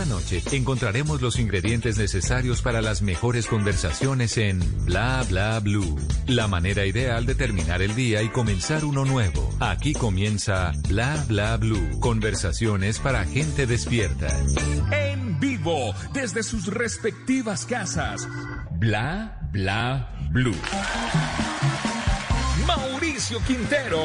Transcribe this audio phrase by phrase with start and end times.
[0.00, 5.94] Cada noche encontraremos los ingredientes necesarios para las mejores conversaciones en Bla Bla Blue.
[6.26, 9.54] La manera ideal de terminar el día y comenzar uno nuevo.
[9.60, 12.00] Aquí comienza Bla Bla Blue.
[12.00, 14.28] Conversaciones para gente despierta.
[14.90, 18.26] En vivo, desde sus respectivas casas.
[18.78, 20.56] Bla Bla Blue.
[22.66, 24.02] Mauricio Quintero.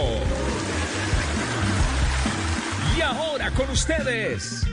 [2.97, 4.65] Y ahora con ustedes.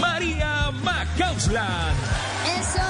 [0.00, 1.96] María Macausland.
[2.58, 2.82] Eso.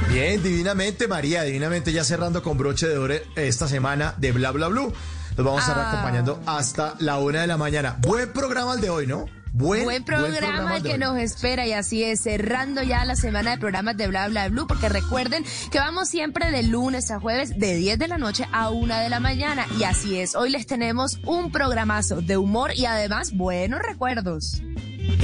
[0.10, 4.68] Bien, divinamente, María, divinamente ya cerrando con broche de oro esta semana de Bla Bla
[4.68, 4.94] Blue.
[5.38, 5.90] Nos vamos a estar Ah.
[5.92, 7.96] acompañando hasta la una de la mañana.
[8.00, 9.26] Buen programa el de hoy, ¿no?
[9.54, 10.98] Buen, Buen programa el que hoy.
[10.98, 14.66] nos espera y así es, cerrando ya la semana de programas de Bla Bla Blue,
[14.66, 18.70] porque recuerden que vamos siempre de lunes a jueves de 10 de la noche a
[18.70, 22.86] 1 de la mañana y así es, hoy les tenemos un programazo de humor y
[22.86, 24.62] además buenos recuerdos.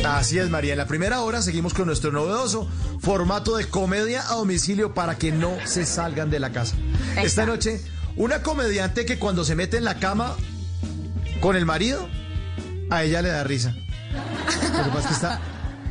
[0.06, 0.74] Así es, María.
[0.74, 5.32] En la primera hora seguimos con nuestro novedoso formato de comedia a domicilio para que
[5.32, 6.76] no se salgan de la casa.
[7.22, 7.82] Esta noche,
[8.18, 10.36] una comediante que cuando se mete en la cama
[11.40, 12.10] con el marido,
[12.90, 13.74] a ella le da risa.
[14.14, 15.40] Lo que pasa es que está.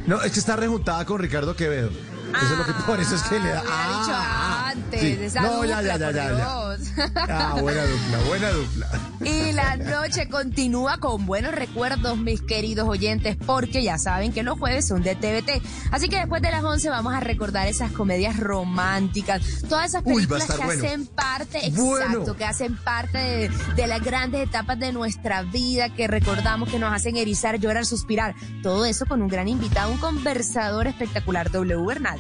[0.06, 1.91] No, es que está rejuntada con Ricardo Quevedo.
[2.34, 3.62] Eso es lo que por eso es que le da.
[3.69, 5.19] Ah, dicho Ah, antes, sí.
[5.20, 6.56] esa No, ya, dupla, ya, ya, ya.
[7.28, 8.86] Ah, buena dupla, buena dupla.
[9.24, 14.58] Y la noche continúa con buenos recuerdos, mis queridos oyentes, porque ya saben que los
[14.58, 15.62] jueves son de TVT.
[15.91, 20.44] Así que después de las 11 vamos a recordar esas comedias románticas, todas esas películas
[20.46, 20.84] que bueno.
[20.84, 21.98] hacen parte, Bueno.
[22.06, 26.78] exacto, que hacen parte de, de las grandes etapas de nuestra vida, que recordamos, que
[26.78, 28.34] nos hacen erizar, llorar, suspirar.
[28.62, 32.15] Todo eso con un gran invitado, un conversador espectacular, W Bernal.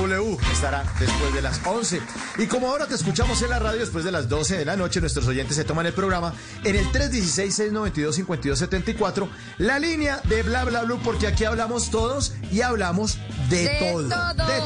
[0.00, 2.00] W estará después de las 11.
[2.38, 5.00] Y como ahora te escuchamos en la radio después de las 12 de la noche,
[5.00, 6.32] nuestros oyentes se toman el programa
[6.64, 9.28] en el 316-692-5274,
[9.58, 13.18] la línea de Bla Bla Blue, porque aquí hablamos todos y hablamos
[13.50, 14.02] de, todo.
[14.02, 14.08] De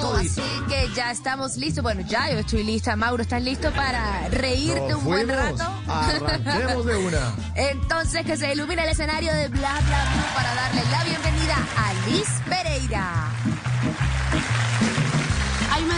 [0.01, 0.43] todito.
[0.43, 1.83] Así que ya estamos listos.
[1.83, 2.95] Bueno, ya yo estoy lista.
[2.95, 5.65] Mauro, ¿estás listo para reírte Nos un buen rato?
[5.89, 7.35] Arranquemos de una.
[7.57, 11.93] Entonces que se ilumine el escenario de Bla Bla Blue para darle la bienvenida a
[12.09, 13.33] Liz Pereira.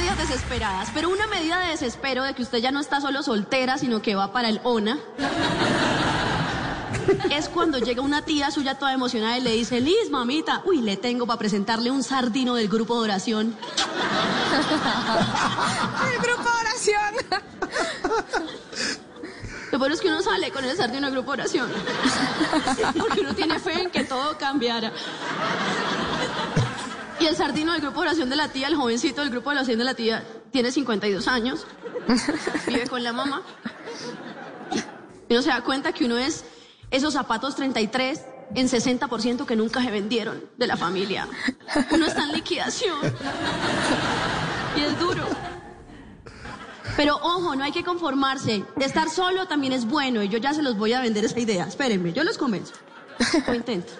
[0.08, 3.76] Medidas desesperadas, pero una medida de desespero de que usted ya no está solo soltera,
[3.76, 4.98] sino que va para el ONA.
[7.30, 10.96] Es cuando llega una tía suya toda emocionada y le dice, Liz, mamita, uy, le
[10.96, 13.54] tengo para presentarle un sardino del grupo de oración.
[16.10, 17.14] El grupo de oración.
[19.70, 21.70] Lo bueno es que uno sale con el sardino del grupo de oración.
[22.98, 24.90] Porque uno tiene fe en que todo cambiara.
[27.21, 29.56] Y el sardino del grupo de oración de la tía, el jovencito del grupo de
[29.56, 31.67] oración de la tía, tiene 52 años.
[32.67, 33.43] Vive con la mamá.
[35.29, 36.45] Y uno se da cuenta que uno es
[36.91, 38.25] esos zapatos 33
[38.55, 41.29] en 60% que nunca se vendieron de la familia.
[41.91, 42.99] Uno está en liquidación.
[44.77, 45.27] Y es duro.
[46.97, 48.65] Pero ojo, no hay que conformarse.
[48.81, 51.65] Estar solo también es bueno y yo ya se los voy a vender esa idea.
[51.65, 52.75] Espérenme, yo los convenzo.
[53.55, 53.93] Intento.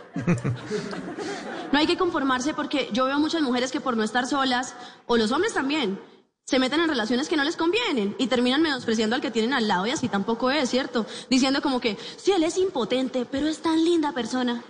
[1.73, 4.75] No hay que conformarse porque yo veo muchas mujeres que por no estar solas,
[5.06, 6.01] o los hombres también,
[6.45, 9.69] se meten en relaciones que no les convienen y terminan menospreciando al que tienen al
[9.69, 11.05] lado y así tampoco es, ¿cierto?
[11.29, 14.62] Diciendo como que, sí, él es impotente, pero es tan linda persona.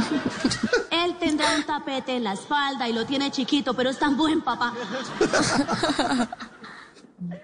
[0.90, 4.40] él tendrá un tapete en la espalda y lo tiene chiquito, pero es tan buen
[4.40, 4.72] papá.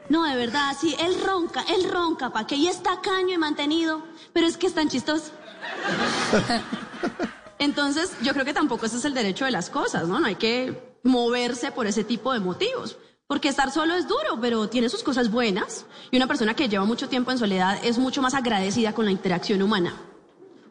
[0.09, 4.05] No, de verdad, sí, él ronca, él ronca, pa' que y está caño y mantenido,
[4.33, 5.33] pero es que es tan chistoso.
[7.59, 10.21] Entonces, yo creo que tampoco ese es el derecho de las cosas, ¿no?
[10.21, 12.97] No hay que moverse por ese tipo de motivos.
[13.27, 15.87] Porque estar solo es duro, pero tiene sus cosas buenas.
[16.11, 19.13] Y una persona que lleva mucho tiempo en soledad es mucho más agradecida con la
[19.13, 19.95] interacción humana.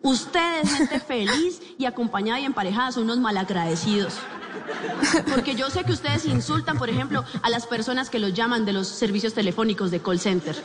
[0.04, 4.16] Ustedes, gente feliz y acompañada y emparejada, son unos malagradecidos.
[5.32, 8.74] Porque yo sé que ustedes insultan, por ejemplo, a las personas que los llaman de
[8.74, 10.56] los servicios telefónicos de call center.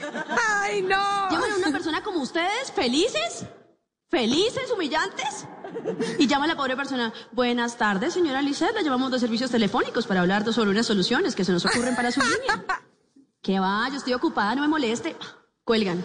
[0.61, 1.31] ¡Ay, no!
[1.31, 3.47] Llaman a una persona como ustedes, felices,
[4.09, 5.47] felices, humillantes.
[6.19, 10.07] Y llama a la pobre persona, buenas tardes, señora Lisset, la llamamos de servicios telefónicos
[10.07, 12.65] para hablar sobre unas soluciones que se nos ocurren para su línea.
[13.41, 15.17] Que va, yo estoy ocupada, no me moleste.
[15.65, 16.05] Cuelgan.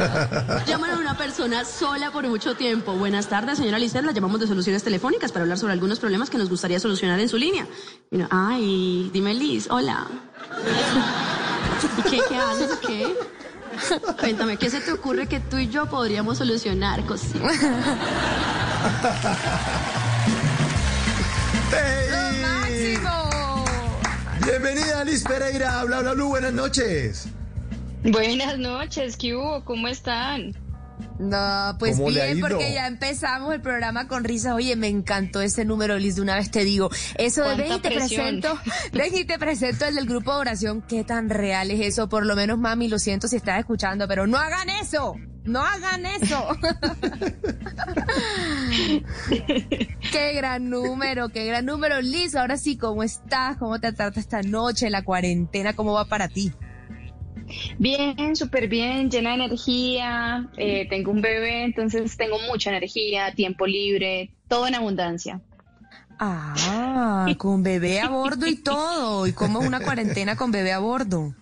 [0.66, 2.94] Llaman a una persona sola por mucho tiempo.
[2.94, 4.02] Buenas tardes, señora Lisset.
[4.02, 7.28] La llamamos de soluciones telefónicas para hablar sobre algunos problemas que nos gustaría solucionar en
[7.28, 7.66] su línea.
[8.10, 10.06] Y uno, Ay, dime Liz, hola.
[11.98, 12.78] ¿Y qué, qué haces?
[12.78, 13.14] ¿Qué?
[14.20, 17.38] Cuéntame, ¿qué se te ocurre que tú y yo podríamos solucionar, cosita?
[21.72, 22.42] ¡Ey!
[22.42, 23.64] ¡Máximo!
[24.44, 27.28] Bienvenida Liz Pereira, bla bla bla, buenas noches.
[28.02, 29.64] Buenas noches, ¿qué hubo?
[29.64, 30.54] ¿Cómo están?
[31.18, 34.54] No, pues ¿Cómo le ha bien, porque ya empezamos el programa con risas.
[34.54, 36.90] Oye, me encantó ese número, Liz, de una vez te digo.
[37.16, 38.40] Eso de ¿Cuánta ven y te presión?
[38.40, 38.58] presento,
[38.92, 40.82] ven y te presento el del grupo de oración.
[40.82, 42.08] ¿Qué tan real es eso?
[42.08, 45.14] Por lo menos, mami, lo siento si estás escuchando, pero no hagan eso.
[45.44, 46.48] No hagan eso.
[50.12, 52.00] qué gran número, qué gran número.
[52.02, 53.56] Liz, ahora sí, ¿cómo estás?
[53.56, 55.74] ¿Cómo te trata esta noche, la cuarentena?
[55.74, 56.52] ¿Cómo va para ti?
[57.78, 60.48] Bien, súper bien, llena de energía.
[60.56, 65.40] eh, tengo un bebé, entonces tengo mucha energía, tiempo libre, todo en abundancia.
[66.18, 69.26] Ah, con bebé a bordo y todo.
[69.26, 71.34] ¿Y cómo es una cuarentena con bebé a bordo?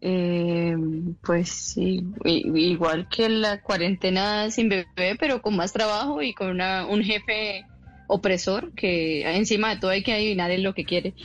[0.00, 0.76] Eh,
[1.22, 6.86] pues sí, igual que la cuarentena sin bebé, pero con más trabajo y con una,
[6.86, 7.64] un jefe
[8.08, 11.14] opresor que encima de todo hay que adivinar en lo que quiere.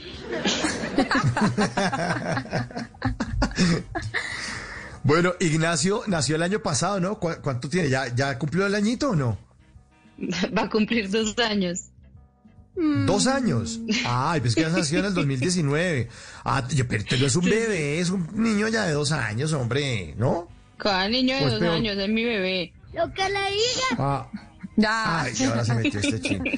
[5.04, 7.20] Bueno, Ignacio nació el año pasado, ¿no?
[7.20, 7.90] ¿Cu- ¿Cuánto tiene?
[7.90, 9.38] ¿Ya, ¿Ya cumplió el añito o no?
[10.58, 11.90] Va a cumplir dos años.
[13.06, 13.82] Dos años.
[14.06, 16.08] Ay, pues que ya nació en el 2019.
[16.46, 20.16] Ah, yo- pero pero es un bebé, es un niño ya de dos años, hombre,
[20.18, 20.48] ¿no?
[20.78, 21.76] Cada niño de Pues dos peor.
[21.76, 22.74] años es mi bebé.
[23.98, 24.30] Ah,
[24.76, 25.22] Ya.
[25.22, 26.44] ay, y ahora se metió este chino.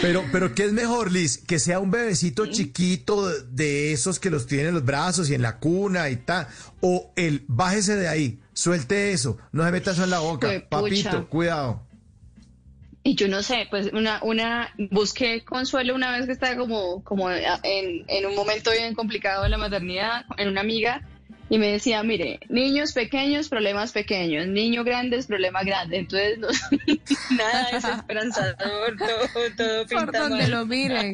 [0.00, 1.38] Pero, pero ¿qué es mejor, Liz?
[1.38, 5.42] Que sea un bebecito chiquito de esos que los tiene en los brazos y en
[5.42, 6.46] la cuna y tal.
[6.80, 10.48] O el bájese de ahí, suelte eso, no se meta eso en la boca.
[10.68, 11.82] Papito, cuidado.
[13.02, 17.30] Y yo no sé, pues una, una, busqué consuelo una vez que estaba como, como
[17.30, 21.02] en, en un momento bien complicado de la maternidad, en una amiga,
[21.48, 26.00] y me decía, mire, niños pequeños, problemas pequeños, niños grandes, problemas grandes.
[26.00, 26.38] Entonces,
[27.30, 30.50] no, nada es esperanzador, todo, todo Por donde mal.
[30.50, 31.12] lo miren.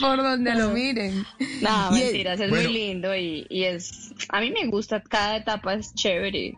[0.00, 1.24] Por donde lo miren.
[1.60, 2.68] No, Y el- mentiras, es bueno.
[2.70, 6.54] muy lindo y, y es, a mí me gusta, cada etapa es chévere.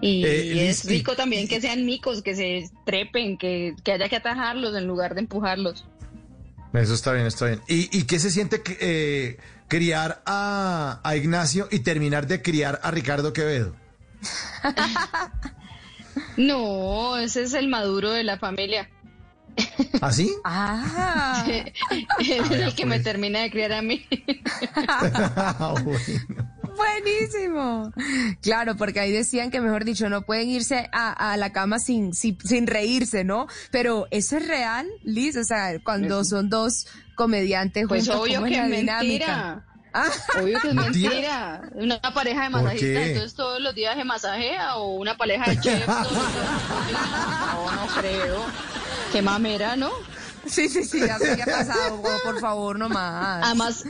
[0.00, 4.08] Y Eh, es y- rico también que sean micos, que se trepen, que, que haya
[4.08, 5.84] que atajarlos en lugar de empujarlos.
[6.74, 7.60] Eso está bien, está bien.
[7.68, 9.38] ¿Y, y qué se siente eh,
[9.68, 13.74] criar a, a Ignacio y terminar de criar a Ricardo Quevedo?
[16.36, 18.88] No, ese es el maduro de la familia.
[20.00, 20.32] ¿Así?
[20.44, 21.44] Ah.
[21.46, 21.72] Ese
[22.38, 23.04] es vea, el que me pues.
[23.04, 24.06] termina de criar a mí.
[24.76, 26.53] Ah, bueno.
[26.76, 27.92] Buenísimo.
[28.42, 32.14] Claro, porque ahí decían que, mejor dicho, no pueden irse a, a la cama sin,
[32.14, 33.46] sin, sin reírse, ¿no?
[33.70, 35.36] Pero eso es real, Liz.
[35.36, 39.00] O sea, cuando son dos comediantes Pues juntos, obvio ¿cómo que es la dinámica?
[39.00, 39.64] mentira.
[39.96, 40.10] Ah,
[40.42, 41.10] Obvio que es ¿Mentira?
[41.10, 41.62] mentira.
[41.74, 45.60] Una pareja de ¿Por masajistas, entonces todos los días se masajea o una pareja de
[45.60, 45.86] chefs.
[45.86, 48.44] No, no creo.
[49.12, 49.90] Qué mamera, ¿no?
[50.46, 52.00] sí, sí, sí, ya qué ha pasado.
[52.02, 53.44] Oh, por favor, no más.
[53.46, 53.84] Además,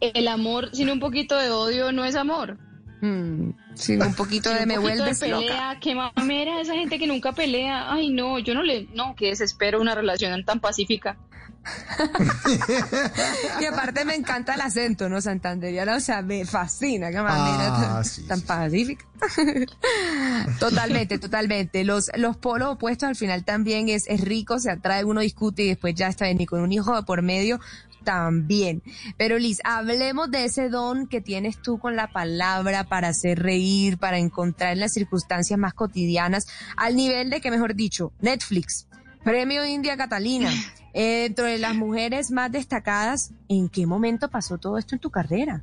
[0.00, 2.58] el amor sin un poquito de odio no es amor.
[3.00, 5.78] Mm, sí, un poquito de me poquito de loca.
[5.80, 7.92] qué mamera esa gente que nunca pelea.
[7.92, 11.16] Ay, no, yo no le, no, que desespero una relación tan pacífica.
[13.60, 15.20] Y aparte me encanta el acento, ¿no?
[15.20, 18.46] Santanderiano, o sea, me fascina, qué manera Ah, tan, sí, tan sí.
[18.46, 19.04] pacífica.
[20.60, 21.84] totalmente, totalmente.
[21.84, 25.68] Los, los polos opuestos al final también es, es rico, se atrae, uno discute y
[25.68, 27.60] después ya está bien, y con un hijo de por medio
[28.08, 28.82] también.
[29.18, 33.98] Pero Liz, hablemos de ese don que tienes tú con la palabra para hacer reír,
[33.98, 36.46] para encontrar en las circunstancias más cotidianas,
[36.78, 38.88] al nivel de que, mejor dicho, Netflix,
[39.24, 40.50] Premio India Catalina,
[40.94, 45.10] eh, dentro de las mujeres más destacadas, ¿en qué momento pasó todo esto en tu
[45.10, 45.62] carrera?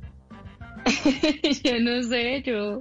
[1.64, 2.78] yo no sé, yo,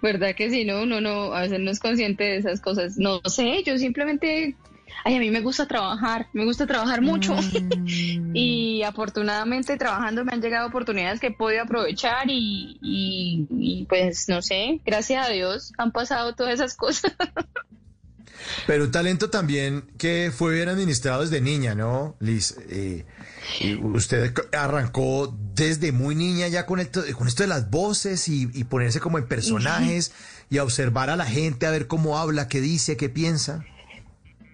[0.00, 2.96] verdad que si no, uno no, a veces no es consciente de esas cosas.
[2.96, 4.56] No sé, yo simplemente,
[5.04, 7.36] ay, a mí me gusta trabajar, me gusta trabajar mucho.
[7.82, 8.34] Mm.
[8.34, 14.28] Y afortunadamente trabajando me han llegado oportunidades que he podido aprovechar y, y, y, pues
[14.28, 17.12] no sé, gracias a Dios han pasado todas esas cosas.
[18.66, 22.56] Pero un talento también que fue bien administrado desde niña, ¿no, Liz?
[22.68, 23.04] Eh,
[23.82, 28.64] usted arrancó desde muy niña ya con, esto, con esto de las voces y, y
[28.64, 30.12] ponerse como en personajes
[30.50, 33.64] y a observar a la gente, a ver cómo habla, qué dice, qué piensa.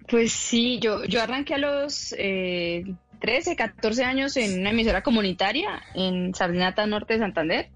[0.09, 2.83] Pues sí, yo, yo arranqué a los eh,
[3.19, 7.69] 13, 14 años en una emisora comunitaria en Sardinata Norte de Santander.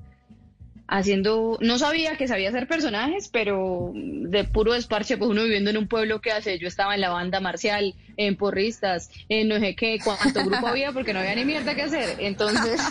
[0.87, 5.77] haciendo, no sabía que sabía hacer personajes, pero de puro desparche, pues uno viviendo en
[5.77, 9.75] un pueblo que hace, yo estaba en la banda marcial, en porristas, en no sé
[9.75, 12.17] qué, cuánto grupo había, porque no había ni mierda que hacer.
[12.19, 12.81] Entonces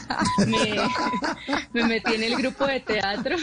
[0.47, 0.75] me,
[1.73, 3.37] me metí en el grupo de teatro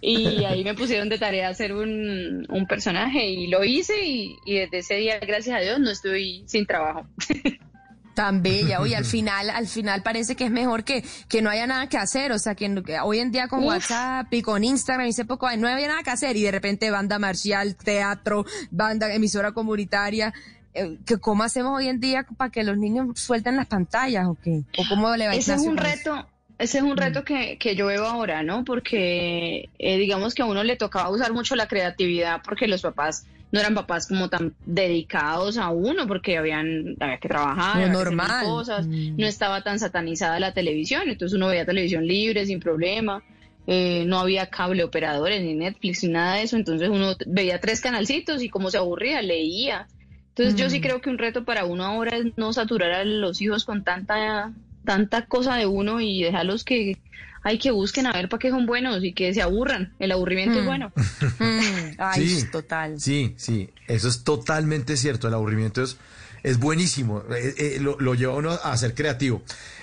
[0.00, 4.58] y ahí me pusieron de tarea hacer un, un personaje y lo hice y, y
[4.58, 7.06] desde ese día, gracias a Dios, no estoy sin trabajo.
[8.14, 11.66] Tan bella, oye, al final, al final parece que es mejor que, que no haya
[11.66, 13.66] nada que hacer, o sea, que, que hoy en día con Uf.
[13.66, 16.90] WhatsApp y con Instagram y hace poco no había nada que hacer y de repente
[16.90, 20.34] banda marcial, teatro, banda, emisora comunitaria,
[20.74, 24.34] eh, que ¿cómo hacemos hoy en día para que los niños suelten las pantallas o
[24.34, 24.64] qué?
[24.76, 26.28] ¿O cómo le va a Ese es un reto,
[26.60, 28.64] ese es un reto que, que yo veo ahora, ¿no?
[28.64, 33.24] Porque eh, digamos que a uno le tocaba usar mucho la creatividad porque los papás
[33.52, 37.92] no eran papás como tan dedicados a uno porque habían había que trabajar, Lo había
[37.92, 38.46] que hacer normal.
[38.46, 39.14] cosas, Mm.
[39.16, 43.22] no estaba tan satanizada la televisión, entonces uno veía televisión libre sin problema.
[43.66, 47.80] eh, no había cable operadores ni Netflix ni nada de eso, entonces uno veía tres
[47.80, 49.86] canalcitos y como se aburría, leía.
[50.30, 50.82] Entonces yo sí Mm.
[50.82, 54.52] creo que un reto para uno ahora es no saturar a los hijos con tanta
[54.90, 56.98] tanta cosa de uno y dejarlos que
[57.44, 59.94] hay que busquen a ver para qué son buenos y que se aburran.
[60.00, 60.66] El aburrimiento es Mm.
[60.66, 60.92] bueno.
[61.38, 62.46] Mm, ay, Sí.
[62.50, 63.00] total.
[63.00, 65.28] Sí, sí, eso es totalmente cierto.
[65.28, 65.96] El aburrimiento es,
[66.42, 69.42] es buenísimo, eh, eh, lo, lo lleva a uno a ser creativo.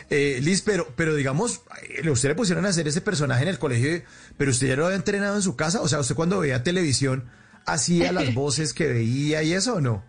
[0.09, 1.61] Eh, Liz, pero, pero digamos,
[2.03, 4.01] eh, usted le pusieron a hacer ese personaje en el colegio,
[4.37, 5.79] pero usted ya lo había entrenado en su casa.
[5.81, 7.29] O sea, usted cuando veía televisión
[7.65, 10.03] hacía las voces que veía y eso o no?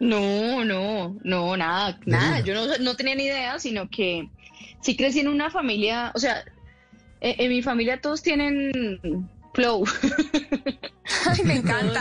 [0.00, 2.40] No, no, no, nada, nada.
[2.40, 4.28] Yo no, no tenía ni idea, sino que
[4.80, 6.44] sí crecí en una familia, o sea,
[7.20, 9.84] eh, en mi familia todos tienen flow.
[11.26, 12.00] Ay, me encanta.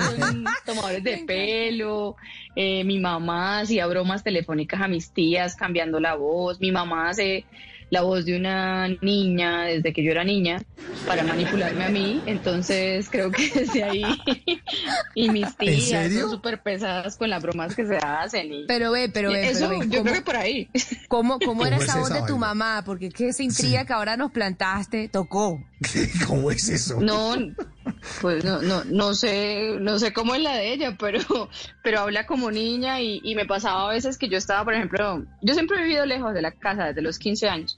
[0.66, 2.16] Tomadores de pelo.
[2.56, 6.60] eh, mi mamá hacía bromas telefónicas a mis tías cambiando la voz.
[6.60, 7.46] Mi mamá hace
[7.89, 10.62] la voz de una niña desde que yo era niña
[11.06, 12.22] para manipularme a mí.
[12.25, 14.03] Entonces creo que desde ahí.
[15.15, 18.53] y mis tías son súper pesadas con las bromas que se hacen.
[18.53, 18.65] Y...
[18.67, 20.70] Pero ve, pero ve, Eso, pero ve, yo ¿cómo- creo que por ahí.
[21.08, 22.84] ¿Cómo, cómo era ¿Cómo esa es voz esa de tu mamá?
[22.86, 25.62] Porque es que esa intriga que ahora nos plantaste tocó.
[26.28, 27.00] ¿Cómo es eso?
[27.00, 27.36] No,
[28.22, 31.50] pues no, no, no sé, no sé cómo es la de ella, pero,
[31.84, 35.26] pero habla como niña y, y me pasaba a veces que yo estaba, por ejemplo,
[35.42, 37.78] yo siempre he vivido lejos de la casa desde los 15 años,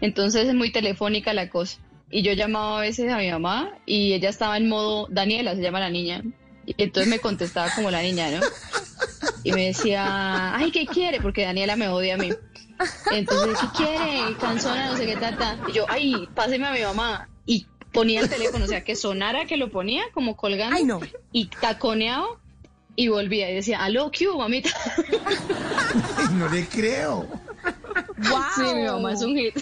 [0.00, 1.78] entonces es muy telefónica la cosa.
[2.08, 5.62] Y yo llamaba a veces a mi mamá y ella estaba en modo, Daniela se
[5.62, 6.22] llama la niña,
[6.64, 8.40] y entonces me contestaba como la niña, ¿no?
[9.44, 11.20] Y me decía, ay, ¿qué quiere?
[11.20, 12.30] Porque Daniela me odia a mí.
[13.12, 14.36] Entonces, ¿qué quiere?
[14.38, 15.58] Canzona, no sé qué tata.
[15.68, 17.28] Y yo, ay, páseme a mi mamá.
[17.46, 20.76] Y ponía el teléfono, o sea, que sonara que lo ponía como colgando.
[20.76, 21.00] Ay, no.
[21.32, 22.26] Y taconeaba
[22.94, 24.70] y volvía y decía, aló, ¿qué hubo, mamita?
[26.18, 27.26] Ay, no le creo.
[28.18, 28.40] ¡Wow!
[28.54, 29.54] Sí, mi mamá es un hit.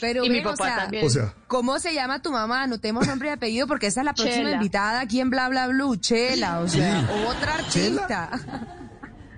[0.00, 1.06] Pero y ven, mi papá o sea, también.
[1.06, 2.62] O sea, ¿Cómo se llama tu mamá?
[2.62, 4.52] Anotemos nombre y apellido porque esa es la próxima Chela.
[4.52, 5.96] invitada aquí en Bla Bla Blue.
[5.96, 7.06] Chela, o sea, Sí.
[7.26, 8.30] otra artista.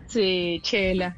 [0.09, 1.17] Sí, Chela.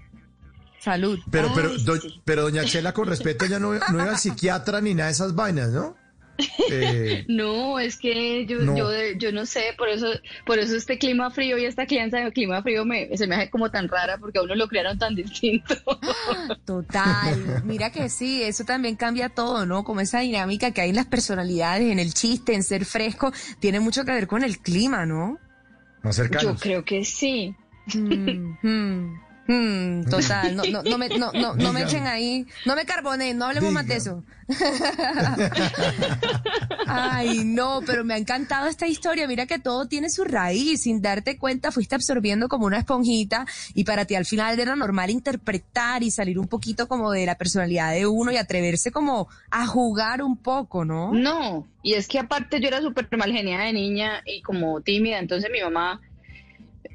[0.83, 1.19] Salud.
[1.31, 2.21] pero, Ay, pero, do- sí.
[2.25, 5.71] pero doña Chela, con respeto, ya no, no al psiquiatra ni nada de esas vainas,
[5.71, 5.97] ¿no?
[6.71, 8.77] Eh, No, es que yo, No.
[8.77, 10.07] yo, yo no sé, por eso,
[10.45, 13.51] por eso este clima frío y esta crianza de clima frío me, se me hace
[13.51, 15.77] como tan rara porque a uno lo criaron tan distinto.
[16.65, 17.63] Total.
[17.65, 19.85] Mira que sí, eso también cambia todo, ¿no?
[19.85, 23.81] Como esa dinámica que hay en las personalidades, en el chiste, en ser fresco, tiene
[23.81, 25.39] mucho que ver con el clima, ¿no?
[26.03, 26.61] más Yo cercanos.
[26.61, 27.55] creo que sí.
[27.95, 32.77] Mm, mm, mm, total, no, no, no me, no, no, no me echen ahí, no
[32.77, 34.23] me carbonen, no hablemos más de eso.
[36.87, 39.27] Ay, no, pero me ha encantado esta historia.
[39.27, 40.83] Mira que todo tiene su raíz.
[40.83, 45.11] Sin darte cuenta, fuiste absorbiendo como una esponjita y para ti al final era normal
[45.11, 49.67] interpretar y salir un poquito como de la personalidad de uno y atreverse como a
[49.67, 51.13] jugar un poco, ¿no?
[51.13, 55.19] No, y es que aparte yo era súper mal geniada de niña y como tímida,
[55.19, 56.01] entonces mi mamá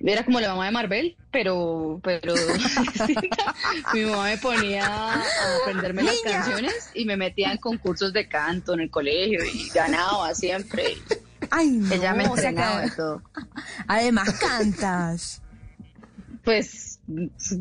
[0.05, 2.33] era como la mamá de Marvel, pero, pero
[3.93, 5.23] mi mamá me ponía a
[5.61, 10.33] aprenderme las canciones y me metía en concursos de canto en el colegio y ganaba
[10.35, 10.97] siempre.
[11.49, 11.93] Ay, no.
[11.93, 13.21] Ella me o sea que todo.
[13.87, 15.41] además cantas.
[16.43, 16.96] Pues
[17.37, 17.57] sí.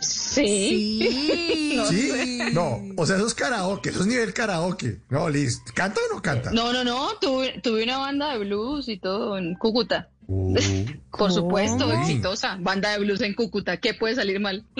[0.00, 1.74] Sí.
[1.78, 2.10] No ¿Sí?
[2.10, 2.50] sé.
[2.52, 5.00] No, o sea, eso es karaoke, eso es nivel karaoke.
[5.10, 6.50] No, Liz, ¿canta o no canta?
[6.50, 10.08] No, no, no, tuve, tuve una banda de blues y todo en Cúcuta.
[10.26, 10.56] Uh,
[11.10, 12.56] Por supuesto, exitosa.
[12.60, 13.76] Banda de blues en Cúcuta.
[13.76, 14.64] ¿Qué puede salir mal?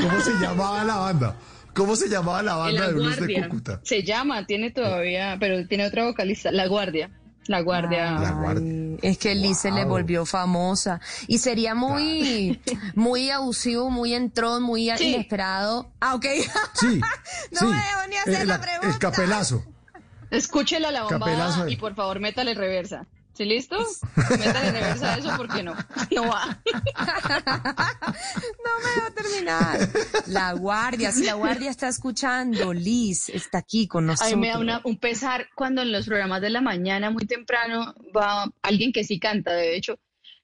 [0.00, 1.36] ¿Cómo se llamaba la banda?
[1.74, 3.48] ¿Cómo se llamaba la banda La de blues de Guardia.
[3.48, 3.80] Cúcuta?
[3.84, 7.10] Se llama, tiene todavía, pero tiene otra vocalista, La Guardia.
[7.50, 8.12] La guardia.
[8.12, 8.30] La
[9.02, 12.60] es que Liz se le volvió famosa y sería muy,
[12.94, 15.14] muy abusivo, muy entrón, muy Sí.
[15.14, 15.90] inesperado.
[16.00, 16.26] Ah, ok.
[16.74, 17.00] Sí.
[17.50, 17.66] No sí.
[17.66, 18.86] me dejó ni hacer Eh, la pregunta.
[18.88, 19.64] El capelazo.
[20.30, 21.02] Escúchela la
[21.64, 21.72] ahí.
[21.72, 23.06] y por favor métale reversa.
[23.32, 23.78] ¿Sí listo?
[24.38, 25.74] Métale reversa a eso porque no.
[26.14, 26.60] No va.
[28.64, 29.78] No me dejó terminar.
[30.26, 34.34] La guardia, si la guardia está escuchando, Liz está aquí con A nosotros.
[34.34, 37.94] mí me da una- un pesar cuando en los programas de la mañana, muy temprano,
[38.16, 39.98] va alguien que sí canta, de hecho,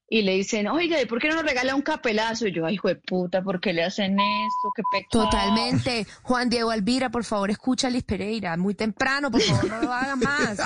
[0.09, 2.47] y le dicen, oiga, ¿y por qué no nos regala un capelazo?
[2.47, 4.73] Y yo, ay, hijo de puta, ¿por qué le hacen esto?
[4.77, 5.25] Qué pecado.
[5.25, 6.07] Totalmente.
[6.23, 8.57] Juan Diego Alvira, por favor, escucha a Liz Pereira.
[8.57, 10.59] Muy temprano, por favor, no lo hagan más.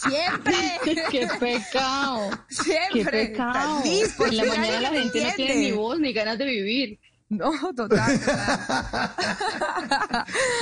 [0.00, 0.54] Siempre.
[1.10, 2.30] Qué pecado.
[2.48, 2.54] Qué
[2.92, 3.26] Siempre.
[3.26, 3.80] pecado.
[3.84, 6.44] Liz, ¿por en la qué mañana la gente no tiene ni voz ni ganas de
[6.44, 7.00] vivir.
[7.28, 8.20] No, total.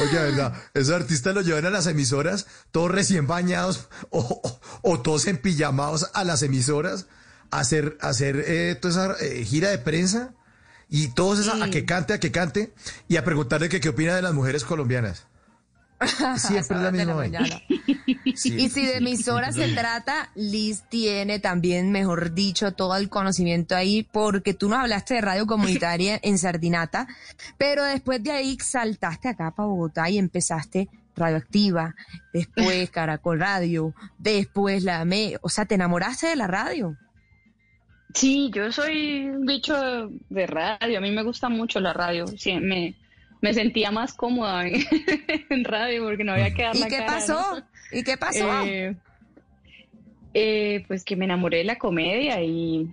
[0.03, 4.61] Oye, verdad, esos artistas los llevan a las emisoras, todos recién bañados o, o-
[4.93, 7.07] o todos empillamados a las emisoras
[7.59, 10.33] hacer, hacer eh, toda esa eh, gira de prensa
[10.89, 12.73] y todos esa- a que cante, a que cante
[13.09, 15.27] y a preguntarle que qué opina de las mujeres colombianas.
[16.37, 17.63] Siempre es la De la misma mañana.
[18.35, 23.09] Sí, Y si de sí, emisora se trata, Liz tiene también, mejor dicho, todo el
[23.09, 27.07] conocimiento ahí, porque tú nos hablaste de radio comunitaria en Sardinata,
[27.59, 31.95] pero después de ahí saltaste acá para Bogotá y empezaste Radioactiva,
[32.33, 36.97] después Caracol Radio, después la ME, o sea, te enamoraste de la radio.
[38.15, 40.99] Sí, yo soy un bicho de, radio.
[40.99, 42.27] A mí me gusta mucho la radio.
[42.29, 42.95] Sí, me,
[43.41, 44.85] me sentía más cómoda en,
[45.51, 47.57] en radio porque no había que dar ¿Y la qué cara, pasó?
[47.57, 47.65] ¿no?
[47.93, 48.65] ¿Y qué pasó?
[48.65, 48.95] Eh,
[50.33, 52.89] eh, pues que me enamoré de la comedia y,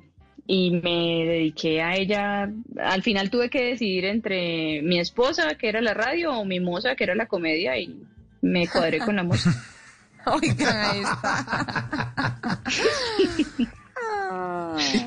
[0.47, 2.49] y me dediqué a ella.
[2.83, 6.95] Al final tuve que decidir entre mi esposa, que era la radio, o mi moza,
[6.95, 7.95] que era la comedia, y
[8.41, 9.51] me cuadré con la moza.
[10.25, 12.61] Oigan a esta.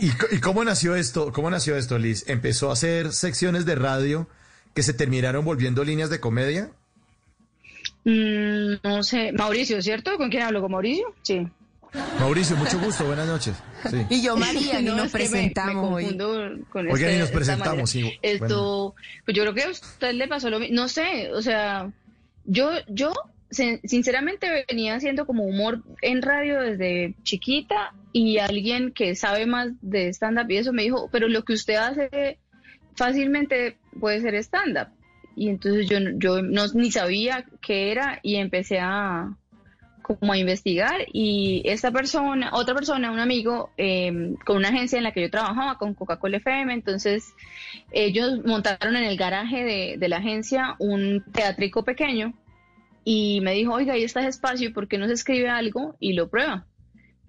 [0.01, 1.33] ¿Y, y cómo nació esto?
[1.33, 2.25] ¿Cómo nació esto, Liz?
[2.29, 4.29] ¿Empezó a hacer secciones de radio
[4.75, 6.71] que se terminaron volviendo líneas de comedia?
[8.05, 10.17] Mm, no sé, Mauricio, ¿cierto?
[10.17, 10.61] ¿Con quién hablo?
[10.61, 11.15] ¿Con Mauricio?
[11.23, 11.47] Sí.
[12.19, 13.55] Mauricio, mucho gusto, buenas noches.
[13.89, 14.05] Sí.
[14.11, 16.03] Y yo, María, ni No, nos me- presentamos me hoy.
[16.05, 20.13] confundo con Oigan, este- y nos presentamos, sí, Esto, pues yo creo que a usted
[20.13, 20.75] le pasó lo mismo.
[20.75, 21.91] No sé, o sea,
[22.45, 23.13] yo, yo
[23.51, 29.73] sin- sinceramente venía haciendo como humor en radio desde chiquita y alguien que sabe más
[29.81, 32.39] de stand-up y eso me dijo, pero lo que usted hace
[32.95, 34.87] fácilmente puede ser stand-up.
[35.35, 39.37] Y entonces yo, yo no, ni sabía qué era y empecé a
[40.01, 45.03] como a investigar y esta persona, otra persona, un amigo eh, con una agencia en
[45.03, 47.35] la que yo trabajaba, con Coca-Cola FM, entonces
[47.91, 52.33] ellos montaron en el garaje de, de la agencia un teatrico pequeño
[53.03, 56.13] y me dijo, oiga, ahí está ese espacio, ¿por qué no se escribe algo y
[56.13, 56.65] lo prueba?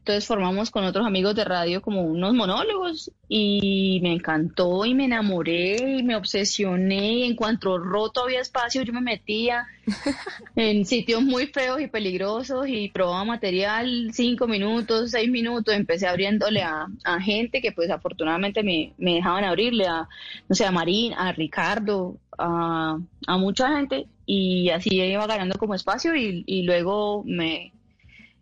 [0.05, 5.05] Entonces formamos con otros amigos de radio como unos monólogos y me encantó y me
[5.05, 7.13] enamoré y me obsesioné.
[7.13, 9.65] Y en cuanto roto había espacio yo me metía
[10.55, 16.61] en sitios muy feos y peligrosos y probaba material cinco minutos, seis minutos, empecé abriéndole
[16.61, 20.07] a, a gente que pues afortunadamente me, me dejaban abrirle a,
[20.47, 24.05] no sé, a Marín, a Ricardo, a, a mucha gente.
[24.27, 27.71] Y así iba ganando como espacio y, y luego me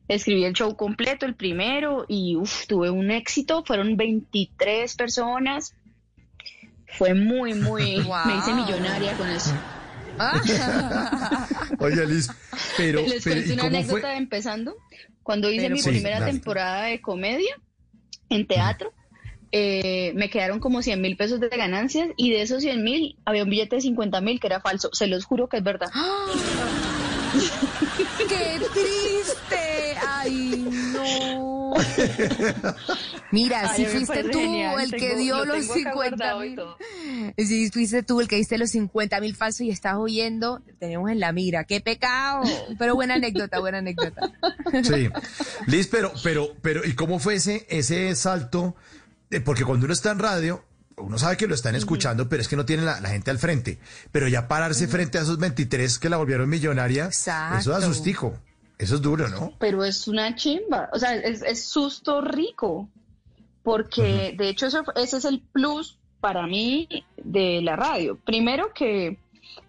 [0.08, 5.74] escribí el show completo, el primero, y uf, tuve un éxito, fueron 23 personas.
[6.98, 8.18] Fue muy, muy, Wow.
[8.26, 9.54] me hice millonaria con eso.
[10.20, 10.39] Ah.
[11.80, 12.30] Oye, Liz,
[12.78, 14.10] pero, Les pero cuento ¿y una anécdota fue?
[14.12, 14.76] de empezando.
[15.24, 16.32] Cuando hice Pero mi Sí, primera dale.
[16.34, 17.56] temporada de comedia
[18.30, 18.94] en teatro,
[19.52, 23.44] eh, me quedaron como 100 mil pesos de ganancias y de esos 100 mil había
[23.44, 24.89] un billete de 50 mil que era falso.
[24.94, 25.89] Se los juro que es verdad.
[28.18, 29.62] ¡Qué triste!
[33.32, 35.94] Mira, Ay, si fuiste tú genial, el que tengo- dio lo los tengo acá 50
[35.96, 37.34] guardado y mil.
[37.38, 41.10] Si fuiste tú el que diste los 50 mil falsos y estás oyendo, te tenemos
[41.10, 41.63] en la mira.
[41.63, 42.44] ¡Qué pecado!
[42.78, 44.32] Pero buena anécdota, buena anécdota.
[44.84, 45.10] Sí.
[45.68, 48.76] Liz, pero, pero, pero, ¿y cómo fue ese, ese salto?
[49.32, 50.63] Eh, Porque cuando uno está en radio,
[50.98, 53.39] uno sabe que lo están escuchando, pero es que no tiene la, la gente al
[53.39, 53.80] frente.
[54.12, 57.58] Pero ya pararse frente a esos 23 que la volvieron millonaria, Exacto.
[57.58, 58.38] eso da sustico.
[58.84, 59.54] Eso es duro, ¿no?
[59.60, 62.89] pero es una chimba, o sea, es, es susto rico,
[63.63, 68.17] porque de hecho eso- ese es el plus para mí de la radio.
[68.26, 69.17] Primero que,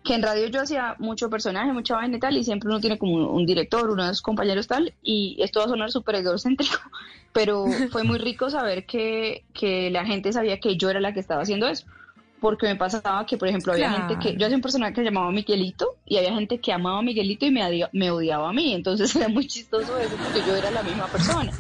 [0.03, 2.99] que en radio yo hacía mucho personaje, mucha vaina y tal, y siempre uno tiene
[2.99, 6.79] como un, un director, unos compañeros tal, y esto va a sonar súper egocéntrico,
[7.33, 11.21] pero fue muy rico saber que, que la gente sabía que yo era la que
[11.21, 11.87] estaba haciendo eso.
[12.41, 14.09] Porque me pasaba que, por ejemplo, había Claro.
[14.09, 16.99] gente que, yo hacía un personaje que se llamaba Miguelito y había gente que amaba
[16.99, 20.71] a Miguelito y me, odiaba a mí, entonces era muy chistoso eso porque yo era
[20.71, 21.53] la misma persona.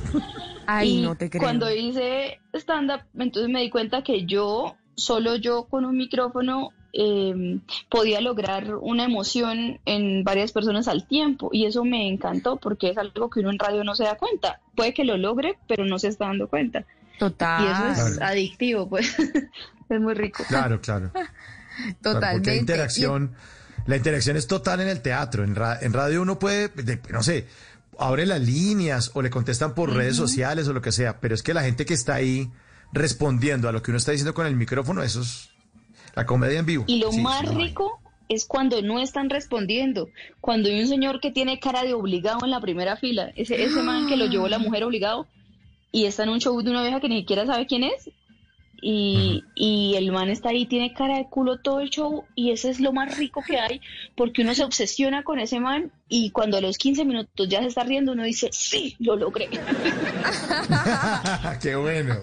[0.66, 1.42] Ay, y no te creo.
[1.42, 7.58] cuando hice stand-up, entonces me di cuenta que yo, solo yo con un micrófono, eh,
[7.88, 12.98] podía lograr una emoción en varias personas al tiempo y eso me encantó porque es
[12.98, 14.60] algo que uno en radio no se da cuenta.
[14.76, 16.84] Puede que lo logre, pero no se está dando cuenta.
[17.18, 17.64] Total.
[17.64, 19.14] Y eso es adictivo, pues
[19.88, 20.44] es muy rico.
[20.48, 21.10] Claro, claro.
[21.74, 22.36] Claro, Totalmente.
[22.36, 23.34] porque la Y- interacción,
[23.86, 25.42] la interacción es total en el teatro.
[25.42, 27.48] En, ra- en radio uno puede, de- no sé,
[27.98, 31.42] abre las líneas o le contestan por redes sociales o lo que sea, pero es
[31.42, 32.48] que la gente que está ahí
[32.92, 35.50] respondiendo a lo que uno está diciendo con el micrófono, eso es
[36.14, 36.84] la comedia en vivo.
[36.86, 40.08] Y lo Sí, más no rico es cuando no están respondiendo.
[40.40, 43.82] Cuando hay un señor que tiene cara de obligado en la primera fila, ese, ese
[43.82, 45.26] man que lo llevó la mujer obligado
[45.90, 48.10] y está en un show de una vieja que ni siquiera sabe quién es.
[48.86, 52.68] Y, y el man está ahí, tiene cara de culo todo el show y eso
[52.68, 53.80] es lo más rico que hay
[54.14, 57.68] porque uno se obsesiona con ese man y cuando a los 15 minutos ya se
[57.68, 59.48] está riendo uno dice, sí, lo logré.
[61.62, 62.16] qué bueno,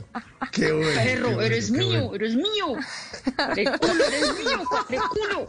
[0.52, 0.92] qué bueno.
[0.94, 2.16] qué Perro, bueno, eres qué mío, bueno.
[2.16, 2.76] eres mío.
[3.56, 5.48] De culo, eres mío, de culo.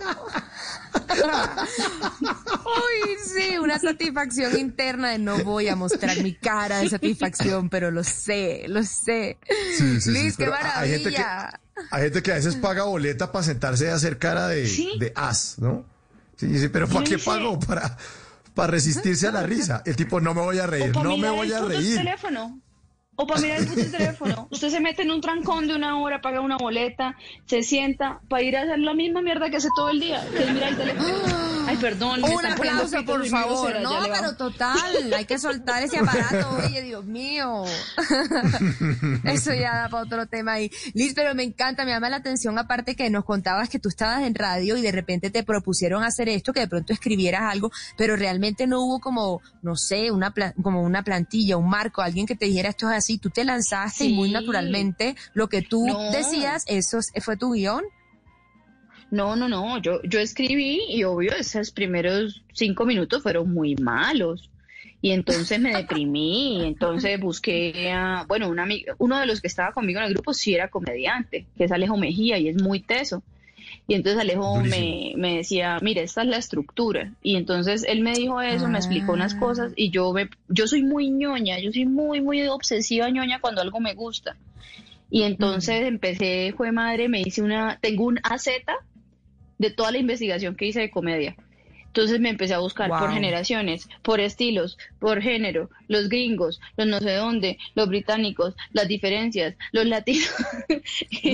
[2.65, 7.91] Uy, sí, una satisfacción interna de no voy a mostrar mi cara de satisfacción, pero
[7.91, 9.37] lo sé, lo sé.
[9.77, 11.61] Sí, sí, sí, Luis, qué hay gente que- maravilla.
[11.91, 14.91] Hay gente que a veces paga boleta para sentarse a hacer cara de, Sí.
[14.99, 15.85] de as, ¿no?
[16.37, 17.59] Sí, sí, pero ¿para qué pagó?
[17.61, 17.97] Para,
[18.55, 19.83] para resistirse a la risa.
[19.87, 21.97] El tipo, no me voy a reír, no me voy a reír.
[21.97, 22.61] teléfono.
[23.15, 24.49] O para mirar el puto teléfono.
[24.51, 28.43] Usted se mete en un trancón de una hora, paga una boleta, se sienta para
[28.43, 30.77] ir a hacer la misma mierda que hace todo el día, que es mirar el
[30.79, 31.09] teléfono.
[31.67, 32.25] Ay, perdón.
[32.25, 33.81] Un aplauso, por favor.
[33.81, 37.65] No, pero total, hay que soltar ese aparato, oye, Dios mío.
[39.25, 40.71] Eso ya da para otro tema ahí.
[40.95, 44.23] Liz, pero me encanta, me llama la atención, aparte que nos contabas que tú estabas
[44.23, 48.17] en radio y de repente te propusieron hacer esto, que de pronto escribieras algo, pero
[48.17, 52.47] realmente no hubo como, no sé, una como una plantilla, un marco, alguien que te
[52.47, 56.11] dijera esto es así, tú te lanzaste y muy naturalmente lo que tú No.
[56.13, 57.83] decías, eso es- fue tu guion.
[59.11, 64.49] No, no, no, yo, yo escribí y obvio esos primeros cinco minutos fueron muy malos.
[65.05, 69.49] Y entonces me deprimí, y entonces busqué a, bueno, un amigo, uno de los que
[69.49, 72.81] estaba conmigo en el grupo sí era comediante, que es Alejo Mejía y es muy
[72.81, 73.23] teso.
[73.89, 77.13] Y entonces Alejo me, me decía, mira, esta es la estructura.
[77.23, 79.39] Y entonces él me dijo eso, me explicó unas Ah.
[79.41, 83.61] cosas y yo me, yo soy muy ñoña, yo soy muy, muy obsesiva ñoña cuando
[83.61, 84.37] algo me gusta.
[85.11, 88.49] Y entonces empecé, fue madre, me hice una, tengo un AZ
[89.59, 91.37] de toda la investigación que hice de comedia.
[91.95, 97.01] Entonces me empecé a buscar por generaciones, por estilos, por género, los gringos, los no
[97.01, 100.31] sé dónde, los británicos, las diferencias, los latinos.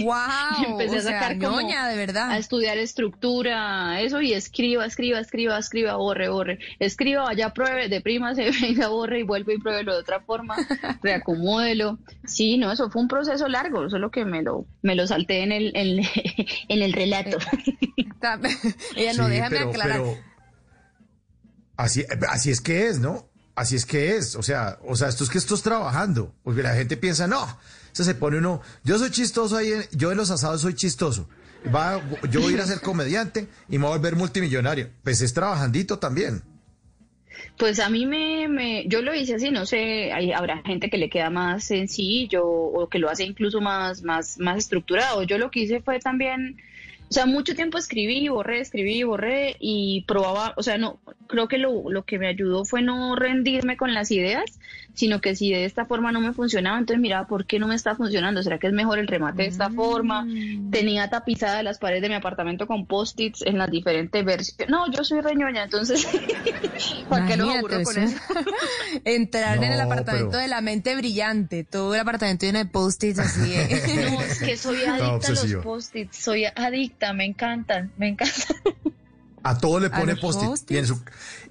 [0.03, 2.31] Wow, empecé o a sea, sacar como ñoña, de verdad.
[2.31, 6.59] a estudiar estructura, eso, y escriba, escriba, escriba, escriba, borre, borre.
[6.79, 10.57] Escriba, vaya, pruebe, deprímase, venga, borre y vuelve y pruébelo de otra forma,
[11.03, 11.99] reacomódelo.
[12.27, 15.53] Sí, no, eso fue un proceso largo, solo que me lo, me lo salté en
[15.53, 16.01] el, en,
[16.69, 17.39] en el relato.
[17.97, 18.39] Está-
[18.97, 20.01] Ella no, Sí, déjame pero- aclarar.
[20.01, 20.28] pero
[21.79, 23.27] así, así es que es, ¿no?
[23.55, 24.37] Así es que es.
[24.37, 26.35] O sea, o sea, esto es que esto es trabajando.
[26.45, 27.45] Porque la gente piensa, no,
[27.93, 28.61] eso se pone uno.
[28.85, 31.29] Yo soy chistoso ahí, en- yo en los asados soy chistoso.
[31.75, 34.91] Va, yo voy a ir a ser comediante y me voy a volver multimillonario.
[35.03, 36.43] Pues es trabajandito también.
[37.57, 40.97] Pues a mí me, me, yo lo hice así, no sé, hay, habrá gente que
[40.99, 45.23] le queda más sencillo o que lo hace incluso más, más, más estructurado.
[45.25, 46.57] Yo lo que hice fue también,
[47.11, 51.57] o sea, mucho tiempo escribí, borré, escribí, borré y probaba, o sea, no, creo que
[51.57, 54.59] lo, lo que me ayudó fue no rendirme con las ideas,
[54.99, 57.77] sino que si de esta forma no me funcionaba, entonces miraba por qué no me
[57.77, 60.27] está funcionando, será que es mejor el remate de esta forma.
[60.73, 64.69] Tenía tapizadas las paredes de mi apartamento con post-its en las diferentes versiones.
[64.69, 66.05] No, yo soy reñoña, entonces,
[67.09, 68.17] ¿para qué los Imagínate, aburro con eso.
[68.17, 68.21] eso?
[69.05, 73.21] Entrar en el apartamento pero- de la mente brillante, todo el apartamento lleno de post-its
[73.21, 73.55] así.
[73.55, 74.09] ¿eh?
[74.11, 78.57] No, es que soy adicta a los post-its, soy adicta, me encantan, me encantan.
[79.45, 80.77] A todo le pone post-it.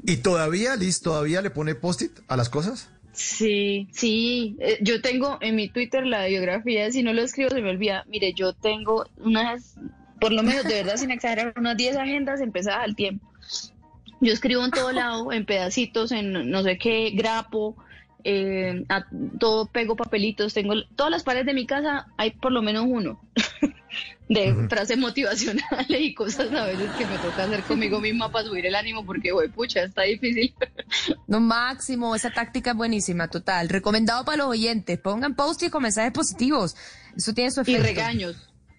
[0.03, 2.89] y todavía, Liz, todavía le pone post-it a las cosas.
[3.17, 7.63] Sí, sí, eh, yo tengo en mi Twitter la biografía, si no lo escribo se
[7.63, 8.06] me olvida.
[8.08, 9.75] Mire, yo tengo unas,
[10.21, 13.27] por lo menos de verdad sin exagerar, unas 10 agendas empezadas al tiempo.
[14.21, 17.75] Yo escribo en todo lado, en pedacitos, en no sé qué, grapo,
[18.23, 18.86] eh,
[19.39, 23.19] todo pego papelitos, tengo todas las paredes de mi casa, hay por lo menos uno
[24.29, 28.65] de frases motivacionales y cosas a veces que me toca hacer conmigo misma para subir
[28.65, 30.53] el ánimo porque, güey, pucha, está difícil.
[31.27, 33.67] No, máximo, esa táctica es buenísima, total.
[33.69, 34.97] Recomendado para los oyentes.
[34.99, 36.75] Pongan post-its con mensajes positivos.
[37.15, 37.83] Eso tiene su Y efecto.
[37.83, 38.35] regaños.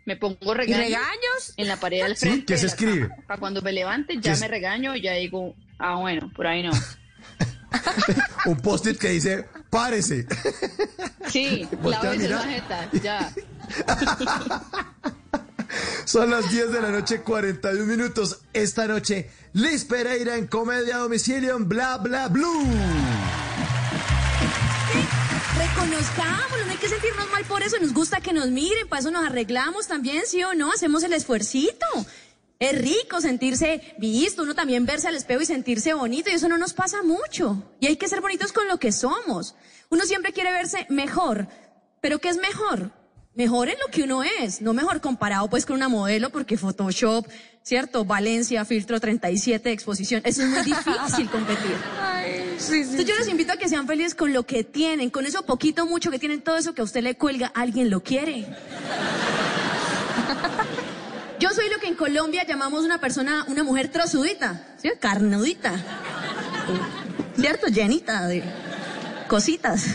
[0.07, 1.53] Me pongo ¿Y regaños, regaños?
[1.59, 2.47] en la pared al Sí, frente.
[2.47, 3.11] ¿qué se escribe?
[3.27, 4.51] Para cuando me levante ya ¿Qué me es?
[4.51, 6.71] regaño y ya digo, ah, bueno, por ahí no.
[8.47, 10.27] Un post-it que dice, párese.
[11.29, 12.49] Sí, la mirar.
[12.49, 13.33] jeta, ya.
[16.05, 18.41] Son las 10 de la noche, 41 minutos.
[18.53, 22.65] Esta noche, Liz Pereira en Comedia a Domicilio en Bla Bla Blue.
[25.59, 29.11] Reconozcámoslo, no hay que sentirnos mal por eso, nos gusta que nos miren, para eso
[29.11, 30.73] nos arreglamos también, ¿sí o no?
[30.73, 31.87] Hacemos el esfuercito.
[32.59, 36.59] Es rico sentirse visto, uno también verse al espejo y sentirse bonito, y eso no
[36.59, 37.63] nos pasa mucho.
[37.81, 39.55] Y hay que ser bonitos con lo que somos.
[39.91, 41.47] Uno siempre quiere verse mejor,
[42.01, 42.91] pero ¿qué es mejor?
[43.39, 47.25] Mejor en lo que uno es, no mejor comparado pues con una modelo, porque Photoshop,
[47.63, 48.05] ¿cierto?
[48.05, 51.77] Valencia, filtro 37 de exposición, eso es muy difícil competir.
[52.03, 52.81] Ay, sí, sí.
[52.81, 55.87] Entonces yo los invito a que sean felices con lo que tienen, con eso poquito
[55.87, 58.45] mucho que tienen, todo eso que a usted le cuelga, alguien lo quiere.
[61.39, 64.91] Yo soy lo que en Colombia llamamos una persona, una mujer trozudita, ¿sí?
[64.99, 65.77] carnudita,
[67.39, 67.69] ¿cierto?
[67.69, 68.43] Llenita de
[69.29, 69.87] cositas.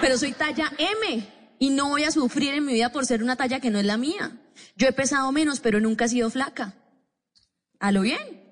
[0.00, 1.28] Pero soy talla M
[1.58, 3.86] y no voy a sufrir en mi vida por ser una talla que no es
[3.86, 4.32] la mía.
[4.76, 6.74] Yo he pesado menos, pero nunca he sido flaca.
[7.78, 8.42] A lo bien.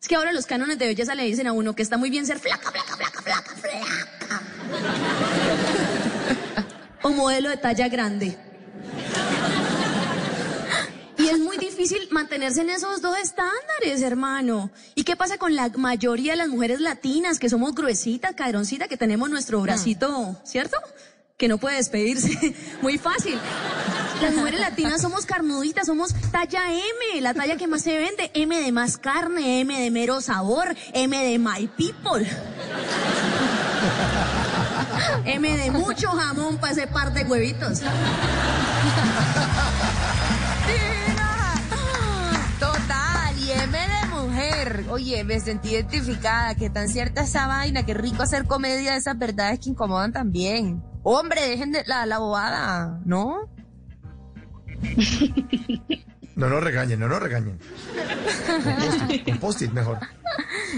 [0.00, 2.26] Es que ahora los cánones de belleza le dicen a uno que está muy bien
[2.26, 4.42] ser flaca, flaca, flaca, flaca, flaca.
[7.02, 8.36] O modelo de talla grande.
[11.76, 14.70] Es difícil mantenerse en esos dos estándares, hermano.
[14.94, 18.96] ¿Y qué pasa con la mayoría de las mujeres latinas que somos gruesitas, cadroncitas, que
[18.96, 20.78] tenemos nuestro bracito, ¿cierto?
[21.36, 23.38] Que no puede despedirse muy fácil.
[24.22, 28.30] Las mujeres latinas somos carnuditas, somos talla M, la talla que más se vende.
[28.32, 32.26] M de más carne, M de mero sabor, M de my people.
[35.26, 37.82] M de mucho jamón para ese par de huevitos.
[43.66, 44.84] M de mujer.
[44.90, 46.54] Oye, me sentí identificada.
[46.54, 47.84] Qué tan cierta esa vaina.
[47.84, 50.82] Qué rico hacer comedia de esas verdades que incomodan también.
[51.02, 53.50] Hombre, dejen de la, la bobada, ¿no?
[56.36, 57.58] No nos regañen, no nos regañen.
[58.48, 59.98] Un post-it, un post-it mejor.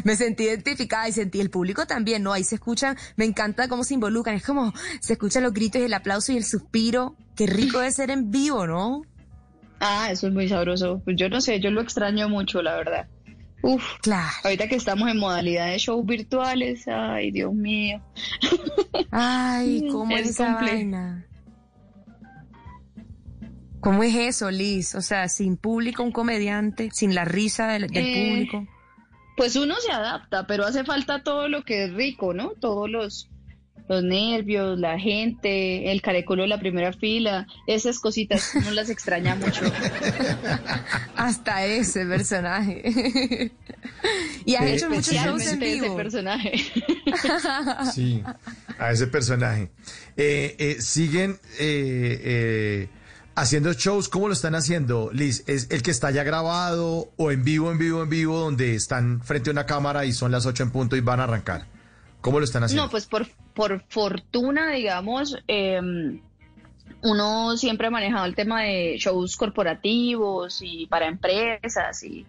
[0.05, 2.33] Me sentí identificada y sentí el público también, ¿no?
[2.33, 4.37] Ahí se escuchan, me encanta cómo se involucran.
[4.37, 7.16] Es como, se escuchan los gritos y el aplauso y el suspiro.
[7.35, 9.03] Qué rico de ser en vivo, ¿no?
[9.81, 11.01] Ah, eso es muy sabroso.
[11.05, 13.09] Pues yo no sé, yo lo extraño mucho, la verdad.
[13.62, 14.31] Uf, Claro.
[14.45, 18.01] ahorita que estamos en modalidad de shows virtuales, ay, Dios mío.
[19.11, 21.25] Ay, ¿cómo es, Es esa vaina?
[23.81, 24.95] ¿Cómo es eso, Liz?
[24.95, 28.67] O sea, sin público, un comediante, sin la risa del, del Eh, público.
[29.37, 32.51] Pues uno se adapta, pero hace falta todo lo que es rico, ¿no?
[32.61, 33.31] Todos los,
[33.88, 39.35] los nervios, la gente, el careculo de la primera fila, esas cositas, uno las extraña
[39.35, 39.62] mucho.
[41.16, 43.53] Hasta ese personaje.
[44.44, 45.96] y has Eh, hecho muchos shows en Especialmente ese vivo.
[45.96, 46.53] personaje.
[47.92, 48.22] Sí,
[48.79, 49.70] a ese personaje.
[50.16, 52.88] Eh, eh, siguen eh, eh,
[53.35, 55.42] haciendo shows, ¿cómo lo están haciendo, Liz?
[55.46, 59.22] ¿Es el que está ya grabado o en vivo, en vivo, en vivo, donde están
[59.22, 61.66] frente a una cámara y son las 8 en punto y van a arrancar?
[62.20, 62.85] ¿Cómo lo están haciendo?
[62.85, 63.27] No, pues por,
[63.59, 65.81] por fortuna, digamos, eh,
[67.03, 72.25] uno siempre ha manejado el tema de shows corporativos y para empresas y,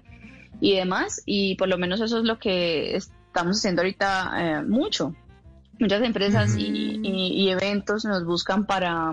[0.60, 5.16] y demás, y por lo menos eso es lo que estamos haciendo ahorita eh, mucho.
[5.80, 9.12] Muchas empresas y, y- y eventos nos buscan para,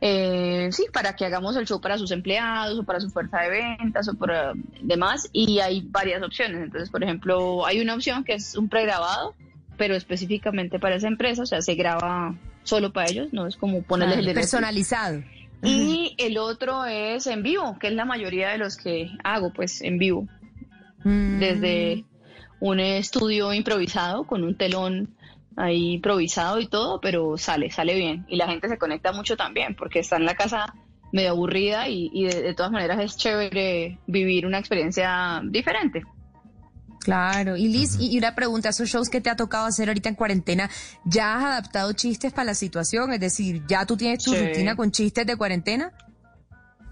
[0.00, 3.50] eh, sí, para que hagamos el show para sus empleados o para su fuerza de
[3.50, 6.62] ventas o para demás, y hay varias opciones.
[6.62, 9.34] Entonces, por ejemplo, hay una opción que es un pregrabado,
[9.82, 13.82] pero específicamente para esa empresa, o sea, se graba solo para ellos, no es como
[13.82, 14.52] ponerles el de Netflix.
[14.52, 15.24] Personalizado.
[15.60, 19.82] Y el otro es en vivo, que es la mayoría de los que hago, pues
[19.82, 20.28] en vivo,
[21.02, 21.40] Mm.
[21.40, 22.04] desde
[22.60, 25.16] un estudio improvisado con un telón
[25.56, 28.24] ahí improvisado y todo, pero sale, sale bien.
[28.28, 30.72] Y la gente se conecta mucho también, porque está en la casa
[31.10, 36.04] medio aburrida y, y de, de todas maneras es chévere vivir una experiencia diferente.
[37.04, 37.56] Claro.
[37.56, 40.14] Y Liz, y y una pregunta, esos shows que te ha tocado hacer ahorita en
[40.14, 40.70] cuarentena,
[41.04, 43.12] ¿ya has adaptado chistes para la situación?
[43.12, 44.38] Es decir, ¿ya tú tienes tu Sí.
[44.38, 45.92] rutina con chistes de cuarentena?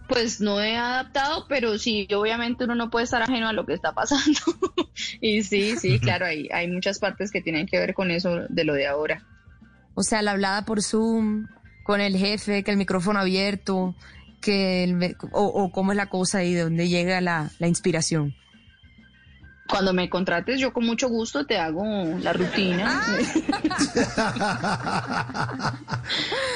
[0.08, 3.74] Pues no he adaptado, pero sí, obviamente uno no puede estar ajeno a lo que
[3.74, 4.40] está pasando.
[5.20, 8.64] y sí, sí, claro, hay, hay muchas partes que tienen que ver con eso de
[8.64, 9.24] lo de ahora.
[9.94, 11.46] O sea, la hablada por Zoom,
[11.84, 13.94] con el jefe, que el micrófono abierto,
[14.40, 17.68] que el, me- o, o cómo es la cosa y de dónde llega la, la
[17.68, 18.34] inspiración.
[19.70, 21.84] Cuando me contrates, yo con mucho gusto te hago
[22.20, 23.02] la rutina.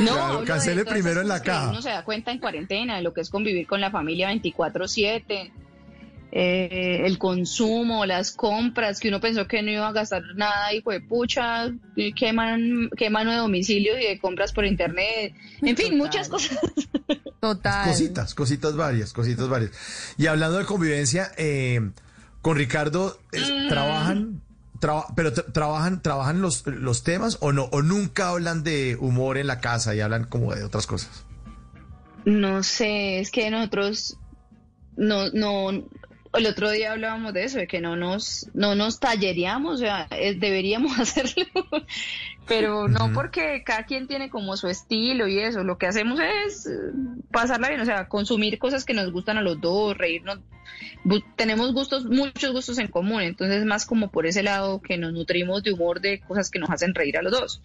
[0.01, 1.71] no, claro, cancele primero en la caja.
[1.71, 5.53] Uno se da cuenta en cuarentena de lo que es convivir con la familia 24/7.
[6.37, 10.81] Eh, el consumo, las compras, que uno pensó que no iba a gastar nada y
[10.81, 16.59] fue pucha, qué, mano de domicilio y de compras por internet, en fin, muchas cosas.
[17.41, 17.89] Total.
[17.89, 19.71] Cositas, cositas varias, cositas varias.
[20.19, 21.93] Y hablando de convivencia, eh,
[22.45, 23.69] con Ricardo, mm.
[23.71, 24.43] ¿trabajan,
[25.17, 27.71] pero trabajan, trabajan los, los temas o no?
[27.73, 31.25] ¿O nunca hablan de humor en la casa y hablan como de otras cosas?
[32.27, 34.19] No sé, es que nosotros
[34.99, 35.71] no, no,
[36.35, 40.09] el otro día hablábamos de eso, de que no nos, no nos talleríamos, o sea,
[40.11, 41.47] deberíamos hacerlo,
[42.47, 46.67] pero no porque cada quien tiene como su estilo y eso, lo que hacemos es
[46.67, 46.71] eh,
[47.31, 50.41] pasarla bien, o sea, consumir cosas que nos gustan a los dos, reírnos,
[51.37, 55.63] tenemos gustos, muchos gustos en común, entonces más como por ese lado que nos nutrimos
[55.63, 57.63] de humor de cosas que nos hacen reír a los dos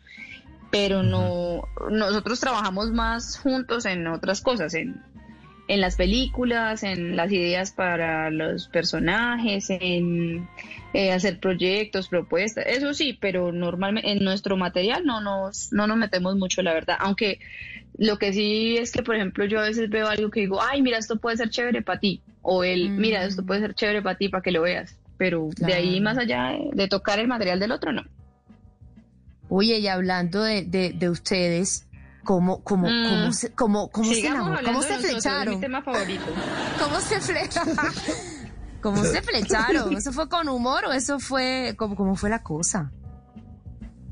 [0.71, 5.01] pero no nosotros trabajamos más juntos en otras cosas, en
[5.69, 10.49] en las películas, en las ideas para los personajes, en
[10.93, 15.95] eh, hacer proyectos, propuestas, eso sí, pero normalmente en nuestro material no nos, no nos
[15.95, 17.39] metemos mucho, la verdad, aunque
[17.99, 20.81] lo que sí es que, por ejemplo, yo a veces veo algo que digo, ay,
[20.81, 24.17] mira, esto puede ser chévere para ti, o el, mira, esto puede ser chévere para
[24.17, 27.71] ti, para que lo veas, pero de ahí más allá de, tocar el material del
[27.71, 28.01] otro, no.
[29.49, 31.85] Oye, y hablando de, de, de ustedes,
[32.29, 33.33] cómo, cómo, cómo mm.
[33.33, 34.29] se, cómo, cómo se
[34.63, 35.55] cómo se flecharon.
[35.55, 36.25] mi tema favorito.
[36.79, 37.75] ¿Cómo se flecharon?
[38.83, 39.97] ¿Cómo se flecharon?
[39.97, 42.91] ¿Eso fue con humor o eso fue, cómo, cómo fue la cosa?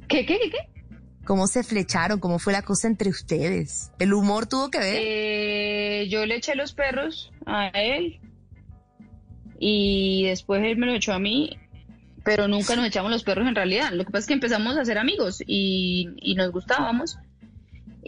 [0.08, 0.84] ¿Qué, qué, qué, qué?
[1.25, 2.19] ¿Cómo se flecharon?
[2.19, 3.91] ¿Cómo fue la cosa entre ustedes?
[3.99, 4.95] ¿El humor tuvo que ver?
[4.97, 8.19] Eh, yo le eché los perros a él
[9.60, 11.60] y después él me lo echó a mí,
[12.25, 13.91] pero nunca nos echamos los perros en realidad.
[13.91, 17.19] Lo que pasa es que empezamos a ser amigos y, y nos gustábamos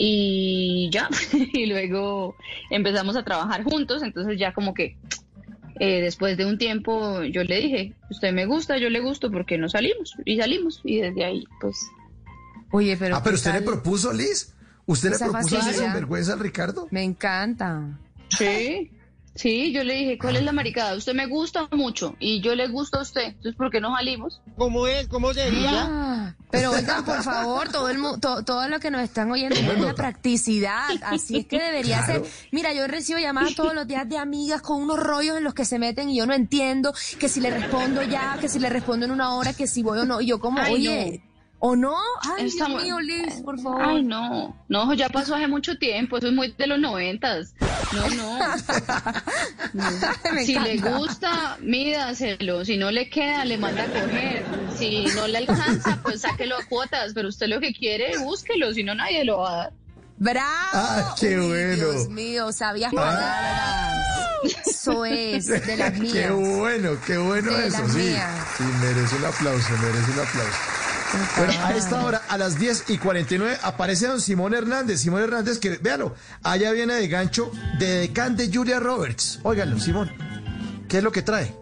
[0.01, 1.09] y ya,
[1.53, 2.37] y luego
[2.69, 4.97] empezamos a trabajar juntos, entonces ya como que
[5.77, 9.57] eh, después de un tiempo yo le dije, usted me gusta, yo le gusto, porque
[9.57, 10.15] no salimos?
[10.23, 11.77] Y salimos, y desde ahí pues...
[12.71, 13.17] Oye, pero...
[13.17, 14.53] Ah, pero usted le propuso, Liz.
[14.85, 16.87] ¿Usted le propuso esa vergüenza al Ricardo?
[16.91, 17.99] Me encanta.
[18.37, 18.91] Sí.
[19.35, 20.95] Sí, yo le dije, ¿cuál es la maricada?
[20.95, 24.41] Usted me gusta mucho y yo le gusto a usted, entonces ¿por qué no salimos?
[24.57, 25.07] ¿Cómo es?
[25.07, 25.87] ¿Cómo sería?
[25.87, 29.93] Ah, pero oigan, por favor, todo el todo lo que nos están oyendo es una
[29.93, 32.23] practicidad, así es que debería ser.
[32.51, 35.65] Mira, yo recibo llamadas todos los días de amigas con unos rollos en los que
[35.65, 39.05] se meten y yo no entiendo que si le respondo ya, que si le respondo
[39.05, 41.21] en una hora, que si voy o no, y yo como, oye...
[41.61, 41.97] ¿O no?
[42.37, 43.81] Ay, Dios mío, Liz, por favor.
[43.81, 44.55] Ay, no.
[44.69, 46.17] No, ya pasó hace mucho tiempo.
[46.17, 47.53] Eso es muy de los noventas.
[47.93, 48.39] No, no.
[50.45, 52.63] si le gusta, mídaselo.
[52.63, 54.45] Si no le queda, le manda a coger.
[54.77, 57.11] Si no le alcanza, pues sáquelo a cuotas.
[57.13, 58.73] Pero usted lo que quiere, búsquelo.
[58.73, 59.73] Si no, nadie lo va a dar.
[60.17, 60.47] ¡Bravo!
[60.73, 61.75] ¡Ah, qué bueno!
[61.75, 63.99] Dios mío, sabías palabras.
[64.65, 66.13] Eso es, de las mías.
[66.13, 68.15] Qué bueno, qué bueno de eso, sí.
[68.57, 70.57] Sí, merece un aplauso, merece un aplauso.
[71.37, 75.01] Bueno, a esta hora, a las 10 y 49, aparece don Simón Hernández.
[75.01, 79.39] Simón Hernández, que véalo, allá viene de gancho de decán de Julia Roberts.
[79.43, 80.11] Óiganlo, Simón,
[80.87, 81.58] ¿qué es lo que trae?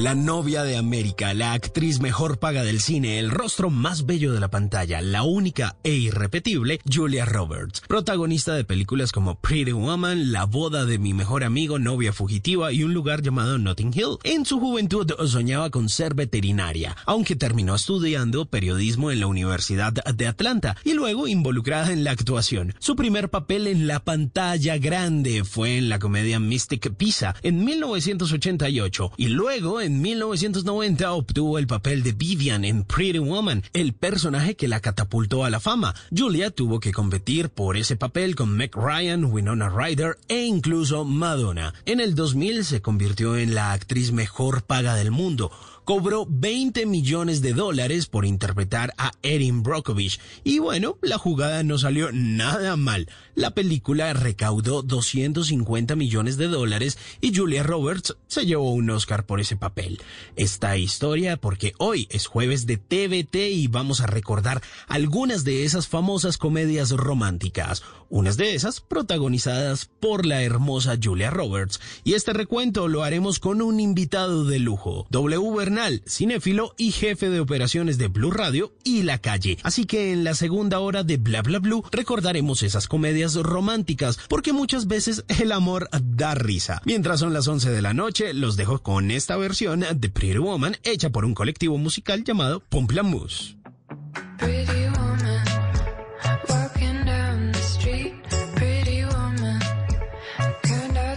[0.00, 4.40] La novia de América, la actriz mejor paga del cine, el rostro más bello de
[4.40, 10.46] la pantalla, la única e irrepetible Julia Roberts, protagonista de películas como Pretty Woman, La
[10.46, 14.16] boda de mi mejor amigo, Novia fugitiva y un lugar llamado Notting Hill.
[14.24, 20.26] En su juventud soñaba con ser veterinaria, aunque terminó estudiando periodismo en la Universidad de
[20.26, 22.74] Atlanta y luego involucrada en la actuación.
[22.78, 29.12] Su primer papel en la pantalla grande fue en la comedia Mystic Pizza en 1988
[29.18, 34.68] y luego en 1990 obtuvo el papel de Vivian en Pretty Woman, el personaje que
[34.68, 35.94] la catapultó a la fama.
[36.16, 41.74] Julia tuvo que competir por ese papel con Meg Ryan, Winona Ryder e incluso Madonna.
[41.84, 45.50] En el 2000 se convirtió en la actriz mejor paga del mundo
[45.84, 50.20] cobró 20 millones de dólares por interpretar a Erin Brockovich.
[50.44, 53.08] Y bueno, la jugada no salió nada mal.
[53.34, 59.40] La película recaudó 250 millones de dólares y Julia Roberts se llevó un Oscar por
[59.40, 60.00] ese papel.
[60.36, 65.88] Esta historia porque hoy es jueves de TVT y vamos a recordar algunas de esas
[65.88, 67.82] famosas comedias románticas.
[68.08, 71.80] Unas de esas protagonizadas por la hermosa Julia Roberts.
[72.04, 75.06] Y este recuento lo haremos con un invitado de lujo.
[75.10, 75.40] W.
[75.72, 79.58] profesional, cinéfilo y jefe de operaciones de Blue Radio y La Calle.
[79.62, 84.52] Así que en la segunda hora de Bla Bla Blue recordaremos esas comedias románticas, porque
[84.52, 86.80] muchas veces el amor da risa.
[86.84, 90.76] Mientras son las 11 de la noche, los dejo con esta versión de Pretty Woman
[90.82, 93.56] hecha por un colectivo musical llamado Pomplamoose.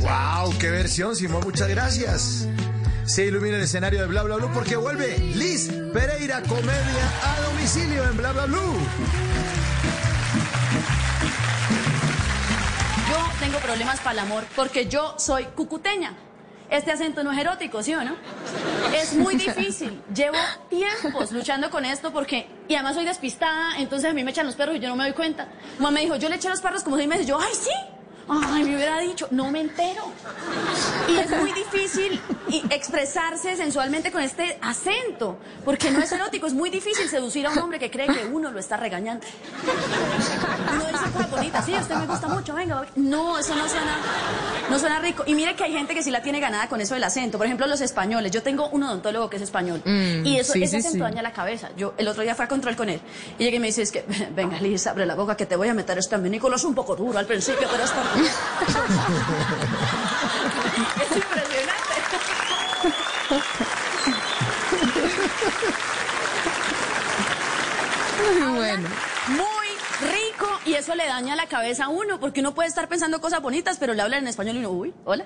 [0.02, 0.58] ¡Wow!
[0.60, 1.42] ¡Qué versión, Simón!
[1.44, 2.48] Muchas gracias.
[3.06, 8.04] Se ilumina el escenario de Bla Bla Blue porque vuelve Liz Pereira, comedia a domicilio
[8.04, 8.78] en Bla Bla Blue.
[13.46, 16.14] Tengo problemas para el amor porque yo soy cucuteña.
[16.72, 18.16] Este acento no es erótico, ¿sí o no?
[18.92, 20.02] Es muy difícil.
[20.16, 20.38] Llevo
[20.68, 22.48] tiempos luchando con esto porque...
[22.68, 25.04] Y además soy despistada, entonces a mí me echan los perros y yo no me
[25.04, 25.48] doy cuenta.
[25.78, 27.28] Mamá me dijo, yo le eché los perros como seis meses.
[27.28, 27.70] Yo, ¡ay, sí!
[28.28, 30.04] Ay, me hubiera dicho, no me entero.
[31.08, 32.20] Y es muy difícil
[32.70, 37.60] expresarse sensualmente con este acento, porque no es erótico, es muy difícil seducir a un
[37.60, 39.26] hombre que cree que uno lo está regañando.
[40.74, 42.76] Uno dice cosas bonitas, sí, usted me gusta mucho, venga.
[42.76, 42.88] va".
[42.96, 43.98] No, eso no suena,
[44.70, 45.24] no suena rico.
[45.28, 47.38] Y mire que hay gente que sí la tiene ganada con eso del acento.
[47.38, 48.32] Por ejemplo, los españoles.
[48.32, 49.82] Yo tengo un odontólogo que es español.
[49.86, 51.12] Mm, y eso, sí, ese sí, acento sí.
[51.12, 51.70] daña la cabeza.
[51.78, 53.00] Yo el otro día fui a control con él.
[53.38, 54.06] Y llegué y me dice, es que,
[54.36, 56.56] venga, Liz, abre la boca que te voy a meter este minículo.
[56.56, 58.04] Es un poco duro al principio, pero es por...
[61.02, 61.96] es impresionante.
[68.56, 68.90] Bueno.
[69.28, 69.68] Muy
[70.10, 73.42] rico y eso le daña la cabeza a uno porque uno puede estar pensando cosas
[73.42, 75.26] bonitas pero le hablan en español y uno, uy, hola.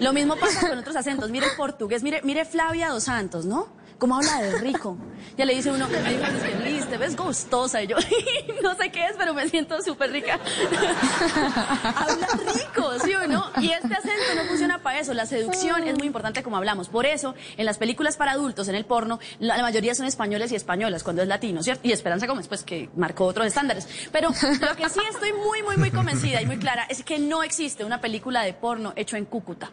[0.00, 1.30] Lo mismo pasa con otros acentos.
[1.30, 3.68] Mire portugués, mire, mire Flavia dos Santos, ¿no?
[4.02, 4.98] ¿Cómo habla de rico?
[5.38, 7.80] Ya le dice uno, me dijo, es que, Liz, te ves gustosa.
[7.84, 7.96] Y yo,
[8.64, 10.40] no sé qué es, pero me siento súper rica.
[11.94, 13.52] habla rico, ¿sí o no?
[13.60, 15.14] Y este acento no funciona para eso.
[15.14, 16.88] La seducción es muy importante como hablamos.
[16.88, 20.50] Por eso, en las películas para adultos, en el porno, la, la mayoría son españoles
[20.50, 21.86] y españolas, cuando es latino, ¿cierto?
[21.86, 23.86] Y Esperanza Gómez, pues, que marcó otros estándares.
[24.10, 27.44] Pero lo que sí estoy muy, muy, muy convencida y muy clara es que no
[27.44, 29.70] existe una película de porno hecho en Cúcuta.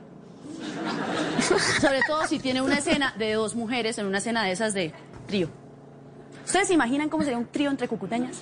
[1.82, 4.94] Sobre todo si tiene una escena de dos mujeres en una escena de esas de
[5.28, 5.50] trío.
[6.50, 8.38] ¿Ustedes imaginan cómo sería un trío entre cucuteñas?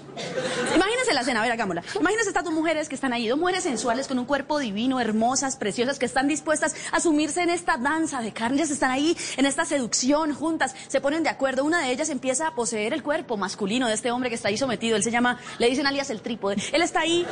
[0.74, 1.84] Imagínense la escena, a ver, hagámosla.
[2.00, 5.58] Imagínense estas dos mujeres que están ahí, dos mujeres sensuales con un cuerpo divino, hermosas,
[5.58, 8.60] preciosas, que están dispuestas a sumirse en esta danza de carne.
[8.60, 11.66] Ellas están ahí en esta seducción juntas, se ponen de acuerdo.
[11.66, 14.58] Una de ellas empieza a poseer el cuerpo masculino de este hombre que está ahí
[14.58, 14.96] sometido.
[14.96, 16.56] Él se llama, le dicen alias el trípode.
[16.72, 17.28] Él está ahí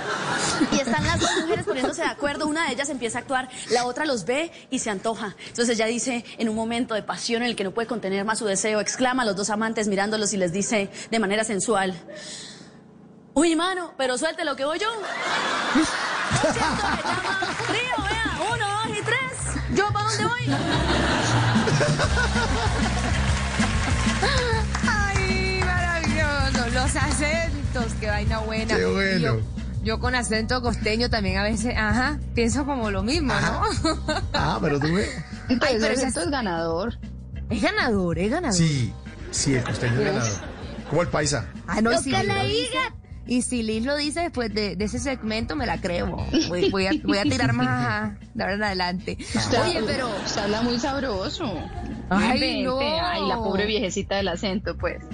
[0.73, 2.47] y están las dos mujeres poniéndose de acuerdo.
[2.47, 5.37] Una de ellas empieza a actuar, la otra los ve y se antoja.
[5.47, 8.39] Entonces ella dice, en un momento de pasión en el que no puede contener más
[8.39, 11.93] su deseo, exclama a los dos amantes mirándolos y les dice de manera sensual,
[13.33, 14.87] uy, mano, pero suelte lo que voy yo.
[16.55, 16.99] Llama
[17.67, 19.31] trío, vea, uno, dos y tres.
[19.75, 20.55] ¿Yo para dónde voy?
[24.87, 26.69] Ay, maravilloso.
[26.73, 28.75] Los acentos, qué vaina buena.
[28.75, 29.19] Qué bueno.
[29.19, 29.39] Yo,
[29.83, 33.61] yo con acento costeño también a veces, ajá, pienso como lo mismo, ¿no?
[34.33, 35.07] Ah, pero tú ve.
[35.49, 36.97] Ay, Pero ese ese- es ganador.
[37.49, 38.57] es ganador, es ganador.
[38.57, 38.93] Sí,
[39.31, 40.54] sí, el costeño es ganador.
[40.89, 41.47] Como el paisa.
[41.67, 42.77] Ah, no, Lo y si que Liz le lo dice-
[43.27, 46.15] Y si Liz lo dice después de, de ese segmento, me la creo.
[46.47, 49.17] Voy, voy a, voy a tirar más ajá, de ahora en adelante.
[49.63, 50.09] Oye, pero...
[50.25, 51.51] Se habla muy sabroso.
[52.09, 52.63] Ay, Vente.
[52.63, 52.79] no.
[52.79, 54.97] Ay, la pobre viejecita del acento, pues.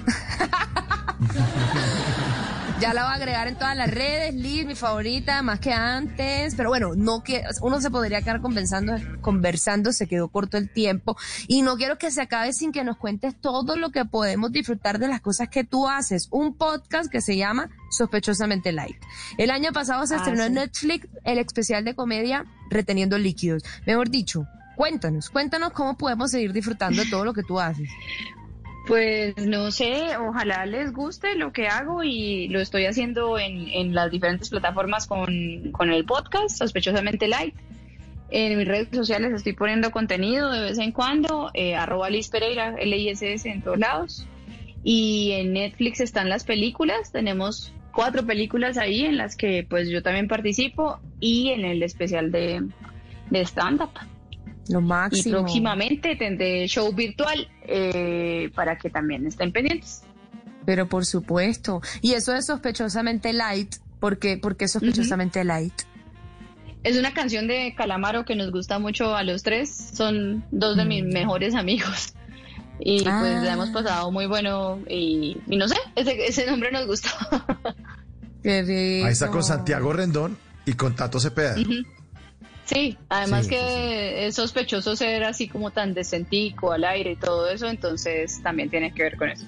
[2.82, 6.56] Ya la voy a agregar en todas las redes, Liz, mi favorita, más que antes.
[6.56, 11.16] Pero bueno, no que uno se podría quedar conversando, conversando, se quedó corto el tiempo.
[11.48, 14.98] Y no quiero que se acabe sin que nos cuentes todo lo que podemos disfrutar
[14.98, 16.28] de las cosas que tú haces.
[16.32, 18.98] Un podcast que se llama Sospechosamente Light.
[19.38, 20.56] El año pasado se Ah, estrenó en.
[20.56, 23.62] Netflix el especial de comedia Reteniendo Líquidos.
[23.86, 27.90] Mejor dicho, cuéntanos, cuéntanos cómo podemos seguir disfrutando de todo lo que tú haces.
[28.88, 33.94] Pues no sé, ojalá les guste lo que hago y lo estoy haciendo en, en
[33.94, 37.56] las diferentes plataformas con, con el podcast, sospechosamente light.
[38.32, 42.76] En mis redes sociales estoy poniendo contenido de vez en cuando, eh, arroba Liz Pereira,
[42.80, 44.28] L-I-S-S en todos lados.
[44.84, 50.02] Y en Netflix están las películas, tenemos cuatro películas ahí en las que pues yo
[50.02, 52.68] también participo y en el especial de,
[53.30, 53.92] de stand-up.
[54.72, 55.40] Lo Y máximo.
[55.40, 60.04] próximamente tendré show virtual eh, para que también estén pendientes.
[60.66, 61.82] Pero por supuesto.
[62.02, 63.76] Y eso es sospechosamente light.
[64.00, 65.74] ¿Por qué, ¿Por qué sospechosamente light?
[66.84, 69.92] Es una canción de Calamaro que nos gusta mucho a los tres.
[69.94, 72.14] Son dos de mis mejores amigos.
[72.80, 73.20] Y Ah.
[73.22, 74.80] pues la hemos pasado muy bueno.
[74.90, 77.10] Y, y no sé, ese, ese nombre nos rico.
[78.44, 81.56] Ahí está con Santiago Rendón y con Tato Cepeda.
[82.74, 87.50] Sí, además Sí, que es sospechoso ser así como tan decentico al aire y todo
[87.50, 89.46] eso, entonces también tiene que ver con eso.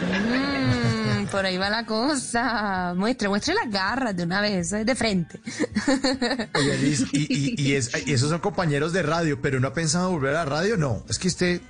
[0.00, 2.94] Mm, por ahí va la cosa.
[2.96, 5.38] Muestre, muestre las garras de una vez, eh, de frente.
[6.54, 9.72] Oye, Liz, y, y- y es- y esos son compañeros de radio, pero no ha
[9.72, 11.04] pensado volver a la radio, no.
[11.08, 11.60] Es que usted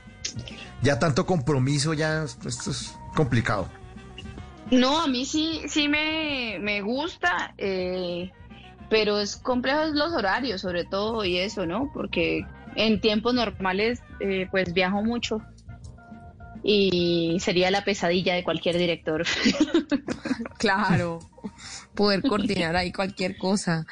[0.82, 3.68] ya tanto compromiso, ya esto es complicado.
[4.70, 8.30] No, a mí sí, sí me, me gusta, eh,
[8.90, 11.90] pero es complejo los horarios, sobre todo, y eso, ¿no?
[11.94, 15.40] Porque en tiempos normales, eh, pues viajo mucho
[16.62, 19.24] y sería la pesadilla de cualquier director.
[20.58, 21.20] Claro.
[21.94, 23.86] Poder coordinar ahí cualquier cosa.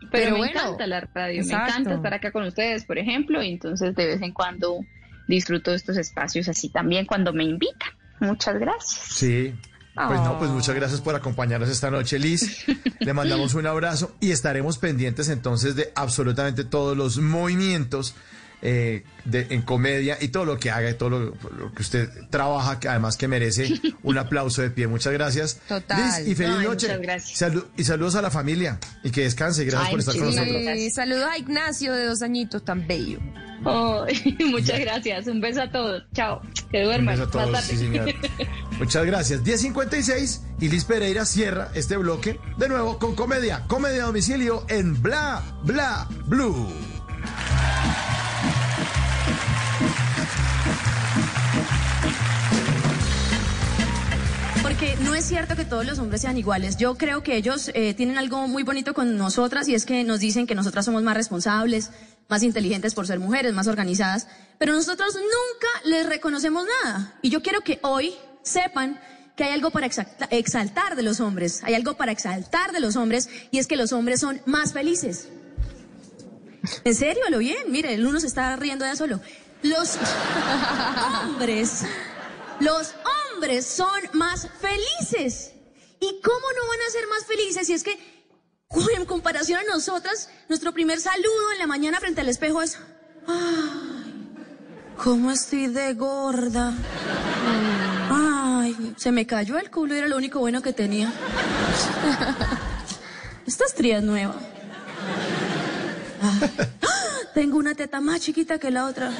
[0.00, 1.64] Pero, Pero me bueno, encanta la radio, exacto.
[1.64, 4.80] me encanta estar acá con ustedes, por ejemplo, y entonces de vez en cuando
[5.26, 7.88] disfruto de estos espacios así también cuando me invitan.
[8.20, 9.16] Muchas gracias.
[9.16, 9.54] Sí.
[9.96, 12.66] Pues no, pues muchas gracias por acompañarnos esta noche, Liz.
[13.00, 18.14] Le mandamos un abrazo y estaremos pendientes entonces de absolutamente todos los movimientos
[18.62, 22.08] eh, de, en comedia y todo lo que haga y todo lo, lo que usted
[22.30, 24.86] trabaja, que además que merece un aplauso de pie.
[24.86, 25.60] Muchas gracias.
[25.68, 25.98] Total.
[26.24, 26.68] Liz, y feliz noche.
[26.88, 27.40] muchas gracias.
[27.52, 29.64] Salu- y saludos a la familia y que descanse.
[29.64, 30.62] Gracias Ay, por estar con nosotros.
[30.76, 33.18] Sí, saludos a Ignacio de dos añitos, tan bello.
[33.64, 34.04] Oh,
[34.50, 36.04] muchas gracias, un beso a todos.
[36.14, 36.40] Chao,
[36.70, 37.14] que Un duerman.
[37.18, 38.12] beso a todos, sí, señor.
[38.78, 39.42] Muchas gracias.
[39.42, 43.64] 10.56 y Liz Pereira cierra este bloque de nuevo con comedia.
[43.66, 46.68] Comedia a domicilio en Bla Bla Blue.
[54.62, 56.76] Porque no es cierto que todos los hombres sean iguales.
[56.76, 60.20] Yo creo que ellos eh, tienen algo muy bonito con nosotras y es que nos
[60.20, 61.90] dicen que nosotras somos más responsables,
[62.28, 64.26] más inteligentes por ser mujeres, más organizadas,
[64.58, 67.14] pero nosotros nunca les reconocemos nada.
[67.22, 69.00] Y yo quiero que hoy sepan
[69.36, 72.96] que hay algo para exalta- exaltar de los hombres, hay algo para exaltar de los
[72.96, 75.28] hombres y es que los hombres son más felices.
[76.84, 79.20] En serio, lo bien, mire, el uno se está riendo ya solo.
[79.62, 79.98] Los
[81.24, 81.82] hombres,
[82.60, 82.94] los
[83.34, 85.52] hombres son más felices.
[86.00, 87.98] ¿Y cómo no van a ser más felices si es que
[88.96, 92.78] en comparación a nosotras, nuestro primer saludo en la mañana frente al espejo es,
[93.26, 94.28] ay,
[95.02, 96.74] ¿cómo estoy de gorda?
[98.10, 101.12] Ay, se me cayó el culo, era lo único bueno que tenía.
[103.46, 104.34] Esta es nueva.
[107.34, 109.12] Tengo una teta más chiquita que la otra.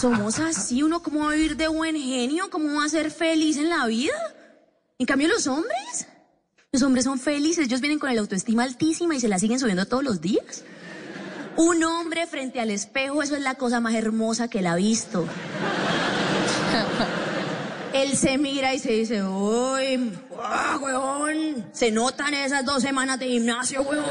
[0.00, 3.56] Somos así, uno cómo va a vivir de buen genio, cómo va a ser feliz
[3.56, 4.14] en la vida.
[4.98, 6.06] En cambio los hombres,
[6.70, 9.86] los hombres son felices, ellos vienen con la autoestima altísima y se la siguen subiendo
[9.86, 10.64] todos los días.
[11.56, 15.26] Un hombre frente al espejo, eso es la cosa más hermosa que la ha visto.
[17.92, 23.26] Él se mira y se dice, uy, ah, weón, se notan esas dos semanas de
[23.26, 24.04] gimnasio, weón.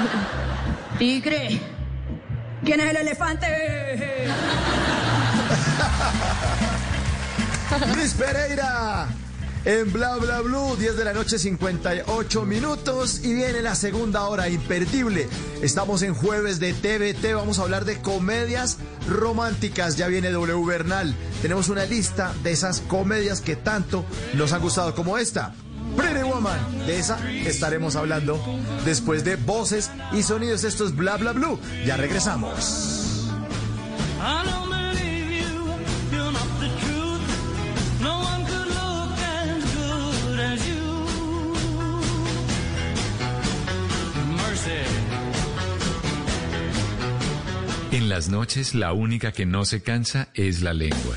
[0.98, 1.60] Tigre,
[2.64, 3.46] ¿quién es el elefante?
[7.94, 9.08] Luis Pereira.
[9.64, 13.24] En Bla Bla Blue, 10 de la noche, 58 minutos.
[13.24, 15.28] Y viene la segunda hora, imperdible.
[15.60, 17.34] Estamos en jueves de TVT.
[17.34, 18.78] Vamos a hablar de comedias
[19.08, 19.96] románticas.
[19.96, 21.16] Ya viene W Bernal.
[21.42, 25.52] Tenemos una lista de esas comedias que tanto nos han gustado, como esta.
[25.96, 26.86] Pretty Woman.
[26.86, 28.40] De esa estaremos hablando
[28.84, 30.64] después de voces y sonidos.
[30.64, 31.58] Esto es Bla Bla Blue.
[31.84, 33.06] Ya regresamos.
[47.92, 51.16] En las noches la única que no se cansa es la lengua.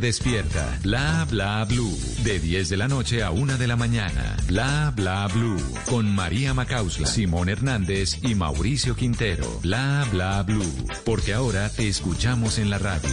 [0.00, 0.78] despierta.
[0.82, 1.96] Bla bla blue.
[2.22, 4.36] De 10 de la noche a 1 de la mañana.
[4.46, 5.60] Bla bla blue.
[5.88, 9.60] Con María Macausla, Simón Hernández y Mauricio Quintero.
[9.62, 10.86] Bla bla blue.
[11.04, 13.10] Porque ahora te escuchamos en la radio.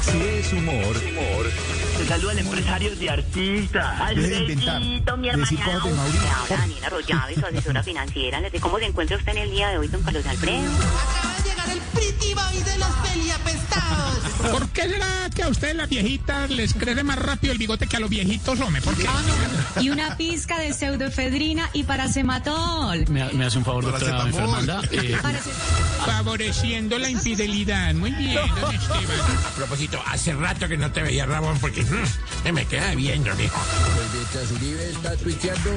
[0.00, 1.50] Si es humor, humor.
[1.98, 4.02] Te saluda el empresario de inventar.
[4.02, 5.82] Alfredito, mi hermana.
[5.82, 8.40] Ahora Daniela Arroyave, su asesora financiera.
[8.60, 10.70] ¿Cómo se encuentra usted en el día de hoy, don Carlos Alfredo?
[11.98, 14.18] Pretty boy de los peliapestados.
[14.52, 17.96] ¿Por qué será que a ustedes las viejitas les crece más rápido el bigote que
[17.96, 18.80] a los viejitos, hombre?
[18.82, 19.06] ¿Por qué?
[19.80, 23.04] Y una pizca de pseudoefedrina y paracematol.
[23.08, 24.82] Me, me hace un favor, doctora Fernanda.
[24.90, 25.16] Eh,
[26.04, 27.94] Favoreciendo la infidelidad.
[27.94, 29.20] Muy bien, don Esteban.
[29.46, 33.58] A propósito, hace rato que no te veía, Ramón, porque mm, me queda viendo, mijo.
[33.94, 35.70] Pues mientras Uribe está tuiteando,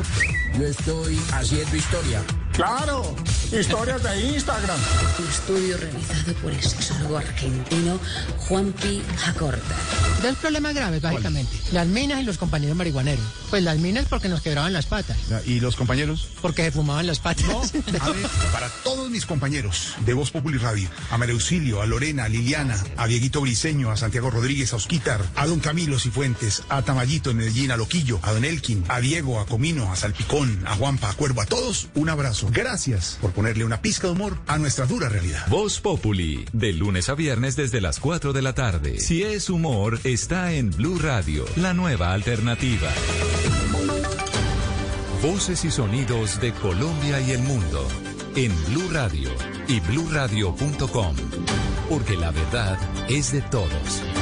[0.58, 2.22] yo estoy haciendo historia.
[2.54, 3.16] Claro,
[3.52, 4.78] historias de Instagram.
[5.20, 8.00] Un estudio realizado por el sexólogo argentino
[8.38, 9.02] Juan P.
[9.18, 9.76] Jacorta.
[10.22, 11.52] Dos problemas graves, básicamente.
[11.72, 13.24] Las minas y los compañeros marihuaneros.
[13.50, 15.18] Pues las minas porque nos quebraban las patas.
[15.46, 16.28] ¿Y los compañeros?
[16.42, 17.74] Porque se fumaban las patas.
[18.00, 22.26] A ver, para todos mis compañeros de Voz Populi Radio, a María Auxilio, a Lorena,
[22.26, 26.82] a Liliana, a Dieguito Briseño, a Santiago Rodríguez, a Osquitar, a Don Camilo Cifuentes, a
[26.82, 30.76] Tamayito en Medellín, a Loquillo, a Don Elkin, a Diego, a Comino, a Salpicón, a
[30.76, 32.41] Juanpa, a Cuervo, a todos, un abrazo.
[32.52, 35.46] Gracias por ponerle una pizca de humor a nuestra dura realidad.
[35.50, 39.00] Voz Populi, de lunes a viernes desde las 4 de la tarde.
[39.00, 42.90] Si es humor, está en Blue Radio, la nueva alternativa.
[45.22, 47.88] Voces y sonidos de Colombia y el mundo
[48.36, 49.30] en Blue Radio
[49.68, 51.16] y bluradio.com,
[51.90, 52.78] porque la verdad
[53.10, 54.21] es de todos.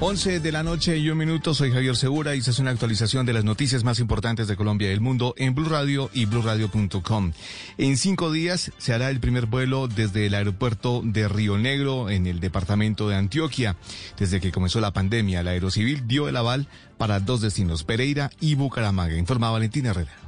[0.00, 3.24] 11 de la noche y un minuto, soy Javier Segura y se hace una actualización
[3.24, 7.32] de las noticias más importantes de Colombia y el mundo en Blue Radio y bluradio.com.
[7.78, 12.26] En cinco días se hará el primer vuelo desde el aeropuerto de Río Negro en
[12.26, 13.76] el departamento de Antioquia.
[14.18, 16.66] Desde que comenzó la pandemia, la Aerocivil dio el aval
[16.98, 20.23] para dos destinos, Pereira y Bucaramanga, informa Valentina Herrera.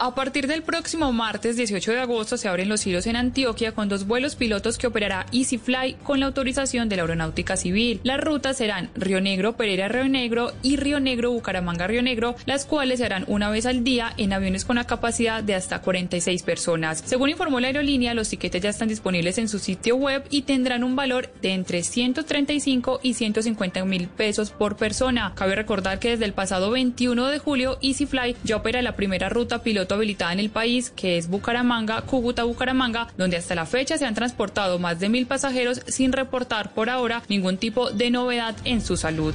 [0.00, 3.88] A partir del próximo martes 18 de agosto se abren los hilos en Antioquia con
[3.88, 7.98] dos vuelos pilotos que operará EasyFly con la autorización de la Aeronáutica Civil.
[8.04, 12.64] Las rutas serán Río Negro, Pereira, Río Negro y Río Negro, Bucaramanga, Río Negro, las
[12.64, 16.44] cuales se harán una vez al día en aviones con la capacidad de hasta 46
[16.44, 17.02] personas.
[17.04, 20.84] Según informó la aerolínea, los tiquetes ya están disponibles en su sitio web y tendrán
[20.84, 25.32] un valor de entre 135 y 150 mil pesos por persona.
[25.34, 29.60] Cabe recordar que desde el pasado 21 de julio, EasyFly ya opera la primera ruta
[29.64, 34.06] piloto habilitada en el país, que es Bucaramanga, Cúcuta, Bucaramanga, donde hasta la fecha se
[34.06, 38.80] han transportado más de mil pasajeros sin reportar por ahora ningún tipo de novedad en
[38.80, 39.34] su salud.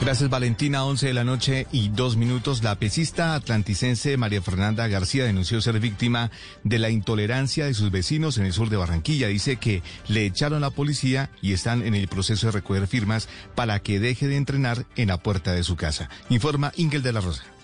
[0.00, 2.62] Gracias Valentina, 11 de la noche y dos minutos.
[2.62, 6.30] La pesista atlanticense María Fernanda García denunció ser víctima
[6.62, 9.26] de la intolerancia de sus vecinos en el sur de Barranquilla.
[9.26, 13.80] Dice que le echaron la policía y están en el proceso de recoger firmas para
[13.80, 16.08] que deje de entrenar en la puerta de su casa.
[16.30, 17.57] Informa Ingel de la Rosa.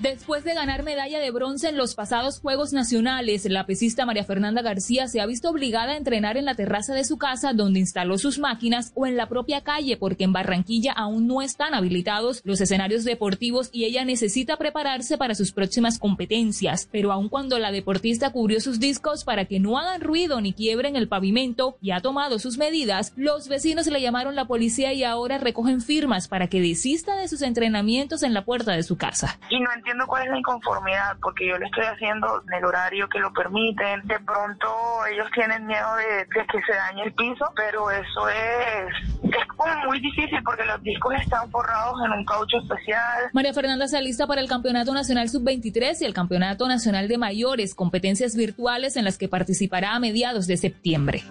[0.00, 4.60] Después de ganar medalla de bronce en los pasados Juegos Nacionales, la pesista María Fernanda
[4.60, 8.18] García se ha visto obligada a entrenar en la terraza de su casa donde instaló
[8.18, 12.60] sus máquinas o en la propia calle porque en Barranquilla aún no están habilitados los
[12.60, 16.90] escenarios deportivos y ella necesita prepararse para sus próximas competencias.
[16.92, 20.96] Pero aun cuando la deportista cubrió sus discos para que no hagan ruido ni quiebren
[20.96, 25.38] el pavimento y ha tomado sus medidas, los vecinos le llamaron la policía y ahora
[25.38, 29.38] recogen firmas para que desista de sus entrenamientos en la puerta de su casa.
[29.86, 33.32] Entiendo cuál es la inconformidad, porque yo lo estoy haciendo en el horario que lo
[33.32, 34.04] permiten.
[34.04, 34.66] De pronto
[35.12, 40.00] ellos tienen miedo de, que se dañe el piso, pero eso es, es como muy
[40.00, 43.30] difícil porque los discos están forrados en un caucho especial.
[43.32, 47.76] María Fernanda se alista para el Campeonato Nacional Sub-23 y el Campeonato Nacional de Mayores,
[47.76, 51.22] competencias virtuales en las que participará a mediados de septiembre.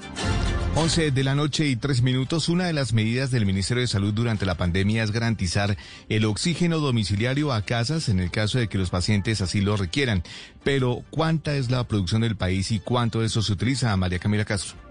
[0.77, 2.49] 11 de la noche y tres minutos.
[2.49, 5.77] Una de las medidas del Ministerio de Salud durante la pandemia es garantizar
[6.09, 10.21] el oxígeno domiciliario a casas en el caso de que los pacientes así lo requieran.
[10.65, 14.43] Pero, ¿cuánta es la producción del país y cuánto de eso se utiliza, María Camila
[14.43, 14.84] Castro?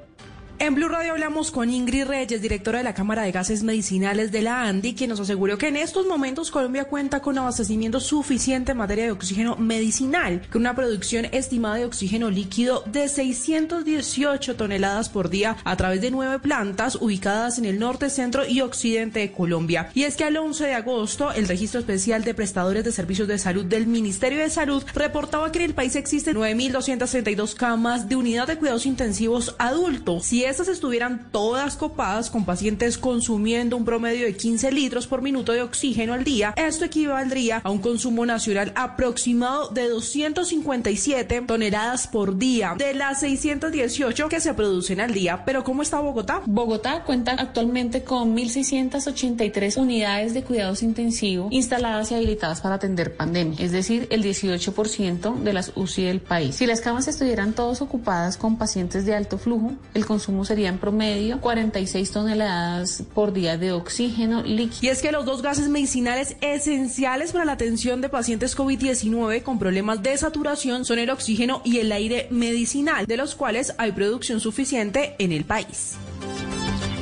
[0.61, 4.41] En Blue Radio hablamos con Ingrid Reyes, directora de la Cámara de Gases Medicinales de
[4.41, 8.79] la ANDI, quien nos aseguró que en estos momentos Colombia cuenta con abastecimiento suficiente en
[8.79, 15.29] materia de oxígeno medicinal, con una producción estimada de oxígeno líquido de 618 toneladas por
[15.29, 19.91] día a través de nueve plantas ubicadas en el norte, centro y occidente de Colombia.
[19.93, 23.39] Y es que al 11 de agosto, el Registro Especial de Prestadores de Servicios de
[23.39, 28.47] Salud del Ministerio de Salud reportaba que en el país existen 9.232 camas de unidad
[28.47, 30.33] de cuidados intensivos adultos.
[30.45, 35.53] Si estas estuvieran todas copadas con pacientes consumiendo un promedio de 15 litros por minuto
[35.53, 42.37] de oxígeno al día, esto equivaldría a un consumo nacional aproximado de 257 toneladas por
[42.37, 45.47] día de las 618 que se producen al día.
[45.47, 46.43] Pero ¿cómo está Bogotá?
[46.45, 53.65] Bogotá cuenta actualmente con 1.683 unidades de cuidados intensivos instaladas y habilitadas para atender pandemia,
[53.65, 56.57] es decir, el 18% de las UCI del país.
[56.57, 60.69] Si las camas estuvieran todas ocupadas con pacientes de alto flujo, el consumo consumo sería
[60.69, 64.81] en promedio 46 toneladas por día de oxígeno líquido.
[64.83, 69.59] Y es que los dos gases medicinales esenciales para la atención de pacientes COVID-19 con
[69.59, 74.41] problemas de saturación son el oxígeno y el aire medicinal, de los cuales hay producción
[74.41, 75.97] suficiente en el país.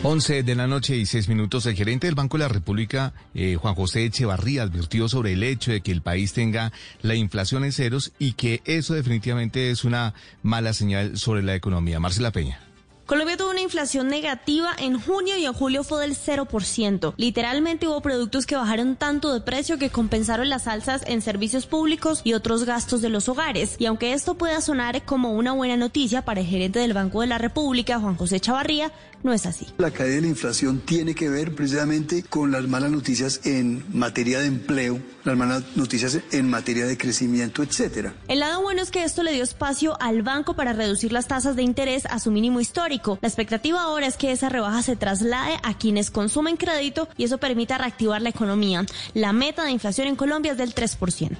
[0.04, 1.64] 11 de la noche y 6 minutos.
[1.66, 5.70] El gerente del Banco de la República, eh, Juan José Echevarría, advirtió sobre el hecho
[5.70, 6.72] de que el país tenga
[7.02, 10.12] la inflación en ceros y que eso definitivamente es una
[10.42, 12.00] mala señal sobre la economía.
[12.00, 12.71] Marcela Peña.
[13.12, 17.12] Colombia tuvo una inflación negativa en junio y en julio fue del 0%.
[17.18, 22.22] Literalmente hubo productos que bajaron tanto de precio que compensaron las alzas en servicios públicos
[22.24, 23.76] y otros gastos de los hogares.
[23.78, 27.26] Y aunque esto pueda sonar como una buena noticia para el gerente del Banco de
[27.26, 28.90] la República, Juan José Chavarría,
[29.22, 29.66] no es así.
[29.76, 34.40] La caída de la inflación tiene que ver precisamente con las malas noticias en materia
[34.40, 38.14] de empleo, las malas noticias en materia de crecimiento, etcétera.
[38.26, 41.56] El lado bueno es que esto le dio espacio al banco para reducir las tasas
[41.56, 43.01] de interés a su mínimo histórico.
[43.20, 47.38] La expectativa ahora es que esa rebaja se traslade a quienes consumen crédito y eso
[47.38, 48.84] permita reactivar la economía.
[49.14, 51.36] La meta de inflación en Colombia es del 3%.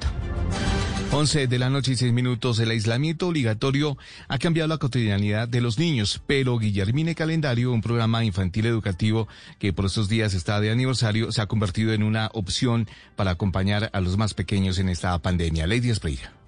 [1.14, 2.58] 11 de la noche y 6 minutos.
[2.58, 3.98] El aislamiento obligatorio
[4.28, 9.74] ha cambiado la cotidianidad de los niños, pero Guillermine Calendario, un programa infantil educativo que
[9.74, 14.00] por estos días está de aniversario, se ha convertido en una opción para acompañar a
[14.00, 15.66] los más pequeños en esta pandemia.
[15.66, 16.41] Lady Espreira.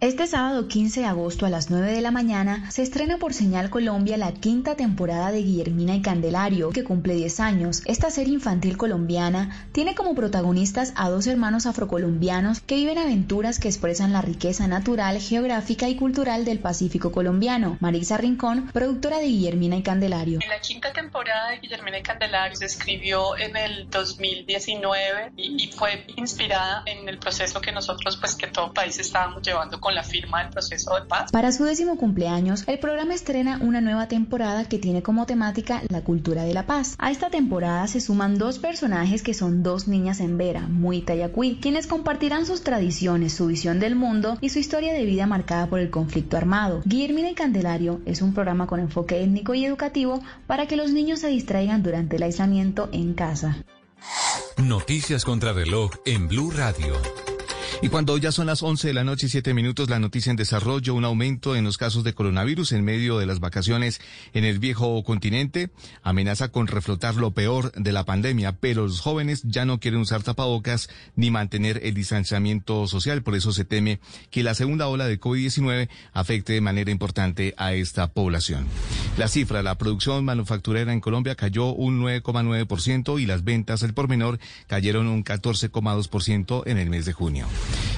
[0.00, 3.68] Este sábado 15 de agosto a las 9 de la mañana se estrena por Señal
[3.68, 7.82] Colombia la quinta temporada de Guillermina y Candelario, que cumple 10 años.
[7.84, 13.66] Esta serie infantil colombiana tiene como protagonistas a dos hermanos afrocolombianos que viven aventuras que
[13.66, 17.76] expresan la riqueza natural, geográfica y cultural del Pacífico colombiano.
[17.80, 20.38] Marisa Rincón, productora de Guillermina y Candelario.
[20.48, 26.06] La quinta temporada de Guillermina y Candelario se escribió en el 2019 y, y fue
[26.14, 30.42] inspirada en el proceso que nosotros, pues que todo país estábamos llevando con la firma
[30.42, 31.30] del proceso de paz.
[31.32, 36.02] Para su décimo cumpleaños, el programa estrena una nueva temporada que tiene como temática la
[36.02, 36.94] cultura de la paz.
[36.98, 41.22] A esta temporada se suman dos personajes que son dos niñas en Vera, Muita y
[41.22, 45.66] Acuí, quienes compartirán sus tradiciones, su visión del mundo y su historia de vida marcada
[45.66, 46.82] por el conflicto armado.
[46.84, 51.20] Guillermina y Candelario es un programa con enfoque étnico y educativo para que los niños
[51.20, 53.56] se distraigan durante el aislamiento en casa.
[54.56, 56.94] Noticias contra reloj en Blue Radio.
[57.80, 60.36] Y cuando ya son las 11 de la noche y 7 minutos, la noticia en
[60.36, 64.00] desarrollo, un aumento en los casos de coronavirus en medio de las vacaciones
[64.32, 65.70] en el viejo continente,
[66.02, 70.24] amenaza con reflotar lo peor de la pandemia, pero los jóvenes ya no quieren usar
[70.24, 74.00] tapabocas ni mantener el distanciamiento social, por eso se teme
[74.30, 78.66] que la segunda ola de COVID-19 afecte de manera importante a esta población.
[79.16, 84.08] La cifra, la producción manufacturera en Colombia cayó un 9,9% y las ventas al por
[84.08, 87.46] menor cayeron un 14,2% en el mes de junio.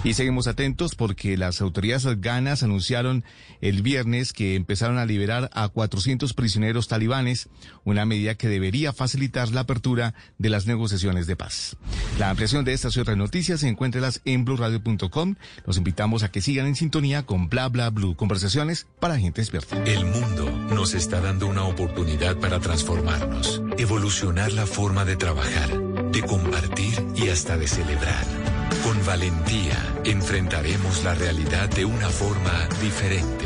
[0.02, 3.22] Y seguimos atentos porque las autoridades afganas anunciaron
[3.60, 7.48] el viernes que empezaron a liberar a 400 prisioneros talibanes,
[7.84, 11.76] una medida que debería facilitar la apertura de las negociaciones de paz.
[12.18, 15.34] La ampliación de estas y otras noticias encuéntrelas en blurradio.com.
[15.66, 19.82] Los invitamos a que sigan en sintonía con Bla Bla Blue, conversaciones para gente despierta.
[19.84, 25.78] El mundo nos está dando una oportunidad para transformarnos, evolucionar la forma de trabajar,
[26.10, 28.59] de compartir y hasta de celebrar.
[28.84, 33.44] Con valentía enfrentaremos la realidad de una forma diferente,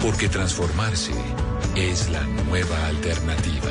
[0.00, 1.12] porque transformarse
[1.76, 3.70] es la nueva alternativa.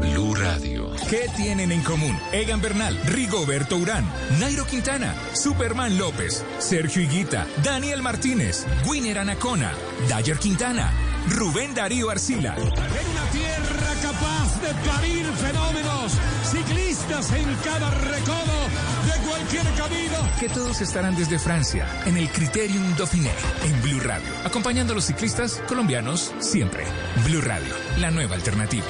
[0.00, 0.92] Blue Radio.
[1.08, 2.18] ¿Qué tienen en común?
[2.32, 4.04] Egan Bernal, Rigoberto Urán,
[4.38, 9.72] Nairo Quintana, Superman López, Sergio Higuita, Daniel Martínez, Winner Anacona,
[10.08, 10.92] Dayer Quintana,
[11.30, 12.54] Rubén Darío Arcila.
[12.56, 16.12] En una tierra capaz de parir fenómenos,
[16.44, 18.58] ciclistas en cada recodo
[19.06, 20.18] de cualquier camino.
[20.40, 23.30] Que todos estarán desde Francia, en el Criterium Dauphiné,
[23.64, 26.84] en Blue Radio, acompañando a los ciclistas colombianos siempre.
[27.24, 28.86] Blue Radio, la nueva alternativa.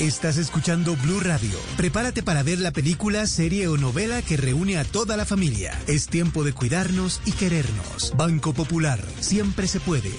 [0.00, 1.58] Estás escuchando Blue Radio.
[1.76, 5.78] Prepárate para ver la película, serie o novela que reúne a toda la familia.
[5.86, 8.12] Es tiempo de cuidarnos y querernos.
[8.16, 10.10] Banco Popular, siempre se puede.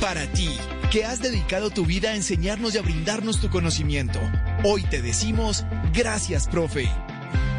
[0.00, 0.48] Para ti,
[0.92, 4.20] que has dedicado tu vida a enseñarnos y a brindarnos tu conocimiento,
[4.62, 6.88] hoy te decimos gracias, profe.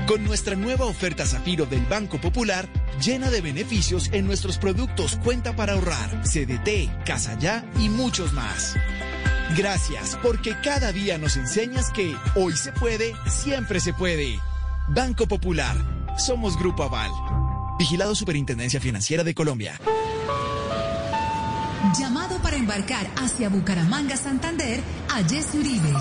[0.07, 2.69] Con nuestra nueva oferta Zafiro del Banco Popular,
[3.03, 8.75] llena de beneficios en nuestros productos Cuenta para ahorrar, CDT, Casa Ya y muchos más.
[9.57, 14.39] Gracias, porque cada día nos enseñas que hoy se puede, siempre se puede.
[14.87, 15.75] Banco Popular,
[16.17, 17.11] somos Grupo Aval.
[17.77, 19.79] Vigilado Superintendencia Financiera de Colombia.
[21.97, 25.93] Llamado para embarcar hacia Bucaramanga, Santander, a Jesse Uribe.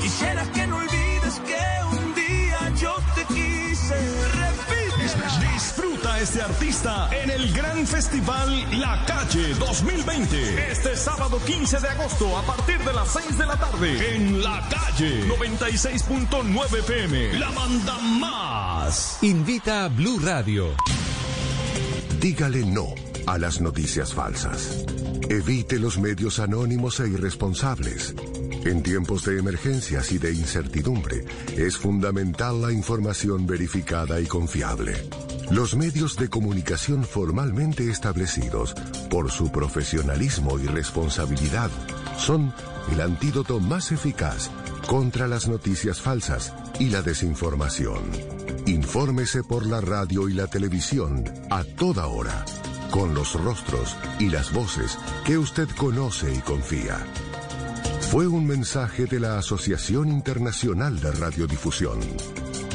[0.00, 3.94] Quisiera que no olvides que un día yo te quise.
[4.38, 4.82] Repite.
[5.52, 10.72] Disfruta este artista en el gran festival La Calle 2020.
[10.72, 14.66] Este sábado 15 de agosto a partir de las 6 de la tarde en La
[14.68, 17.38] Calle 96.9 PM.
[17.38, 19.18] La banda más.
[19.22, 20.74] Invita a Blue Radio.
[22.20, 22.94] Dígale no
[23.26, 24.84] a las noticias falsas.
[25.28, 28.14] Evite los medios anónimos e irresponsables.
[28.64, 31.24] En tiempos de emergencias y de incertidumbre,
[31.56, 34.94] es fundamental la información verificada y confiable.
[35.50, 38.74] Los medios de comunicación formalmente establecidos,
[39.10, 41.70] por su profesionalismo y responsabilidad,
[42.16, 42.54] son
[42.92, 44.50] el antídoto más eficaz
[44.86, 48.02] contra las noticias falsas y la desinformación.
[48.66, 52.44] Infórmese por la radio y la televisión a toda hora,
[52.92, 56.98] con los rostros y las voces que usted conoce y confía.
[58.10, 61.98] Fue un mensaje de la Asociación Internacional de Radiodifusión,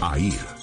[0.01, 0.57] AIR.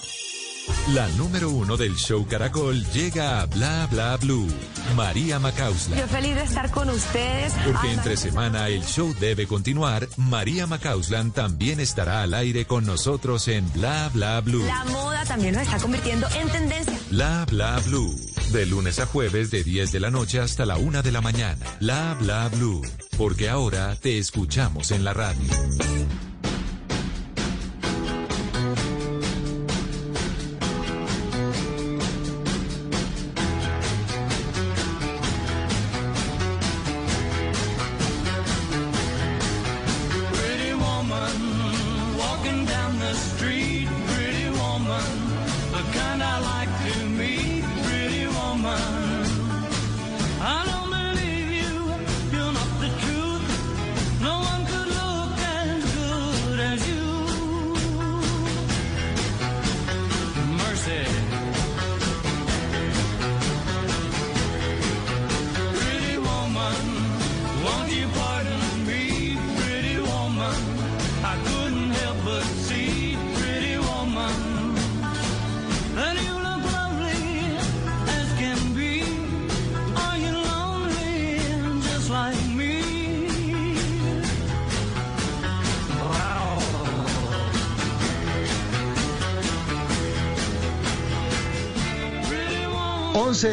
[0.94, 4.48] La número uno del show Caracol llega a Bla Bla Blue.
[4.96, 5.96] María Macausla.
[5.96, 7.52] Yo feliz de estar con ustedes.
[7.64, 12.86] Porque Ay, entre semana el show debe continuar, María Macauslan también estará al aire con
[12.86, 14.64] nosotros en Bla Bla Blue.
[14.64, 16.98] La moda también nos está convirtiendo en tendencia.
[17.10, 18.33] Bla Bla Blue.
[18.52, 21.66] De lunes a jueves de 10 de la noche hasta la 1 de la mañana.
[21.80, 22.82] Bla Bla Blue.
[23.16, 25.50] Porque ahora te escuchamos en la radio.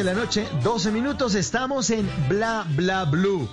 [0.02, 3.48] De la noche, 12 minutos, estamos en Bla Bla Blue.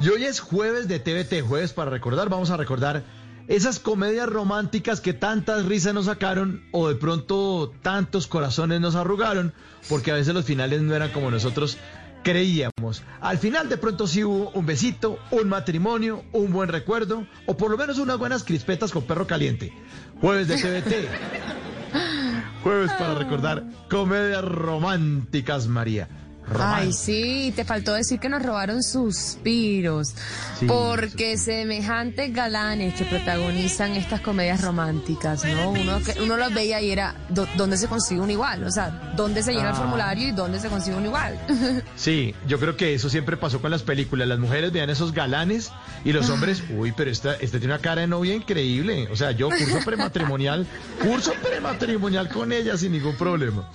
[0.00, 3.04] Y hoy es jueves de TVT, jueves para recordar, vamos a recordar
[3.46, 9.54] esas comedias románticas que tantas risas nos sacaron o de pronto tantos corazones nos arrugaron,
[9.88, 11.78] porque a veces los finales no eran como nosotros
[12.24, 13.04] creíamos.
[13.20, 17.70] Al final de pronto sí hubo un besito, un matrimonio, un buen recuerdo, o por
[17.70, 19.72] lo menos unas buenas crispetas con perro caliente.
[20.20, 21.08] Jueves de TVT.
[22.64, 26.08] Jueves para recordar comedias románticas, María.
[26.58, 30.14] Ay, sí, te faltó decir que nos robaron suspiros.
[30.58, 35.70] Sí, porque semejantes galanes que protagonizan estas comedias románticas, ¿no?
[35.70, 38.62] Uno, que, uno los veía y era, do- ¿dónde se consigue un igual?
[38.64, 39.78] O sea, ¿dónde se llena el Ah.
[39.78, 41.38] formulario y dónde se consigue un igual?
[41.96, 44.28] Sí, yo creo que eso siempre pasó con las películas.
[44.28, 45.70] Las mujeres veían esos galanes
[46.04, 49.08] y los hombres, uy, pero esta, esta tiene una cara de novia increíble.
[49.10, 50.66] O sea, yo curso prematrimonial,
[51.02, 53.68] curso prematrimonial con ella sin ningún problema.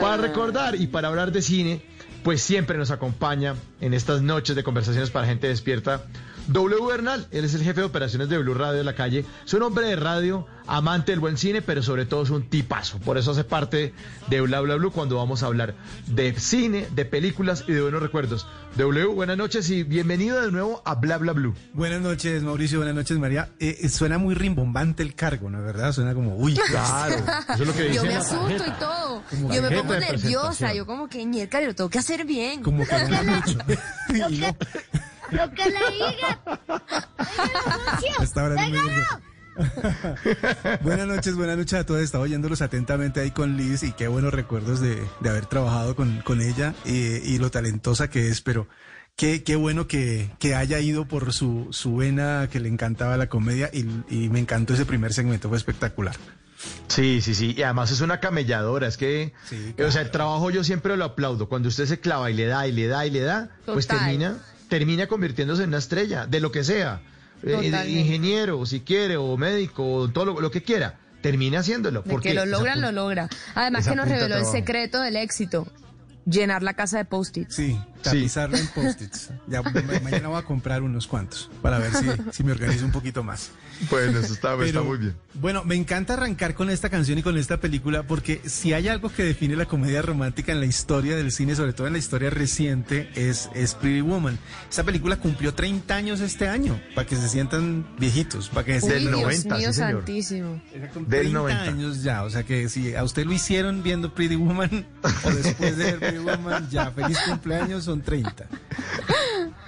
[0.00, 1.82] Para recordar y para hablar de cine,
[2.22, 6.02] pues siempre nos acompaña en estas noches de conversaciones para gente despierta.
[6.50, 9.24] W Bernal, él es el jefe de operaciones de Blue Radio de la calle.
[9.46, 12.98] Es un hombre de radio, amante del buen cine, pero sobre todo es un tipazo.
[12.98, 13.94] Por eso hace parte
[14.26, 15.74] de Bla Bla Blue cuando vamos a hablar
[16.08, 18.48] de cine, de películas y de buenos recuerdos.
[18.76, 21.54] W, buenas noches y bienvenido de nuevo a Bla Bla Blue.
[21.72, 22.78] Buenas noches, Mauricio.
[22.78, 23.50] Buenas noches, María.
[23.60, 25.92] Eh, eh, suena muy rimbombante el cargo, ¿no es verdad?
[25.92, 29.22] Suena como, uy, Claro, eso es lo que dice Yo me asusto y todo.
[29.30, 30.74] Como Yo me pongo nerviosa.
[30.74, 32.60] Yo como que, ñerca, lo tengo que hacer bien.
[32.60, 33.58] como que no mucho.
[35.30, 36.40] Lo que le diga.
[40.82, 42.00] Buenas noches, buenas noches a todos.
[42.00, 46.20] Estaba oyéndolos atentamente ahí con Liz y qué buenos recuerdos de, de haber trabajado con,
[46.22, 48.68] con ella eh, y lo talentosa que es, pero
[49.16, 53.28] qué, qué bueno que, que haya ido por su, su vena, que le encantaba la
[53.28, 56.16] comedia y, y me encantó ese primer segmento, fue espectacular.
[56.88, 57.54] Sí, sí, sí.
[57.56, 58.86] Y además es una camelladora.
[58.86, 59.32] Es que,
[59.84, 61.48] o sea, el trabajo yo siempre lo aplaudo.
[61.48, 64.38] Cuando usted se clava y le da y le da y le da, pues termina,
[64.70, 67.02] termina convirtiéndose en una estrella, de lo que sea.
[67.42, 70.98] Eh, ingeniero, si quiere, o médico, o todo lo, lo que quiera.
[71.20, 72.02] Termina haciéndolo.
[72.02, 73.28] Porque que lo logran, lo logra.
[73.54, 75.66] Además que nos reveló el secreto del éxito.
[76.24, 77.54] Llenar la casa de post-its.
[77.54, 79.30] Sí, Tapizarla en post-its.
[79.46, 79.72] Ya ma-
[80.02, 83.50] mañana voy a comprar unos cuantos para ver si, si me organizo un poquito más.
[83.90, 85.14] Bueno, eso está, está Pero, muy bien.
[85.34, 89.10] Bueno, me encanta arrancar con esta canción y con esta película porque si hay algo
[89.10, 92.28] que define la comedia romántica en la historia del cine, sobre todo en la historia
[92.30, 94.38] reciente, es, es Pretty Woman.
[94.68, 98.96] Esta película cumplió 30 años este año, para que se sientan viejitos, para que se
[98.96, 100.60] Uy, Dios mío santísimo.
[101.06, 104.86] Del 30 años ya, o sea que si a usted lo hicieron viendo Pretty Woman
[105.24, 108.46] o después de ver Pretty Woman, ya feliz cumpleaños son 30.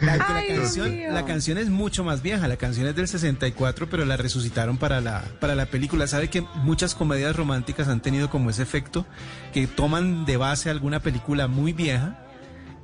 [0.01, 1.13] La, la Ay, Dios canción, mío.
[1.13, 5.01] la canción es mucho más vieja, la canción es del 64, pero la resucitaron para
[5.01, 6.09] la, para la película.
[6.09, 9.07] Sabe que muchas comedias románticas han tenido como ese efecto,
[9.53, 12.19] que toman de base alguna película muy vieja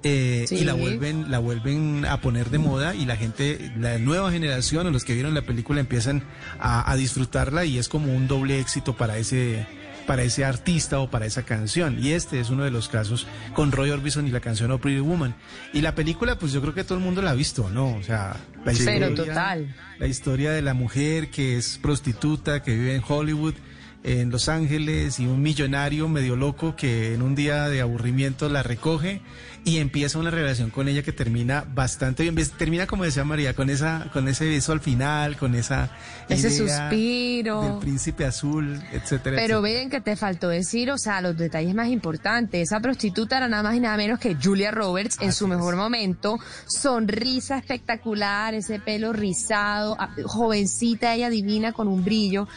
[0.05, 0.59] eh, Sí.
[0.59, 4.87] y la vuelven, la vuelven a poner de moda y la gente, la nueva generación
[4.87, 6.23] o los que vieron la película empiezan
[6.61, 9.67] a, a disfrutarla y es como un doble éxito para ese
[10.09, 12.03] para ese artista o para esa canción.
[12.03, 15.01] Y este es uno de los casos con Roy Orbison y la canción Oh Pretty
[15.01, 15.35] Woman.
[15.75, 17.95] Y la película, pues yo creo que todo el mundo la ha visto, ¿no?
[17.95, 18.35] O sea,
[18.65, 18.81] la Sí.
[18.81, 19.77] historia, Pero total.
[19.99, 23.55] la historia de la mujer que es prostituta, que vive en Hollywood,
[24.03, 28.63] en Los Ángeles, y un millonario medio loco que en un día de aburrimiento la
[28.63, 29.21] recoge
[29.69, 32.35] y empieza una relación con ella que termina bastante bien.
[32.57, 35.91] Termina, como decía María, con esa, con ese beso al final, con esa
[36.29, 37.63] Ese idea suspiro.
[37.63, 39.37] del príncipe azul, etcétera.
[39.37, 42.63] Pero ven que te faltó decir, o sea, los detalles más importantes.
[42.63, 46.39] Esa prostituta era nada más y nada menos que Julia Roberts en su mejor momento.
[46.67, 52.49] Sonrisa espectacular, ese pelo rizado, jovencita, ella divina con un brillo.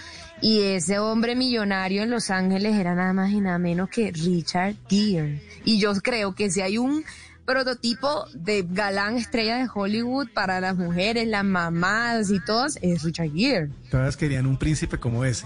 [0.41, 4.75] Y ese hombre millonario en Los Ángeles era nada más y nada menos que Richard
[4.89, 5.41] Gere.
[5.63, 7.03] Y yo creo que si hay un
[7.45, 13.31] prototipo de galán estrella de Hollywood para las mujeres, las mamás y todas, es Richard
[13.33, 13.69] Gere.
[13.89, 15.45] Todas querían un príncipe como ese,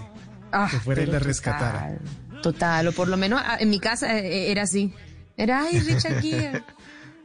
[0.52, 1.98] Ah, que fuera y la rescatara.
[1.98, 4.94] Total, total, o por lo menos ah, en mi casa eh, era así.
[5.36, 6.62] Era, ay, Richard Gere.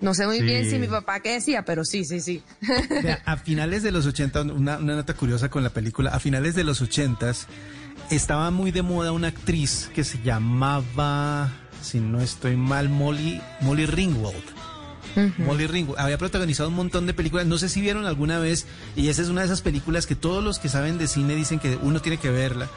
[0.02, 0.43] No sé muy Sí.
[0.43, 2.43] bien si mi papá qué decía, pero sí, sí, sí.
[3.26, 6.64] A finales de los 80, una, una nota curiosa con la película, a finales de
[6.64, 7.32] los 80
[8.10, 13.86] estaba muy de moda una actriz que se llamaba, si no estoy mal, Molly, Molly
[13.86, 14.43] Ringwald.
[15.39, 19.10] Molly Ringwald había protagonizado un montón de películas, no sé si vieron alguna vez, y
[19.10, 21.78] esa es una de esas películas que todos los que saben de cine dicen que
[21.82, 22.70] uno tiene que verla,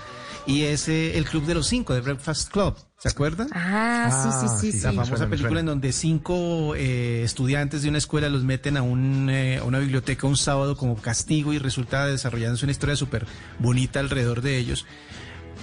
[0.46, 3.48] y es eh, El Club de los Cinco, de Breakfast Club, ¿se acuerdan?
[3.52, 4.96] Ah, sí, sí, sí, La sí.
[4.96, 9.58] famosa película en donde cinco eh, estudiantes de una escuela los meten a, un, eh,
[9.58, 13.26] a una biblioteca un sábado como castigo y resulta desarrollándose una historia súper
[13.58, 14.86] bonita alrededor de ellos.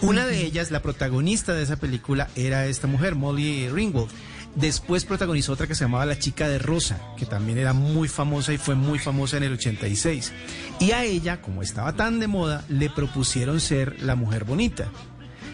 [0.02, 4.10] Una de ellas, la protagonista de esa película, era esta mujer, Molly Ringwald.
[4.56, 8.52] Después protagonizó otra que se llamaba La chica de rosa, que también era muy famosa
[8.54, 10.34] y fue muy famosa en el 86.
[10.80, 14.90] Y a ella, como estaba tan de moda, le propusieron ser la mujer bonita.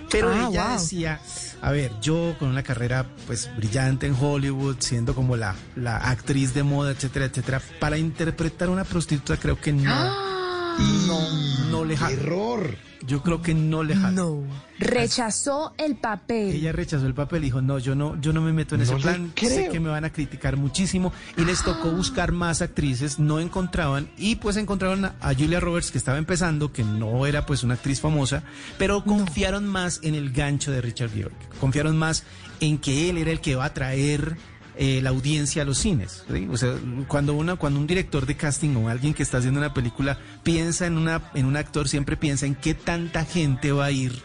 [0.10, 0.80] Pero Ah, ella wow.
[0.80, 1.20] decía,
[1.62, 6.54] a ver, yo con una carrera pues brillante en Hollywood, siendo como la, la actriz
[6.54, 9.84] de moda, etcétera, etcétera, para interpretar una prostituta creo que no,
[11.08, 12.14] no, no le jala.
[12.14, 12.78] Error.
[13.06, 14.12] Yo creo que no le jala.
[14.12, 14.44] No.
[14.80, 16.56] Rechazó el papel.
[16.56, 18.94] Ella rechazó el papel y dijo, no, yo no, yo no me meto en ese
[18.94, 21.12] No plan, sé que me van a criticar muchísimo.
[21.36, 25.98] Y les tocó buscar más actrices, no encontraban, y pues encontraron a, Julia Roberts, que
[25.98, 28.44] estaba empezando, que no era pues una actriz famosa,
[28.78, 31.32] pero confiaron más en el gancho de Richard Gere.
[31.60, 32.24] Confiaron más
[32.60, 34.38] en que él era el que va a traer
[34.80, 36.24] eh, la audiencia a los cines.
[36.32, 36.48] ¿sí?
[36.52, 36.76] O sea,
[37.08, 40.86] cuando, una, cuando un director de casting o alguien que está haciendo una película piensa
[40.86, 44.22] en, una, en un actor, siempre piensa en qué tanta gente va a ir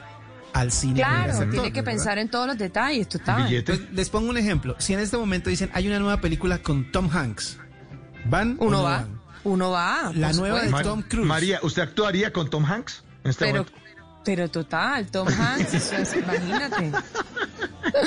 [0.54, 0.94] al cine.
[0.94, 1.84] Claro, tiene que ¿verdad?
[1.84, 3.48] pensar en todos los detalles, total.
[3.64, 4.76] Pues, les pongo un ejemplo.
[4.78, 7.58] Si en este momento dicen hay una nueva película con Tom Hanks,
[8.26, 8.90] ¿van o Uno no va.
[8.98, 9.20] van?
[9.44, 10.12] Uno va.
[10.14, 10.70] La nueva de.
[10.82, 11.26] Tom Cruise.
[11.26, 13.72] María, ¿usted actuaría con Tom Hanks en este Pero, momento?
[14.24, 16.92] pero total, Tom Hanks, es- imagínate.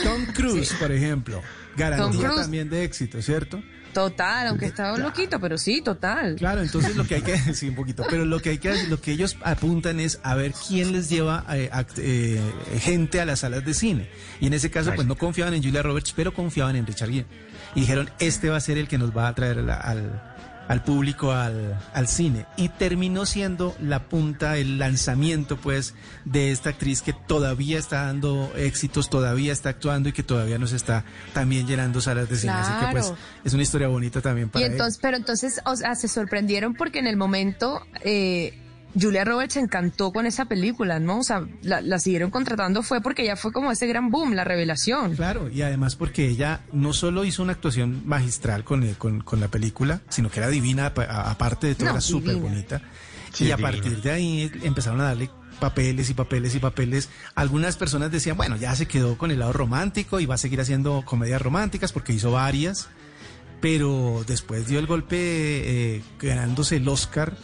[0.03, 1.41] Tom Cruise, por ejemplo,
[1.75, 3.61] garantía también de éxito, ¿cierto?
[3.95, 6.35] Total, aunque estaba un loquito, pero sí, total.
[6.35, 8.99] Claro, entonces lo que hay que sí un poquito, pero lo que hay que lo
[8.99, 12.41] que ellos apuntan es a ver quién les lleva eh, eh,
[12.81, 14.09] gente a las salas de cine.
[14.41, 17.25] Y en ese caso pues no confiaban en Julia Roberts, pero confiaban en Richard Gere.
[17.73, 20.34] Y dijeron, "Este va a ser el que nos va a traer la- al
[20.67, 22.45] al público al, al cine.
[22.57, 25.93] Y terminó siendo la punta, el lanzamiento pues
[26.25, 30.73] de esta actriz que todavía está dando éxitos, todavía está actuando y que todavía nos
[30.73, 31.03] está
[31.33, 32.53] también llenando salas de cine.
[32.53, 33.13] Así que pues
[33.43, 36.99] es una historia bonita también Y para entonces, pero entonces, o sea, se sorprendieron porque
[36.99, 38.64] en el momento eh,
[38.99, 41.19] Julia Roberts se encantó con esa película, ¿no?
[41.19, 44.43] O sea, la, la siguieron contratando fue porque ya fue como ese gran boom, la
[44.43, 45.15] revelación.
[45.15, 49.39] Claro, y además porque ella no solo hizo una actuación magistral con, el- con, con
[49.39, 52.81] la película, sino que era divina, aparte de todo, No, era súper bonita.
[53.33, 53.71] Sí, y a divina.
[53.71, 55.29] partir de ahí empezaron a darle
[55.59, 57.09] papeles y papeles y papeles.
[57.35, 60.61] Algunas personas decían, bueno, ya se quedó con el lado romántico y va a seguir
[60.61, 62.87] haciendo comedias románticas porque hizo varias.
[63.61, 67.35] pero después dio el golpe eh, ganándose el Oscar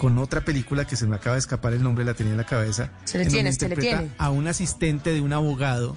[0.00, 2.46] con otra película que se me acaba de escapar el nombre, la tenía en la
[2.46, 2.90] cabeza.
[3.04, 4.14] Se le en donde tiene, se le interpreta tiene.
[4.16, 5.94] A un asistente de un abogado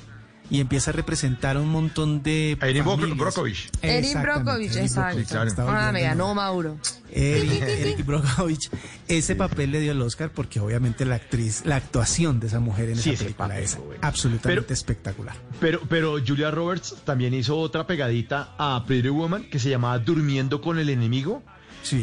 [0.49, 2.57] y empieza a representar a un montón de.
[2.61, 2.83] Erin.
[3.15, 3.69] Brockovich.
[3.81, 5.63] Erin Brockovich, Erin exacto.
[5.69, 6.77] Ah, ganó Mauro.
[7.13, 8.69] Eric Brockovich.
[9.07, 12.89] Ese papel le dio el Oscar porque obviamente la actriz, la actuación de esa mujer
[12.89, 13.99] en Sí, esa ese película papel es bueno.
[14.01, 15.35] absolutamente Pero- espectacular.
[15.61, 20.59] Pero, pero Julia Roberts también hizo otra pegadita a Pretty Woman que se llamaba Durmiendo
[20.59, 21.41] con el enemigo,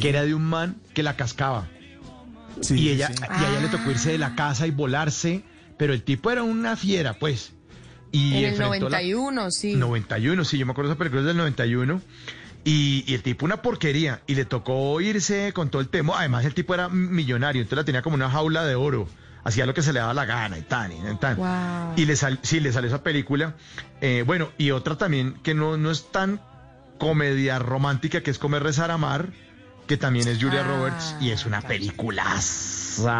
[0.00, 1.68] que era de un man que la cascaba.
[2.60, 3.14] Sí, y ella, sí.
[3.20, 5.42] y a ella le tocó irse de la casa y volarse,
[5.78, 7.52] pero el tipo era una fiera, pues.
[8.12, 9.74] Y en el enfrentó la- 91, sí.
[9.76, 12.02] 91, sí, yo me acuerdo de esa película es del 91.
[12.64, 14.20] Y, y el tipo una porquería.
[14.26, 16.18] Y le tocó irse con todo el tema.
[16.18, 19.08] Además, el tipo era millonario, entonces la tenía como una jaula de oro.
[19.44, 21.36] Hacía lo que se le daba la gana y tan, y tan.
[21.36, 21.94] Wow.
[21.96, 23.54] Y le sal, sí, le salió esa película.
[24.02, 26.40] Eh, bueno, y otra también que no, no es tan
[26.98, 29.28] comedia romántica, que es Comer, Rezar, Amar,
[29.90, 31.16] que también es Julia Ah, Roberts.
[31.20, 32.24] Y es una película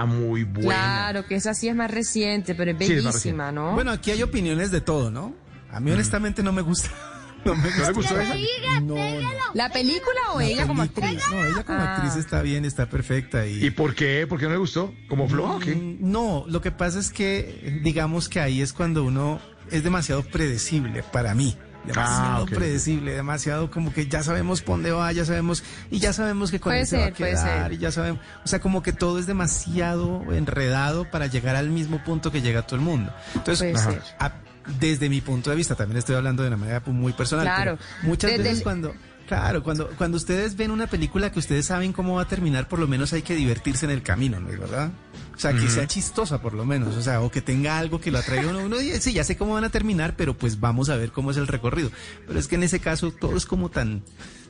[0.07, 0.71] muy buena.
[0.71, 3.73] Claro, que esa sí es más reciente, pero es Sí, es más bellísima, ¿no?
[3.73, 5.35] Bueno, aquí hay opiniones de todo, ¿no?
[5.73, 5.85] A Mm.
[5.85, 6.89] mí honestamente no me gusta.
[7.45, 7.93] No me gusta.
[7.93, 8.35] gustó esa?
[8.83, 9.29] No, no.
[9.55, 11.19] ¿La película o La ella como actriz?
[11.33, 11.95] No, ella como Ah.
[11.97, 13.47] actriz está bien, está perfecta.
[13.47, 14.27] ¿Y, ¿Y por qué?
[14.29, 14.95] ¿Por qué no le gustó?
[15.09, 15.75] ¿Como floja o qué?
[15.75, 19.41] Mm, No, lo que pasa es que digamos que ahí es cuando uno
[19.73, 21.57] es demasiado predecible para mí.
[21.85, 26.13] Demasiado Ah, predecible, demasiado como que ya sabemos por dónde va, ya sabemos, y ya
[26.13, 28.93] sabemos que con él se va a quedar, y ya sabemos, o sea, como que
[28.93, 33.13] todo es demasiado enredado para llegar al mismo punto que llega todo el mundo.
[33.35, 33.77] Entonces,
[34.19, 34.33] a-
[34.79, 37.47] desde mi punto de vista, también estoy hablando de una manera muy personal.
[37.47, 37.79] Claro.
[37.79, 38.95] pero Muchas Desde veces el- cuando,
[39.31, 42.81] claro, cuando, cuando ustedes ven una película que ustedes saben cómo va a terminar, por
[42.81, 44.91] lo menos hay que divertirse en el camino, ¿no es verdad?
[45.37, 48.11] O sea, que sea chistosa por lo menos, o sea, o que tenga algo que
[48.11, 48.59] lo atraiga uno.
[48.59, 51.31] Uno dice, sí, ya sé cómo van a terminar, pero pues vamos a ver cómo
[51.31, 51.93] es el recorrido.
[52.27, 54.03] Pero es que en ese caso todo es como tan,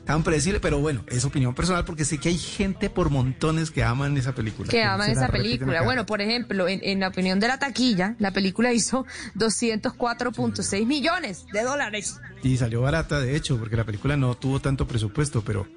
[0.05, 3.83] tan predecible, pero bueno, es opinión personal porque sé que hay gente por montones que
[3.83, 4.69] aman esa película.
[4.69, 5.83] que aman esa película.
[5.83, 11.45] Bueno, por ejemplo, en, en la opinión de la taquilla, la película hizo 204.6 millones
[11.51, 12.19] de dólares.
[12.43, 15.67] Y salió barata, de hecho, porque la película no tuvo tanto presupuesto, pero,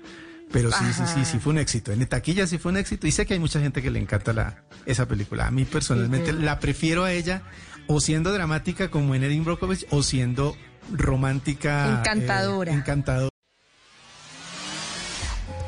[0.51, 1.93] pero sí, sí, sí, sí fue un éxito.
[1.93, 3.07] En taquilla sí fue un éxito.
[3.07, 5.47] Y sé que hay mucha gente que le encanta la, esa película.
[5.47, 7.43] A mí personalmente la prefiero a ella,
[7.87, 10.57] o siendo dramática como en Erin Brockovich, o siendo
[10.91, 11.99] romántica.
[12.01, 12.73] Encantadora.
[12.73, 13.29] eh, encantadora.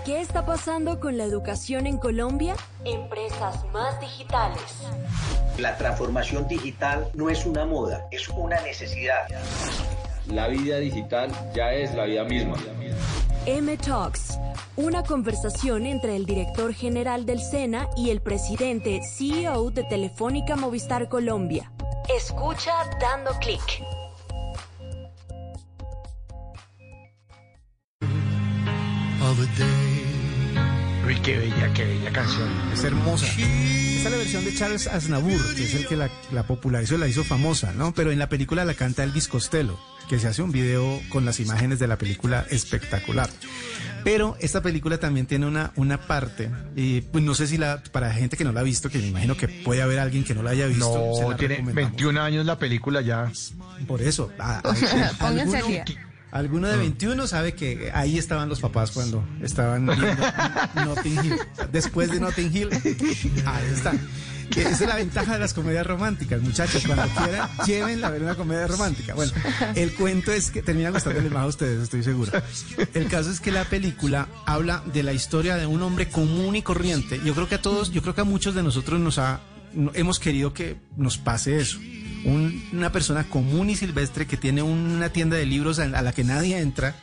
[0.06, 2.54] ¿Qué está pasando con la educación en Colombia?
[2.84, 4.62] Empresas más digitales.
[5.58, 9.26] La transformación digital no es una moda, es una necesidad.
[10.28, 12.54] La vida digital ya es la vida misma.
[13.46, 14.38] M Talks,
[14.76, 21.08] una conversación entre el director general del SENA y el presidente CEO de Telefónica Movistar
[21.08, 21.72] Colombia.
[22.08, 23.82] Escucha dando clic.
[31.26, 32.48] Qué bella, qué bella canción.
[32.72, 33.26] Es hermosa.
[33.26, 37.08] Esta es la versión de Charles Aznavour, que es el que la, la popularizó, la
[37.08, 37.92] hizo famosa, ¿no?
[37.92, 41.40] Pero en la película la canta Elvis Costello, que se hace un video con las
[41.40, 43.28] imágenes de la película espectacular.
[44.04, 48.12] Pero esta película también tiene una, una parte, y pues no sé si la, para
[48.12, 50.44] gente que no la ha visto, que me imagino que puede haber alguien que no
[50.44, 51.12] la haya visto.
[51.16, 51.90] se No, la tiene recomendamos.
[51.92, 53.32] 21 años la película ya.
[53.88, 54.30] Por eso.
[54.38, 54.62] a- a-
[55.18, 55.84] Pónganse alguno- al día.
[56.36, 60.26] Alguno de 21 sabe que ahí estaban los papás cuando estaban viendo
[60.84, 61.36] Notting Hill.
[61.72, 62.68] Después de Notting Hill,
[63.46, 63.94] ahí está.
[64.50, 66.84] Que Esa es la ventaja de las comedias románticas, muchachos.
[66.86, 69.14] Cuando quieran, llévenla a ver una comedia romántica.
[69.14, 69.32] Bueno,
[69.74, 72.30] el cuento es que termina gustándoles más a ustedes, estoy seguro.
[72.92, 76.60] El caso es que la película habla de la historia de un hombre común y
[76.60, 77.18] corriente.
[77.24, 79.40] Yo creo que a todos, yo creo que a muchos de nosotros nos ha,
[79.94, 81.78] hemos querido que nos pase eso.
[82.26, 86.24] Un- una persona común y silvestre que tiene una tienda de libros a, la que
[86.24, 86.94] nadie entra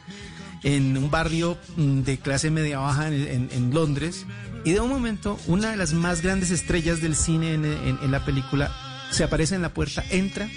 [0.64, 4.26] en un barrio mm, de clase media baja en, Londres
[4.66, 8.72] y de un momento una de las más grandes estrellas del cine en, la película
[9.12, 10.48] se aparece en la puerta, entra,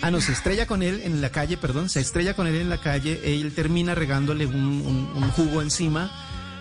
[0.00, 2.70] ah no, se estrella con él en la calle, perdón, se estrella con él en
[2.70, 6.10] la calle, él termina regándole un- un jugo encima,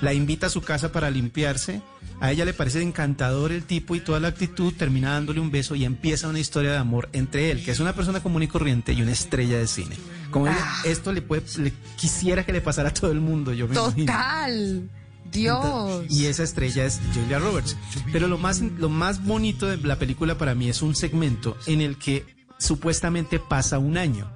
[0.02, 1.82] la invita a su casa para limpiarse,
[2.20, 5.76] a ella le parece encantador el tipo y toda la actitud, termina dándole un beso
[5.76, 8.94] y empieza una historia de amor entre él, que es una persona común y corriente
[8.94, 9.96] y una estrella de cine.
[10.30, 13.68] Como ella, esto le puede, le quisiera que le pasara a todo el mundo, yo
[13.68, 14.12] me imagino.
[14.12, 14.90] Total.
[15.32, 16.04] Dios.
[16.10, 17.78] Y esa estrella es Julia Roberts.
[18.12, 21.82] Pero lo más, lo más bonito de la película para mí es un segmento en
[21.82, 22.26] el que
[22.58, 24.30] supuestamente pasa un año.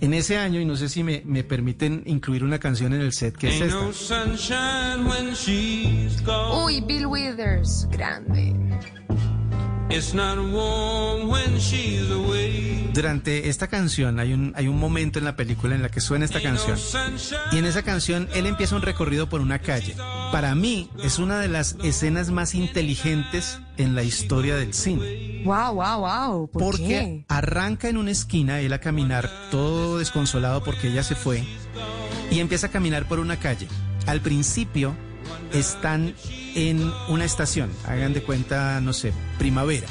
[0.00, 3.12] En ese año, y no sé si me, me permiten incluir una canción en el
[3.12, 3.74] set que es esta.
[3.74, 6.64] no sunshine when she's gone.
[6.64, 8.54] Uy, Bill Withers, grande.
[9.90, 12.88] It's not warm when she's away.
[12.94, 16.24] Durante esta canción hay un, hay un momento en la película en la que suena
[16.24, 16.78] esta canción.
[17.52, 19.96] Y en esa canción él empieza un recorrido por una calle.
[20.32, 25.42] Para mí es una de las escenas más inteligentes en la historia del cine.
[25.44, 26.50] Wow, wow, wow.
[26.50, 27.24] ¿Por porque qué?
[27.28, 31.44] arranca en una esquina él a caminar todo desconsolado porque ella se fue
[32.30, 33.66] y empieza a caminar por una calle.
[34.06, 34.94] Al principio
[35.52, 36.14] están
[36.54, 39.86] en una estación, hagan de cuenta, no sé, primavera.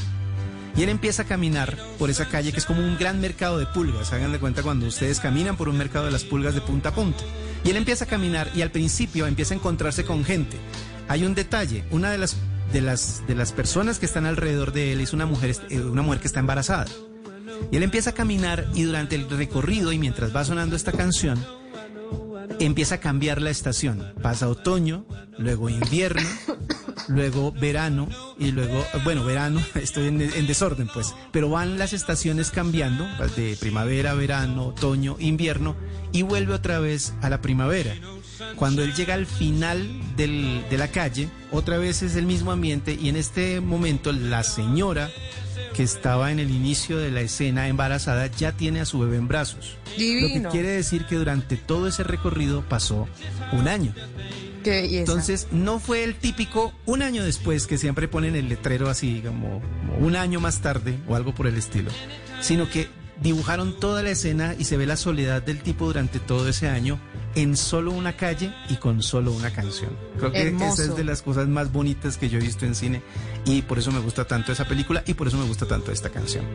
[0.78, 3.66] Y él empieza a caminar por esa calle que es como un gran mercado de
[3.66, 4.14] pulgas.
[4.14, 6.95] Hagan de cuenta cuando ustedes caminan por un mercado de las pulgas de punta a
[6.95, 7.24] punta.
[7.64, 10.57] Y él empieza a caminar y al principio empieza a encontrarse con gente.
[11.10, 12.38] Hay un detalle, una de las,
[12.72, 16.02] de las, de las personas que están alrededor de él es una mujer, eh, una
[16.02, 16.86] mujer que está embarazada.
[17.72, 21.44] Y él empieza a caminar y durante el recorrido y mientras va sonando esta canción,
[22.60, 24.14] empieza a cambiar la estación.
[24.22, 25.06] Pasa otoño,
[25.38, 26.28] luego invierno,
[27.08, 32.52] luego verano y luego, bueno, verano, estoy en, en desorden pues, pero van las estaciones
[32.52, 35.76] cambiando, de primavera, verano, otoño, invierno
[36.12, 37.96] y vuelve otra vez a la primavera.
[38.56, 42.98] Cuando él llega al final del- de la calle, otra vez es el mismo ambiente
[42.99, 45.10] y en este momento la señora
[45.74, 49.28] que estaba en el inicio de la escena embarazada ya tiene a su bebé en
[49.28, 49.78] brazos.
[50.22, 53.07] Lo que quiere decir que durante todo ese recorrido pasó
[53.53, 53.94] un año.
[54.99, 59.61] Entonces, no fue el típico un año después que siempre ponen el letrero así, como
[59.99, 61.91] un año más tarde o algo por el estilo,
[62.41, 62.90] sino que
[63.22, 67.00] dibujaron toda la escena y se ve la soledad del tipo durante todo ese año
[67.36, 69.91] en solo una calle y con solo una canción.
[70.18, 70.82] Creo que Hermoso.
[70.82, 73.02] esa es de las cosas más bonitas que yo he visto en cine
[73.46, 76.10] y por eso me gusta tanto esa película y por eso me gusta tanto esta
[76.10, 76.46] canción.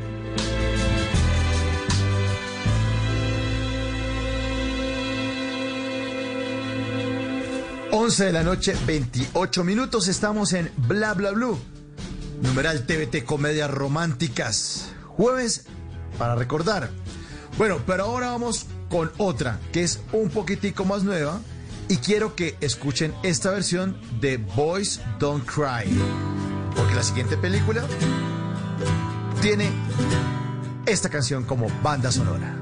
[7.96, 10.08] 11 de la noche, 28 minutos.
[10.08, 11.58] Estamos en Bla Bla Blue.
[12.42, 14.92] Numeral TVT Comedias Románticas.
[15.06, 15.66] Jueves
[16.14, 16.90] para recordar.
[17.58, 21.40] Bueno, pero ahora vamos con otra que es un poquitico más nueva.
[21.86, 25.90] Y quiero que escuchen esta versión de Boys Don't Cry.
[26.74, 27.84] Porque la siguiente película
[29.42, 29.70] tiene
[30.86, 32.56] esta canción como banda sonora.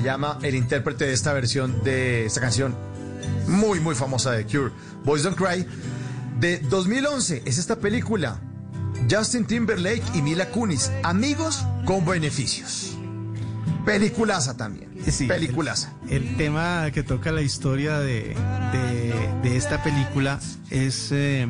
[0.00, 2.74] Se llama el intérprete de esta versión de esta canción
[3.46, 4.70] muy muy famosa de Cure,
[5.04, 5.66] Boys Don't Cry,
[6.38, 7.42] de 2011.
[7.44, 8.40] Es esta película.
[9.10, 12.96] Justin Timberlake y Mila Kunis, amigos con beneficios.
[13.84, 14.90] Peliculaza también.
[15.10, 15.92] Sí, Peliculaza.
[16.08, 18.34] El, el tema que toca la historia de,
[18.72, 20.38] de- de esta película
[20.70, 21.46] es, eh,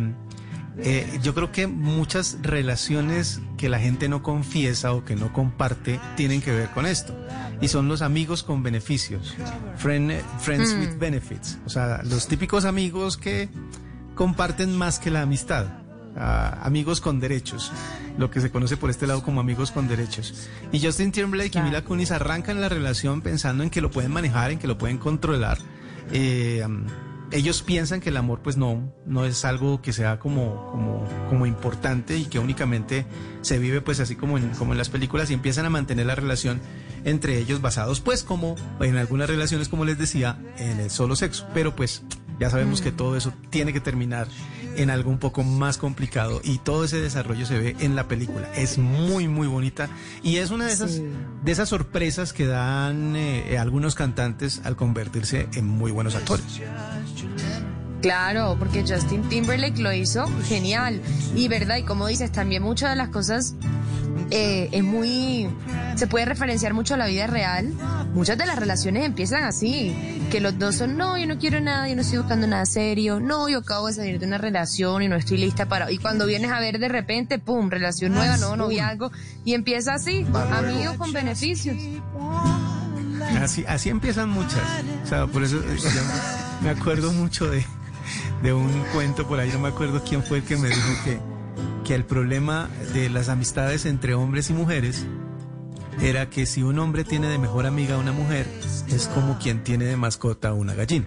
[0.78, 6.00] eh, yo creo que muchas relaciones que la gente no confiesa o que no comparte
[6.16, 7.14] tienen que ver con esto.
[7.60, 9.34] Y son los amigos con beneficios.
[9.78, 10.80] Friend- friends Mm.
[10.80, 11.58] with benefits.
[11.66, 13.48] O sea, los típicos amigos que
[14.14, 15.66] comparten más que la amistad.
[16.16, 17.70] Ah, amigos con derechos,
[18.18, 20.48] lo que se conoce por este lado como amigos con derechos.
[20.72, 24.50] Y Justin Timberlake y Mila Kunis arrancan la relación pensando en que lo pueden manejar,
[24.50, 25.58] en que lo pueden controlar.
[26.12, 26.66] Eh,
[27.32, 31.46] ellos piensan que el amor pues no, no es algo que sea como, como, como
[31.46, 33.06] importante y que únicamente
[33.42, 36.14] se vive pues así como en, como en las películas y empiezan a mantener la
[36.14, 36.60] relación
[37.04, 41.46] entre ellos basados pues como en algunas relaciones como les decía en el solo sexo.
[41.54, 42.02] Pero pues
[42.38, 44.26] ya sabemos que todo eso tiene que terminar
[44.76, 48.48] en algo un poco más complicado y todo ese desarrollo se ve en la película.
[48.54, 49.88] Es muy muy bonita
[50.22, 51.04] y es una de esas Sí.
[51.44, 56.44] de esas sorpresas que dan eh, algunos cantantes al convertirse en muy buenos actores.
[58.02, 61.00] Claro, porque Justin Timberlake lo hizo genial.
[61.34, 63.54] Y verdad, y como dices, también muchas de las cosas
[64.30, 65.48] eh, es muy.
[65.96, 67.72] Se puede referenciar mucho a la vida real.
[68.14, 69.94] Muchas de las relaciones empiezan así:
[70.30, 73.20] que los dos son, no, yo no quiero nada, yo no estoy buscando nada serio,
[73.20, 75.90] no, yo acabo de salir de una relación y no estoy lista para.
[75.90, 79.12] Y cuando vienes a ver de repente, pum, relación nueva, nuevo noviazgo,
[79.44, 81.76] y empieza así: amigos con beneficios.
[83.42, 84.62] Así, así empiezan muchas.
[85.04, 86.00] O sea, por eso eh, yo
[86.62, 87.64] me acuerdo mucho de,
[88.42, 91.18] de un cuento por ahí, no me acuerdo quién fue el que me dijo que,
[91.84, 95.06] que el problema de las amistades entre hombres y mujeres
[96.02, 98.46] era que si un hombre tiene de mejor amiga a una mujer,
[98.88, 101.06] es como quien tiene de mascota a una gallina.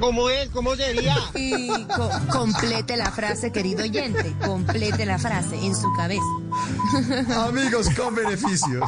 [0.00, 0.48] ¿Cómo es?
[0.50, 1.16] ¿Cómo sería?
[1.34, 4.34] Y co- complete la frase, querido oyente.
[4.44, 6.22] Complete la frase en su cabeza.
[7.48, 8.82] Amigos con beneficios.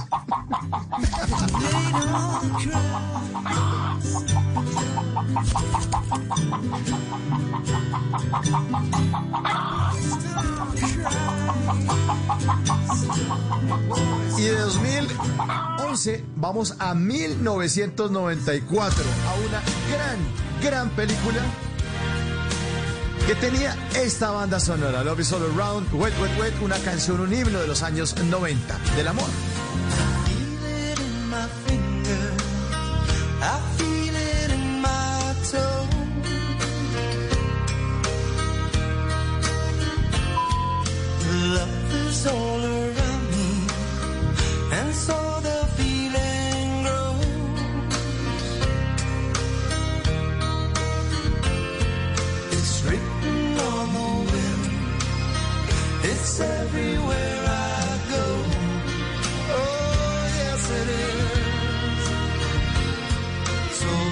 [14.36, 20.18] Y de 2011 vamos a 1994, a una gran,
[20.62, 21.40] gran película
[23.26, 27.32] que tenía esta banda sonora, Love is All Around, Wet, Wet, Wet, una canción, un
[27.32, 29.28] himno de los años 90, del amor.
[42.26, 43.66] all around me,
[44.72, 45.87] and so the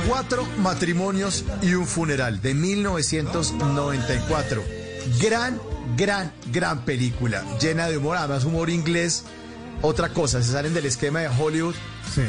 [0.08, 4.64] Cuatro matrimonios y un funeral de 1994.
[5.20, 5.60] Gran,
[5.96, 9.24] gran, gran película, llena de humor, además humor inglés.
[9.82, 11.74] Otra cosa, se salen del esquema de Hollywood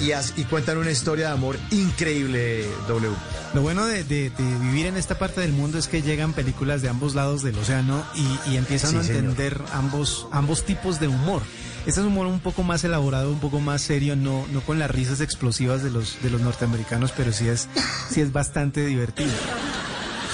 [0.01, 3.11] y, as- y cuentan una historia de amor increíble, W.
[3.53, 6.81] Lo bueno de, de- de vivir en esta parte del mundo es que llegan películas
[6.81, 9.17] de ambos lados del océano y, y empiezan Sí, a señor.
[9.23, 11.41] entender ambos, ambos tipos de humor.
[11.85, 14.77] Este es un humor un poco más elaborado, un poco más serio, no, no con
[14.77, 17.69] las risas explosivas de los, de los norteamericanos, pero sí es,
[18.11, 19.31] sí es bastante divertido.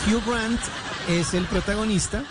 [0.08, 0.60] Hugh Grant
[1.10, 2.24] es el protagonista.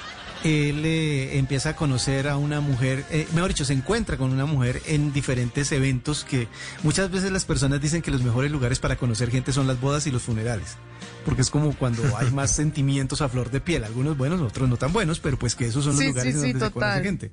[0.44, 4.44] Él eh, empieza a conocer a una mujer, eh, mejor dicho, se encuentra con una
[4.44, 6.48] mujer en diferentes eventos que
[6.82, 10.06] muchas veces las personas dicen que los mejores lugares para conocer gente son las bodas
[10.08, 10.76] y los funerales.
[11.24, 13.84] Porque es como cuando hay más sentimientos a flor de piel.
[13.84, 16.38] Algunos buenos, otros no tan buenos, pero pues que esos son los Sí, lugares sí,
[16.40, 17.32] en sí, donde se conoce gente.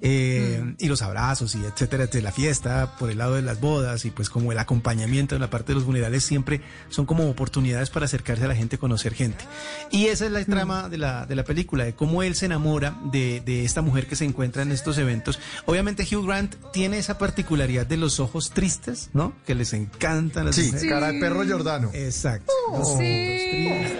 [0.00, 4.04] Eh, Y los abrazos y etcétera, de la fiesta, por el lado de las bodas
[4.04, 7.90] y pues como el acompañamiento en la parte de los funerales siempre son como oportunidades
[7.90, 9.44] para acercarse a la gente, conocer gente.
[9.90, 12.96] Y esa es la trama de la, de la película, de cómo él se enamora
[13.10, 15.40] de, de esta mujer que se encuentra en estos eventos.
[15.66, 19.32] Obviamente Hugh Grant tiene esa particularidad de los ojos tristes, ¿no?
[19.46, 20.88] Que les encantan las Sí, mujeres.
[20.88, 21.90] cara de perro Giordano.
[21.92, 22.52] Exacto.
[22.70, 23.04] Los ojos Sí.
[23.50, 23.92] tristes,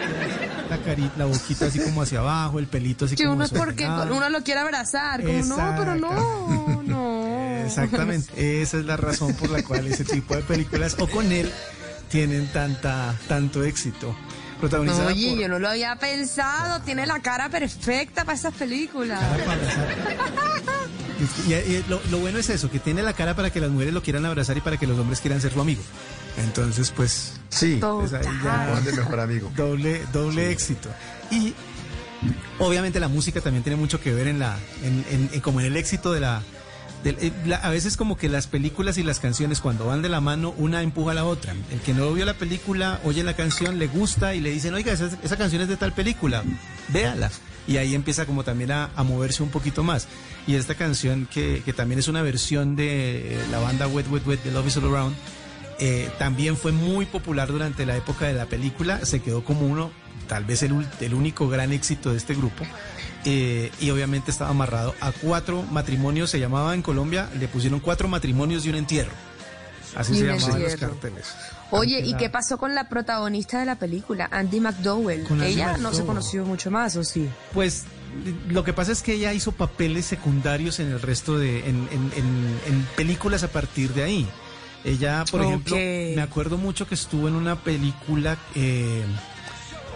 [0.71, 3.51] la carita, la boquita así como hacia abajo, el pelito así Que como uno es
[3.51, 5.23] porque uno lo quiere abrazar.
[5.23, 7.29] Como, no, pero no, no.
[7.67, 11.51] Exactamente, esa es la razón por la cual ese tipo de películas o con él
[12.11, 14.15] tienen tanta tanto éxito.
[14.59, 16.81] Protagonizada Oye, por yo no lo había pensado.
[16.83, 19.23] Tiene la cara perfecta para esas películas.
[21.47, 23.95] y, y lo, lo bueno es eso, que tiene la cara para que las mujeres
[23.95, 25.83] lo quieran abrazar y para que los hombres quieran ser su amigo.
[26.39, 29.51] Entonces, pues sí, pues ahí ya Juan de mejor amigo.
[29.57, 30.89] doble doble éxito.
[31.31, 31.55] Y
[32.59, 36.13] obviamente la música también tiene mucho que ver en la en, como en el éxito
[36.13, 36.21] de
[37.05, 40.21] eh, la- a veces como que las películas y las canciones cuando van de la
[40.21, 41.55] mano una empuja a la otra.
[41.71, 44.93] El que no vio la película oye la canción le gusta y le dicen oiga
[44.93, 46.43] esa, esa canción es de tal película
[46.89, 47.31] véala
[47.69, 50.09] y ahí empieza como también a, moverse un poquito más.
[50.47, 54.43] Y esta canción que, que también es una versión de la banda Wet Wet Wet
[54.43, 55.15] de Love Is All Around
[55.79, 59.91] eh, también fue muy popular durante la época de la película, se quedó como uno,
[60.27, 62.65] tal vez el, el único gran éxito de este grupo,
[63.25, 68.09] eh, y obviamente estaba amarrado a cuatro matrimonios, se llamaba en Colombia, le pusieron cuatro
[68.09, 69.13] matrimonios y un entierro,
[69.97, 71.27] así se llamaban los carteles.
[71.71, 75.25] Oye, ¿y la- qué pasó con la protagonista de la película, Andy McDowell?
[75.25, 77.29] Con Andy Ella no se conoció mucho más, ¿o sí?
[77.53, 77.85] Pues
[78.49, 82.13] lo que pasa es que ella hizo papeles secundarios en el resto de, en, en-
[82.17, 84.29] en- en películas a partir de ahí.
[84.91, 89.03] Ella, por ejemplo, me acuerdo mucho que estuvo en una película eh,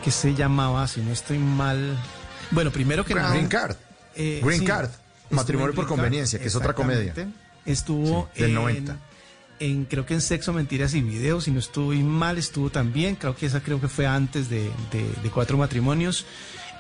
[0.05, 1.97] que se llamaba, si no estoy mal,
[2.51, 3.77] bueno, primero que nada, Green Card.
[4.16, 4.90] eh, Green sí, Card.
[5.31, 7.14] Matrimonio por conveniencia, que es otra comedia.
[7.64, 8.97] Estuvo Sí, del en, 90.
[9.60, 13.35] en, creo que en Sexo, Mentiras y Videos, si no estuve mal, estuvo también, creo
[13.36, 16.27] que esa creo que fue antes de, de- de Cuatro Matrimonios.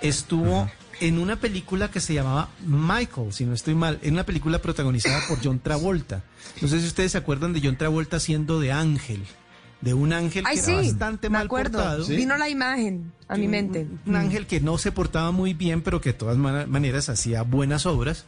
[0.02, 0.68] Estuvo
[1.02, 5.20] en una película que se llamaba Michael, si no estoy mal, en una película protagonizada
[5.28, 6.22] por John Travolta.
[6.60, 9.22] No sé si ustedes se acuerdan de John Travolta siendo de ángel,
[9.80, 11.78] de un ángel Ay, que sí, era bastante me mal acuerdo.
[11.78, 12.06] portado.
[12.06, 13.88] Vino la imagen a mi mente.
[14.06, 17.84] Un ángel que no se portaba muy bien, pero que de todas maneras hacía buenas
[17.84, 18.24] obras.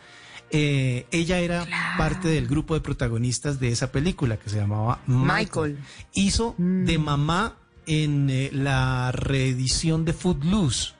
[0.50, 5.26] Eh, ella era parte del grupo de protagonistas de esa película que se llamaba Michael.
[5.26, 5.78] Michael.
[6.12, 7.56] Hizo de mamá
[7.86, 10.94] en eh, la reedición de Footloose.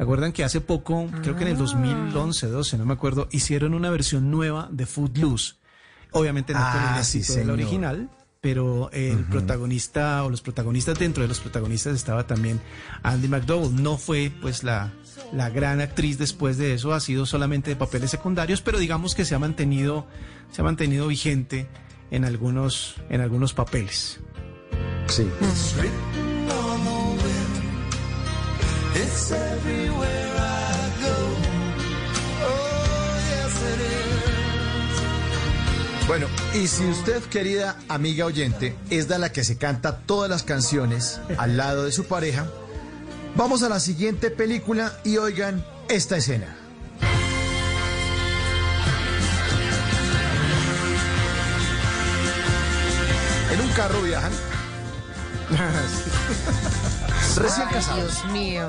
[0.00, 3.90] ¿Recuerdan que hace poco, creo que en el 2011, 12, no me acuerdo, hicieron una
[3.90, 5.56] versión nueva de Footloose?
[6.12, 8.08] Obviamente no con Ah, el sí, éxito de la original,
[8.40, 12.62] pero el protagonista o los protagonistas dentro de los protagonistas estaba también
[13.02, 13.82] Andy McDowell.
[13.82, 14.90] No fue pues la,
[15.34, 19.26] la gran actriz después de eso, ha sido solamente de papeles secundarios, pero digamos que
[19.26, 20.06] se ha mantenido,
[20.50, 21.68] se ha mantenido vigente
[22.10, 24.18] en algunos, en algunos papeles.
[25.08, 25.26] Sí.
[29.02, 31.16] It's everywhere I go.
[32.44, 34.20] Oh, yes, it is.
[36.06, 40.42] Bueno, y si usted, querida amiga oyente, es de la que se canta todas las
[40.42, 42.46] canciones al lado de su pareja,
[43.36, 46.54] vamos a la siguiente película y oigan esta escena.
[53.50, 54.32] En un carro viajan.
[57.36, 58.22] Recién Ay, casados.
[58.22, 58.68] Dios mío.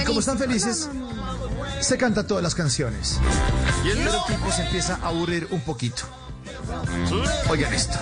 [0.00, 0.88] Y como están felices,
[1.80, 3.18] se canta todas las canciones.
[3.82, 6.04] Pero el tipo se empieza a aburrir un poquito.
[7.48, 7.98] Oigan esto.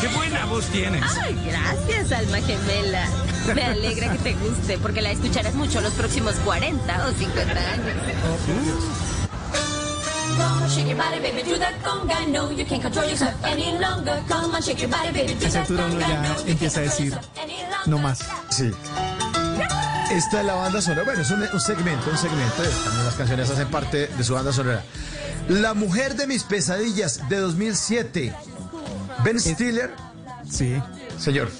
[0.00, 1.02] Qué buena voz tienes.
[1.22, 3.33] Ay, gracias, alma gemela.
[3.54, 7.84] Me alegra que te guste, porque la escucharás mucho los próximos 40 o 50 años.
[15.48, 17.18] Esa altura uno ya empieza a decir,
[17.86, 18.20] no más.
[18.50, 18.70] Sí.
[20.10, 21.02] Esta es la banda sonora.
[21.04, 22.62] Bueno, es un, un segmento, un segmento.
[22.62, 24.82] de- También las canciones hacen parte de su banda sonora.
[25.48, 28.34] La mujer de mis pesadillas de 2007.
[29.24, 29.90] Ben Stiller.
[30.50, 30.80] Sí.
[31.18, 31.50] Señor.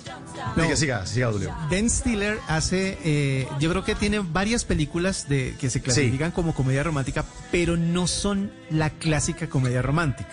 [0.56, 0.76] No.
[0.76, 1.54] Siga, siga, Julio.
[1.70, 6.54] Ben Stiller hace, eh, yo creo que tiene varias películas de que se clasifican como
[6.54, 10.30] comedia romántica, pero no son la clásica comedia romántica.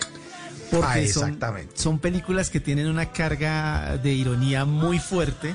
[0.70, 1.72] Porque Ah, son, exactamente.
[1.76, 5.54] son películas que tienen una carga de ironía muy fuerte.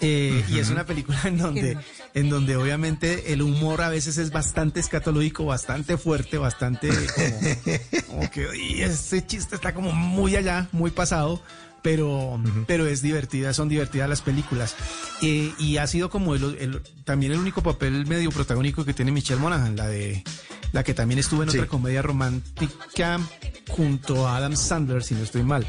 [0.00, 1.76] eh, Y es una película en donde,
[2.14, 8.30] en donde obviamente el humor a veces es bastante escatológico, bastante fuerte, bastante como, como
[8.30, 11.42] que "Uy, ese chiste está como muy allá, muy pasado,
[11.86, 14.74] pero, pero es divertida, son divertidas las películas.
[15.22, 19.12] Eh, y ha sido como el, el- también el único papel medio protagónico que tiene
[19.12, 20.24] Michelle Monaghan, la de
[20.72, 21.58] la que también estuvo en Sí.
[21.58, 23.20] otra comedia romántica
[23.68, 25.64] junto a Adam Sandler, si no estoy mal.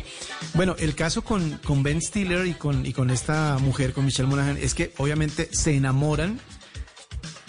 [0.55, 4.27] Bueno, el caso con, con Ben Stiller y con, y con esta mujer, con Michelle
[4.27, 6.39] Monaghan, es que obviamente se enamoran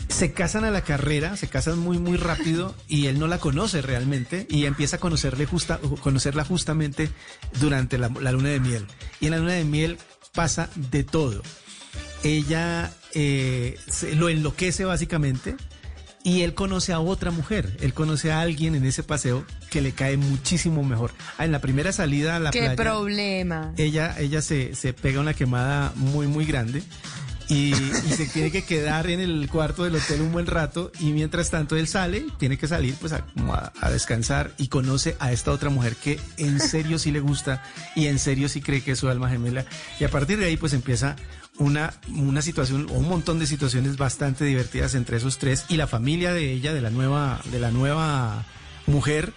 [0.09, 3.83] se casan a la carrera, se casan muy muy rápido y él no la conoce
[3.83, 7.11] realmente y empieza a conocerle justa, conocerla justamente
[7.61, 8.87] durante la, la luna de miel.
[9.21, 9.99] Y en la luna de miel
[10.33, 11.43] pasa de todo.
[12.25, 15.57] Ella eh, se- lo enloquece básicamente
[16.25, 17.77] y él conoce a otra mujer.
[17.81, 21.13] Él conoce a alguien en ese paseo que le cae muchísimo mejor.
[21.39, 23.73] Ah, en la primera salida a la Qué playa problema.
[23.77, 26.83] ella, ella se, se pega una quemada muy, muy grande
[27.49, 31.13] y, y se tiene que quedar en el cuarto del hotel un buen rato y
[31.13, 35.33] mientras tanto él sale, tiene que salir pues a, a- a descansar y conoce a
[35.33, 37.63] esta otra mujer que en serio sí le gusta
[37.97, 39.65] y en serio sí cree que es su alma gemela.
[39.99, 41.17] Y a partir de ahí pues empieza
[41.59, 45.87] una, una situación o un montón de situaciones bastante divertidas entre esos tres y la
[45.87, 48.45] familia de ella, de la nueva, de la nueva
[48.87, 49.33] mujer,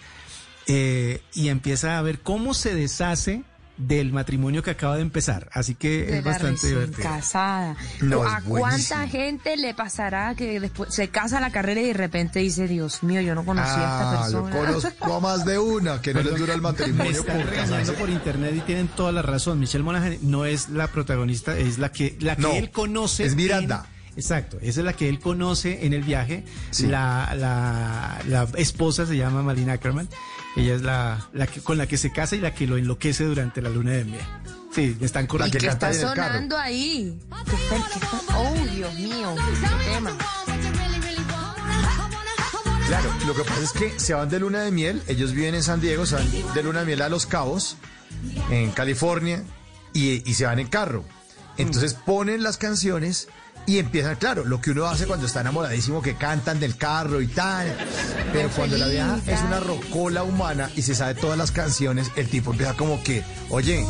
[0.67, 3.43] eh, y empieza a ver cómo se deshace
[3.87, 5.49] del matrimonio que acaba de empezar.
[5.53, 7.03] Así que De es la bastante divertido.
[7.03, 7.75] casada.
[8.01, 12.39] No, ¿A cuánta gente le pasará que después se casa la carrera y de repente
[12.39, 14.65] dice, Dios mío, yo no conocía a esta Ah, yo persona?
[14.67, 18.53] conozco a más de una que no les dura el Me matrimonio están por internet
[18.57, 19.59] y tienen toda la razón.
[19.59, 23.25] Michelle Monaghan no es la protagonista, es la que, la que No, él conoce.
[23.25, 23.85] es Miranda.
[24.13, 26.43] en- exacto, esa es la que él conoce en el viaje.
[26.69, 26.87] Sí.
[26.87, 30.07] La, la, la esposa se llama Malina Ackerman.
[30.55, 33.23] Ella es la, la que, con la que se casa y la que lo enloquece
[33.23, 34.21] durante la luna de miel.
[34.73, 35.57] Sí, me están ¿Y corriendo.
[35.59, 37.19] qué está sonando ahí?
[37.45, 40.17] ¿Qué está- qué está- Oh, Dios mío, qué tema.
[42.87, 45.63] Claro, lo que pasa es que se van de luna de miel, ellos viven en
[45.63, 47.77] San Diego, se van de luna de miel a Los Cabos,
[48.49, 49.43] en California,
[49.93, 51.05] y, y se van en carro.
[51.57, 53.29] Entonces ponen las canciones
[53.65, 57.27] y empiezan, claro, lo que uno hace cuando está enamoradísimo, que cantan del carro y
[57.27, 57.75] tal.
[58.33, 62.29] Pero cuando la vieja es una rocola humana y se sabe todas las canciones, el
[62.29, 63.85] tipo empieza como que, oye,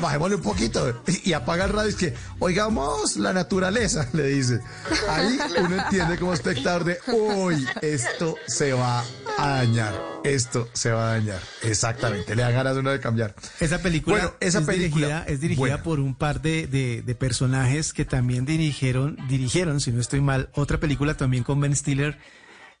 [0.00, 1.02] bajémosle un poquito.
[1.24, 4.60] Y apaga el radio y es que, oigamos la naturaleza, le dice.
[5.08, 9.04] Ahí uno entiende como espectador de, uy, esto se va
[9.38, 10.11] a dañar.
[10.24, 11.40] Esto se va a dañar.
[11.62, 12.34] Exactamente.
[12.36, 13.34] Le da ganas de uno de cambiar.
[13.60, 15.82] Esa película, Bueno, esa es película- dirigida, es dirigida Bueno.
[15.82, 20.48] por un par de, de- de personajes que también dirigieron, dirigieron, si no estoy mal,
[20.54, 22.18] otra película también con Ben Stiller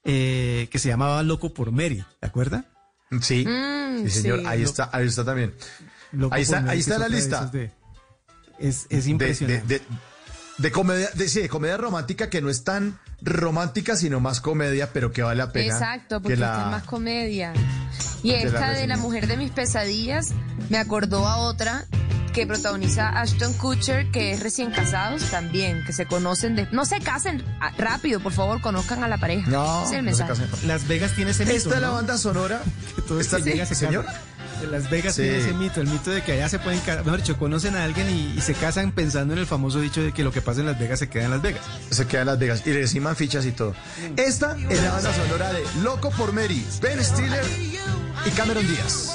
[0.04, 2.64] eh, que se llamaba Loco por Mary, ¿te acuerdas?
[3.20, 4.40] Sí, Mm, sí, señor.
[4.40, 4.46] sí.
[4.46, 5.54] Ahí está, ahí está también.
[6.12, 7.46] Loco Ahí está, Mary, ahí está es la lista.
[7.46, 7.70] de-
[8.58, 9.80] es, es de, impresionante.
[10.58, 14.92] De- comedia, de, sí, de comedia romántica que no es tan romántica, sino más comedia,
[14.92, 15.72] pero que vale la pena.
[15.74, 17.52] Exacto, porque que la- esta es más comedia.
[18.22, 20.28] Y la esta de la mujer de mis pesadillas
[20.70, 21.84] me acordó a otra
[22.32, 26.66] que protagoniza Ashton Kutcher, que es recién casados también, que se conocen de...
[26.72, 27.44] No se casen
[27.76, 29.50] rápido, por favor, conozcan a la pareja.
[29.50, 30.42] No, es el no se mensaje.
[30.48, 30.68] casen.
[30.68, 32.62] Las Vegas tiene ese Esta es la banda sonora.
[32.96, 34.06] Que todo Esta- esto llega, se señor.
[34.62, 35.22] En Las Vegas Sí.
[35.22, 37.84] tiene ese mito, el mito de que allá se pueden casar, mejor dicho, conocen a
[37.84, 40.60] alguien y, y se casan pensando en el famoso dicho de que lo que pasa
[40.60, 41.62] en Las Vegas se queda en Las Vegas.
[41.90, 43.74] Se queda en Las Vegas y le enciman fichas y todo.
[44.16, 47.44] Esta es la banda sonora de Loco por Mary, Ben Stiller
[48.26, 49.10] y Cameron Díaz.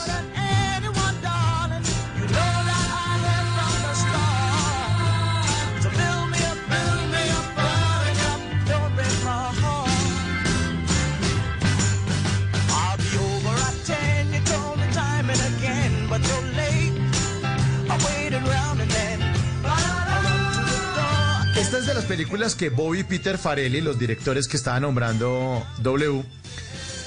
[21.67, 26.23] Esta es de las películas que Bobby Peter Farelli, los directores que estaba nombrando W,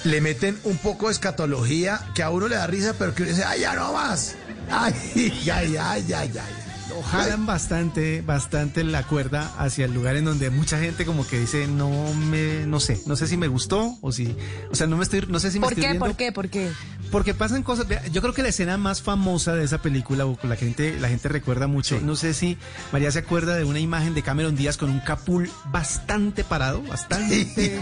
[0.05, 3.31] le meten un poco de escatología que a uno le da risa, pero que uno
[3.31, 4.35] dice, ¡ay, ya no más!
[4.70, 6.32] ¡Ay, ay, ay, ay, ay!
[6.39, 6.69] ay.
[7.11, 11.67] Jalan bastante, bastante la cuerda hacia el lugar en donde mucha gente como que dice,
[11.67, 14.37] no me, no sé, no sé si me gustó o si,
[14.71, 15.89] o sea, no me estoy, no sé si me ¿Por estoy qué?
[15.91, 16.07] riendo.
[16.07, 16.33] ¿Por qué?
[16.33, 16.71] ¿Por qué?
[17.11, 17.87] Porque pasan cosas.
[18.12, 21.29] Yo creo que la escena más famosa de esa película, o la gente, la gente
[21.29, 22.01] recuerda mucho.
[22.01, 22.57] No sé si
[22.93, 27.81] María se acuerda de una imagen de Cameron Díaz con un capul bastante parado, bastante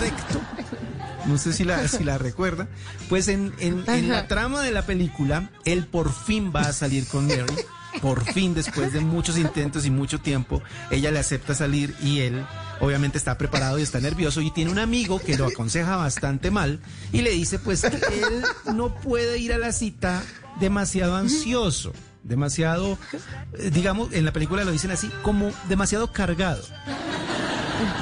[0.00, 0.40] recto.
[1.26, 2.68] No sé si la, si la recuerda.
[3.08, 7.06] Pues en, en- en la trama de la película, él por fin va a salir
[7.08, 7.42] con Mary.
[8.00, 12.44] Por fin, después de muchos intentos y mucho tiempo, ella le acepta salir y él
[12.80, 16.80] obviamente está preparado y está nervioso y tiene un amigo que lo aconseja bastante mal
[17.12, 18.44] y le dice pues que él
[18.74, 20.22] no puede ir a la cita
[20.60, 21.92] demasiado ansioso,
[22.22, 22.98] demasiado,
[23.58, 26.62] eh, digamos, en la película lo dicen así, como demasiado cargado.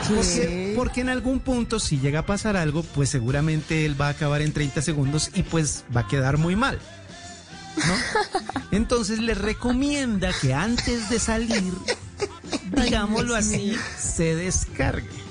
[0.09, 4.11] Porque, porque en algún punto, si llega a pasar algo, pues seguramente él va a
[4.11, 6.79] acabar en 30 segundos y pues va a quedar muy mal.
[7.77, 7.95] ¿No?
[8.71, 11.73] Entonces le recomienda que antes de salir,
[12.83, 15.25] digámoslo así, se descargue.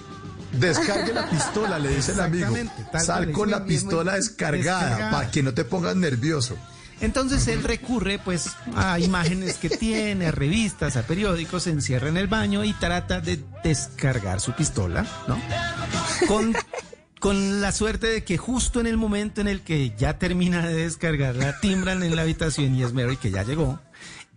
[0.54, 2.56] Descargue la pistola, le dice el amigo.
[3.04, 5.12] Sal con la pistola descargada, descargada.
[5.12, 6.58] para que no te pongas nervioso.
[7.02, 12.16] Entonces él recurre pues a imágenes que tiene, a revistas, a periódicos, se encierra en
[12.16, 15.38] el baño y trata de descargar su pistola, ¿no?
[16.28, 16.56] Con,
[17.24, 20.74] con la suerte de que justo en el momento en el que ya termina de
[20.76, 23.80] descargarla, timbran en la habitación y es Mary que ya llegó.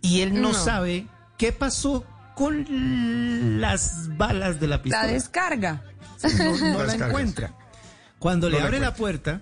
[0.01, 0.53] Y él no, No.
[0.53, 1.05] sabe
[1.37, 5.07] qué pasó con las balas de la La pistola.
[5.07, 5.83] descarga.
[6.23, 7.53] no, no La la encuentra.
[8.19, 9.41] Cuando le No la abre la puerta,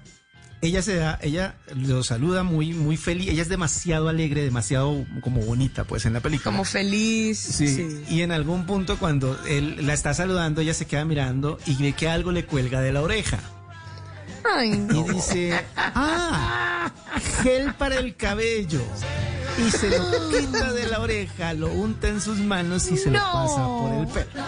[0.68, 3.30] ella se da, ella lo saluda muy, muy feliz.
[3.30, 6.52] Ella es demasiado alegre, demasiado como bonita, pues en la película.
[6.52, 7.38] Como feliz.
[7.40, 8.04] Sí, sí.
[8.10, 11.94] Y en algún punto cuando él la está saludando, ella se queda mirando y ve
[11.94, 13.40] que algo le cuelga de la oreja.
[14.56, 15.04] Ay, Y no.
[15.04, 16.92] dice, ah,
[17.42, 18.82] gel para el cabello.
[19.58, 23.20] Y se lo quita de la oreja, lo unta en sus manos y se lo
[23.20, 24.44] pasa por el pelo.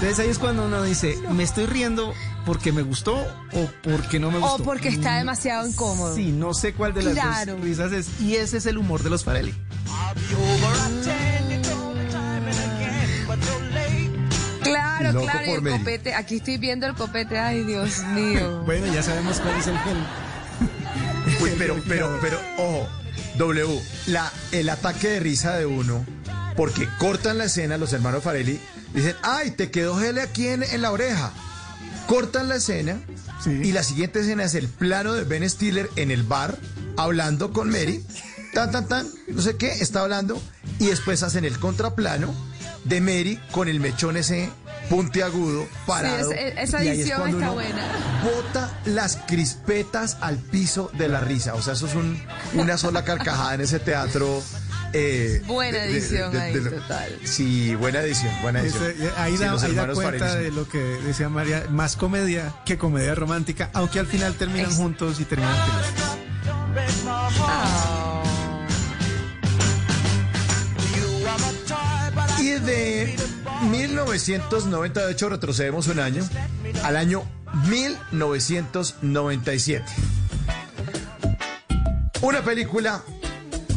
[0.00, 2.14] Entonces ahí es cuando uno dice, ¿me estoy riendo
[2.46, 4.54] porque me gustó o porque no me gustó?
[4.62, 6.14] O porque está demasiado incómodo.
[6.14, 7.54] Sí, no sé cuál de las Claro.
[7.54, 8.20] dos risas es.
[8.20, 9.54] Y ese es el humor de los Farelli.
[14.62, 15.42] Claro, Loco claro.
[15.42, 15.78] Y por el Mary.
[15.78, 16.14] copete.
[16.14, 17.38] Aquí estoy viendo el copete.
[17.38, 18.62] Ay, Dios mío.
[18.64, 19.96] Bueno, ya sabemos cuál es el gel.
[21.42, 22.88] Uy, pero, pero, pero, ojo,
[23.36, 26.04] W, la, el ataque de risa de uno,
[26.56, 28.58] porque cortan la escena los hermanos Farelli,
[28.94, 31.32] dicen, ay, te quedó gel aquí en, en la oreja.
[32.06, 32.98] Cortan la escena
[33.44, 33.50] Sí.
[33.50, 36.58] y la siguiente escena es el plano de Ben Stiller en el bar,
[36.96, 38.04] hablando con Mary,
[38.52, 40.42] tan, tan, tan, no sé qué, está hablando,
[40.80, 42.34] y después hacen el contraplano
[42.84, 44.50] de Mary con el mechón ese
[44.90, 46.30] puntiagudo parado.
[46.32, 47.88] Sí, es- esa y ahí es edición cuando está uno buena.
[48.24, 51.54] Bota las crispetas al piso de la risa.
[51.54, 52.20] O sea, eso es un-
[52.54, 54.42] una sola carcajada en ese teatro.
[54.92, 57.18] Eh, Buena de- de- edición de- ahí, lo- total.
[57.24, 58.84] Sí, buena edición, buena edición.
[58.90, 63.14] Ese- ahí Sí, da, ahí cuenta de lo que decía María, más comedia que comedia
[63.14, 65.94] romántica, aunque al final terminan juntos y terminan felices.
[72.40, 73.16] Y de
[73.70, 76.26] 1998 retrocedemos un año
[76.84, 77.22] al año
[77.68, 79.84] 1997.
[82.20, 83.02] Una película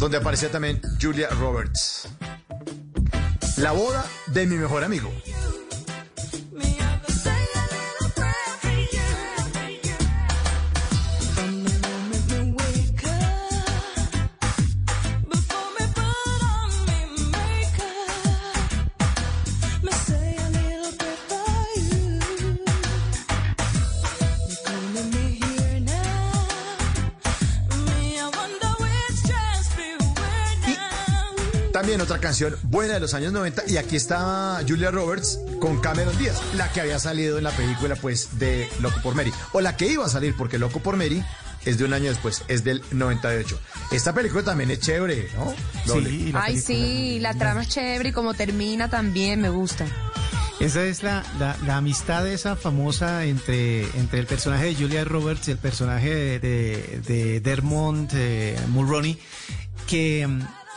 [0.01, 2.09] donde aparecía también Julia Roberts.
[3.57, 4.03] La boda
[4.33, 5.13] de mi mejor amigo.
[31.91, 36.17] También otra canción buena de los años 90 y aquí está Julia Roberts con Cameron
[36.17, 39.75] Díaz, la que había salido en la película pues de Loco por Mary o la
[39.75, 41.21] que iba a salir porque Loco por Mary
[41.65, 43.59] es de un año después, es del 98.
[43.91, 45.53] Esta película también es chévere, ¿no?
[45.85, 46.31] Doble.
[46.33, 49.85] Ay, sí, la trama es chévere y como termina también me gusta.
[50.61, 55.49] Esa es la, la, la amistad esa famosa entre, entre el personaje de Julia Roberts
[55.49, 59.19] y el personaje de, de, de Dermot eh, Mulroney,
[59.87, 60.25] que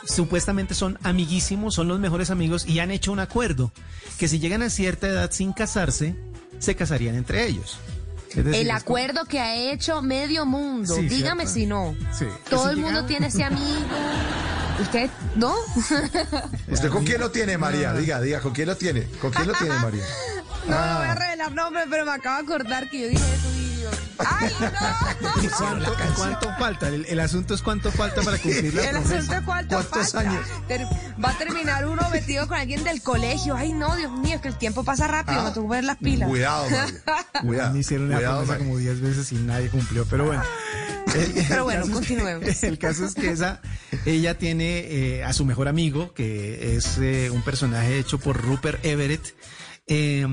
[0.07, 3.73] supuestamente son amiguísimos, son los mejores amigos y han hecho un acuerdo
[4.19, 6.15] que si llegan a cierta edad sin casarse,
[6.59, 7.79] se casarían entre ellos.
[8.35, 11.55] Decir, El es acuerdo que ha hecho medio mundo, Sí, dígame cierto.
[11.55, 11.97] si no.
[12.13, 12.27] Sí.
[12.51, 13.79] Todo Si el mundo tiene ese amigo.
[14.81, 15.55] ¿Usted no?
[16.69, 17.93] ¿Usted con quién lo tiene, María?
[17.93, 19.05] Diga, diga, ¿con quién lo tiene?
[19.21, 20.03] ¿Con quién lo tiene, María?
[20.67, 20.97] No Ah.
[20.99, 23.49] voy a revelar nombres, pero me acabo de acordar que yo dije eso
[24.19, 24.51] ¡Ay,
[25.43, 26.89] ¿Y cuánto, cuánto falta?
[26.89, 29.15] El, el asunto es cuánto falta para cumplir la El promesa.
[29.17, 30.31] asunto es cuánto ¿Cuántos falta.
[30.31, 30.47] años?
[30.69, 30.87] Ter-
[31.25, 33.57] Va a terminar uno metido con alguien del colegio.
[33.57, 35.85] Ay, no, Dios mío, es que el tiempo pasa rápido, Ah, me tengo que ver
[35.85, 36.29] las pilas.
[36.29, 36.67] Cuidado,
[37.43, 37.73] Cuidado.
[37.73, 38.67] Me hicieron cuidado, promesa María.
[38.67, 40.43] como 10 veces y nadie cumplió, pero bueno.
[41.15, 42.63] El- Pero bueno, caso es- continuemos.
[42.65, 43.61] El caso es que esa,
[44.05, 48.85] ella tiene eh, a su mejor amigo, que es eh, un personaje hecho por Rupert
[48.85, 49.23] Everett,
[49.87, 50.27] eh,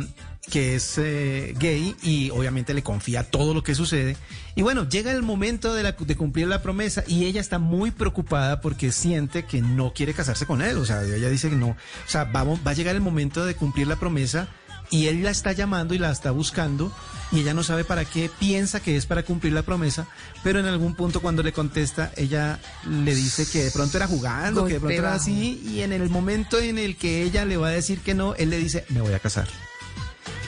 [0.49, 4.17] que es eh, gay y obviamente le confía todo lo que sucede.
[4.55, 7.91] Y bueno, llega el momento de, la- de cumplir la promesa y ella está muy
[7.91, 10.77] preocupada porque siente que no quiere casarse con él.
[10.77, 11.69] O sea, ella dice que no.
[11.69, 11.75] O
[12.07, 14.47] sea, vamos, va a llegar el momento de cumplir la promesa
[14.89, 16.91] y él la está llamando y la está buscando
[17.31, 20.05] y ella no sabe para qué, piensa que es para cumplir la promesa,
[20.43, 22.59] pero en algún punto cuando le contesta, ella
[22.89, 26.09] le dice que de pronto era jugando, que de pronto era así y en el
[26.09, 28.99] momento en el que ella le va a decir que no, él le dice, me
[28.99, 29.47] voy a casar.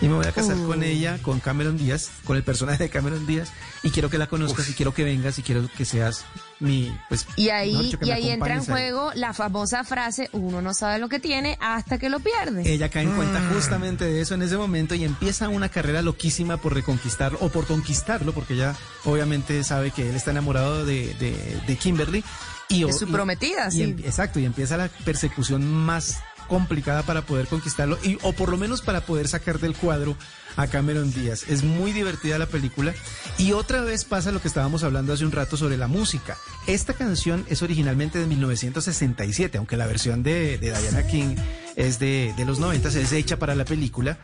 [0.03, 0.67] Y me voy a casar Uh.
[0.67, 3.51] con ella, con Cameron Díaz, con el personaje de Cameron Díaz,
[3.84, 6.25] y quiero que la conozcas, y quiero que vengas, y quiero que seas
[6.59, 7.25] mi, pues...
[7.38, 8.65] Y ahí, y ahí entra en ahí.
[8.65, 12.69] juego la famosa frase, uno no sabe lo que tiene hasta que lo pierde.
[12.69, 13.53] Ella cae en cuenta Mm.
[13.53, 17.65] justamente de eso en ese momento y empieza una carrera loquísima por reconquistarlo o por
[17.65, 18.75] conquistarlo, porque ella
[19.05, 22.25] obviamente sabe que él está enamorado de, de- de Kimberly.
[22.69, 23.84] Y, De su prometida, y sí.
[23.84, 26.17] em- exacto, y empieza la persecución más
[26.53, 30.15] complicada para poder conquistarlo y, o por lo menos para poder sacar del cuadro
[30.55, 31.45] a Cameron Díaz.
[31.49, 32.93] Es muy divertida la película
[33.38, 36.38] y otra vez pasa lo que estábamos hablando hace un rato sobre la música.
[36.67, 41.35] Esta canción es originalmente de 1967, aunque la versión de, Diana King
[41.75, 44.17] es de, de los 90, es hecha para la película.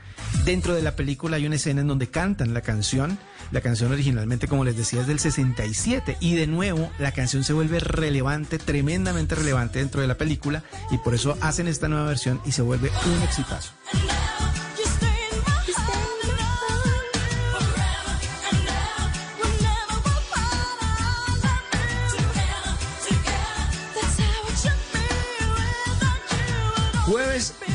[0.46, 3.18] Dentro de la película hay una escena en donde cantan la canción.
[3.52, 7.54] La canción originalmente, como les decía, es del 67 y de nuevo la canción se
[7.54, 12.40] vuelve relevante, tremendamente relevante dentro de la película y por eso hacen esta nueva versión
[12.46, 13.72] y se vuelve un exitazo.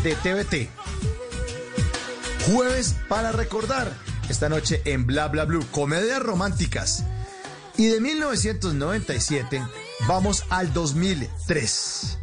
[0.04, 0.68] De TVT.
[2.46, 3.90] Jueves para recordar.
[4.28, 7.04] Esta noche en Bla Bla Blue, comedias románticas.
[7.76, 9.62] Y de 1997
[10.06, 12.18] vamos al 2003.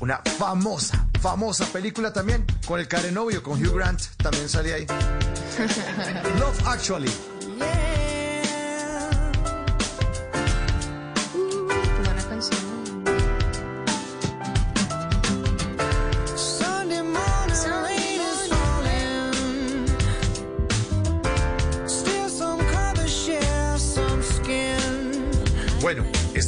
[0.00, 4.86] Una famosa, famosa película también con el carenovio, con Hugh Grant, también salía ahí.
[6.38, 7.10] Love Actually.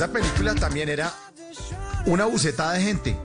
[0.01, 1.13] Esta película también era
[2.07, 3.17] una bucetada de gente.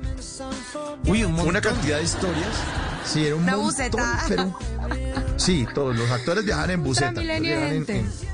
[1.06, 2.50] Uy, un Una cantidad de historias.
[3.06, 3.72] Sí, era un Una montón,
[4.02, 4.26] bucetada.
[4.28, 4.60] pero-
[5.38, 7.12] sí, todos los actores viajan en buceta.
[7.22, 7.86] Viajan en-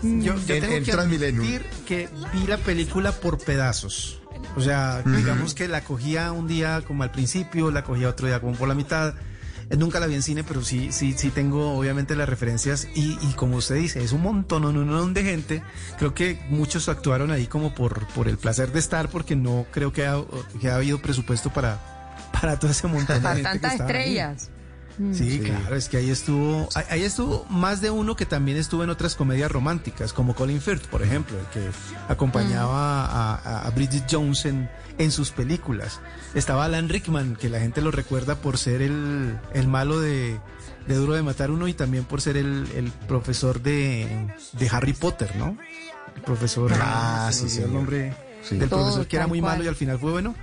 [0.01, 4.19] en- Yo, yo en- tengo en que admitir que vi la película por pedazos.
[4.55, 8.39] O sea, digamos que la cogía un día como al principio, la cogía otro día
[8.41, 9.13] como por la mitad.
[9.77, 13.33] Nunca la vi en cine, pero sí, sí, sí tengo obviamente las referencias y, y
[13.35, 15.63] como usted dice, es un montón, un montón de gente.
[15.97, 19.93] Creo que muchos actuaron ahí como por, por el placer de estar, porque no creo
[19.93, 20.21] que ha,
[20.59, 21.79] que ha habido presupuesto para,
[22.39, 24.27] para todo ese montón de Para gente que tantas ahí.
[25.09, 25.33] Estrellas.
[25.33, 28.89] Sí, claro, es que ahí estuvo, ahí- estuvo más de uno que también estuvo en
[28.91, 31.69] otras comedias románticas, como Colin Firth, por ejemplo, el que
[32.07, 35.99] acompañaba a, a- Bridget Jones en, en sus películas.
[36.35, 40.39] Estaba Alan Rickman, que la gente lo recuerda por ser el, el malo de,
[40.87, 44.93] de Duro de Matar Uno y también por ser el, el profesor de, de Harry
[44.93, 45.57] Potter, ¿no?
[46.15, 48.13] El profesor, Ah, me sí, olvidó el nombre
[48.43, 48.57] Sí.
[48.57, 50.33] del Todo, profesor que era muy malo y al final fue bueno.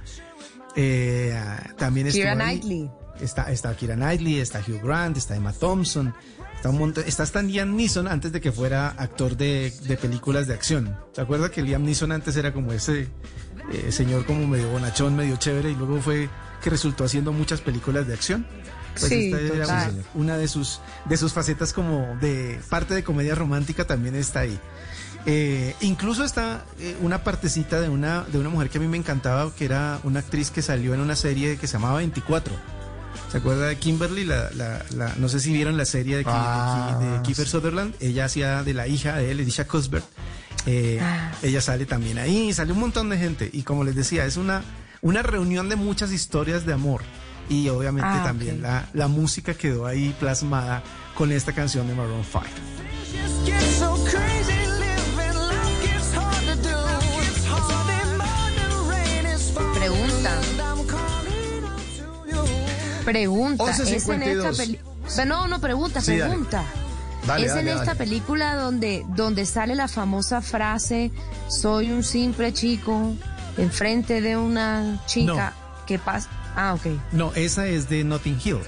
[0.76, 2.24] Eh, ah, también estuvo.
[2.35, 2.90] Knightley.
[3.20, 6.14] Está, está Kira Knightley, está Hugh Grant, está Emma Thompson,
[6.54, 10.46] está, un montón, está hasta Liam Neeson antes de que fuera actor de, de películas
[10.46, 10.96] de acción.
[11.12, 13.08] ¿Se acuerda que Liam Neeson antes era como ese
[13.72, 16.28] eh, señor como medio bonachón, medio chévere y luego fue
[16.62, 18.46] que resultó haciendo muchas películas de acción?
[18.98, 23.34] Pues Sí, esta era una de sus, de sus facetas como de parte de comedia
[23.34, 24.58] romántica también está ahí.
[25.26, 28.96] Eh, incluso está eh, una partecita de una, de una mujer que a mí me
[28.96, 32.54] encantaba, que era una actriz que salió en una serie que se llamaba 24.
[33.30, 34.24] ¿Se acuerda de Kimberly?
[34.24, 37.46] La, la- la- no sé si vieron la serie de, Ki- de Ah, de Kiefer
[37.46, 37.94] Sutherland.
[38.00, 40.05] Ella hacía de la hija de él, Elisha Cuthbert.
[40.66, 41.00] Eh,
[41.42, 43.48] Ella sale también ahí, sale un montón de gente.
[43.52, 44.62] Y como les decía, es una,
[45.02, 47.02] una reunión de muchas historias de amor.
[47.50, 50.82] Y obviamente Ah, también la, la música quedó ahí plasmada
[51.14, 52.44] con esta canción de Maroon 5.
[59.74, 60.67] Pregunta.
[63.12, 63.70] Pregunta.
[63.70, 64.56] ¿Es en esta 11:52.
[64.56, 65.24] película?
[65.26, 66.64] No, no, pregunta, Sí, pregunta.
[67.26, 71.10] Dale, es en esta película donde, donde sale la famosa frase,
[71.48, 73.14] soy un simple chico
[73.56, 75.52] enfrente de una chica
[75.86, 76.28] que pasa...
[76.56, 76.86] Ah, ok.
[77.12, 78.59] No, esa es de Notting Hill.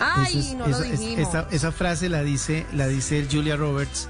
[0.00, 1.28] Ay, es- no lo esa, es- dijimos.
[1.28, 4.08] esa- esa frase la dice, la dice Julia Roberts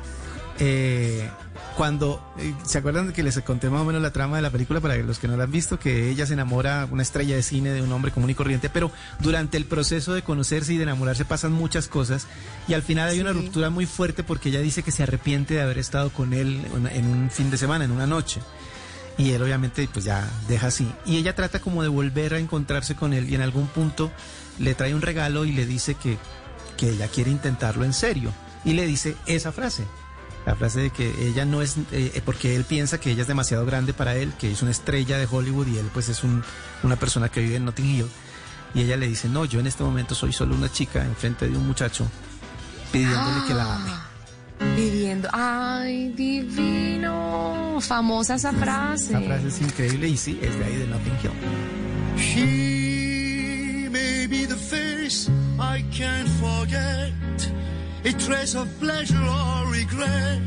[0.60, 1.30] eh,
[1.78, 4.50] cuando eh, se acuerdan de que les conté más o menos la trama de la
[4.50, 7.42] película para los que no la han visto, que ella se enamora una estrella de
[7.44, 8.90] cine de un hombre común y corriente, pero
[9.20, 12.26] durante el proceso de conocerse y de enamorarse pasan muchas cosas
[12.66, 15.60] y al final hay una ruptura muy fuerte porque ella dice que se arrepiente de
[15.60, 18.40] haber estado con él en un fin de semana, en una noche.
[19.16, 20.90] Y él obviamente pues ya deja así.
[21.06, 24.10] Y ella trata como de volver a encontrarse con él y en algún punto
[24.58, 26.18] le trae un regalo y le dice que,
[26.76, 28.32] que ella quiere intentarlo en serio.
[28.64, 29.84] Y le dice esa frase.
[30.48, 33.66] La frase de que ella no es, eh, porque él piensa que ella es demasiado
[33.66, 36.42] grande para él, que es una estrella de Hollywood y él pues es un,
[36.82, 38.06] una persona que vive en Notting Hill.
[38.72, 41.54] Y ella le dice, no, yo en este momento soy solo una chica enfrente de
[41.54, 42.08] un muchacho
[42.90, 43.90] pidiéndole que la ame.
[44.74, 47.76] Pidiendo, ay, divino.
[47.82, 49.10] Famosa esa frase.
[49.10, 51.30] Esa frase es increíble y sí, es de ahí de Notting Hill.
[52.16, 55.30] She may be the face
[55.60, 57.12] I can't forget,
[58.08, 60.40] a trace of pleasure or regret,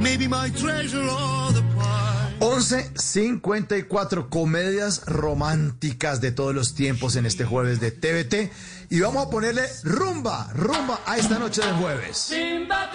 [0.00, 2.18] maybe my treasure or the prize.
[2.40, 8.52] 11.54 comedias románticas de todos los tiempos en este jueves de TVT.
[8.90, 12.28] Y vamos a ponerle rumba, rumba a esta noche de jueves.
[12.30, 12.90] Timba,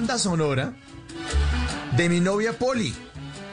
[0.00, 0.72] banda sonora
[1.94, 2.94] de mi novia Polly.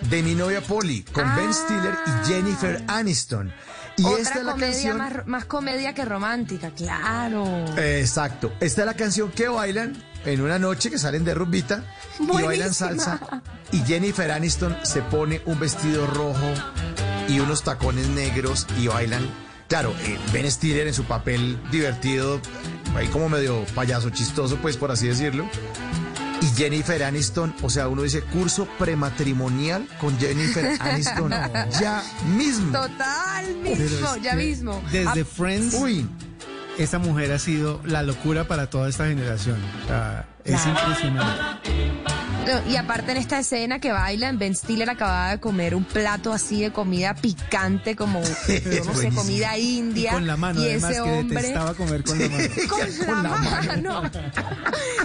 [0.09, 3.51] De mi novia Polly, con Ben Stiller y Jennifer Aniston.
[3.97, 4.97] Y Otra esta es la comedia canción.
[4.97, 7.43] más, más comedia que romántica, claro.
[7.77, 8.53] Exacto.
[8.61, 11.83] Esta es la canción que bailan en una noche que salen de rumbita
[12.17, 13.19] y bailan salsa.
[13.73, 16.53] Y Jennifer Aniston se pone un vestido rojo
[17.27, 19.27] y unos tacones negros y bailan.
[19.67, 22.39] Claro, eh, Ben Stiller en su papel divertido,
[22.95, 25.45] ahí como medio payaso chistoso, pues por así decirlo.
[26.41, 31.31] Y Jennifer Aniston, o sea, uno dice curso prematrimonial con Jennifer Aniston
[31.79, 32.03] ya
[32.35, 32.71] mismo.
[32.71, 34.81] Total, mismo, ya mismo.
[34.91, 36.07] Desde Ah, Friends, Uy,
[36.77, 39.57] esa mujer ha sido la locura para toda esta generación.
[39.83, 40.79] O sea, es Claro.
[40.79, 41.86] impresionante.
[42.69, 46.61] Y aparte en esta escena que bailan, Ben Stiller acababa de comer un plato así
[46.61, 49.21] de comida picante, como, yo no sé, Buenísimo.
[49.21, 50.11] comida india.
[50.11, 52.47] Y con la mano, y además, ese que hombre, detestaba comer con la mano.
[53.05, 54.01] con la mano.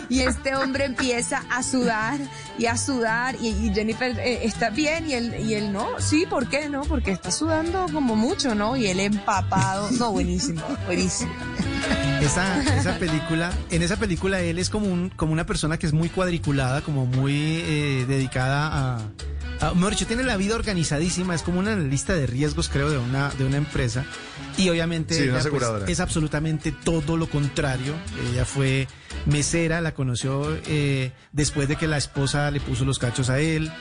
[0.08, 2.20] Y este hombre empieza a sudar
[2.58, 6.26] y a sudar y, y Jennifer eh, está bien y él, y él no, sí,
[6.28, 6.82] ¿por qué no?
[6.82, 8.76] Porque está sudando como mucho, ¿no?
[8.76, 11.32] Y él empapado, no, buenísimo, buenísimo.
[12.22, 15.92] Esa, esa película, en esa película él es como un, como una persona que es
[15.92, 21.58] muy cuadriculada, como muy eh, dedicada a, mejor dicho, tiene la vida organizadísima, es como
[21.58, 24.04] una lista de riesgos, creo, de una, de una empresa.
[24.56, 27.94] Y obviamente Sí, una ella, pues, es absolutamente todo lo contrario.
[28.32, 28.86] Ella fue
[29.26, 33.72] mesera, la conoció eh, después de que la esposa le puso los cachos a él.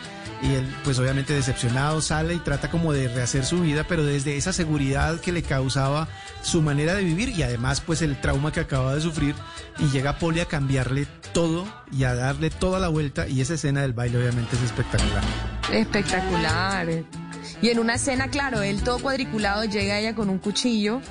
[0.41, 4.37] Y él, pues obviamente decepcionado, sale y trata como de rehacer su vida, pero desde
[4.37, 6.07] esa seguridad que le causaba
[6.41, 9.35] su manera de vivir y además pues el trauma que acaba de sufrir.
[9.77, 13.27] Y llega Polly a cambiarle todo y a darle toda la vuelta.
[13.27, 15.23] Y esa escena del baile obviamente es espectacular.
[15.71, 16.87] Espectacular.
[17.61, 21.01] Y en una escena, claro, él todo cuadriculado llega ella con un cuchillo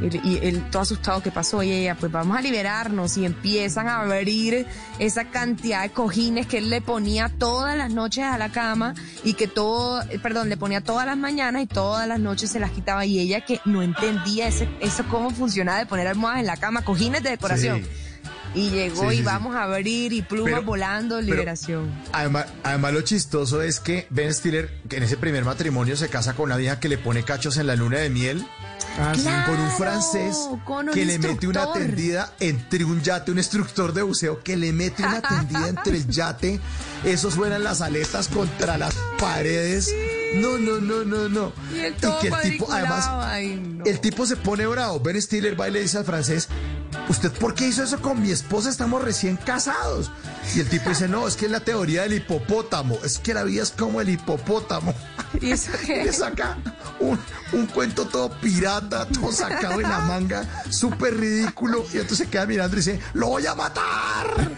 [0.00, 3.88] y, y él todo asustado que pasó y ella, pues vamos a liberarnos y empiezan
[3.88, 4.66] a abrir
[4.98, 8.94] esa cantidad de cojines que él le ponía todas las noches a la cama
[9.24, 12.60] y que todo, eh, perdón, le ponía todas las mañanas y todas las noches se
[12.60, 16.46] las quitaba y ella que no entendía ese, eso cómo funcionaba de poner almohadas en
[16.46, 17.82] la cama, cojines de decoración.
[17.82, 17.88] Sí.
[18.54, 19.22] Y llegó Sí, y sí.
[19.24, 21.92] vamos a abrir y plumas Pero- volando, pero- liberación.
[22.12, 26.32] Además, además lo chistoso es que Ben Stiller, que en ese primer matrimonio se casa
[26.34, 28.46] con una vieja que le pone cachos en la luna de miel.
[29.00, 29.28] Ah, sí.
[29.46, 33.92] Con un francés con un que le mete una tendida entre un yate, un instructor
[33.92, 36.60] de buceo que le mete una tendida entre el yate.
[37.04, 39.94] Eso suenan las aletas contra las paredes.
[40.34, 41.52] No, no, no, no, no.
[41.74, 43.84] Y el todo que el tipo, además, ay, no.
[43.84, 44.98] el tipo se pone bravo.
[45.00, 46.48] Ben Stiller va y le dice al francés,
[47.08, 48.70] ¿usted por qué hizo eso con mi esposa?
[48.70, 50.10] Estamos recién casados.
[50.54, 52.98] Y el tipo dice, no, es que es la teoría del hipopótamo.
[53.04, 54.94] Es que la vida es como el hipopótamo.
[55.40, 56.04] ¿Y eso qué?
[56.04, 56.56] Le saca
[57.00, 57.18] un,
[57.52, 61.84] un cuento todo pirata, todo sacado de la manga, súper ridículo.
[61.92, 64.50] Y entonces se queda mirando y dice, ¡lo voy a matar!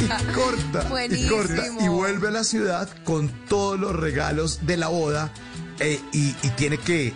[0.00, 1.62] Y corta, y corta.
[1.80, 5.30] Y vuelve a la ciudad con todos los regalos de la boda
[5.78, 7.14] eh, y, y tiene que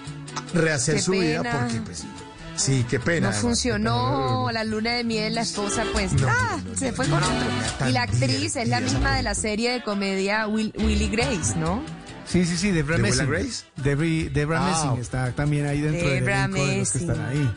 [0.54, 2.04] rehacer Qué su vida porque, pues,
[2.56, 3.30] sí, qué pena.
[3.30, 7.88] No funcionó la luna de miel, la esposa pues ah, se fue con otro.
[7.88, 11.82] Y la actriz es la misma de la serie de comedia Will, Willy Grace, ¿no?
[12.26, 13.30] Sí, sí, sí, Debra ¿De Messing.
[13.30, 13.64] Grace?
[13.76, 17.00] Debra, Debra Ah, Messing está también ahí dentro Debra de los que Messing.
[17.10, 17.54] están ahí.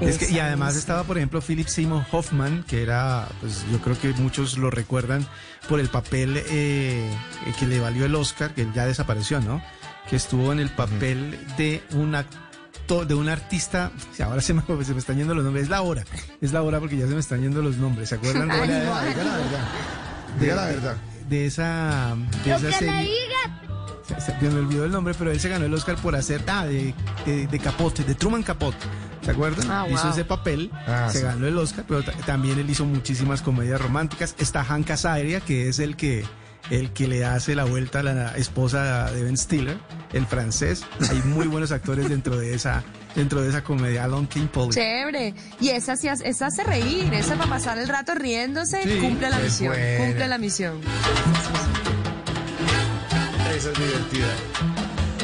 [0.00, 3.98] Es que- y además estaba, por ejemplo, Philip Seymour Hoffman, que era, pues yo creo
[4.00, 5.26] que muchos lo recuerdan
[5.68, 7.10] por el papel eh,
[7.58, 9.62] que le valió el Oscar, que ya desapareció, ¿no?
[10.08, 12.40] Que estuvo en el papel de un actor,
[12.98, 13.90] de un artista,
[14.24, 16.04] ahora se me, se me están yendo los nombres, es la hora,
[16.40, 18.48] es la hora porque ya se me están yendo los nombres, ¿se acuerdan?
[18.48, 18.94] de- Ay, Diga no.
[18.94, 19.68] la diga la verdad.
[20.40, 20.96] Diga la verdad.
[21.28, 23.10] de esa, de esa serie.
[24.06, 26.66] Se, se- me olvidó el nombre, pero él se ganó el Oscar por hacer, ah,
[26.66, 26.92] de,
[27.24, 28.78] de, de Capote, de Truman Capote.
[29.22, 29.70] ¿Se acuerdan?
[29.70, 30.12] Ah, Hizo wow.
[30.12, 31.24] ese papel, Ah, se sí.
[31.24, 34.34] ganó el Oscar, pero ta- también él hizo muchísimas comedias románticas.
[34.38, 36.24] Está Hank Azaria, que es el que
[36.68, 39.78] el que le hace la vuelta a la esposa de Ben Stiller,
[40.12, 40.84] el francés.
[41.10, 42.82] Hay muy buenos actores dentro de esa
[43.14, 44.70] dentro de esa comedia, Alon King Polly.
[44.72, 45.34] Chévere.
[45.60, 49.30] Y esa sí hace- esa hace reír, esa para pasar el rato riéndose, Sí, cumple
[49.30, 50.04] la misión, buena.
[50.04, 50.80] cumple la misión.
[53.56, 54.28] Esa es divertida.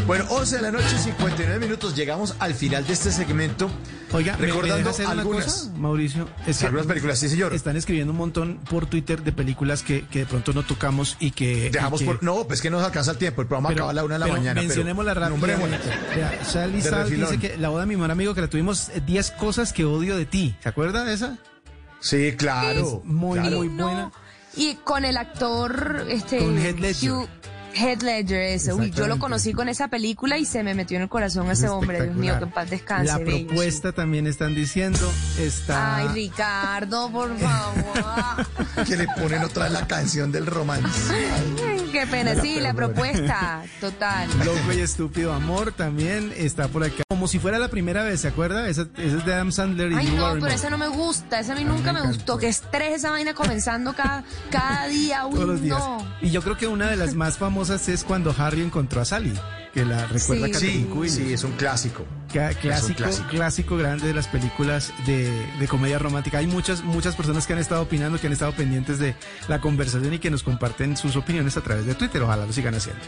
[0.07, 1.97] Bueno, 11 de la noche, 59 minutos.
[1.97, 3.69] Llegamos al final de este segmento.
[4.13, 6.29] Oiga, ¿me- ¿me recordando hacer una algunas, cosa, Mauricio?
[6.47, 7.19] Es que algunas películas.
[7.19, 7.53] Sí, señor.
[7.55, 11.33] están escribiendo un montón por Twitter de películas que, que de pronto no tocamos y
[11.33, 11.67] que...
[11.67, 12.23] y Dejamos que- por.
[12.23, 13.43] No, pues que no nos alcanza el tiempo.
[13.43, 14.61] El programa Pero- acaba a la una de la pero mañana.
[14.61, 15.59] Mencionémosla pero rápidamente.
[15.59, 16.15] nombrémosla.
[16.15, 17.31] Vea, Charlie De Sal refilón.
[17.33, 19.85] dice que la boda de mi mejor amigo que la tuvimos eh, 10 cosas que
[19.85, 20.57] odio de ti.
[20.63, 21.39] ¿Se acuerda de esa?
[22.01, 23.03] Sí, claro.
[23.05, 23.57] Muy, claro.
[23.59, 23.85] muy No.
[23.87, 24.13] buena.
[24.57, 27.11] Y con el actor este Con Heath Ledger.
[27.11, 27.29] Hugh-
[27.77, 28.73] Heath Ledger, ese.
[28.73, 31.69] Uy, yo lo conocí con esa película y se me metió en el corazón ese
[31.69, 33.07] hombre, Dios mío, que en paz descanse.
[33.07, 35.13] La bello, propuesta también están diciendo.
[35.39, 35.97] Está.
[35.97, 38.47] Ay, Ricardo, por favor.
[38.87, 41.13] Que le ponen otra vez la canción del romance.
[41.13, 44.29] Ay, Qué pena, sí, la propuesta, total.
[44.45, 47.03] Loco y estúpido amor también está por acá.
[47.09, 48.69] Como si fuera la primera vez, ¿se acuerda?
[48.69, 51.55] Esa, esa es de Adam Sandler y Ay, no, pero esa no me gusta, esa
[51.55, 52.37] a mí nunca me, gustó.
[52.37, 55.25] Que estrés esa vaina comenzando cada, cada día.
[55.27, 55.79] Uy, Todos los días.
[55.79, 56.07] no.
[56.21, 59.33] Y yo creo que una de las más famosas es cuando Harry encontró a Sally,
[59.73, 60.53] que la recuerda Sí.
[60.53, 61.11] Catherine Sí, Quinn.
[61.11, 62.05] sí, es un clásico.
[62.27, 63.29] Un clásico, clásico.
[63.31, 66.37] clásico grande de las películas de, de comedia romántica.
[66.39, 69.15] Hay muchas, muchas personas que han estado opinando, que han estado pendientes de
[69.49, 72.23] la conversación y que nos comparten sus opiniones a través de Twitter.
[72.23, 73.03] Ojalá lo sigan haciendo.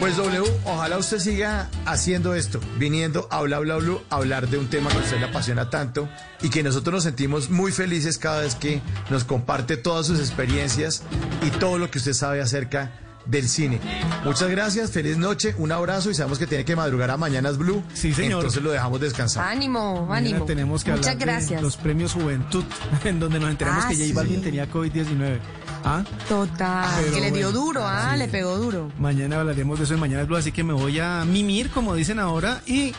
[0.00, 4.58] Pues W, ojalá usted siga haciendo esto, viniendo a Bla Bla Blue a hablar de
[4.58, 6.08] un tema que a usted le apasiona tanto
[6.42, 11.02] y que nosotros nos sentimos muy felices cada vez que nos comparte todas sus experiencias
[11.42, 12.92] y todo lo que usted sabe acerca
[13.24, 13.80] del cine.
[14.24, 17.82] Muchas gracias, feliz noche, un abrazo y sabemos que tiene que madrugar a Mañanas Blue.
[17.94, 18.40] Sí, señor.
[18.40, 19.48] Entonces lo dejamos descansar.
[19.48, 20.44] Ánimo, ánimo.
[20.44, 21.60] tenemos que Muchas hablar gracias.
[21.60, 22.64] de los premios Juventud,
[23.04, 24.12] en donde nos enteramos Ah, que J sí.
[24.12, 25.38] Balvin tenía COVID-19.
[25.84, 26.02] ¿Ah?
[26.28, 26.88] Total.
[26.98, 28.18] Pero que le dio bueno, duro, ah, sí.
[28.18, 28.90] le pegó duro.
[28.98, 32.18] Mañana hablaremos de eso en Mañana Blue, así que me voy a mimir, como dicen
[32.18, 32.92] ahora, y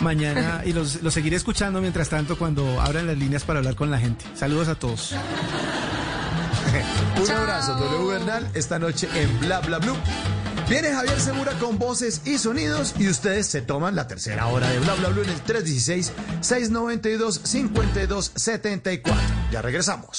[0.00, 3.90] mañana, y los, los seguiré escuchando mientras tanto cuando abran las líneas para hablar con
[3.90, 4.24] la gente.
[4.34, 5.12] Saludos a todos.
[7.22, 9.96] Un abrazo, W Bernal, esta noche en Bla Bla Blue.
[10.68, 14.78] Viene Javier Segura con voces y sonidos y ustedes se toman la tercera hora de
[14.80, 15.42] Bla Bla Blue en el
[16.42, 19.14] 316-692-5274.
[19.50, 20.18] Ya regresamos.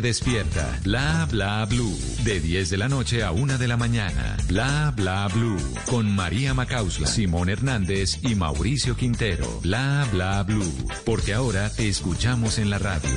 [0.00, 0.78] despierta.
[0.84, 4.36] Bla Bla Blue, de 10 de la noche a 1 de la mañana.
[4.46, 9.60] Bla Bla Blue, con María Macausla, Simón Hernández y Mauricio Quintero.
[9.62, 10.72] Bla Bla Blue,
[11.04, 13.10] porque ahora te escuchamos en la radio.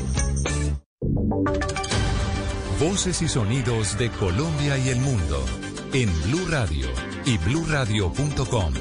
[2.79, 5.45] Voces y sonidos de Colombia y el mundo
[5.93, 6.87] en Blue Radio
[7.25, 8.73] y bluradio.com,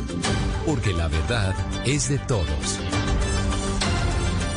[0.65, 1.55] porque la verdad
[1.85, 2.81] es de todos.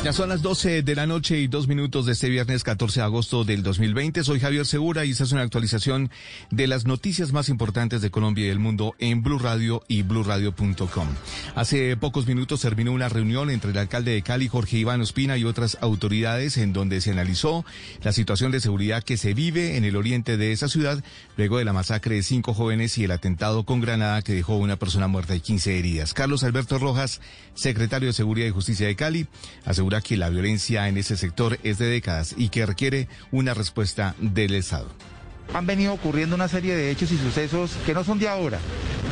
[0.04, 3.04] Ya son las 12 de la noche y dos minutos de este viernes 14 de
[3.06, 4.22] agosto del 2020.
[4.22, 6.10] Soy Javier Segura y esta es una actualización
[6.50, 11.08] de las noticias más importantes de Colombia y el mundo en Blue Radio y bluradio.com.
[11.54, 15.44] Hace pocos minutos terminó una reunión entre el alcalde de Cali, Jorge Iván Ospina, y
[15.44, 17.64] otras autoridades en donde se analizó
[18.02, 21.02] la situación de seguridad que se vive en el oriente de esa ciudad
[21.38, 24.76] luego de la masacre de cinco jóvenes y el atentado con granada que dejó una
[24.76, 26.12] persona muerta y 15 heridas.
[26.12, 27.22] Carlos Alberto Rojas,
[27.54, 29.28] secretario de Seguridad y Justicia de Cali,
[30.00, 34.54] que la violencia en ese sector es de décadas y que requiere una respuesta del
[34.54, 34.88] Estado.
[35.52, 38.58] Han venido ocurriendo una serie de hechos y sucesos que no son de ahora.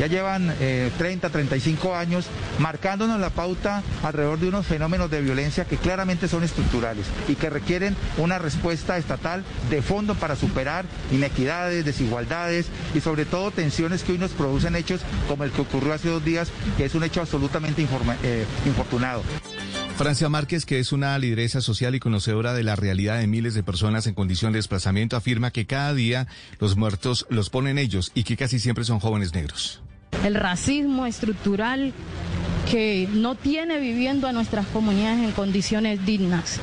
[0.00, 2.26] Ya llevan eh, 30, 35 años
[2.58, 7.50] marcándonos la pauta alrededor de unos fenómenos de violencia que claramente son estructurales y que
[7.50, 14.12] requieren una respuesta estatal de fondo para superar inequidades, desigualdades y sobre todo tensiones que
[14.12, 17.20] hoy nos producen hechos como el que ocurrió hace dos días, que es un hecho
[17.20, 17.86] absolutamente
[18.22, 19.22] eh, infortunado.
[19.96, 23.62] Francia Márquez, que es una lideresa social y conocedora de la realidad de miles de
[23.62, 26.26] personas en condición de desplazamiento, afirma que cada día
[26.58, 29.80] los muertos los ponen ellos y que casi siempre son jóvenes negros.
[30.24, 31.92] el racismo estructural
[32.70, 36.58] que no tiene viviendo a nuestras comunidades en condiciones dignas.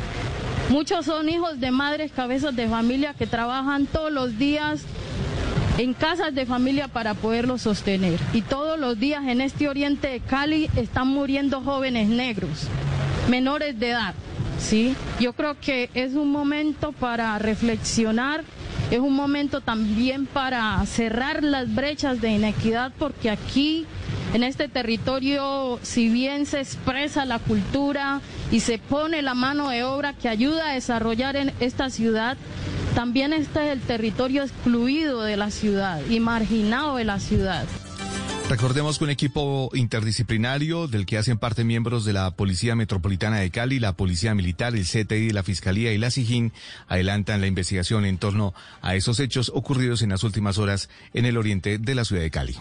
[0.69, 4.81] Muchos son hijos de madres cabezas de familia que trabajan todos los días
[5.77, 8.19] en casas de familia para poderlos sostener.
[8.34, 12.68] Y todos los días en este oriente de Cali están muriendo jóvenes negros,
[13.30, 14.14] menores de edad.
[14.60, 14.95] ¿sí?
[15.19, 18.43] Yo creo que es un momento para reflexionar,
[18.91, 23.85] es un momento también para cerrar las brechas de inequidad, porque aquí,
[24.34, 29.84] en este territorio, si bien se expresa la cultura y se pone la mano de
[29.84, 32.38] obra que ayuda a desarrollar en esta ciudad,
[32.95, 37.65] también este es el territorio excluido de la ciudad y marginado de la ciudad.
[38.49, 43.51] Recordemos que un equipo interdisciplinario del que hacen parte miembros de la Policía Metropolitana de
[43.51, 46.51] Cali, la Policía Militar, el CTI, la Fiscalía y la SIGIN
[46.88, 51.38] adelantan la investigación en torno a esos hechos ocurridos en las últimas horas en el
[51.38, 52.55] oriente de la ciudad de Cali.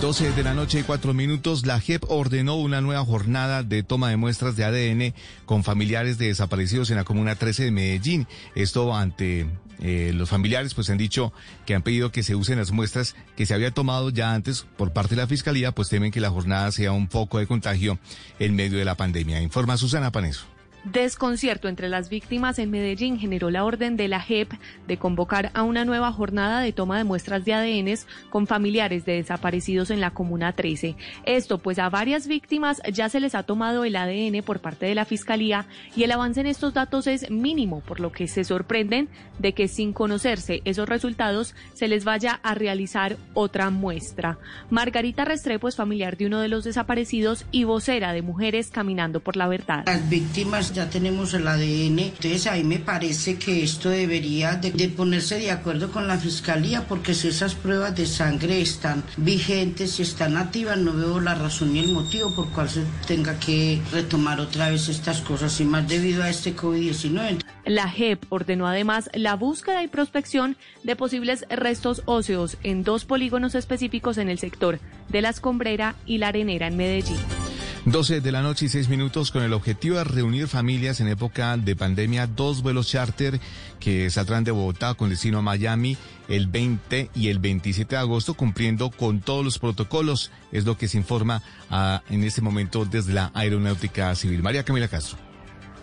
[0.00, 4.08] 12 de la noche y 4 minutos, la JEP ordenó una nueva jornada de toma
[4.08, 5.14] de muestras de ADN
[5.44, 8.26] con familiares de desaparecidos en la Comuna 13 de Medellín.
[8.54, 9.46] Esto ante
[9.80, 11.32] eh, los familiares, pues han dicho
[11.66, 14.92] que han pedido que se usen las muestras que se había tomado ya antes por
[14.92, 17.98] parte de la Fiscalía, pues temen que la jornada sea un foco de contagio
[18.38, 19.40] en medio de la pandemia.
[19.42, 20.55] Informa Susana Paneso.
[20.92, 24.52] Desconcierto entre las víctimas en Medellín generó la orden de la JEP
[24.86, 27.98] de convocar a una nueva jornada de toma de muestras de ADN
[28.30, 30.94] con familiares de desaparecidos en la Comuna 13.
[31.24, 34.94] Esto pues a varias víctimas ya se les ha tomado el ADN por parte de
[34.94, 39.08] la Fiscalía y el avance en estos datos es mínimo, por lo que se sorprenden
[39.40, 44.38] de que sin conocerse esos resultados se les vaya a realizar otra muestra.
[44.70, 49.36] Margarita Restrepo es familiar de uno de los desaparecidos y vocera de Mujeres Caminando por
[49.36, 49.82] la Verdad.
[49.86, 55.38] Las víctimas ya tenemos el ADN, entonces ahí me parece que esto debería de, ponerse
[55.38, 60.36] de acuerdo con la fiscalía, porque si esas pruebas de sangre están vigentes y están
[60.36, 64.68] activas, no veo la razón ni el motivo por cual se tenga que retomar otra
[64.68, 67.42] vez estas cosas, y más debido a este COVID-19.
[67.64, 73.54] La JEP ordenó además la búsqueda y prospección de posibles restos óseos en dos polígonos
[73.54, 74.78] específicos en el sector
[75.08, 77.45] de la Escombrera y la Arenera en Medellín.
[77.86, 81.56] 12 de la noche y 6 minutos con el objetivo de reunir familias en época
[81.56, 83.40] de pandemia, dos vuelos charter
[83.78, 85.96] que saldrán de Bogotá con destino a Miami
[86.28, 90.88] el 20 y el 27 de agosto cumpliendo con todos los protocolos, es lo que
[90.88, 94.42] se informa ah, en este momento desde la Aeronáutica Civil.
[94.42, 95.25] María Camila Castro.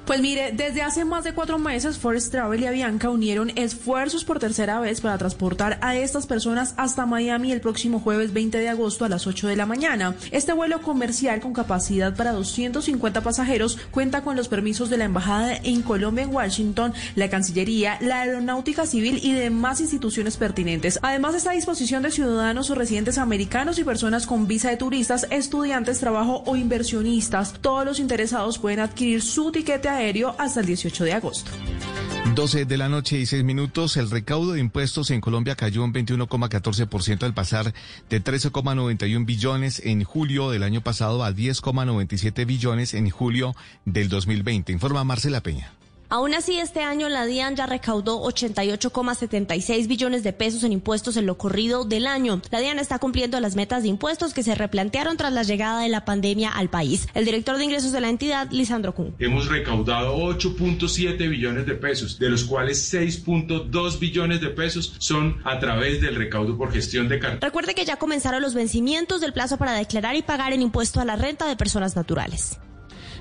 [0.05, 4.37] Pues mire, desde hace más de cuatro meses, Forest Travel y Avianca unieron esfuerzos por
[4.37, 9.05] tercera vez para transportar a estas personas hasta Miami el próximo jueves 20 de agosto
[9.05, 10.13] a las 8 de la mañana.
[10.31, 15.55] Este vuelo comercial con capacidad para 250 pasajeros cuenta con los permisos de la Embajada
[15.55, 20.99] en Colombia en Washington, la Cancillería, la Aeronáutica Civil y demás instituciones pertinentes.
[21.01, 25.27] Además está a disposición de ciudadanos o residentes americanos y personas con visa de turistas,
[25.29, 27.53] estudiantes, trabajo o inversionistas.
[27.61, 31.51] Todos los interesados pueden adquirir su tiquete aéreo hasta el 18 de agosto.
[32.35, 35.93] 12 de la noche y 6 minutos, el recaudo de impuestos en Colombia cayó un
[35.93, 37.73] 21,14% al pasar
[38.09, 43.55] de 13,91 billones en julio del año pasado a 10,97 billones en julio
[43.85, 45.73] del 2020, informa Marcela Peña.
[46.13, 51.25] Aún así, este año la DIAN ya recaudó 88,76 billones de pesos en impuestos en
[51.25, 52.39] lo corrido del año.
[52.51, 55.89] La DIAN está cumpliendo las metas de impuestos que se replantearon tras la llegada de
[55.89, 57.07] la pandemia al país.
[57.15, 59.15] El director de ingresos de la entidad, Lisandro Kuhn.
[59.17, 65.57] Hemos recaudado 8.7 billones de pesos, de los cuales 6.2 billones de pesos son a
[65.57, 67.39] través del recaudo por gestión de carga.
[67.41, 71.05] Recuerde que ya comenzaron los vencimientos del plazo para declarar y pagar el impuesto a
[71.05, 72.59] la renta de personas naturales.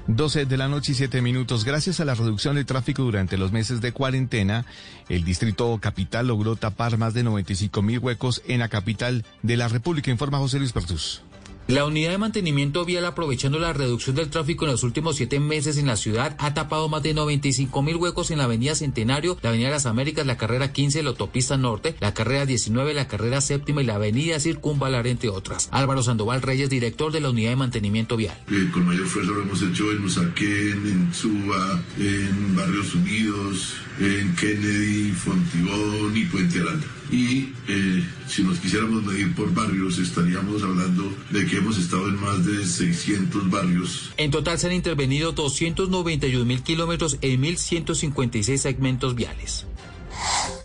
[0.07, 1.65] 12 de la noche y 7 minutos.
[1.65, 4.65] Gracias a la reducción de tráfico durante los meses de cuarentena,
[5.09, 9.69] el Distrito Capital logró tapar más de 95 mil huecos en la capital de la
[9.69, 11.23] República, informa José Luis Pertus.
[11.69, 15.79] La unidad de mantenimiento vial, aprovechando la reducción del tráfico en los últimos siete meses
[15.79, 19.51] en la ciudad, ha tapado más de 95 mil huecos en la Avenida Centenario, la
[19.51, 23.81] Avenida Las Américas, la Carrera 15, la Autopista Norte, la Carrera 19, la Carrera Séptima
[23.81, 25.69] y la Avenida Circunvalar, entre otras.
[25.71, 28.37] Álvaro Sandoval Reyes, director de la unidad de mantenimiento vial.
[28.51, 34.35] Eh, con mayor fuerza lo hemos hecho en Usaquén, en Suba, en Barrios Unidos, en
[34.35, 36.87] Kennedy, Fontibón y Puente Aranda.
[37.13, 42.21] Y eh, si nos quisiéramos medir por barrios, estaríamos hablando de que hemos estado en
[42.21, 44.13] más de 600 barrios.
[44.17, 49.67] En total se han intervenido 291 mil kilómetros en 1.156 segmentos viales.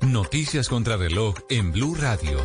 [0.01, 2.37] Noticias contra reloj en Blue Radio.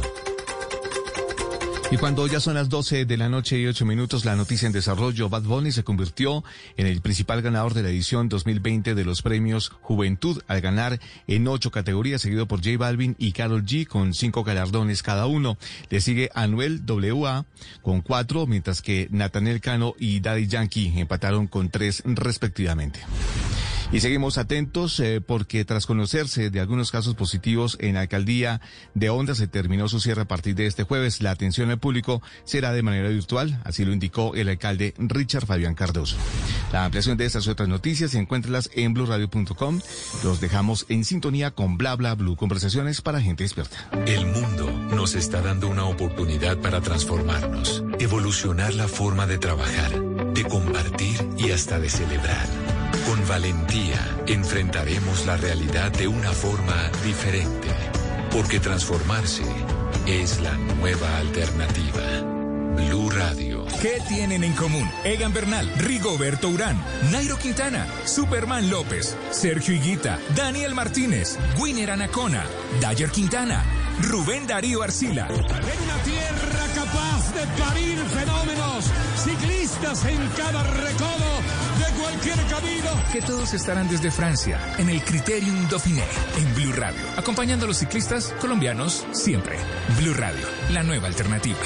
[1.93, 4.73] Y cuando ya son las 12 de la noche y 8 minutos, la noticia en
[4.73, 6.43] desarrollo, Bad Bunny se convirtió
[6.79, 11.47] en el principal ganador de la edición 2020 de los premios Juventud al ganar en
[11.47, 15.59] ocho categorías, seguido por J Balvin y Carol G con cinco galardones cada uno.
[15.91, 17.45] Le sigue Anuel WA
[17.83, 23.01] con cuatro, mientras que Nathaniel Cano y Daddy Yankee empataron con tres respectivamente.
[23.93, 28.63] Y seguimos atentos eh, porque tras conocerse de algunos casos positivos en la alcaldía
[28.95, 31.21] de Honda se terminó su cierre a partir de este jueves.
[31.21, 35.75] La atención al público será de manera virtual, así lo indicó el alcalde Richard Fabián
[35.75, 36.17] Cardoso.
[36.73, 39.81] La ampliación de estas y otras noticias encuéntralas en blueradio.com.
[40.25, 43.91] Los dejamos en sintonía con Bla Bla Blue, conversaciones para gente experta.
[44.07, 50.01] El mundo nos está dando una oportunidad para transformarnos, evolucionar la forma de trabajar,
[50.33, 52.82] de compartir y hasta de celebrar.
[53.07, 57.69] Con valentía enfrentaremos la realidad de una forma diferente,
[58.31, 59.45] porque transformarse
[60.07, 62.42] es la nueva alternativa.
[62.75, 63.65] Blue Radio.
[63.81, 64.89] ¿Qué tienen en común?
[65.05, 72.45] Egan Bernal, Rigoberto Urán, Nairo Quintana, Superman López, Sergio Higuita, Daniel Martínez, Winner Anacona,
[72.81, 73.65] Dayer Quintana,
[74.01, 75.27] Rubén Darío Arcila.
[75.29, 78.85] En una tierra capaz de parir fenómenos,
[79.17, 81.43] ciclistas en cada recodo
[81.79, 82.91] de cualquier camino.
[83.13, 86.05] Que todos estarán desde Francia, en el Criterium Dauphiné,
[86.39, 89.57] en Blue Radio, acompañando a los ciclistas colombianos siempre.
[89.99, 91.59] Blue Radio, la nueva alternativa.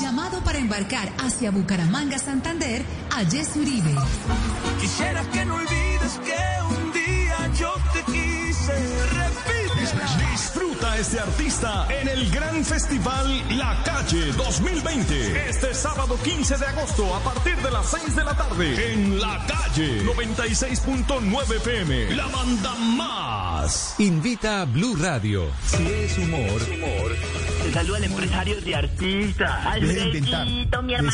[0.00, 2.84] Llamado para embarcar hacia Bucaramanga, Santander,
[3.16, 3.94] a Jess Uribe.
[4.80, 8.72] Quisiera que no olvides que un día yo te quise.
[8.72, 10.29] Repite.
[10.80, 15.48] Este artista en el gran festival La Calle 2020.
[15.48, 19.44] Este sábado 15 de agosto a partir de las 6 de la tarde en La
[19.46, 22.14] Calle 96.9 PM.
[22.14, 23.94] La banda más.
[23.98, 25.50] Invita a Blue Radio.
[25.66, 27.16] Si es humor, humor.
[27.62, 29.72] Te saluda el empresario de artista.
[29.74, 30.40] Deje de inventar.
[30.42, 31.12] Alfredito, mi habla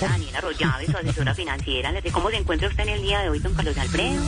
[0.00, 1.92] Daniela Arroyave, su asesora financiera.
[2.12, 4.22] ¿Cómo se encuentra usted en el día de hoy, don Carlos Alfredo?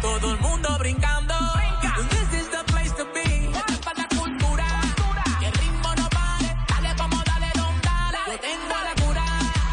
[0.00, 1.34] Todo el mundo brincando.
[2.10, 3.50] This is the place to be.
[3.84, 4.66] Pa' la cultura.
[5.38, 6.56] Que el ritmo no pare.
[6.68, 8.18] Dale como dale, don, dale.
[8.28, 9.24] Yo tengo la cura.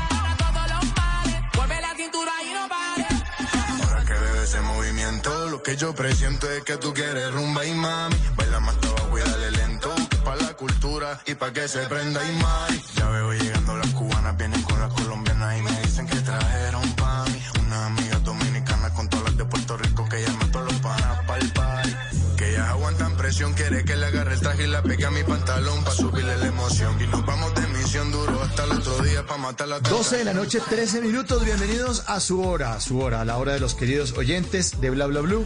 [0.09, 1.41] Para todos los males.
[1.55, 3.07] Mueve la cintura y no pare.
[3.83, 7.73] Ahora que veo ese movimiento, lo que yo presiento es que tú quieres rumba y
[7.73, 8.15] mami.
[8.35, 9.95] Baila más abajo y dale lento.
[10.25, 12.83] Pa' la cultura y pa' que se prenda y mami.
[12.95, 15.76] Ya veo llegando las cubanas, vienen con las colombianas y me
[24.87, 26.99] pegue a mi pantalón pa' subirle la emoción.
[27.01, 30.23] Y nos vamos de misión duro hasta el otro día pa' matar la 12 de
[30.23, 31.43] la noche, 13 minutos.
[31.43, 34.89] Bienvenidos a su hora, a su hora, a la hora de los queridos oyentes de
[34.89, 35.45] Bla Bla Blue.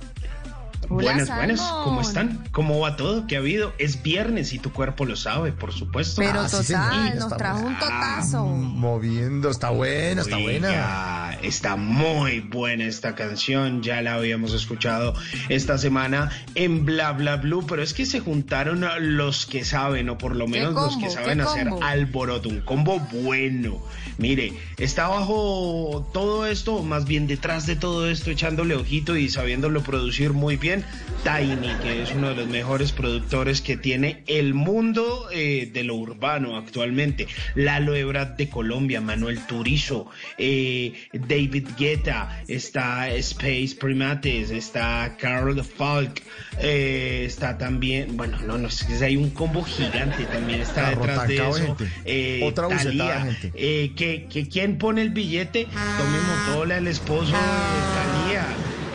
[0.93, 1.61] Buenas, buenas.
[1.85, 2.45] ¿Cómo están?
[2.53, 3.27] ¿Cómo va todo?
[3.27, 3.73] ¿Qué ha habido?
[3.79, 6.21] Es viernes y tu cuerpo lo sabe, por supuesto.
[6.23, 7.79] Pero Ah, total, nos está trajo un buena.
[7.81, 8.47] totazo.
[8.47, 10.69] Moviendo, está buena, está buena.
[10.69, 15.15] Oiga, está muy buena esta canción, ya la habíamos escuchado
[15.49, 18.85] esta semana en Bla Bla Blue, pero es que se juntaron
[19.19, 22.99] los que saben, o por lo menos los que saben ¿Qué hacer alboroto, un combo
[23.13, 23.79] bueno.
[24.19, 29.29] Mire, está bajo todo esto, o más bien detrás de todo esto, echándole ojito y
[29.31, 30.82] sabiéndolo producir muy bien,
[31.23, 35.95] Tiny, que es uno de los mejores productores que tiene el mundo eh, de lo
[35.95, 37.29] urbano actualmente.
[37.55, 46.21] Lalo Ebrard de Colombia, Manuel Turizo, eh, David Guetta, está Space Primates, está Carl Falk,
[46.59, 51.29] eh, está también, bueno, no, no, es que hay un combo gigante también, está detrás
[51.29, 51.77] de eso.
[52.05, 53.53] eh, Otra Thalía, gente.
[53.55, 56.19] eh, que, que quién pone el billete, Tommy
[56.49, 58.47] Motola, el esposo de Talía,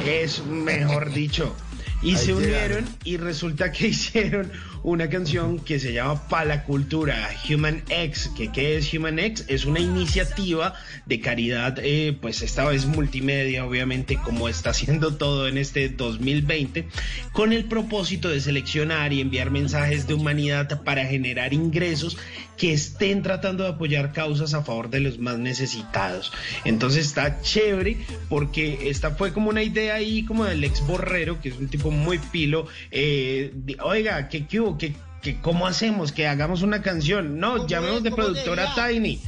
[0.06, 1.56] es mejor dicho.
[2.02, 2.44] Y Ahí se llegaron.
[2.44, 4.52] unieron y resulta que hicieron
[4.84, 8.32] una canción que se llama Pa la Cultura, Human X.
[8.38, 9.46] que ¿Qué es Human X?
[9.48, 10.76] Es una iniciativa
[11.06, 16.88] de caridad, eh, pues esta vez multimedia, obviamente, como está haciendo todo en este 2020,
[17.32, 22.18] con el propósito de seleccionar y enviar mensajes de humanidad para generar ingresos
[22.58, 26.32] que estén tratando de apoyar causas a favor de los más necesitados.
[26.66, 27.98] Entonces está chévere
[28.30, 31.92] porque esta fue como una idea ahí como del ex borrero, que es un tipo
[31.92, 32.68] muy pilo.
[32.92, 34.78] eh, de, Oiga, ¿qué, qué hubo?
[34.78, 36.12] ¿Qué, qué- ¿Cómo hacemos?
[36.12, 37.40] Que hagamos una canción.
[37.40, 39.20] No, llamemos de productora Tiny.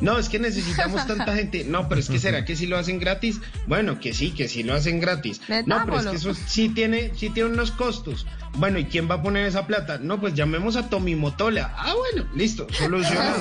[0.00, 1.64] No, es que necesitamos tanta gente.
[1.64, 3.40] No, pero es que será que si lo hacen gratis.
[3.66, 5.40] Bueno, que sí, que sí lo hacen gratis.
[5.66, 8.26] No, pero es que eso sí tiene, sí tiene unos costos.
[8.54, 9.98] Bueno, ¿y quién va a poner esa plata?
[9.98, 11.74] No, pues llamemos a Tommy Motola.
[11.76, 13.38] Ah, bueno, listo, solucionado.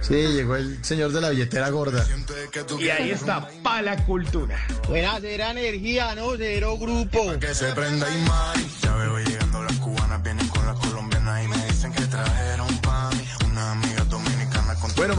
[0.00, 2.06] Sí, llegó el señor de la billetera gorda.
[2.78, 4.56] Y ahí está, pa' la cultura.
[4.88, 7.38] Buena, cera energía, no cero grupo.
[7.38, 8.80] Que se prenda y más.
[8.80, 9.76] Ya veo llegando las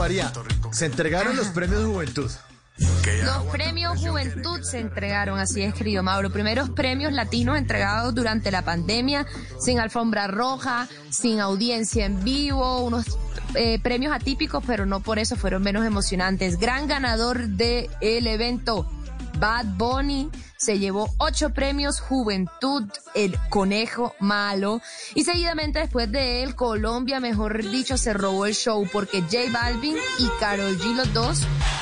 [0.02, 0.34] María,
[0.72, 2.32] se entregaron los premios Juventud.
[3.24, 6.32] Los premios Juventud se entregaron, así es, querido Mauro.
[6.32, 9.28] Primeros premios latinos entregados durante la pandemia,
[9.60, 13.16] sin alfombra roja, sin audiencia en vivo, unos
[13.54, 16.58] eh, premios atípicos, pero no por eso fueron menos emocionantes.
[16.58, 18.90] Gran ganador del evento,
[19.42, 22.84] Bad Bunny se llevó ocho premios Juventud,
[23.16, 24.82] el conejo malo.
[25.16, 29.98] Y seguidamente después de él, Colombia, mejor dicho, se robó el show porque J Balvin
[30.20, 31.42] y Karol G, los dos,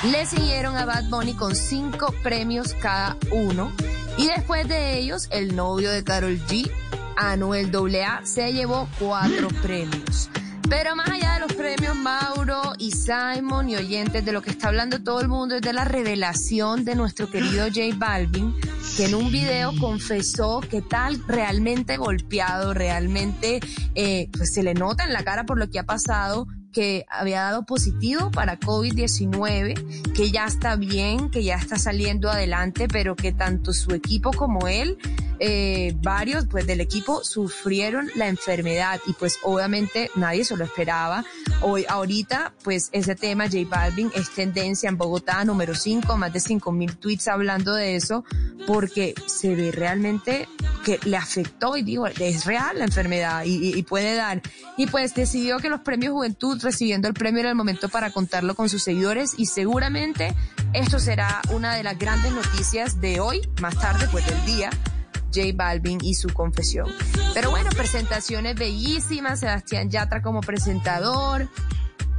[0.09, 3.73] le siguieron a Bad Bunny con cinco premios cada uno.
[4.17, 6.71] Y después de ellos, el novio de Karol G,
[7.17, 10.29] Anuel AA, se llevó cuatro premios.
[10.67, 14.67] Pero más allá de los premios Mauro y Simon y oyentes, de lo que está
[14.67, 18.55] hablando todo el mundo es de la revelación de nuestro querido J Balvin,
[18.97, 23.59] que en un video confesó que tal realmente golpeado, realmente
[23.95, 27.41] eh, pues se le nota en la cara por lo que ha pasado, que había
[27.41, 33.31] dado positivo para COVID-19, que ya está bien, que ya está saliendo adelante, pero que
[33.31, 34.97] tanto su equipo como él,
[35.41, 41.23] eh, varios pues del equipo sufrieron la enfermedad y pues obviamente nadie se lo esperaba.
[41.61, 46.41] Hoy, ahorita pues ese tema J Balvin es tendencia en Bogotá, número 5, más de
[46.41, 48.25] 5 mil tweets hablando de eso,
[48.67, 50.49] porque se ve realmente
[50.83, 54.41] que le afectó y digo, es real la enfermedad y, y- y puede dar.
[54.77, 58.55] Y pues decidió que los premios Juventud recibiendo el premio era el momento para contarlo
[58.55, 60.33] con sus seguidores y seguramente
[60.73, 64.69] esto será una de las grandes noticias de hoy, más tarde pues del día.
[65.33, 66.87] J Balvin y su confesión.
[67.33, 71.47] Pero bueno, presentaciones bellísimas, Sebastián Yatra como presentador.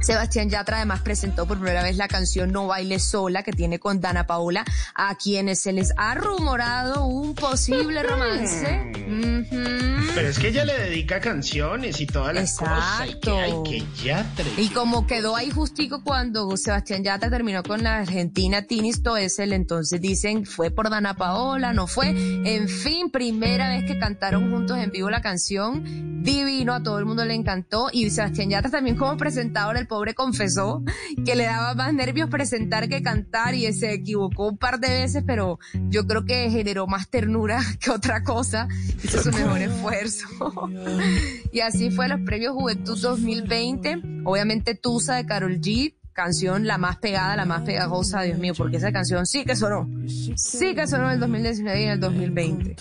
[0.01, 4.01] Sebastián Yatra además presentó por primera vez la canción No Baile Sola que tiene con
[4.01, 4.65] Dana Paola,
[4.95, 8.91] a quienes se les ha rumorado un posible romance.
[9.07, 10.11] Ujú.
[10.13, 13.09] Pero es que ella le dedica canciones y todas las cosas.
[13.09, 14.45] Y que, ay, que Yatra.
[14.57, 20.01] Y como quedó ahí justico cuando Sebastián Yatra terminó con la argentina Tini Stoessel, entonces
[20.01, 22.09] dicen fue por Dana Paola, no fue.
[22.09, 27.05] En fin, primera vez que cantaron juntos en vivo la canción, divino, a todo el
[27.05, 27.89] mundo le encantó.
[27.91, 30.81] Y Sebastián Yatra también como presentador, el pobre confesó
[31.25, 35.21] que le daba más nervios presentar que cantar y se equivocó un par de veces,
[35.27, 35.59] pero
[35.89, 38.69] yo creo que generó más ternura que otra cosa.
[39.03, 40.27] Hizo su mejor esfuerzo.
[41.51, 44.01] y así fue los premios Juventud 2020.
[44.23, 45.93] Obviamente Tusa de Carol G.
[46.13, 49.89] Canción la más pegada, la más pegajosa, Dios mío, porque esa canción sí que sonó.
[50.07, 52.75] Sí que sonó en el 2019 y en el 2020.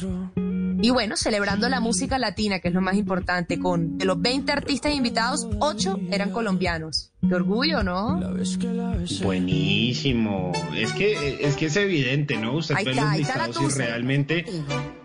[0.82, 4.50] Y bueno, celebrando la música latina, que es lo más importante, con de los 20
[4.50, 7.10] artistas invitados, 8 eran colombianos.
[7.28, 8.18] Qué orgullo, ¿no?
[9.22, 10.52] Buenísimo.
[10.74, 12.54] Es que es que es evidente, ¿no?
[12.54, 14.46] Usted Ahí ve está, los listados y realmente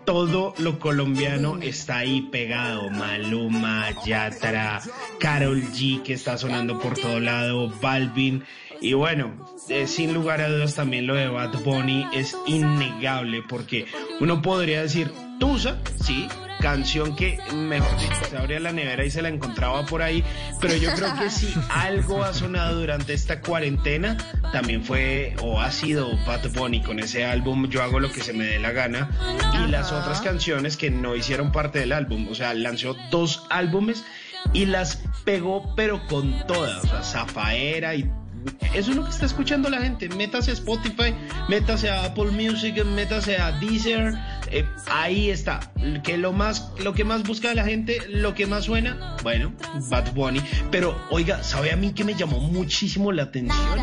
[0.06, 2.88] todo lo colombiano está ahí pegado.
[2.88, 4.80] Maluma, Yatra,
[5.20, 8.44] Carol G que está sonando por todo lado, Balvin.
[8.80, 9.34] Y bueno,
[9.68, 13.86] eh, sin lugar a dudas también lo de Bad Bunny es innegable porque
[14.20, 16.28] uno podría decir, Tusa, sí,
[16.60, 20.24] canción que mejor dicho se abría la nevera y se la encontraba por ahí,
[20.60, 24.16] pero yo creo que si algo ha sonado durante esta cuarentena,
[24.52, 28.32] también fue o ha sido Bad Bunny con ese álbum Yo hago lo que se
[28.32, 29.10] me dé la gana
[29.62, 34.04] y las otras canciones que no hicieron parte del álbum, o sea, lanzó dos álbumes
[34.52, 38.10] y las pegó pero con todas, o sea, Zafaera y
[38.74, 40.08] eso es lo que está escuchando la gente.
[40.10, 41.14] Métase a Spotify,
[41.48, 44.14] métase a Apple Music, métase a Deezer.
[44.50, 45.72] Eh, ahí está.
[46.02, 49.52] Que lo más, lo que más busca la gente, lo que más suena, bueno,
[49.88, 50.40] Bad Bunny.
[50.70, 53.80] Pero oiga, ¿sabe a mí que me llamó muchísimo la atención?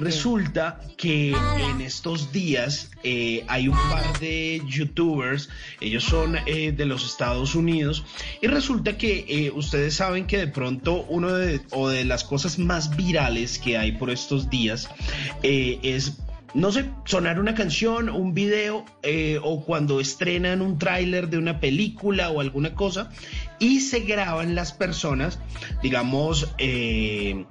[0.00, 1.34] Resulta que
[1.70, 5.48] en estos días eh, hay un par de youtubers,
[5.80, 8.04] ellos son eh, de los Estados Unidos,
[8.42, 12.94] y resulta que ustedes saben que de pronto uno de, o de las cosas más
[12.94, 14.90] virales que hay por estos días
[15.42, 16.18] es
[16.54, 21.60] no sé, sonar una canción, un video eh, o cuando estrenan un tráiler de una
[21.60, 23.10] película o alguna cosa
[23.58, 25.38] y se graban las personas,
[25.82, 27.44] digamos, eh,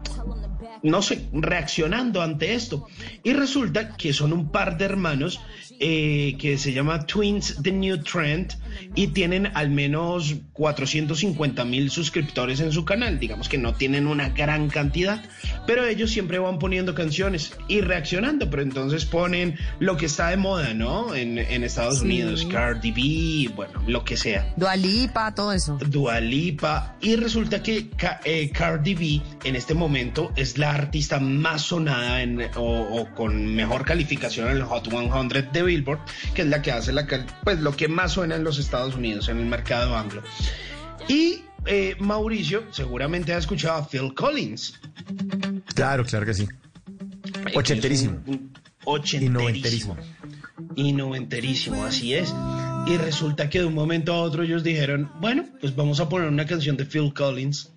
[0.83, 2.87] no sé, reaccionando ante esto.
[3.23, 5.39] Y resulta que son un par de hermanos
[5.79, 8.53] eh, que se llama Twins The New Trend
[8.95, 13.19] y tienen al menos 450 mil suscriptores en su canal.
[13.19, 15.23] Digamos que no tienen una gran cantidad,
[15.65, 18.49] pero ellos siempre van poniendo canciones y reaccionando.
[18.49, 21.15] Pero entonces ponen lo que está de moda, ¿no?
[21.15, 22.05] En, en Estados Sí.
[22.05, 24.53] Unidos, Cardi B, bueno, lo que sea.
[24.57, 25.77] Dualipa, todo eso.
[25.87, 27.89] Dua Lipa y resulta que
[28.25, 32.61] eh, Cardi B en este momento es la artista más sonada en- o,
[33.01, 35.99] o con mejor calificación en el Hot 100 de Billboard,
[36.33, 37.05] que es la que hace la,
[37.43, 40.23] pues lo que más suena en los Estados Unidos, en el mercado anglo.
[41.07, 44.73] Y eh, Mauricio seguramente ha escuchado a Phil Collins.
[45.75, 46.47] Claro, claro que sí.
[47.55, 48.19] Ochenterísimo.
[48.85, 49.27] Ochenterísimo.
[49.29, 49.97] Y noventerísimo.
[50.75, 52.33] Y noventerísimo, así es.
[52.87, 56.27] Y resulta que de un momento a otro ellos dijeron, bueno, pues vamos a poner
[56.27, 57.71] una canción de Phil Collins.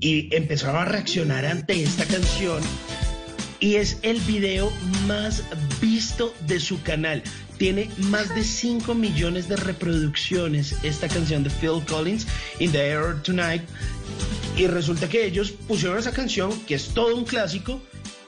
[0.00, 2.60] Y empezaron a reaccionar ante esta canción.
[3.64, 4.70] Y es el video
[5.06, 5.42] más
[5.80, 7.22] visto de su canal.
[7.56, 12.26] Tiene más de 5 millones de reproducciones esta canción de Phil Collins,
[12.58, 13.62] In the Air Tonight.
[14.58, 17.80] Y resulta que ellos pusieron esa canción, que es todo un clásico,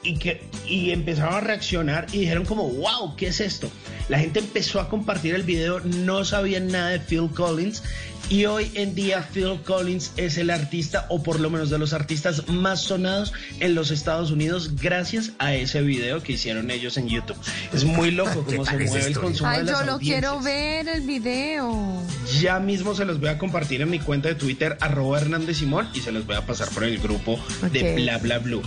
[0.02, 3.70] y que y empezaron a reaccionar y dijeron como, wow, ¿qué es esto?
[4.08, 7.82] La gente empezó a compartir el video, no sabían nada de Phil Collins
[8.28, 11.93] y hoy en día Phil Collins es el artista o por lo menos de los
[11.93, 17.09] artistas más sonados en los Estados Unidos gracias a ese video que hicieron ellos en
[17.09, 17.36] YouTube.
[17.73, 20.20] Es muy loco ¿Qué cómo se mueve el consumo de Ay, las yo lo audiencias.
[20.20, 22.03] quiero ver el video.
[22.40, 25.89] Ya mismo se los voy a compartir en mi cuenta de Twitter, arroba Hernández Simón,
[25.94, 27.39] y se los voy a pasar por el grupo
[27.73, 27.94] de.
[27.94, 28.62] Bla Bla Blue.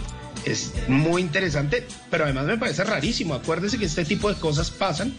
[0.46, 3.34] Es muy interesante, pero además me parece rarísimo.
[3.34, 5.14] Acuérdese que este tipo de cosas pasan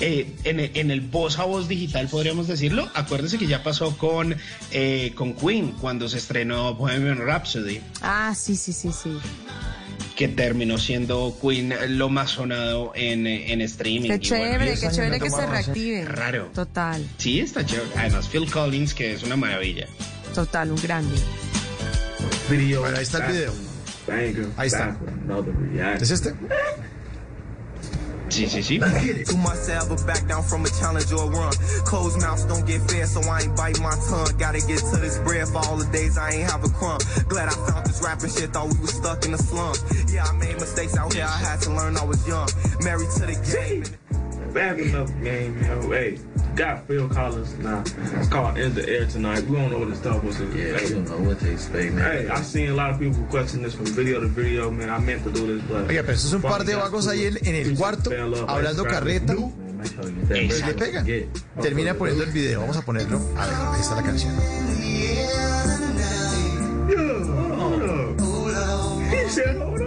[0.00, 2.90] eh, en, el- en el voz a voz digital, podríamos decirlo.
[2.94, 4.36] Acuérdese que ya pasó con,
[4.72, 9.16] eh, con Queen cuando se estrenó Bohemian Rhapsody, Ah, sí, sí, sí, sí.
[10.16, 14.10] que terminó siendo Queen lo más sonado en, eh, en streaming.
[14.10, 16.04] Qué bueno, chévere, ellos qué chévere que se tomado- reactive.
[16.04, 16.50] Raro.
[16.54, 17.90] Total, Sí, está chévere.
[17.96, 19.86] Además, Phil Collins, que es una maravilla.
[20.34, 21.16] total, un grande.
[22.48, 23.52] Bueno, ahí está el video.
[24.56, 24.96] Ahí está.
[26.00, 26.34] ¿Es este?
[28.28, 28.78] Sí, sí, sí.
[28.80, 31.52] To myself, but back down from a challenge or a run.
[31.84, 34.36] Closed mouths don't get fed, so I ain't bite my tongue.
[34.38, 36.98] Gotta get to this bread for all the days I ain't have a crumb.
[37.28, 39.84] Glad I found this rapping shit, thought we was stuck in the slums.
[40.12, 42.48] Yeah, I made mistakes out here, I had to learn I was young.
[42.82, 43.84] Married to the game.
[44.52, 45.90] Bad enough game, yo.
[45.90, 46.18] Hey,
[46.54, 47.82] got Phil Collins now.
[48.16, 49.44] It's called In the Air Tonight.
[49.46, 50.38] We don't know what this stuff was.
[50.40, 52.04] Yeah, we don't know what to expect, man.
[52.04, 54.88] Hey, I've seen a lot of people question this from video to video, man.
[54.90, 55.88] I meant to do this, but.
[55.88, 58.10] Oiga, pero son un par de vagos ahí en, en el cuarto,
[58.48, 59.34] hablando carreta.
[59.34, 61.06] Y le pegan.
[61.60, 62.60] Termina poniendo el video.
[62.60, 63.20] Vamos a ponerlo.
[63.36, 64.34] A ver, ahí está la canción.
[69.10, 69.83] He said, hold on,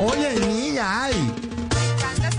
[0.00, 1.59] Oye, niña, ay.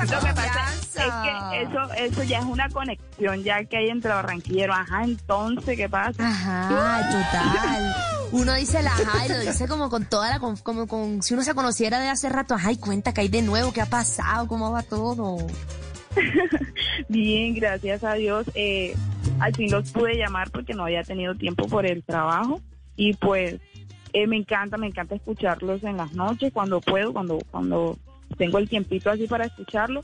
[0.10, 4.12] Lo que pasa es que eso, eso ya es una conexión ya que hay entre
[4.12, 4.76] barranquilleros.
[4.78, 6.28] Ajá, entonces, ¿qué pasa?
[6.28, 7.96] Ajá, total.
[8.34, 11.44] Uno dice la ajá y lo dice como con toda la, como con si uno
[11.44, 14.48] se conociera de hace rato, ajá, y cuenta que hay de nuevo, qué ha pasado,
[14.48, 15.38] cómo va todo.
[17.10, 18.46] Bien, gracias a Dios.
[18.56, 18.96] Eh,
[19.40, 22.62] al fin los pude llamar porque no había tenido tiempo por el trabajo.
[22.96, 23.60] Y pues
[24.14, 27.98] Eh, me encanta, me encanta escucharlos en las noches cuando puedo, cuando cuando
[28.38, 30.04] tengo el tiempito así para escucharlo.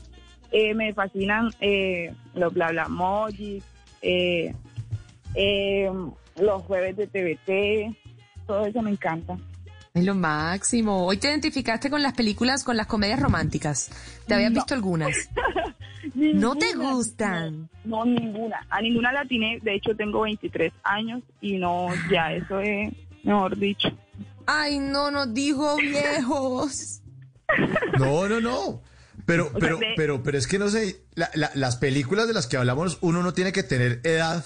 [0.50, 3.62] Eh, me fascinan eh, los bla bla emojis,
[4.02, 4.54] eh,
[5.34, 5.90] eh,
[6.40, 7.96] los jueves de TVT,
[8.46, 9.36] todo eso me encanta.
[9.94, 11.06] Es lo máximo.
[11.06, 13.90] Hoy te identificaste con las películas, con las comedias románticas.
[14.26, 14.56] ¿Te habías No.
[14.56, 15.14] visto algunas?
[16.14, 17.68] ¿No te gustan?
[17.84, 18.64] No, ninguna.
[18.70, 19.58] A ninguna la atiné.
[19.62, 22.92] De hecho, tengo 23 años y no, ya eso es,
[23.24, 23.88] mejor dicho.
[24.46, 26.97] Ay, no, nos dijo viejos.
[27.98, 28.82] No, no, no.
[29.26, 32.56] Pero, pero, pero, pero es que no sé, la- la- las películas de las que
[32.56, 34.44] hablamos, uno no tiene que tener edad,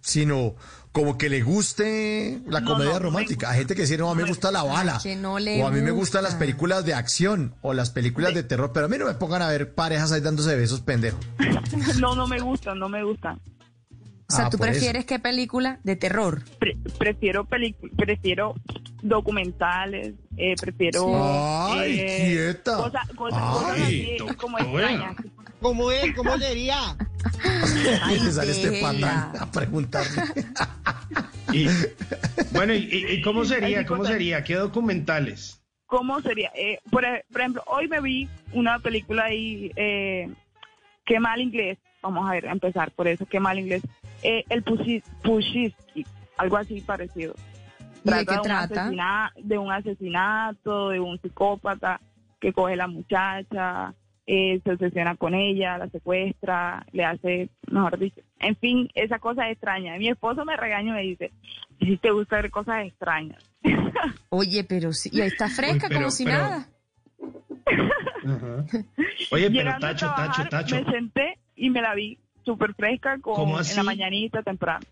[0.00, 0.54] sino
[0.92, 3.50] como que le guste la No, comedia no, romántica.
[3.50, 5.00] Hay gente que dice, no, a mí me gusta la bala.
[5.02, 8.32] que no le o a mí me gustan las películas de acción o las películas
[8.34, 11.18] de terror, pero a mí no me pongan a ver parejas ahí dándose besos, pendejo.
[12.00, 13.40] No, no me gustan, no me gustan.
[14.28, 14.64] O sea, Ah, ¿tú eso.
[14.64, 15.78] prefieres qué película?
[15.84, 16.42] De terror.
[16.58, 17.44] Pre- prefiero
[17.96, 18.54] prefiero
[19.02, 21.04] documentales, eh, prefiero
[21.66, 22.76] Ay, eh, quieta.
[22.76, 25.16] cosas, cosas, cosas Ay, así como extrañas.
[25.60, 26.14] ¿Cómo es?
[26.14, 26.78] ¿Cómo sería?
[28.10, 30.22] Y te sale este patán a preguntarme.
[31.52, 31.66] Y-
[32.52, 33.84] bueno, ¿y, y- cómo sería?
[33.86, 34.42] ¿Cómo sería?
[34.42, 35.60] ¿Qué documentales?
[35.86, 36.50] ¿Cómo sería?
[36.54, 40.28] Eh, por, e- por ejemplo, hoy me vi una película ahí, eh,
[41.04, 41.78] qué mal inglés.
[42.02, 43.82] Vamos a ver, a empezar por eso, qué mal inglés.
[44.24, 46.04] Eh, el Pushi- Pushiski,
[46.38, 47.34] algo así parecido.
[48.04, 48.86] ¿Y de qué un trata?
[48.86, 52.00] asesina- de un asesinato, de un psicópata
[52.40, 53.94] que coge a la muchacha,
[54.26, 59.48] eh, se obsesiona con ella, la secuestra, le hace, mejor dicho, en fin, esa cosa
[59.50, 59.96] extraña.
[59.98, 61.30] Mi esposo me regaña y me dice,
[61.80, 63.42] si te gusta ver cosas extrañas.
[64.30, 65.10] Oye, pero sí.
[65.12, 66.68] Y ahí está fresca, pero- como si pero- nada.
[69.30, 70.76] Oye, pero Llegando Tacho, Tacho, Tacho.
[70.76, 74.84] Me senté y me la vi súper fresca con, ¿Cómo en la mañanita temprano.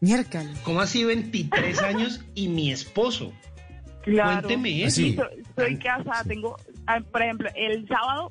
[0.00, 0.58] Miércoles.
[0.64, 3.32] ¿Cómo así 23 años y mi esposo?
[4.02, 4.40] Claro.
[4.40, 4.96] Cuénteme eso.
[4.96, 6.56] Sí, soy, soy casada, tengo,
[6.86, 8.30] ah, por ejemplo, el sábado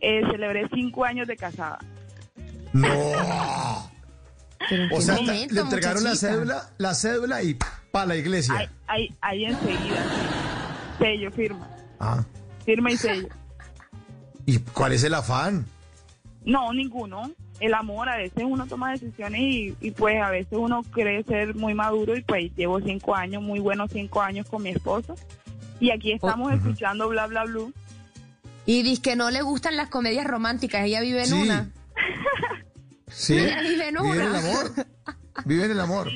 [0.00, 1.78] eh, celebré cinco años de casada.
[2.72, 2.88] No.
[4.68, 7.56] Pero ¿en O sea, momento, le entregaron la cédula, la cédula y
[7.90, 8.54] para la iglesia.
[8.56, 10.04] Ahí, ahí, ahí enseguida.
[10.98, 11.68] Sello, firma.
[12.00, 12.24] Ah.
[12.64, 13.28] Firma y sello.
[14.46, 15.66] ¿Y cuál es el afán?
[16.44, 17.30] No, ninguno.
[17.60, 21.54] El amor, a veces uno toma decisiones y, y pues a veces uno cree ser
[21.54, 25.14] muy maduro y pues llevo cinco años, muy buenos cinco años con mi esposo.
[25.80, 27.62] Y aquí estamos escuchando bla bla bla.
[28.66, 30.84] Y dice que no le gustan las comedias románticas.
[30.84, 31.32] Ella vive en Sí.
[31.42, 31.70] una.
[33.08, 33.34] Sí.
[33.38, 34.24] Ella vive en una.
[34.24, 34.72] el amor.
[35.44, 36.10] Viven el amor.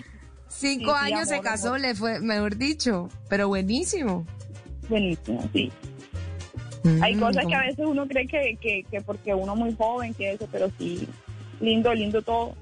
[0.48, 1.80] Cinco Sí, sí, años se casó, amor.
[1.80, 3.08] le fue, mejor dicho.
[3.28, 4.26] Pero buenísimo.
[4.88, 5.70] Buenísimo, sí.
[7.02, 10.14] Hay Mm, cosas que a veces uno cree que, que, que porque uno muy joven,
[10.14, 11.06] que eso, pero sí,
[11.60, 12.54] lindo, lindo todo.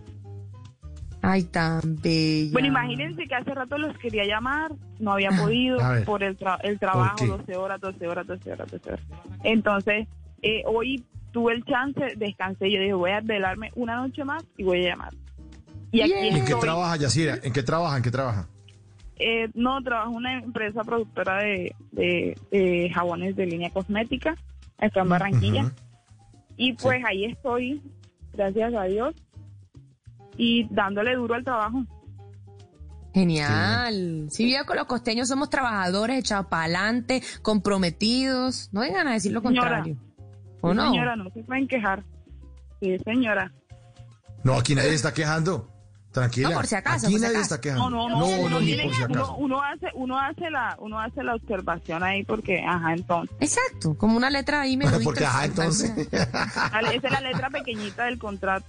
[1.23, 2.53] Ay, tan bella.
[2.53, 6.05] Bueno, imagínense que hace rato los quería llamar, no había podido A ver.
[6.05, 7.27] por el, tra- el trabajo, qué?
[7.27, 9.05] 12 horas, 12 horas, 12 horas, 12 horas.
[9.43, 10.07] Entonces,
[10.43, 14.63] eh, hoy tuve el chance, descansé, yo dije, voy a velarme una noche más y
[14.63, 15.13] voy a llamar.
[15.91, 17.39] Y aquí ¿Y en qué trabaja, Yacira?
[17.43, 17.97] ¿En qué trabaja?
[17.97, 18.49] ¿En qué trabaja?
[19.19, 24.37] Eh, no, trabajo en una empresa productora de, de, de jabones de línea cosmética,
[24.79, 25.73] acá en Barranquilla.
[26.57, 27.81] Y pues ahí estoy,
[28.37, 29.15] gracias a Dios,
[30.37, 31.85] y dándole duro al trabajo.
[33.15, 34.27] Genial.
[34.31, 38.69] Si bien con los costeños somos trabajadores, echados para adelante, comprometidos.
[38.73, 39.69] No vengan a decir lo Señora.
[39.71, 39.97] contrario.
[40.61, 40.91] ¿O no?
[40.91, 42.05] Señora, no se pueden quejar.
[42.81, 43.51] Sí, señora.
[44.45, 45.67] No, aquí nadie está quejando.
[46.21, 46.49] Tranquila.
[46.49, 47.55] No, por si acaso, Aquí por si nadie acaso.
[47.55, 47.91] está quejando.
[47.91, 49.35] No, no, no, uno, ni tiene- por si uno, acaso.
[49.37, 53.37] uno hace, uno hace la, uno hace la observación ahí porque, ajá, entonces.
[53.39, 55.05] Exacto, como una letra ahí menudita.
[55.05, 55.93] Porque, ajá, entonces.
[56.11, 58.65] Esa es la letra pequeñita del contrato.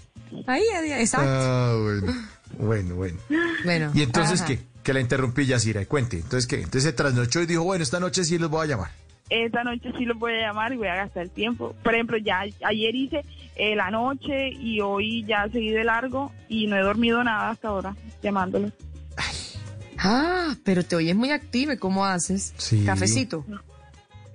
[0.46, 1.30] Ahí, ahí, exacto.
[1.30, 2.14] Ah, bueno.
[2.60, 3.18] Bueno, bueno.
[3.64, 3.92] Bueno.
[3.94, 4.48] ¿Y entonces ajá.
[4.50, 4.60] qué?
[4.84, 5.82] Que la interrumpí, Yacira.
[5.82, 6.18] y Cuente.
[6.18, 6.58] Entonces, ¿qué?
[6.58, 8.92] Entonces se trasnochó y dijo, bueno, esta noche sí los voy a llamar.
[9.30, 11.76] Esta noche sí los voy a llamar y voy a gastar el tiempo.
[11.84, 13.26] Por ejemplo, ya ayer hice
[13.56, 17.68] eh, la noche y hoy ya seguí de largo y no he dormido nada hasta
[17.68, 18.72] ahora llamándolos.
[19.98, 21.74] Ah, pero te oyes muy activa.
[21.74, 22.54] ¿y ¿Cómo haces?
[22.58, 22.86] Sí.
[22.86, 23.44] Cafecito.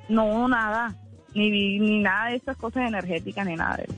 [0.09, 0.95] No, nada.
[1.35, 3.95] Ni, ni nada de estas cosas energéticas ni nada de eso.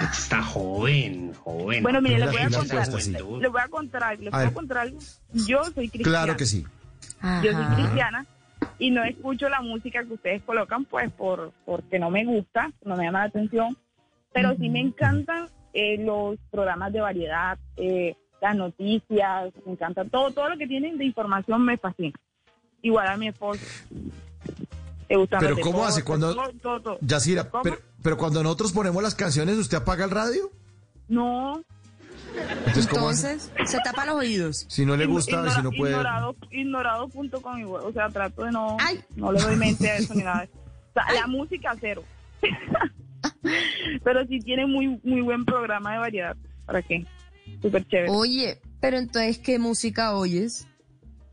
[0.00, 1.82] Está joven, joven.
[1.82, 4.54] Bueno, mire, les voy a contar, les voy a contar algo, les A voy a
[4.54, 4.98] contar algo.
[5.34, 6.04] Yo soy cristiana.
[6.04, 6.64] Claro que sí.
[7.42, 8.26] Yo soy cristiana
[8.82, 12.96] y no escucho la música que ustedes colocan, pues, por porque no me gusta, no
[12.96, 13.76] me llama la atención.
[14.32, 20.32] Pero sí me encantan eh, los programas de variedad, eh, las noticias, me encanta todo,
[20.32, 22.18] todo lo que tienen de información me fascina.
[22.82, 23.60] Igual a mi esposo.
[25.08, 26.98] Le gustan Pero ¿cómo hace cuando- todo, todo, todo.
[27.02, 27.62] Yacira, ¿Cómo?
[27.62, 30.50] pero, pero cuando nosotros ponemos las canciones, ¿usted apaga el radio?
[31.08, 31.62] No,
[32.36, 32.86] Entonces.
[32.86, 34.66] Entonces, se tapa los oídos.
[34.68, 35.92] Si no le gusta si no puede...
[35.92, 37.84] Ignorado, ignorado.com igual.
[37.84, 38.76] O sea, trato de no,
[39.16, 40.48] no le doy mente a eso ni nada.
[40.90, 42.02] O sea, la música cero.
[44.04, 46.36] Pero sí tiene muy, muy buen programa de variedad.
[46.66, 47.04] ¿Para qué?
[47.60, 48.10] Súper chévere.
[48.10, 50.66] Oye, pero entonces, ¿qué música oyes?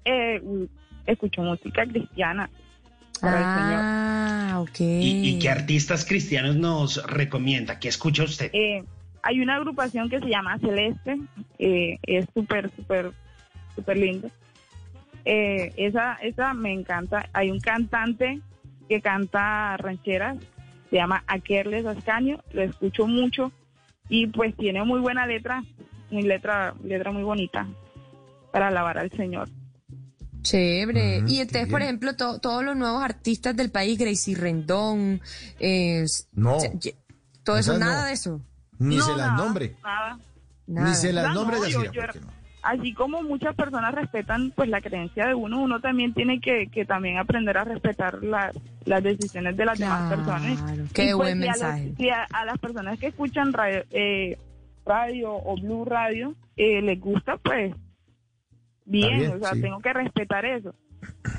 [0.05, 0.65] Eh, mm,
[1.05, 2.49] escucho música cristiana.
[3.21, 3.79] para el Señor.
[3.81, 4.79] Ah, ok.
[4.79, 7.79] ¿Y, y qué artistas cristianos nos recomienda?
[7.79, 8.49] ¿Qué escucha usted?
[8.53, 8.83] Eh,
[9.23, 11.17] hay una agrupación que se llama Celeste,
[11.57, 13.11] eh, es súper, súper,
[13.75, 14.29] súper linda.
[15.25, 17.29] Eh, esa, esa me encanta.
[17.33, 18.41] Hay un cantante
[18.87, 20.37] que canta rancheras,
[20.89, 23.51] se llama Akerles Ascanio, lo escucho mucho
[24.07, 25.63] y pues tiene muy buena letra,
[26.09, 27.67] muy letra, letra muy bonita
[28.51, 29.49] para alabar al Señor.
[30.41, 31.21] Chévere.
[31.27, 35.21] Y entonces, por ejemplo, to- todos los nuevos artistas del país, Gracie Rendón,
[35.59, 36.57] eh, No.
[37.43, 37.79] todo eso, no.
[37.79, 38.41] nada de eso.
[38.79, 39.75] Ni No, se las nada, nombre.
[39.83, 40.19] Nada.
[40.67, 42.27] Ni se las nombre, no, yo- Yacira, yo- porque no.
[42.63, 46.85] así como muchas personas respetan pues la creencia de uno, uno también tiene que, que
[46.85, 50.59] también aprender a respetar las las decisiones de las demás personas.
[50.93, 51.93] qué Y, pues, buen si a las- mensaje.
[51.97, 54.37] si a, a las personas que escuchan radio, eh,
[54.85, 57.75] radio o Blue Radio eh, les gusta, pues
[58.85, 59.61] bien, bien, o sea, sí.
[59.61, 60.73] tengo que respetar eso.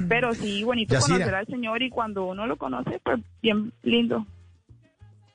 [0.09, 1.17] Pero sí, bonito Yacira.
[1.17, 4.27] conocer al Señor y cuando uno lo conoce, pues bien lindo.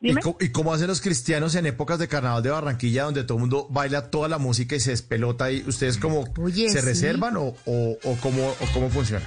[0.01, 3.37] ¿Y, co- y cómo hacen los cristianos en épocas de carnaval de Barranquilla donde todo
[3.37, 6.85] el mundo baila toda la música y se despelota y ustedes como Oye, se sí.
[6.85, 9.25] reservan o, o, o cómo, o cómo funciona?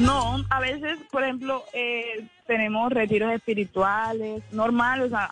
[0.00, 5.30] No, a veces, por ejemplo, eh, tenemos retiros espirituales, normal, o sea,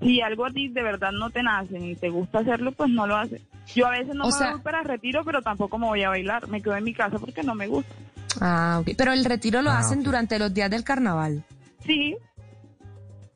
[0.00, 3.06] si algo a ti de verdad no te nace ni te gusta hacerlo, pues no
[3.06, 3.42] lo haces.
[3.74, 6.08] Yo a veces no O me sea- voy para retiro, pero tampoco me voy a
[6.08, 7.92] bailar, me quedo en mi casa porque no me gusta.
[8.40, 8.90] Ah, ok.
[8.96, 11.44] Pero el retiro lo Ah, hacen durante los días del carnaval.
[11.84, 12.16] Sí,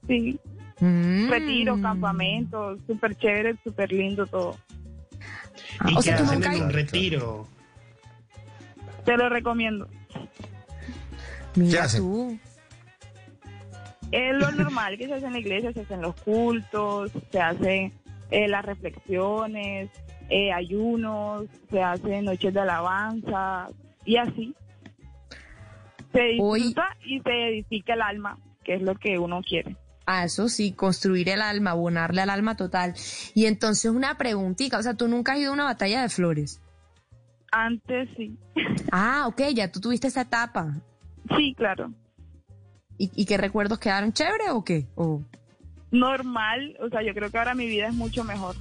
[0.06, 0.38] sí,
[0.80, 1.30] Mm.
[1.30, 4.56] retiros, campamentos, súper chévere, súper lindo todo.
[5.78, 7.46] Ah, ¿Y o qué sea, hacen nunca en has- un retiro?
[9.04, 9.88] Te lo recomiendo.
[11.54, 12.00] Mira hacen?
[12.02, 12.38] tú.
[14.10, 17.92] Es lo normal que se hace en la iglesia, se hacen los cultos, se hacen
[18.30, 19.90] eh, las reflexiones,
[20.30, 23.68] eh, ayunos, se hacen noches de alabanza
[24.04, 24.54] y así.
[26.12, 29.76] Se Hoy- disfruta y se edifica el alma, que es lo que uno quiere.
[30.06, 32.94] Ah, eso sí, construir el alma, abonarle al alma total.
[33.34, 36.60] Y entonces una preguntita, o sea, tú nunca has ido a una batalla de flores.
[37.50, 38.36] Antes sí.
[38.90, 40.74] Ah, ok, ya tú tuviste esa etapa.
[41.36, 41.92] Sí, claro.
[42.98, 44.86] ¿Y, y qué recuerdos quedaron chévere o qué?
[44.96, 45.22] O-
[45.90, 48.56] Normal, o sea, yo creo que ahora mi vida es mucho mejor.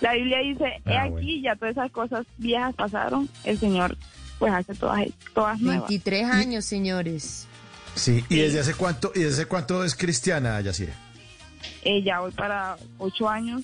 [0.00, 3.96] La Biblia dice, he Ah, aquí, ya todas esas cosas viejas pasaron, el Señor
[4.38, 5.88] pues hace todas, todas nuevas.
[5.88, 7.46] 23 años, señores.
[7.94, 10.92] Sí, ¿y desde hace cuánto, y desde cuánto es cristiana, Yacira?
[11.82, 13.62] Eh, ya voy para ocho años.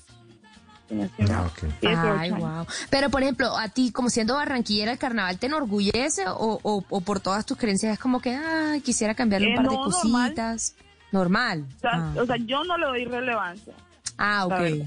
[1.29, 1.59] Ah, ok.
[1.81, 2.39] Sí, hace Ay, ocho años.
[2.67, 2.67] wow.
[2.91, 7.01] Pero, por ejemplo, a ti, como siendo barranquillera, ¿el carnaval te enorgullece o, o- o
[7.01, 9.83] por todas tus creencias es como que, ay, quisiera cambiarle un Eh, par de no,
[9.85, 10.75] cositas?
[11.13, 11.65] Normal.
[11.77, 13.73] O sea, Ah, o sea, yo no le doy relevancia.
[14.19, 14.87] Ah, ok.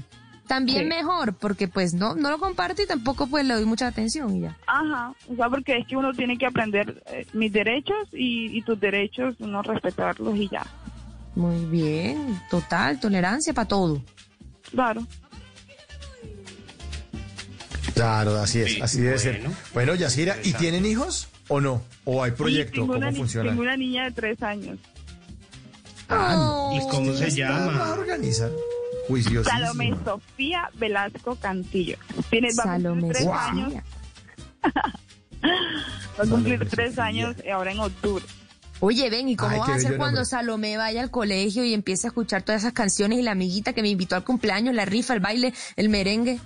[0.50, 0.84] También Sí.
[0.86, 4.40] mejor, porque pues no, no lo comparto y tampoco pues le doy mucha atención y
[4.40, 4.58] ya.
[4.66, 8.62] Ajá, o sea, porque es que uno tiene que aprender eh, mis derechos y, y
[8.62, 10.66] tus derechos, uno respetarlos y ya.
[11.36, 14.02] Muy bien, total, tolerancia para todo.
[14.72, 15.06] Claro.
[17.94, 19.40] Claro, así es, Sí, así debe ser.
[19.72, 19.94] bueno.
[19.94, 21.82] Yacira, ¿y tienen hijos o no?
[22.04, 22.84] ¿O hay proyecto?
[22.84, 23.50] una, ¿Cómo ni- funciona?
[23.50, 24.78] tengo una niña de tres años.
[26.08, 26.76] Ah, no.
[26.76, 27.92] ¿Y cómo se llama?
[27.92, 28.50] organizan.
[29.44, 31.96] Salomé Sofía Velasco Cantillo.
[32.30, 33.34] Tiene, va a Salomé cumplir tres Wow.
[33.34, 33.72] años.
[34.64, 38.24] Va a cumplir tres años ahora en octubre.
[38.82, 40.24] Oye, ven, ¿y cómo Ay, vas a hacer cuando nombre.
[40.24, 43.82] Salomé vaya al colegio y empiece a escuchar todas esas canciones y la amiguita que
[43.82, 46.38] me invitó al cumpleaños, la rifa, el baile, el merengue?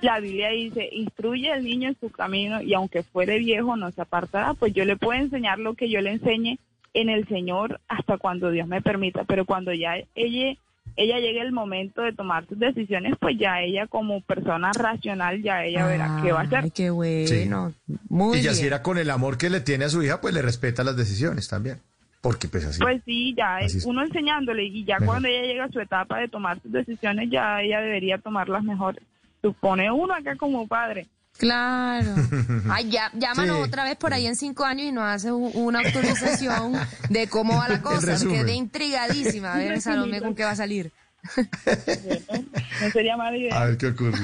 [0.00, 4.00] La Biblia dice, instruye al niño en su camino y aunque fuere viejo no se
[4.00, 4.54] apartará.
[4.54, 6.58] Pues yo le puedo enseñar lo que yo le enseñe
[6.94, 9.24] en el Señor hasta cuando Dios me permita.
[9.24, 10.58] Pero cuando ya ella,
[10.96, 15.64] ella llegue el momento de tomar sus decisiones, pues ya ella como persona racional, ya
[15.64, 16.60] ella verá qué va a hacer.
[16.64, 17.74] Ay, qué bueno.
[18.08, 18.52] Muy y bien.
[18.52, 21.48] Yacira, con el amor que le tiene a su hija, pues le respeta las decisiones
[21.48, 21.80] también.
[22.22, 22.80] Porque pues así.
[22.80, 23.84] Pues sí, ya es.
[23.84, 25.14] uno enseñándole y ya Mejor.
[25.14, 28.64] cuando ella llega a su etapa de tomar sus decisiones, ya ella debería tomar las
[28.64, 29.02] mejores.
[29.42, 31.06] Supone uno acá como padre.
[31.38, 32.14] Claro.
[32.70, 33.62] Ay, ya, llámanos Sí.
[33.64, 36.74] otra vez por ahí en cinco años y nos hace una autorización
[37.10, 38.16] de cómo va la cosa.
[38.18, 39.54] Quedé intrigadísima.
[39.54, 40.92] A ver, Salomé, con qué va a salir.
[42.80, 43.60] No sería mala idea.
[43.60, 44.18] A ver qué ocurre.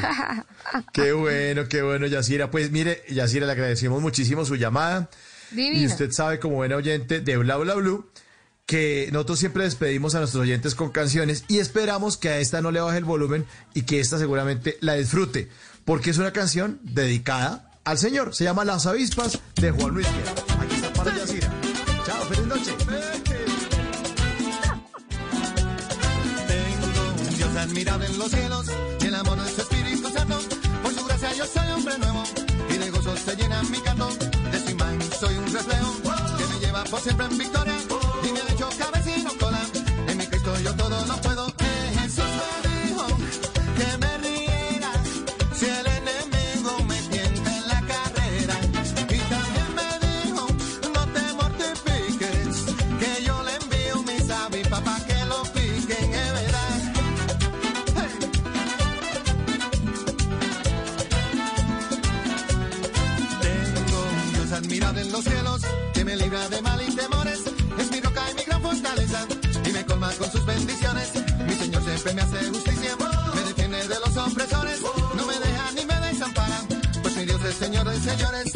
[0.93, 2.51] qué bueno, qué bueno, Yacira.
[2.51, 5.09] Pues mire, Yacira, le agradecemos muchísimo su llamada.
[5.53, 5.87] Y Divina.
[5.89, 8.11] usted sabe, como buen oyente de Bla Bla Blue,
[8.67, 12.71] que nosotros siempre despedimos a nuestros oyentes con canciones y esperamos que a esta no
[12.71, 15.49] le baje el volumen y que esta seguramente la disfrute,
[15.85, 18.35] porque es una canción dedicada al Señor.
[18.35, 20.63] Se llama Las avispas de Juan Luis Guerra.
[20.63, 21.53] Aquí está para Yacira.
[22.07, 22.73] Chao, feliz noche.
[26.49, 26.87] Tengo
[27.29, 28.67] un Dios admirable en los cielos
[29.01, 30.39] y el amor de su Espíritu Santo.
[30.83, 32.25] Por su gracia yo soy hombre nuevo
[32.71, 34.09] y de gozo se llena mi canto.
[34.51, 35.95] De su imagen soy un reflejo
[36.39, 37.75] que me lleva por siempre en victoria
[38.25, 39.61] y me ha hecho cabeza y no cola.
[40.09, 41.22] En mi Cristo yo todo lo
[66.33, 67.41] de mal y temores.
[67.79, 69.27] Es mi roca y mi gran fortaleza
[69.67, 71.13] y me colma con sus bendiciones.
[71.47, 72.97] Mi Señor siempre me hace justicia,
[73.35, 74.81] me defiende de los opresores.
[75.15, 76.61] No me deja ni me desampara,
[77.03, 78.53] pues mi Dios es Señor de señores.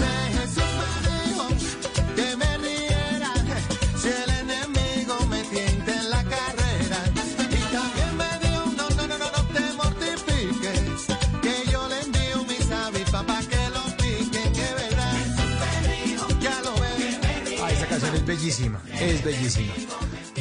[18.36, 19.73] Bellísima, es bellísima.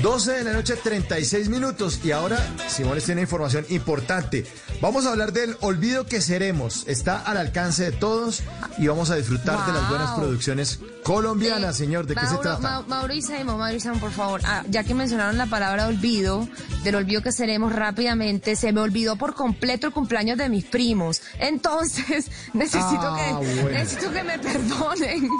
[0.01, 2.01] 12 de la noche, 36 minutos.
[2.03, 4.45] Y ahora Simones tiene información importante.
[4.81, 6.83] Vamos a hablar del olvido que seremos.
[6.87, 8.43] Está al alcance de todos
[8.77, 12.05] y vamos a disfrutar de las buenas producciones colombianas, señor.
[12.05, 12.59] ¿De qué se Mauro, trata?
[12.61, 16.47] Ma- Mauro y Mauro y por favor, Ah, ya que mencionaron la palabra olvido,
[16.83, 21.21] del olvido que seremos rápidamente, se me olvidó por completo el cumpleaños de mis primos.
[21.39, 23.69] Entonces, necesito, Ah, que, bueno.
[23.69, 25.29] necesito que me perdonen.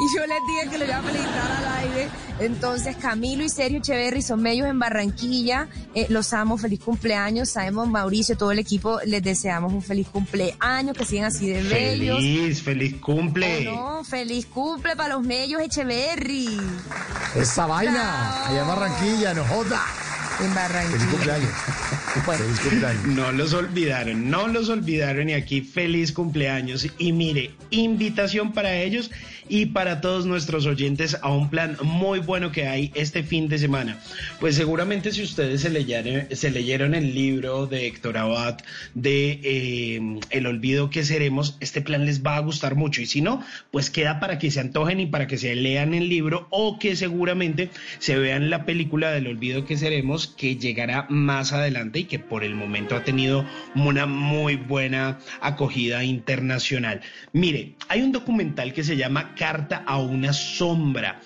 [0.00, 2.08] Y yo les dije que lo iba a felicitar al aire.
[2.40, 5.68] Entonces, Camilo y Sergio Echeverry son medios en Barranquilla.
[5.94, 7.48] Eh, los amo, feliz cumpleaños.
[7.48, 8.67] Simon, Mauricio, todo el equipo,
[9.06, 12.18] les deseamos un feliz cumpleaños, que sigan así de bellos.
[12.18, 13.68] Feliz, feliz cumple.
[13.68, 16.60] Oh, no, feliz cumple para los medios Echeverry.
[17.34, 18.46] Esa vaina.
[18.46, 19.80] Allá en Barranquilla, no joda.
[20.40, 20.98] En Barranquilla.
[20.98, 21.50] Feliz cumpleaños.
[22.38, 23.06] Feliz cumpleaños.
[23.06, 26.86] No los olvidaron, no los olvidaron y aquí feliz cumpleaños.
[26.98, 29.10] Y mire, invitación para ellos
[29.48, 33.58] y para todos nuestros oyentes a un plan muy bueno que hay este fin de
[33.58, 33.98] semana.
[34.40, 38.58] Pues seguramente si ustedes se leyeron, se leyeron el libro de Héctor Abad
[38.94, 43.00] de eh, El olvido que seremos, este plan les va a gustar mucho.
[43.00, 46.08] Y si no, pues queda para que se antojen y para que se lean el
[46.08, 51.52] libro o que seguramente se vean la película del olvido que seremos que llegará más
[51.52, 57.00] adelante y que por el momento ha tenido una muy buena acogida internacional.
[57.32, 61.20] Mire, hay un documental que se llama Carta a una sombra.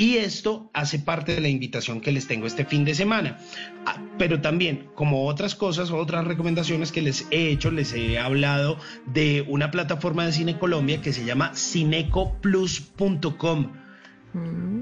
[0.00, 3.36] Y esto hace parte de la invitación que les tengo este fin de semana.
[3.84, 8.78] Ah, Pero también, como otras cosas, otras recomendaciones que les he hecho, les he hablado
[9.06, 13.72] de una plataforma de Cine Colombia que se llama cinecoplus.com.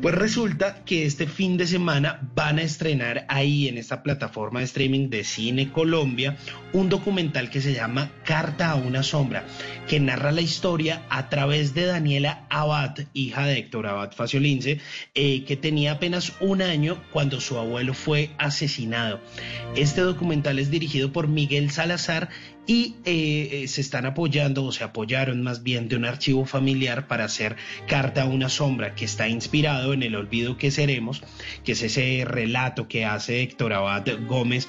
[0.07, 4.67] Pues resulta que este fin de semana van a estrenar ahí en esta plataforma de
[4.67, 6.37] streaming de Cine Colombia
[6.73, 9.47] un documental que se llama Carta a una sombra,
[9.89, 14.81] que narra la historia a través de Daniela Abad, hija de Héctor Abad Faciolince,
[15.15, 19.21] eh, que tenía apenas un año cuando su abuelo fue asesinado.
[19.75, 22.29] Este documental es dirigido por Miguel Salazar
[22.67, 27.07] y eh, eh, se están apoyando o se apoyaron más bien de un archivo familiar
[27.07, 31.23] para hacer Carta a una sombra que está inspirado en el olvido que seremos,
[31.65, 34.69] que es ese relato que hace Héctor Abad Gómez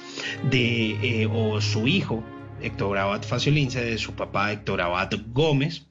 [0.50, 2.24] de eh, o su hijo
[2.62, 5.82] Héctor Abad Faciolince de su papá Héctor Abad Gómez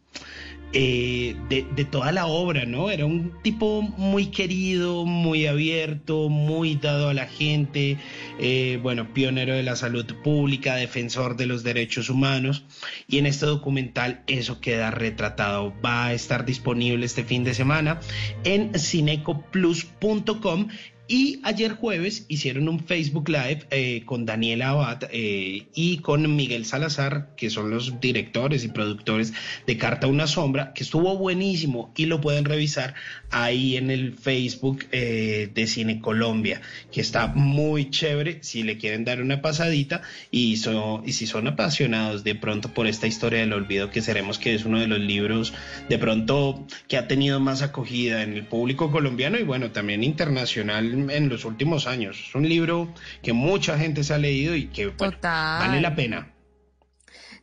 [0.74, 2.90] eh, de, toda la obra, ¿no?
[2.90, 7.98] Era un tipo muy querido, muy abierto, muy dado a la gente,
[8.40, 12.66] eh, bueno, pionero de la salud pública, defensor de los derechos humanos,
[13.08, 15.74] y en este documental eso queda retratado.
[15.84, 18.00] Va a estar disponible este fin de semana
[18.44, 20.68] en cinecoplus.com
[21.08, 26.66] y ayer jueves hicieron un Facebook Live eh, con Daniela Abad eh, y con Miguel
[26.66, 29.34] Salazar, que son los directores y productores
[29.66, 32.96] de Carta una Sombra, que estuvo buenísimo y lo pueden revisar
[33.30, 36.62] ahí en el Facebook eh, de Cine Colombia,
[36.92, 41.48] que está muy chévere si le quieren dar una pasadita y, so- y si son
[41.48, 45.00] apasionados de pronto por esta historia del olvido que seremos, que es uno de los
[45.00, 45.54] libros
[45.88, 50.97] de pronto que ha tenido más acogida en el público colombiano y bueno, también internacional
[51.10, 52.26] en los últimos años.
[52.28, 55.68] Es un libro que mucha gente se ha leído y que bueno, Total.
[55.68, 56.34] vale la pena.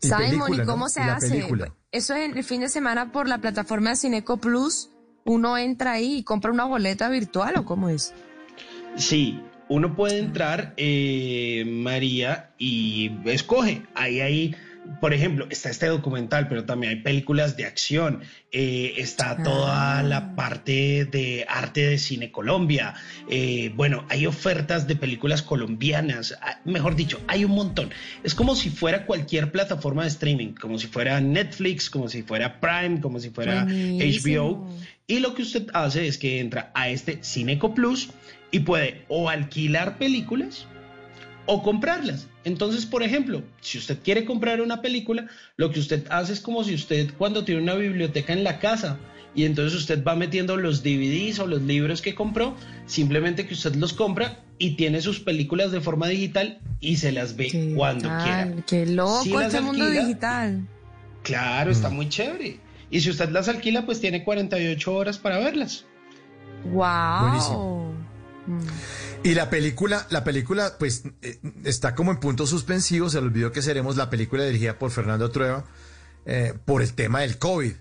[0.03, 0.73] Y Simon, película, ¿y ¿no?
[0.73, 1.29] cómo se Y hace?
[1.31, 1.75] película.
[1.91, 4.91] Eso es el fin de semana por la plataforma de Cineco Plus.
[5.25, 8.13] Uno entra ahí y compra una boleta virtual o cómo es?
[8.97, 13.83] Sí, uno puede entrar, eh, María, y escoge.
[13.95, 14.57] Ahí hay,
[15.01, 18.23] por ejemplo, está este documental, pero también hay películas de acción.
[18.53, 22.95] eh, está toda la parte de arte de cine Colombia.
[23.29, 26.37] eh, bueno, hay ofertas de películas colombianas.
[26.41, 27.91] ah, Mejor dicho, hay un montón.
[28.23, 32.61] Es como si fuera cualquier plataforma de streaming, como si fuera Netflix, como si fuera
[32.61, 34.69] Prime, como si fuera Buenísimo.
[34.69, 34.69] HBO.
[35.07, 38.11] Y lo que usted hace es que entra a este Cineco Plus
[38.51, 40.67] y puede o alquilar películas
[41.47, 42.29] o comprarlas.
[42.45, 46.65] Entonces, por ejemplo, si usted quiere comprar una película, lo que usted hace es como
[46.65, 48.99] si usted cuando tiene una biblioteca en la casa
[49.35, 52.55] y entonces usted va metiendo los DVDs o los libros que compró,
[52.87, 57.37] simplemente que usted los compra y tiene sus películas de forma digital y se las
[57.37, 58.53] ve cuando quiera.
[58.67, 60.69] Qué loco Si este mundo alquila, digital.
[61.23, 62.61] Claro, está muy chévere.
[62.91, 65.85] Y si usted las alquila, pues tiene 48 horas para verlas.
[66.73, 67.21] Wow.
[67.23, 67.93] Buenísimo.
[69.25, 73.09] Y la película, la película, pues, eh, está como en punto suspensivo.
[73.09, 75.65] Se le olvidó que seremos la película dirigida por Fernando Trueba
[76.27, 77.73] eh, por el tema del COVID.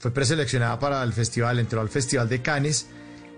[0.00, 2.88] Fue preseleccionada para el festival, entró al Festival de Cannes.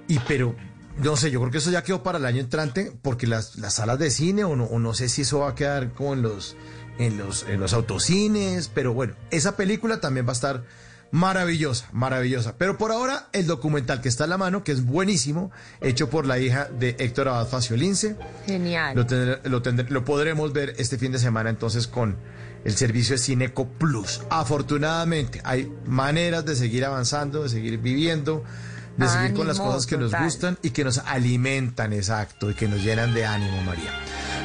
[0.09, 0.57] Y pero,
[0.97, 3.75] no sé, yo creo que eso ya quedó para el año entrante, porque las, las
[3.75, 6.23] salas de cine, o no, o no sé si eso va a quedar como en
[6.23, 6.57] los,
[6.99, 8.71] en los, en los autocines.
[8.73, 10.65] Pero bueno, esa película también va a estar
[11.13, 12.55] Maravillosa, maravillosa.
[12.57, 16.25] Pero por ahora, el documental que está en la mano, que es buenísimo, hecho por
[16.27, 18.17] la hija de Héctor Abad Faciolince.
[18.47, 18.95] Genial.
[18.97, 22.17] Lo, tendré- lo, tendré- lo podremos ver este fin de semana entonces con
[22.65, 24.21] el servicio de Cineco Plus.
[24.31, 28.45] Afortunadamente, hay maneras de seguir avanzando, de seguir viviendo,
[28.97, 32.69] de seguir con las cosas que nos gustan y que nos alimentan, exacto, y que
[32.69, 33.91] nos llenan de ánimo, María.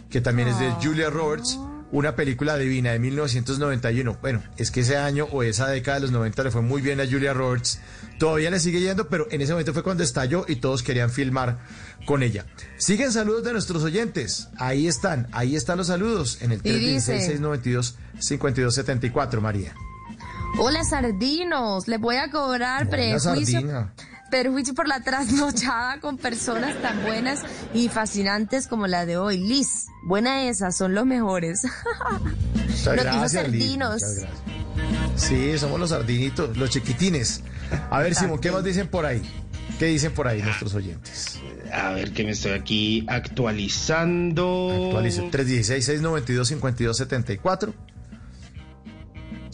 [0.09, 1.57] que también es de Julia Roberts.
[1.89, 4.17] Una película divina de 1991.
[4.21, 6.99] Bueno, es que ese año o esa década de los 90 le fue muy bien
[6.99, 7.79] a Julia Roberts.
[8.19, 11.59] Todavía le sigue yendo, pero en ese momento fue cuando estalló y todos querían filmar
[12.05, 12.45] con ella.
[12.77, 14.47] Siguen saludos de nuestros oyentes.
[14.57, 17.37] Ahí están, ahí están los saludos en el Y dice-
[18.19, 19.75] 316-692-5274, María.
[20.59, 21.87] Hola, sardinos.
[21.87, 23.19] Les voy a cobrar prejuicio,
[23.59, 23.93] sardina.
[24.31, 27.41] perjuicio por la trasnochada con personas tan buenas
[27.73, 29.37] y fascinantes como la de hoy.
[29.37, 31.61] Liz, buena esa, son los mejores.
[32.67, 34.01] Nos gracias, sardinos.
[35.15, 37.41] Sí, somos los sardinitos, los chiquitines.
[37.89, 39.21] A ver, Simón, ¿qué más dicen por ahí?
[39.79, 41.39] ¿Qué dicen por ahí nuestros oyentes?
[41.71, 44.87] A ver que me estoy aquí actualizando.
[44.87, 47.73] Actualice 316-692-5274.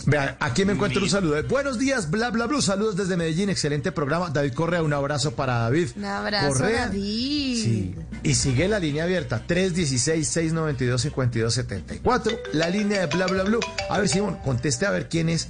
[0.06, 1.42] Vean, aquí me encuentro un saludo.
[1.44, 2.62] Buenos días, bla, bla, bla.
[2.62, 3.50] Saludos desde Medellín.
[3.50, 4.30] Excelente programa.
[4.30, 5.90] David Correa, un abrazo para David.
[5.96, 6.88] Un abrazo, Correa.
[6.88, 7.64] David.
[7.64, 7.96] Sí.
[8.24, 9.44] Y sigue la línea abierta.
[9.48, 12.40] 316-692-5274.
[12.54, 13.58] La línea de bla, bla, bla.
[13.90, 15.50] A ver, Simón, conteste a ver quién es.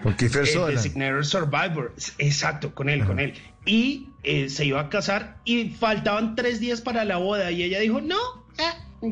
[0.04, 0.72] Con Kiefer eh.
[0.74, 1.96] Designated Survivor.
[2.18, 3.34] Exacto, con él, con él.
[3.66, 7.80] Y eh, se iba a casar y faltaban tres días para la boda y ella
[7.80, 8.18] dijo, no,
[8.58, 8.64] eh,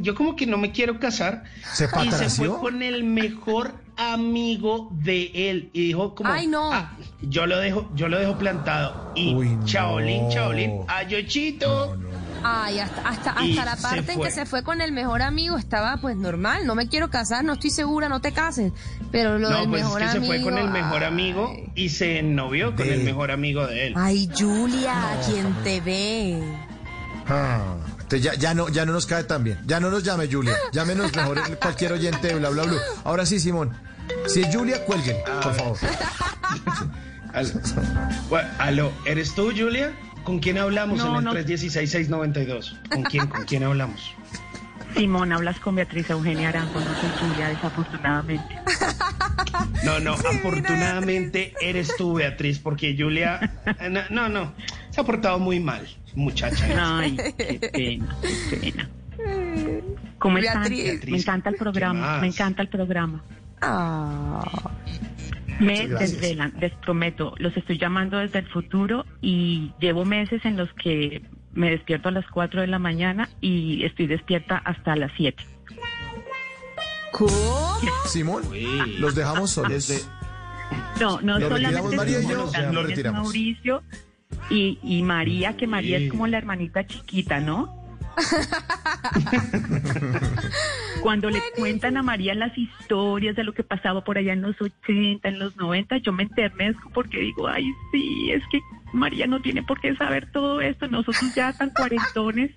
[0.02, 1.46] yo como que no me quiero casar.
[1.72, 6.70] ¿Se y se fue con el mejor amigo de él y dijo como, Ay, no.
[6.74, 9.14] "Ah, yo lo dejo, yo lo dejo plantado.
[9.16, 9.66] Y Uy, no.
[9.66, 11.98] chaolín, chaolín, ayochito.
[12.44, 15.58] Ay, hasta, hasta, hasta la se parte en que se fue con el mejor amigo
[15.58, 18.72] estaba pues normal, no me quiero casar, no estoy segura, no te cases.
[19.12, 20.34] Pero lo No, del pues es mejor que se amigo.
[20.34, 21.08] fue con el mejor ay.
[21.08, 23.94] amigo y se ennovió con De- el mejor amigo de él.
[23.96, 26.44] Ay, Julia, quien te ve.
[27.28, 27.76] Ah,
[28.10, 29.60] ya, ya no, ya no nos cae tan bien.
[29.66, 30.56] Ya no nos llame Julia.
[30.72, 32.78] Llámenos mejor cualquier oyente de bla bla bla.
[33.06, 33.72] Ahora sí, Simón.
[34.28, 35.78] Si es Julia, cuelguen, por favor.
[37.34, 37.50] Aló.
[38.30, 39.92] Bueno, aló, ¿eres tú, Julia?
[40.24, 41.34] ¿Con quién hablamos No, en no.
[41.34, 42.90] el 316-692?
[42.90, 44.14] ¿Con quién, ¿Con quién hablamos?
[44.96, 48.60] Simón, hablas con Beatriz Eugenia Arango, no soy Julia, desafortunadamente.
[49.84, 53.40] No, no, afortunadamente eres tú, Beatriz, porque Julia...
[53.90, 54.54] No, no, no,
[54.92, 56.66] se ha portado muy mal, muchacha.
[57.00, 58.90] Ay, qué pena, qué pena.
[60.20, 60.70] ¿Cómo están?
[60.70, 61.12] Beatriz.
[61.12, 63.24] Me encanta el ¿Qué programa, me encanta el programa.
[63.62, 64.72] Ah.
[65.60, 70.72] Me desvelan, les prometo, los estoy llamando desde el futuro y llevo meses en los
[70.74, 71.22] que
[71.54, 75.44] me despierto a las 4 de la mañana y estoy despierta hasta las 7.
[77.12, 77.78] ¿Cómo?
[78.08, 78.98] Simón, Uy.
[78.98, 79.72] los dejamos solos.
[79.72, 80.02] Desde-
[81.00, 83.24] No, no Lo retiramos solamente María y yo, también lo es retiramos.
[83.24, 83.84] Mauricio
[84.50, 86.06] y, y María, que María Sí.
[86.06, 87.83] es como la hermanita chiquita, ¿no?
[91.02, 94.60] Cuando le cuentan a María las historias de lo que pasaba por allá en los
[94.62, 98.62] 80, en los 90, yo me enternezco porque digo, ay, sí, es que
[98.94, 100.88] María no tiene por qué saber todo esto.
[100.88, 102.52] Nosotros ya tan cuarentones,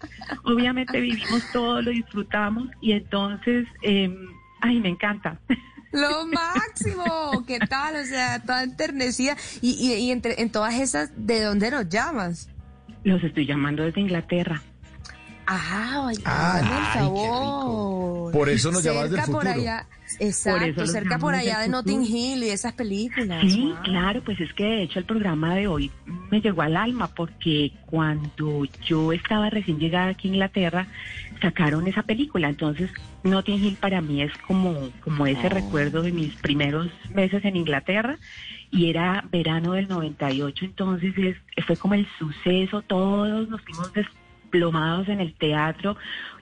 [0.45, 4.15] obviamente vivimos todo, lo disfrutamos y entonces, eh,
[4.61, 5.41] ay, me encanta.
[5.93, 7.97] Lo máximo, ¿qué tal?
[7.97, 9.35] O sea, toda enternecida.
[9.63, 12.51] Y, y, y entre, en todas esas, ¿de dónde nos llamas?
[13.03, 14.61] Los estoy llamando desde Inglaterra.
[15.47, 18.33] Ah, ay, Ah, ay, favor.
[18.33, 19.61] Por eso nos llamas del Cerca por futuro.
[19.61, 19.87] allá,
[20.19, 21.83] exacto, cerca por allá de futuro.
[21.83, 23.41] Notting Hill y de esas películas.
[23.43, 23.83] Sí, Wow.
[23.85, 25.91] claro, pues es que de hecho el programa de hoy
[26.31, 30.87] me llegó al alma porque cuando yo estaba recién llegada aquí a Inglaterra
[31.41, 32.91] sacaron esa película, entonces
[33.23, 38.19] Notting Hill para mí es como, como ese recuerdo de mis primeros meses en Inglaterra
[38.71, 43.93] y era verano del 98, entonces es- fue como el suceso, todos nos fuimos
[44.51, 45.97] desplomados en el teatro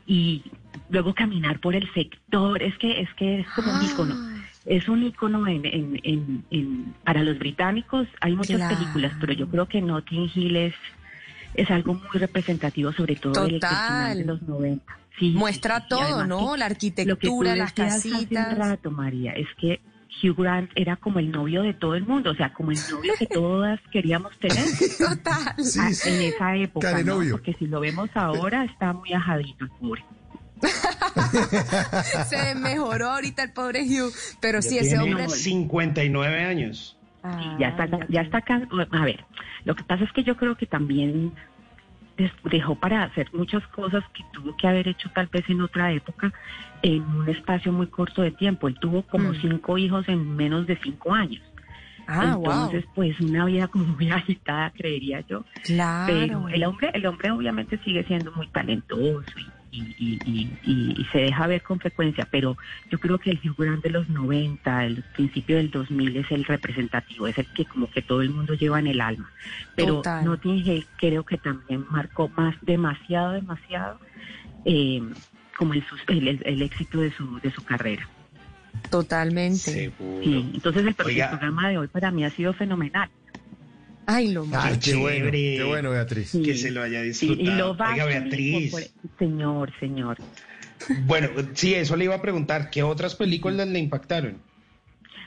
[0.06, 0.42] y
[0.90, 4.18] luego caminar por el sector, es que es que es como un ícono
[4.66, 8.08] es un icono en, en, en, para los británicos.
[8.22, 8.74] Hay muchas Claro.
[8.78, 10.74] películas, pero yo creo que Notting Hill es,
[11.54, 14.26] es algo muy representativo, sobre todo del- del final de Total.
[14.26, 14.98] los 90.
[15.18, 16.56] Sí, Muestra sí, todo, ¿no?
[16.56, 18.56] La lo que tú arquitectura, las decías hace un casitas.
[18.58, 19.80] rato, María, es que
[20.22, 23.12] Hugh Grant era como el novio de todo el mundo, o sea, como el novio
[23.18, 24.58] que todas queríamos tener.
[24.98, 25.54] Total.
[25.64, 26.08] Sí, Ah, sí.
[26.10, 27.16] En esa época, ¿no?
[27.16, 27.32] novio.
[27.32, 30.04] Porque si lo vemos ahora, está muy ajadito el pobre.
[32.26, 34.12] Se mejoró ahorita el pobre Hugh.
[34.40, 35.28] Pero sí, ese Tiene hombre.
[35.28, 36.96] 59 años.
[37.22, 38.62] Ah, ya está, ya está acá.
[38.92, 39.24] A ver,
[39.64, 41.32] lo que pasa es que yo creo que también
[42.44, 46.32] dejó para hacer muchas cosas que tuvo que haber hecho tal vez en otra época
[46.84, 48.68] en un espacio muy corto de tiempo.
[48.68, 49.36] Él tuvo como Mm.
[49.40, 51.42] cinco hijos en menos de cinco años.
[52.06, 52.44] Ah, wow.
[52.44, 55.44] Entonces, pues una vida como muy agitada, creería yo.
[55.64, 56.12] Claro.
[56.12, 59.24] Pero el hombre, el hombre obviamente sigue siendo muy talentoso
[59.70, 62.56] y, y, y- y- y- y se deja ver con frecuencia, pero
[62.90, 66.44] yo creo que el Hugh Grant de los 90, el principio del 2000 es el
[66.44, 69.30] representativo, es el que como que todo el mundo lleva en el alma.
[69.74, 70.24] Pero Total.
[70.26, 73.98] Notting Hill creo que también marcó más, demasiado, demasiado,
[74.66, 75.02] eh,
[75.56, 78.08] como el, sus- el, el- éxito de su, de su carrera.
[78.90, 79.58] Totalmente.
[79.58, 80.22] Seguro.
[80.24, 81.30] Sí, entonces el, Oiga.
[81.30, 83.08] programa de hoy para mí ha sido fenomenal.
[84.06, 84.80] Ay, lo Ay, máximo.
[84.82, 85.56] qué bueno, chévere.
[85.56, 86.28] qué bueno, Beatriz.
[86.30, 86.42] Sí.
[86.42, 87.42] Que se lo haya Sí, disfrutado.
[87.42, 88.70] y lo Oiga, Beatriz.
[88.72, 88.82] por-
[89.18, 90.18] Señor, señor.
[91.06, 92.68] Bueno, sí, eso le iba a preguntar.
[92.70, 94.36] ¿Qué otras películas le impactaron?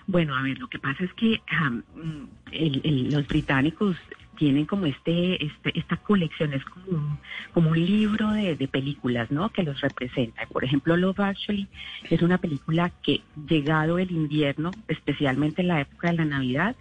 [0.06, 3.98] Bueno, a ver, lo que pasa es que am, mm, el- el- los británicos
[4.38, 7.20] tienen como este, este esta colección, es como un,
[7.54, 9.50] como un libro de, de películas, ¿no?
[9.50, 10.46] Que los representa.
[10.48, 11.68] Por ejemplo, Love Actually
[12.10, 16.76] es una película que, llegado el invierno, especialmente en la época de la Navidad,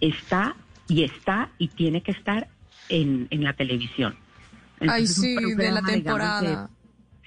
[0.00, 0.56] está
[0.88, 2.48] y está y tiene que estar
[2.88, 4.14] en, en la televisión.
[4.80, 6.70] Ay, Entonces, sí, de la digamos, temporada.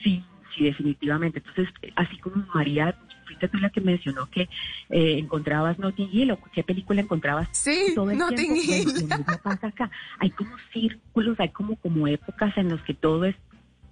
[0.04, 0.24] Sí,
[0.56, 1.40] sí, definitivamente.
[1.46, 2.96] Entonces, así como María,
[3.34, 4.44] fuiste tú la que mencionó que
[4.90, 8.92] eh, encontrabas Notting Hill, o qué película encontrabas Sí, todo el Notting tiempo.
[8.92, 9.08] Hill.
[9.08, 9.90] Bueno, pasa acá.
[10.20, 13.36] Hay como círculos, hay como, como épocas en los que todo es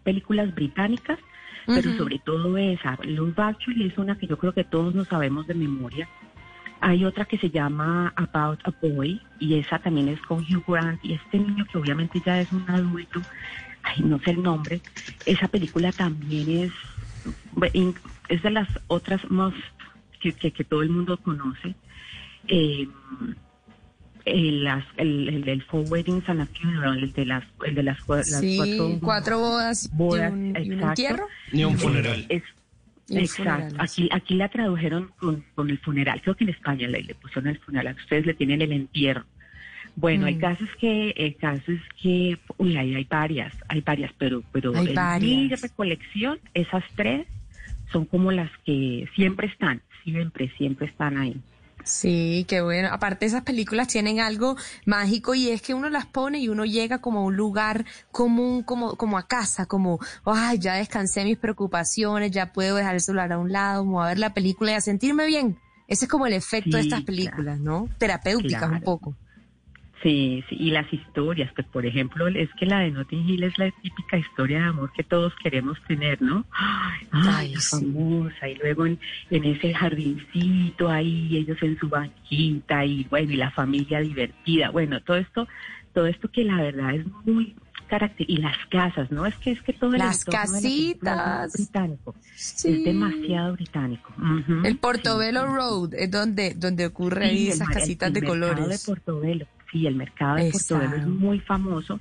[0.04, 1.20] películas británicas,
[1.66, 1.98] pero Ujú.
[2.00, 2.98] sobre todo esa.
[3.04, 6.08] Love Actually es una que yo creo que todos nos sabemos de memoria.
[6.80, 11.04] Hay otra que se llama About a Boy y esa también es con Hugh Grant
[11.06, 13.22] y este niño que obviamente ya es un adulto,
[13.84, 14.82] ay, no sé el nombre,
[15.28, 16.72] esa película también es,
[18.32, 19.54] es de las otras más
[20.20, 21.76] que, que, que todo el mundo conoce.
[22.48, 22.88] Eh,
[24.26, 27.84] el, las, el, el del Four Weddings and a Funeral, el de las, el de
[27.84, 30.88] las, cua- las Sí, cuatro, cuatro bodas, bodas, y un, y un exacto.
[30.90, 31.28] entierro.
[31.52, 32.26] Ni un funeral.
[32.30, 32.44] Es-
[33.10, 33.76] exacto.
[33.80, 36.22] Aquí, aquí la tradujeron con, con el funeral.
[36.22, 37.96] Creo que en España le, le pusieron el funeral.
[38.00, 39.26] Ustedes le tienen el entierro.
[39.96, 40.40] Bueno, el Mm.
[40.40, 44.72] caso es que, el caso es que, uy, ahí hay varias, hay varias, pero, pero
[44.76, 45.22] Hay en varias.
[45.22, 47.28] mi recolección, esas tres
[47.92, 51.42] son como las que siempre están, siempre, siempre están ahí.
[51.84, 52.90] Sí, qué bueno.
[52.92, 54.56] Aparte esas películas tienen algo
[54.86, 58.64] mágico y es que uno las pone y uno llega como a un lugar común,
[58.64, 63.32] como, como a casa, como, ay, ya descansé mis preocupaciones, ya puedo dejar el celular
[63.32, 65.58] a un lado, como a ver la película y a sentirme bien.
[65.88, 67.90] Ese es como el efecto de estas películas, ¿no?
[67.98, 69.16] Terapéuticas un poco.
[70.04, 73.58] Sí, sí, y las historias, pues por ejemplo, es que la de Notting Hill es
[73.60, 76.44] la típica historia de amor que todos queremos tener, ¿no?
[76.52, 77.70] Ay, Ay, sí.
[77.86, 79.00] famosa, y luego en,
[79.30, 85.02] en ese jardincito ahí, ellos en su banquita, y bueno, y la familia divertida, bueno,
[85.02, 85.48] todo esto,
[85.94, 87.56] todo esto que la verdad es muy
[88.20, 89.26] y las casas, ¿no?
[89.26, 91.54] Es que es que todo el Las película es casitas.
[91.54, 92.70] británico, Sí.
[92.70, 94.14] es demasiado británico.
[94.64, 98.66] El Portobello Road es donde, donde ocurre ahí Sí, esas el- casitas el de colores.
[98.70, 102.00] de Portobelo, sí, el mercado de Portobelo es muy famoso.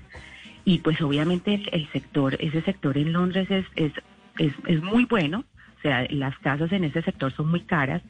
[0.65, 3.93] Y pues obviamente el, el sector, ese sector en Londres es, es,
[4.39, 5.45] es, es muy bueno,
[5.79, 8.03] o sea, las casas en ese sector son muy caras,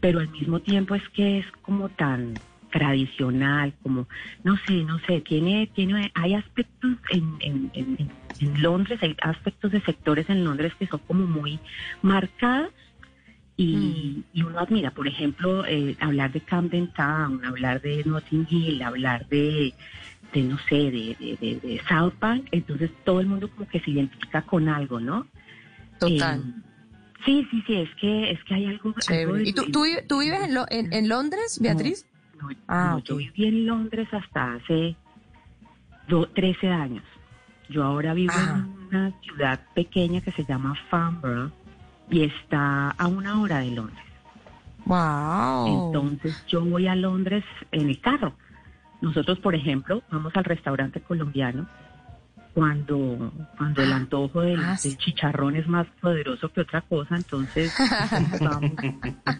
[0.00, 4.08] pero al mismo tiempo es que es como tan tradicional, como,
[4.44, 7.70] no sé, no sé, tiene, tiene, hay aspectos en, en-
[8.38, 11.58] en Londres, hay aspectos de sectores en Londres que son como muy
[12.02, 12.70] marcados
[13.58, 18.82] y, y uno admira, por ejemplo, eh, hablar de Camden Town, hablar de Notting Hill,
[18.82, 19.72] hablar de,
[20.34, 24.42] de no sé, de, de, South Bank, entonces todo el mundo como que se identifica
[24.42, 25.26] con algo, ¿no?
[25.98, 26.40] Total.
[26.40, 26.52] Eh,
[27.24, 28.94] sí, sí, sí, es que, es que hay algo...
[29.08, 32.04] algo ¿Y tú, tú, tú vives en, Lo- en, en Londres, Beatriz?
[32.38, 34.94] No, Ah, no, yo viví en Londres hasta hace
[36.08, 37.04] do- 13 años.
[37.70, 41.50] Yo ahora vivo en una ciudad pequeña que se llama Farnborough
[42.10, 44.04] y está a una hora de Londres.
[44.84, 45.86] Wow.
[45.88, 48.34] Entonces yo voy a Londres en el carro.
[49.00, 51.66] Nosotros, por ejemplo, vamos al restaurante colombiano
[52.54, 54.90] cuando, cuando el antojo del, Ah, sí.
[54.90, 57.70] del chicharrón es más poderoso que otra cosa, entonces
[58.40, 58.72] vamos,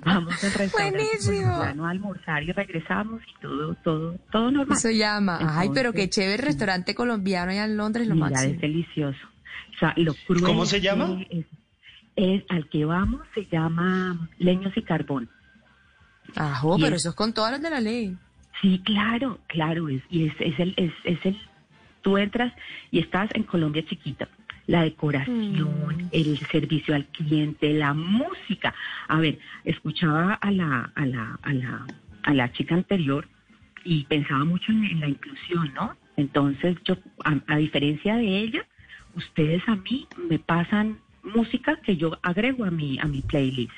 [0.05, 1.43] vamos al restaurante Buenísimo.
[1.53, 4.77] colombiano a almorzar y regresamos y todo, todo, todo normal.
[4.77, 5.39] Eso llama.
[5.59, 8.53] Ay, pero qué chévere restaurante colombiano allá en Londres, lo Mira, máximo.
[8.55, 9.19] es delicioso.
[9.75, 11.19] O sea, lo cruel ¿Cómo se llama?
[11.31, 11.47] Es,
[12.17, 15.29] es- al que vamos se llama Leños y Carbón.
[16.35, 18.17] Ajo, Y pero es- eso es con todas las de la ley.
[18.61, 21.37] Sí, claro, claro, es, y es, es el, es, es el,
[22.03, 22.53] tú entras
[22.91, 24.29] y estás en Colombia chiquita.
[24.67, 28.75] La decoración, el servicio al cliente, la música.
[29.07, 31.87] A ver, escuchaba a la, a la, a la,
[32.25, 33.29] a la chica anterior
[33.85, 35.95] y pensaba mucho en, en la inclusión, ¿no?
[36.17, 38.65] Entonces yo, a, a diferencia de ella,
[39.15, 43.73] ustedes a mí me pasan música que yo agrego a mi, a mi playlist.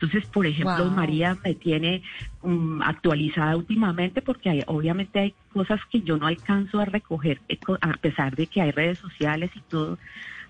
[0.00, 0.96] Entonces, por ejemplo, Wow.
[0.96, 2.02] María me tiene
[2.42, 7.58] mm, actualizada últimamente porque hay- obviamente hay cosas que yo no alcanzo a recoger, eh,
[7.82, 9.98] a pesar de que hay redes sociales y todo.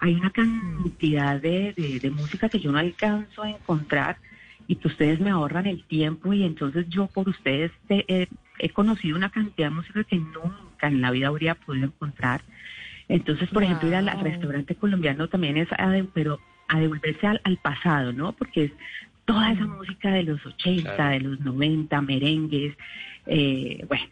[0.01, 4.19] Hay una cantidad de, de- de música que yo no alcanzo a encontrar
[4.69, 8.71] y que ustedes me ahorran el tiempo y entonces yo por ustedes te- eh, he
[8.71, 12.43] conocido una cantidad de música que nunca en la vida habría podido encontrar.
[13.09, 17.41] Entonces, por ejemplo, ir al, restaurante colombiano también es, a de- pero a devolverse al,
[17.45, 18.33] al pasado, ¿no?
[18.33, 18.73] Porque es
[19.25, 21.11] toda esa música de los 80, Claro.
[21.13, 22.77] de los 90, merengues,
[23.27, 24.05] eh, bueno.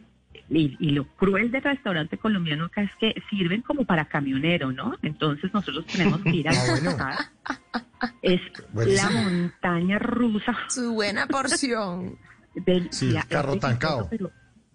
[0.49, 4.95] Y, y lo cruel del restaurante colombiano acá es que sirven como para camionero, ¿no?
[5.03, 6.97] Entonces nosotros tenemos que ir a Ah, bueno.
[8.21, 9.11] Es Buenísimo.
[9.11, 12.15] la montaña rusa Su buena porción.
[12.65, 14.07] del Sí, la- carro es tancado.
[14.09, 14.31] Pero,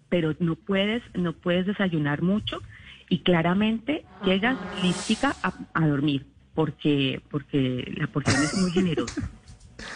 [0.09, 2.61] pero no puedes, no puedes desayunar mucho
[3.09, 9.21] y claramente llegas lística a, a dormir porque, porque la porción es muy generosa.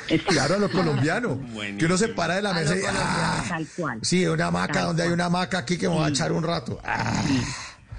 [0.10, 1.36] Es Claro, a lo colombiano.
[1.36, 1.78] Buenísimo.
[1.80, 2.80] Que uno se para de la a mesa y.
[2.88, 4.00] ah, tal cual.
[4.02, 6.14] sí, una hamaca, donde hay una hamaca aquí que me voy a Sí.
[6.14, 6.80] echar un rato.
[6.84, 7.42] Ah, Sí,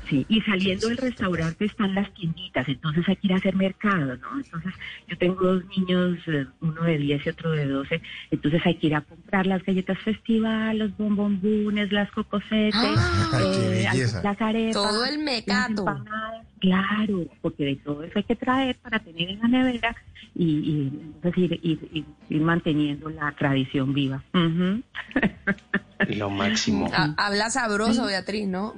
[0.09, 0.27] sí.
[0.29, 4.39] Y saliendo del restaurante están las tienditas, entonces hay que ir a hacer mercado, ¿no?
[4.39, 4.73] Entonces
[5.07, 8.87] yo tengo dos niños, eh, uno de 10 y otro de 12, entonces hay que
[8.89, 13.87] ir a comprar las galletas festival, los bombombunes, las cocosetes, Ah, eh,
[14.23, 15.81] las arepas, Todo el las mecato.
[15.89, 16.47] empanadas.
[16.61, 19.95] Claro, porque de todo eso hay que traer para tener en la nevera
[20.35, 24.23] y, y es decir, ir, ir- ir manteniendo la tradición viva.
[24.35, 24.83] Ujú.
[26.17, 26.89] Lo máximo.
[26.95, 28.73] Ha- Habla sabroso, Beatriz, ¿no?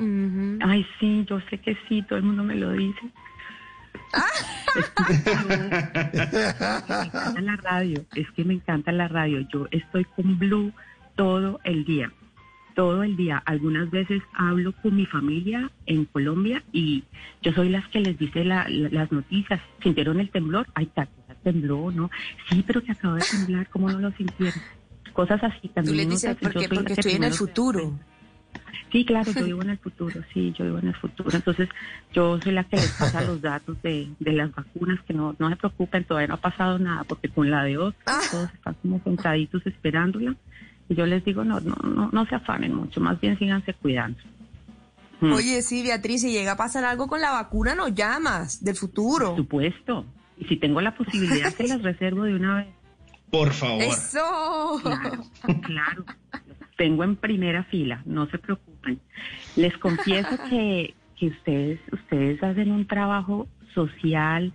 [0.62, 3.00] Ay, sí, yo sé que sí, todo el mundo me lo dice.
[5.48, 9.40] me encanta la radio, es que me encanta la radio.
[9.52, 10.72] Yo estoy con Blue
[11.16, 12.10] todo el día,
[12.80, 13.42] todo el día.
[13.44, 17.04] Algunas veces hablo con mi familia en Colombia y
[17.42, 19.60] yo soy las que les dice la- la- las noticias.
[19.82, 20.66] ¿Sintieron el temblor?
[20.74, 21.12] Ay, Tati,
[21.44, 22.10] tembló, ¿no?
[22.48, 24.62] Sí, pero que acaba de temblar, ¿cómo no lo sintieron?
[25.12, 25.96] Cosas así Tú también.
[25.98, 27.98] le uno dices, porque, estoy en el futuro.
[28.90, 31.30] Sí, claro, yo vivo en el futuro, sí, yo vivo en el futuro.
[31.36, 31.68] Entonces,
[32.14, 35.50] yo soy la que les pasa los datos de, de las vacunas, que no, no
[35.50, 39.00] se preocupen, todavía no ha pasado nada, porque con la de Oxford todos están como
[39.04, 40.34] sentaditos esperándola.
[40.90, 44.18] Y yo les digo, no, no, no, no se afanen mucho, más bien síganse cuidando.
[45.20, 45.32] Mm.
[45.32, 49.28] Oye, sí, Beatriz, si llega a pasar algo con la vacuna, nos llamas del futuro.
[49.28, 50.04] Por supuesto.
[50.36, 52.68] Y si tengo la posibilidad, se las reservo de una vez.
[53.30, 53.82] Por favor.
[53.82, 54.80] Eso.
[54.82, 55.24] Claro,
[55.62, 56.04] claro.
[56.76, 58.98] Tengo en primera fila, no se preocupen.
[59.54, 64.52] Les confieso que, que ustedes, ustedes hacen un trabajo social,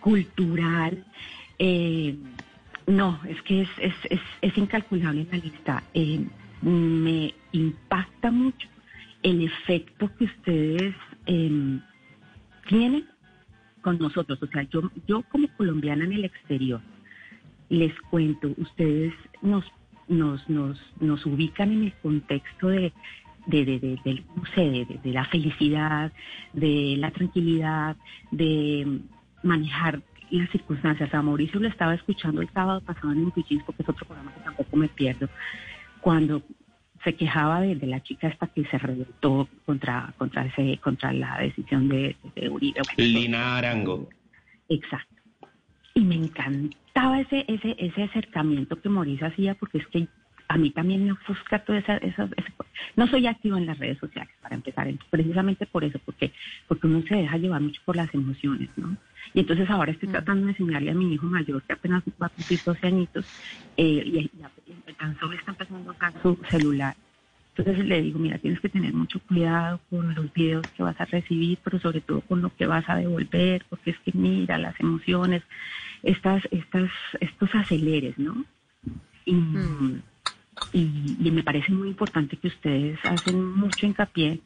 [0.00, 1.04] cultural.
[1.58, 2.16] eh,
[2.86, 4.20] no, es que es, es, es,
[4.58, 5.82] incalculable la lista.
[5.94, 6.24] Eh,
[6.62, 8.68] me impacta mucho
[9.22, 10.94] el efecto que ustedes
[11.26, 11.78] eh,
[12.68, 13.04] tienen
[13.82, 14.42] con nosotros.
[14.42, 16.80] O sea, yo, yo como colombiana en el exterior,
[17.70, 19.64] les cuento, ustedes nos,
[20.08, 22.92] nos, nos, nos ubican en el contexto de,
[23.46, 26.12] de, de, de- del, no sé, de, de- de la felicidad,
[26.52, 27.96] de la tranquilidad,
[28.30, 29.00] de
[29.42, 31.12] manejar las circunstancias.
[31.14, 34.40] A Mauricio lo estaba escuchando el sábado pasado en Pichis, porque es otro programa que
[34.40, 35.28] tampoco me pierdo,
[36.00, 36.42] cuando
[37.04, 41.38] se quejaba de, de la chica esta que se reventó contra contra ese contra la
[41.38, 42.80] decisión de, de Uribe.
[42.96, 44.08] Lina Arango.
[44.68, 45.14] Exacto.
[45.94, 50.08] Y me encantaba ese, ese, ese acercamiento que Mauricio hacía porque es que
[50.48, 52.28] a mí también me ofusca toda esa, esa-
[52.96, 56.32] no soy activo en las redes sociales para empezar, precisamente por eso, porque,
[56.68, 58.96] porque uno se deja llevar mucho por las emociones, ¿no?
[59.32, 62.30] Y entonces ahora estoy tratando de enseñarle a mi hijo mayor, que apenas va a
[62.30, 63.24] cumplir 12 añitos,
[63.76, 64.30] eh, y, y-
[64.88, 66.94] y tan solo está empezando a usar su celular.
[67.56, 71.04] Entonces le digo, mira, tienes que tener mucho cuidado con los videos que vas a
[71.04, 74.78] recibir, pero sobre todo con lo que vas a devolver, porque es que mira las
[74.80, 75.42] emociones,
[76.02, 76.90] estas, estas,
[77.20, 78.44] estos aceleres, ¿no?
[79.24, 79.32] Y,
[80.72, 84.40] y- y me parece muy importante que ustedes hacen mucho hincapié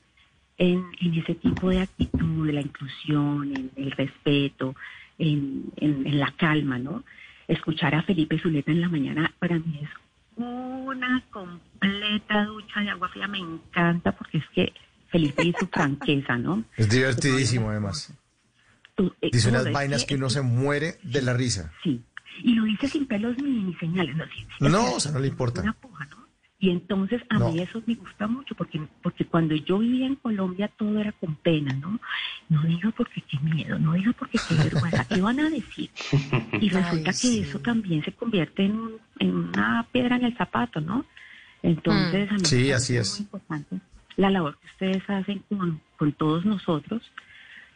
[0.58, 4.74] en, en ese tipo de actitud, de la inclusión, en el respeto,
[5.18, 7.04] en, en- en la calma, ¿no?
[7.46, 9.88] Escuchar a Felipe Zuleta en la mañana para mí es
[10.36, 14.72] una completa ducha de agua fría, me encanta porque es que
[15.10, 16.64] Felipe y su franqueza, ¿no?
[16.76, 18.12] Es divertidísimo, además.
[18.98, 21.72] Eh, Dice unas vainas que uno se muere de la risa.
[21.82, 22.02] Sí,
[22.42, 24.16] y lo dice sin pelos ni, ni señales.
[24.16, 25.62] No, sí, sí, No, o sea, no le importa.
[25.62, 26.16] una puja, ¿no?
[26.60, 27.50] Y entonces a No.
[27.52, 31.36] mí eso me gusta mucho, porque, porque cuando yo vivía en Colombia todo era con
[31.36, 32.00] pena, ¿no?
[32.48, 35.88] No diga porque qué miedo, no diga porque qué vergüenza, ¿qué van a decir?
[36.60, 40.80] Y resulta que eso también se convierte en, un- en una piedra en el zapato,
[40.80, 41.04] ¿no?
[41.62, 43.12] Entonces, a mí me Sí, así es.
[43.12, 43.78] muy importante
[44.16, 47.02] la labor que ustedes hacen con, con todos nosotros.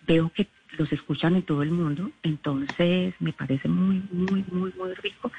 [0.09, 4.95] Veo que los escuchan en todo el mundo, entonces me parece muy, muy, muy, muy
[5.03, 5.31] rico.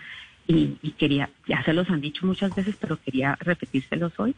[0.47, 4.35] Y, y quería, ya se los han dicho muchas veces, pero quería repetírselos hoy.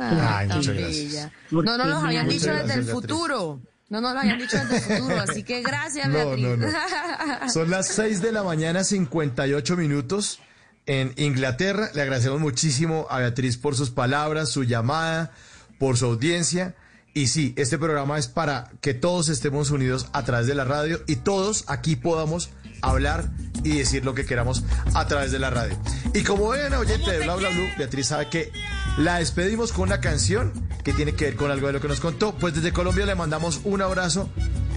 [0.00, 1.32] Ay, muchas Porque- gracias.
[1.50, 3.60] No, no porque habían dicho desde el futuro.
[3.90, 6.44] No nos lo habían dicho desde el futuro, así que gracias, No, Beatriz.
[6.46, 7.48] no, no.
[7.52, 10.40] Son las 6 de la mañana, 58 minutos
[10.86, 11.88] en Inglaterra.
[11.94, 15.32] Le agradecemos muchísimo a Beatriz por sus palabras, su llamada,
[15.78, 16.74] por su audiencia.
[17.14, 21.00] Y sí, este programa es para que todos estemos unidos a través de la radio
[21.06, 22.50] y todos aquí podamos
[22.82, 23.30] hablar
[23.64, 24.62] y decir lo que queramos
[24.94, 25.76] a través de la radio.
[26.14, 28.52] Y como ven, oyente de Bla Bla Blue, Beatriz sabe que
[28.98, 30.52] la despedimos con una canción
[30.84, 32.34] que tiene que ver con algo de lo que nos contó.
[32.34, 34.28] Pues desde Colombia le mandamos un abrazo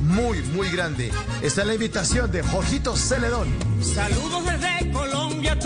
[0.01, 1.11] muy, muy grande.
[1.41, 3.47] Está en la invitación de Jorgito Celedón.
[3.81, 5.57] Saludos desde Colombia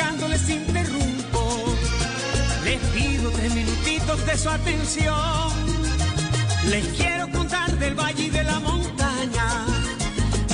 [0.00, 1.42] canto les interrumpo.
[2.64, 5.50] Les pido tres minutitos de su atención.
[6.72, 9.48] Les quiero contar del valle y de la montaña,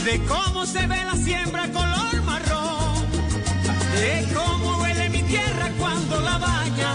[0.05, 2.95] de cómo se ve la siembra color marrón,
[4.01, 6.93] de cómo huele mi tierra cuando la baña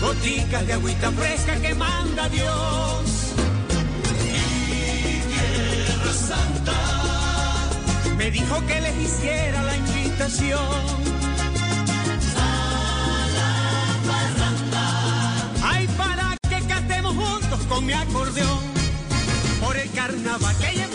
[0.00, 3.02] goticas de agüita fresca que manda Dios.
[4.24, 6.78] Mi tierra santa
[8.16, 11.17] me dijo que les hiciera la invitación
[17.78, 18.58] con mi acordeón.
[19.60, 20.87] Por el carnaval que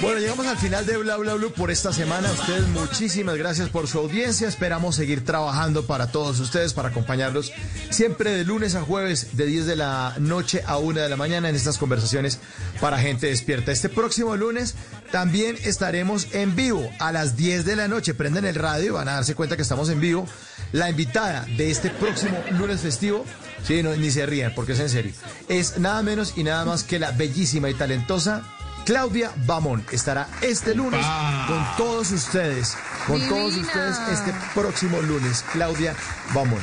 [0.00, 2.30] Bueno, llegamos al final de Bla Bla Blue por esta semana.
[2.30, 4.48] Ustedes muchísimas gracias por su audiencia.
[4.48, 7.52] Esperamos seguir trabajando para todos ustedes, para acompañarlos
[7.90, 11.48] siempre de lunes a jueves, de 10 de la noche a 1 de la mañana
[11.48, 12.38] en estas conversaciones
[12.80, 13.72] para gente despierta.
[13.72, 14.74] Este próximo lunes
[15.10, 18.14] también estaremos en vivo a las 10 de la noche.
[18.14, 20.26] Prenden el radio y van a darse cuenta que estamos en vivo.
[20.72, 23.24] La invitada de este próximo lunes festivo,
[23.66, 25.12] sí, no, ni se rían porque es en serio,
[25.48, 28.42] es nada menos y nada más que la bellísima y talentosa
[28.84, 31.04] Claudia Bamón estará este lunes
[31.46, 35.94] con todos ustedes, con todos ustedes este próximo lunes, Claudia
[36.34, 36.60] Bamón.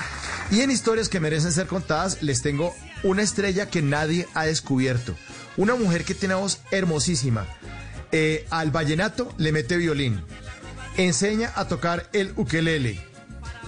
[0.52, 5.16] Y en historias que merecen ser contadas, les tengo una estrella que nadie ha descubierto.
[5.58, 7.48] Una mujer que tiene voz hermosísima.
[8.12, 10.22] Eh, al vallenato le mete violín.
[10.98, 13.00] Enseña a tocar el ukelele.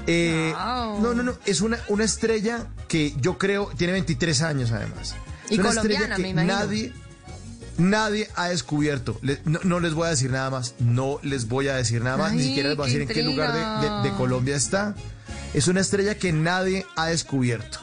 [0.05, 1.01] Eh, Wow.
[1.01, 1.33] No, no, no.
[1.45, 5.15] Es una, una estrella que yo creo tiene 23 años además.
[5.49, 6.53] Y es una colombiana, estrella que me imagino.
[6.53, 6.93] nadie,
[7.77, 9.17] nadie ha descubierto.
[9.21, 10.75] Le- no, no les voy a decir nada más.
[10.79, 12.33] No les voy a decir nada más.
[12.33, 14.17] Ni siquiera les voy a decir en qué lugar de- de- de intriga.
[14.17, 14.95] Colombia está.
[15.53, 17.79] Es una estrella que nadie ha descubierto.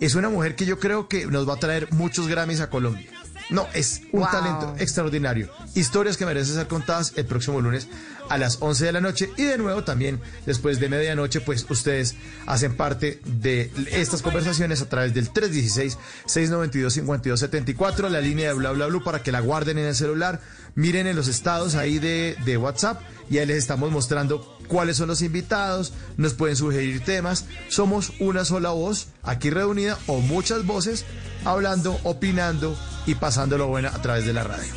[0.00, 3.08] Es una mujer que yo creo que nos va a traer muchos Grammys a Colombia.
[3.48, 4.30] No, es un Wow.
[4.30, 5.48] talento extraordinario.
[5.74, 7.86] Historias que merecen ser contadas el próximo lunes
[8.28, 9.30] a las 11 de la noche.
[9.36, 14.88] Y de nuevo también después de medianoche, pues ustedes hacen parte de estas conversaciones a
[14.88, 19.94] través del 316-692-5274, la línea de bla bla bla para que la guarden en el
[19.94, 20.40] celular.
[20.74, 25.08] Miren en los estados ahí de, de WhatsApp y ahí les estamos mostrando cuáles son
[25.08, 27.46] los invitados, nos pueden sugerir temas.
[27.68, 31.04] Somos una sola voz aquí reunida o muchas voces
[31.44, 34.72] hablando, opinando y pasándolo bueno a través de la radio.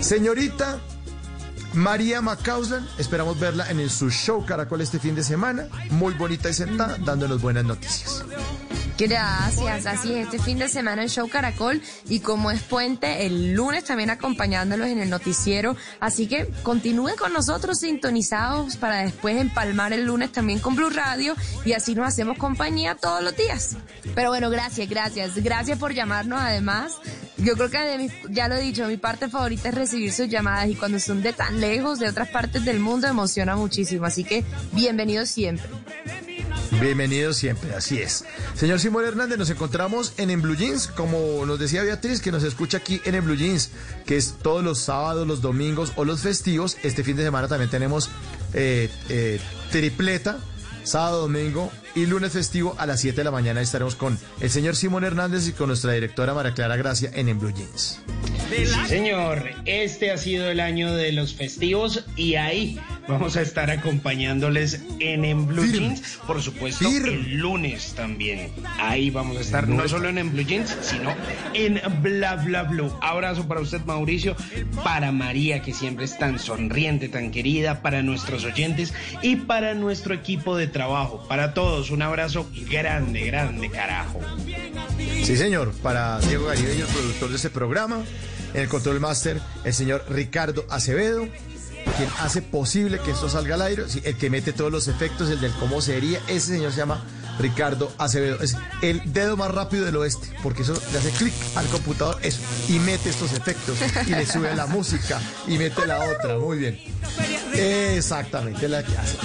[0.00, 0.80] Señorita
[1.74, 5.66] María Macauslan, esperamos verla en el, su show Caracol este fin de semana.
[5.90, 8.24] Muy bonita y sentada, dándonos buenas noticias.
[8.96, 13.52] Gracias, así es, este fin de semana en Show Caracol y como es puente, el
[13.52, 19.92] lunes también acompañándolos en el noticiero, así que continúen con nosotros sintonizados para después empalmar
[19.92, 23.76] el lunes también con Blue Radio y así nos hacemos compañía todos los días.
[24.14, 26.92] Pero bueno, gracias, gracias, gracias por llamarnos además.
[27.36, 30.28] Yo creo que de mi- ya lo he dicho, mi parte favorita es recibir sus
[30.28, 34.22] llamadas y cuando son de tan lejos, de otras partes del mundo, emociona muchísimo, así
[34.22, 35.66] que bienvenidos siempre.
[36.80, 38.24] Bienvenido siempre, así es.
[38.54, 42.42] Señor Simón Hernández, nos encontramos en En Blue Jeans, como nos decía Beatriz, que nos
[42.42, 43.70] escucha aquí en En Blue Jeans,
[44.04, 46.76] que es todos los sábados, los domingos o los festivos.
[46.82, 48.10] Este fin de semana también tenemos
[48.52, 50.38] eh, eh, tripleta,
[50.82, 53.60] sábado, domingo y lunes festivo a las 7 de la mañana.
[53.60, 57.38] Estaremos con el señor Simón Hernández y con nuestra directora María Clara Gracia en En
[57.38, 58.00] Blue Jeans.
[58.50, 63.70] Sí, señor, este ha sido el año de los festivos y ahí vamos a estar
[63.70, 68.50] acompañándoles en En Blue Jeans, por supuesto, el lunes también.
[68.78, 71.14] Ahí vamos a estar no solo en En Blue Jeans, sino
[71.54, 72.92] en Bla Bla Blue.
[73.00, 74.36] Abrazo para usted, Mauricio,
[74.84, 78.92] para María, que siempre es tan sonriente, tan querida, para nuestros oyentes
[79.22, 81.24] y para nuestro equipo de trabajo.
[81.28, 84.20] Para todos, un abrazo grande, grande, carajo.
[85.22, 85.72] Sí, señor.
[85.82, 88.02] Para Diego Garibeño, el productor de este programa.
[88.54, 91.26] En el control master, el señor Ricardo Acevedo,
[91.96, 93.84] quien hace posible que esto salga al aire.
[93.88, 96.20] Sí, el que mete todos los efectos, el del cómo sería.
[96.28, 97.02] Ese señor se llama
[97.38, 98.40] Ricardo Acevedo.
[98.40, 102.40] Es el dedo más rápido del oeste, porque eso le hace clic al computador, eso,
[102.68, 106.38] y mete estos efectos, y le sube la música, y mete la otra.
[106.38, 106.78] Muy bien.
[107.54, 109.18] Exactamente, la que hace.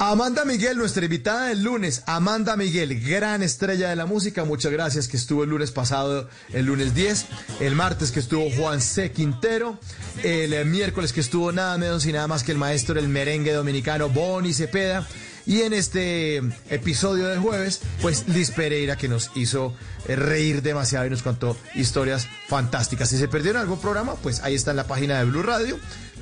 [0.00, 2.04] Amanda Miguel, nuestra invitada del lunes.
[2.06, 4.44] Amanda Miguel, gran estrella de la música.
[4.44, 7.26] Muchas gracias que estuvo el lunes pasado, el lunes 10.
[7.58, 9.10] El martes que estuvo Juan C.
[9.10, 9.76] Quintero.
[10.22, 14.08] El miércoles que estuvo nada menos y nada más que el maestro del merengue dominicano
[14.08, 15.04] Boni Cepeda.
[15.46, 19.74] Y en este episodio de jueves, pues Liz Pereira que nos hizo
[20.06, 23.08] eh, reír demasiado y nos contó historias fantásticas.
[23.08, 25.76] Si se perdieron algún programa, pues ahí está en la página de Blue Radio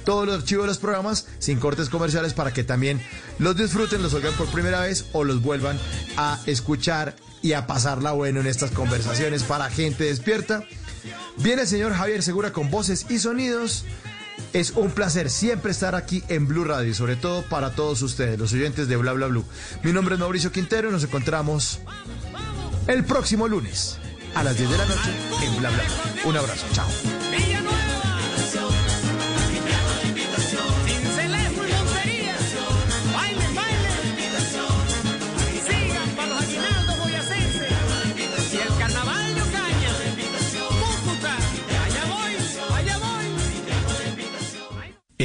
[0.06, 3.02] todos los archivos de los programas sin cortes comerciales para que también
[3.38, 5.78] los disfruten, los oigan por primera vez o los vuelvan
[6.16, 10.64] a escuchar y a pasarla bueno en estas conversaciones para gente despierta.
[11.38, 13.84] Viene el señor Javier Segura con voces y sonidos.
[14.52, 18.52] Es un placer siempre estar aquí en Blue Radio sobre todo para todos ustedes, los
[18.52, 19.44] oyentes de Bla Bla Blue.
[19.82, 21.80] Mi nombre es Mauricio Quintero y nos encontramos
[22.86, 23.98] el próximo lunes
[24.36, 25.10] a las 10 de la noche
[25.42, 26.30] en Bla Bla Blue.
[26.30, 26.86] Un abrazo, chao.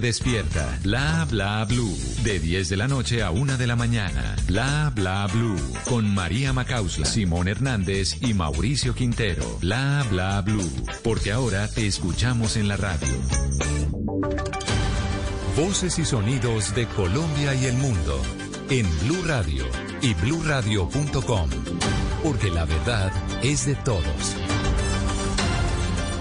[0.00, 0.78] despierta.
[0.82, 1.96] Bla bla blue.
[2.22, 4.36] De 10 de la noche a 1 de la mañana.
[4.46, 5.60] Bla bla blue.
[5.88, 9.58] Con María Macausla, Simón Hernández y Mauricio Quintero.
[9.60, 10.70] Bla bla blue.
[11.02, 13.08] Porque ahora te escuchamos en la radio.
[15.56, 18.20] Voces y sonidos de Colombia y el mundo
[18.70, 19.66] en Blue Radio
[20.00, 21.50] y bluradio.com,
[22.22, 23.12] porque la verdad
[23.42, 24.61] es de todos.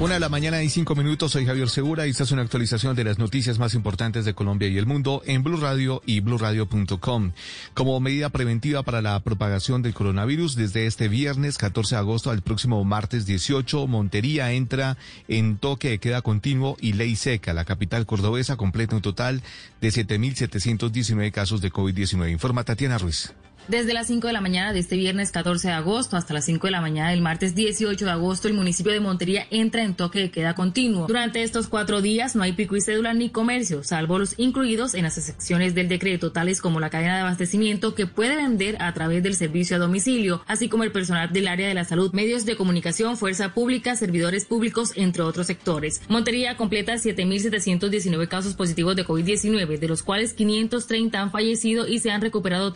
[0.02, 2.96] Una de la mañana y cinco minutos, soy Javier Segura y esta es una actualización
[2.96, 7.34] de las noticias más importantes de Colombia y el mundo en Blue Radio y bluradio.com.
[7.76, 12.42] Como medida preventiva para la propagación del coronavirus, desde este viernes 14 de agosto al
[12.42, 14.98] próximo martes 18, Montería entra
[15.28, 17.54] en toque de queda continuo y ley seca.
[17.54, 19.44] La capital cordobesa completa un total
[19.82, 22.32] de 7.719 casos de COVID-19.
[22.32, 23.36] Informa Tatiana Ruiz.
[23.68, 26.68] Desde las 5 de la mañana de este viernes 14 de agosto hasta las 5
[26.68, 30.20] de la mañana del martes 18 de agosto, el municipio de Montería entra en toque
[30.20, 31.06] de queda continuo.
[31.08, 35.04] Durante estos cuatro días no hay pico y cédula ni comercio, salvo los incluidos en
[35.04, 39.22] las excepciones del decreto, tales como la cadena de abastecimiento que puede vender a través
[39.22, 42.58] del servicio a domicilio, así como el personal del área de la salud, medios de
[42.58, 46.02] comunicación, fuerza pública, servidores públicos, entre otros sectores.
[46.10, 52.10] Montería completa 7.719 casos positivos de COVID-19, de los cuales 530 han fallecido y se
[52.10, 52.74] han recuperado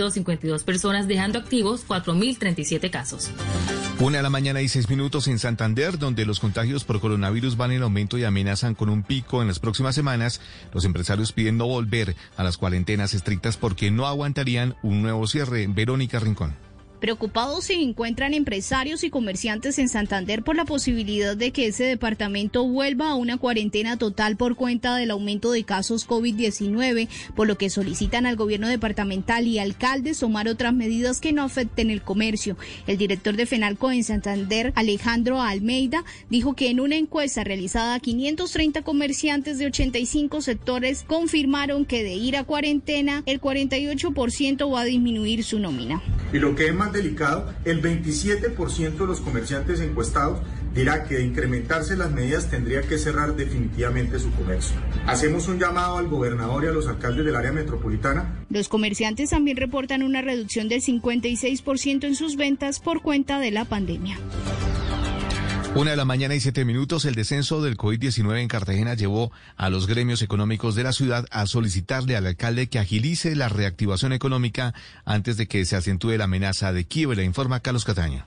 [0.00, 3.30] 3.152 personas, dejando activos 4.037 casos.
[4.00, 7.72] Una de la mañana y seis minutos en Santander, donde los contagios por coronavirus van
[7.72, 10.40] en aumento y amenazan con un pico en las próximas semanas.
[10.72, 15.66] Los empresarios piden no volver a las cuarentenas estrictas porque no aguantarían un nuevo cierre.
[15.68, 16.69] Verónica Rincón.
[17.00, 22.68] Preocupados se encuentran empresarios y comerciantes en Santander por la posibilidad de que ese departamento
[22.68, 27.70] vuelva a una cuarentena total por cuenta del aumento de casos COVID-19, por lo que
[27.70, 32.58] solicitan al gobierno departamental y alcaldes tomar otras medidas que no afecten el comercio.
[32.86, 38.00] El director de FENALCO en Santander, Alejandro Almeida, dijo que en una encuesta realizada a
[38.00, 44.84] 530 comerciantes de 85 sectores confirmaron que de ir a cuarentena, el 48% va a
[44.84, 46.02] disminuir su nómina.
[46.32, 50.40] Y lo que delicado, el 27% de los comerciantes encuestados
[50.74, 54.76] dirá que de incrementarse las medidas tendría que cerrar definitivamente su comercio.
[55.06, 58.44] Hacemos un llamado al gobernador y a los alcaldes del área metropolitana.
[58.48, 63.64] Los comerciantes también reportan una reducción del 56% en sus ventas por cuenta de la
[63.64, 64.18] pandemia.
[65.76, 69.70] Una de la mañana y siete minutos, el descenso del COVID-19 en Cartagena llevó a
[69.70, 74.74] los gremios económicos de la ciudad a solicitarle al alcalde que agilice la reactivación económica
[75.04, 78.26] antes de que se acentúe la amenaza de quiebra, informa Carlos Cataño.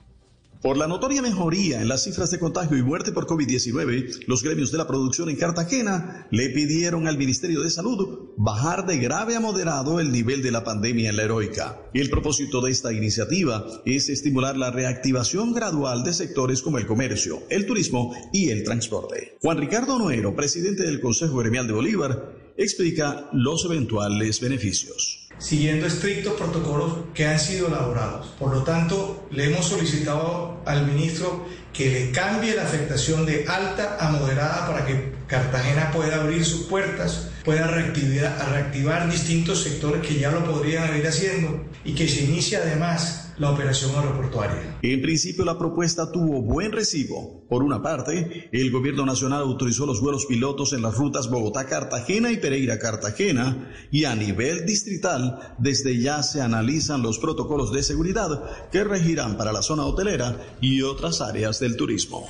[0.64, 4.72] Por la notoria mejoría en las cifras de contagio y muerte por COVID-19, los gremios
[4.72, 9.40] de la producción en Cartagena le pidieron al Ministerio de Salud bajar de grave a
[9.40, 11.82] moderado el nivel de la pandemia en la heroica.
[11.92, 17.42] El propósito de esta iniciativa es estimular la reactivación gradual de sectores como el comercio,
[17.50, 19.36] el turismo y el transporte.
[19.42, 26.34] Juan Ricardo Noero, presidente del Consejo Gremial de Bolívar, explica los eventuales beneficios siguiendo estrictos
[26.34, 28.28] protocolos que han sido elaborados.
[28.38, 33.96] Por lo tanto, le hemos solicitado al ministro que le cambie la afectación de alta
[34.00, 40.30] a moderada para que Cartagena pueda abrir sus puertas, pueda reactivar, distintos sectores que ya
[40.30, 44.78] lo podrían ir haciendo y que se inicie además la operación aeroportuaria.
[44.82, 47.44] En principio la propuesta tuvo buen recibo.
[47.48, 52.36] Por una parte, el gobierno nacional autorizó los vuelos pilotos en las rutas Bogotá-Cartagena y
[52.36, 59.36] Pereira-Cartagena y a nivel distrital desde ya se analizan los protocolos de seguridad que regirán
[59.36, 62.28] para la zona hotelera y otras áreas del turismo.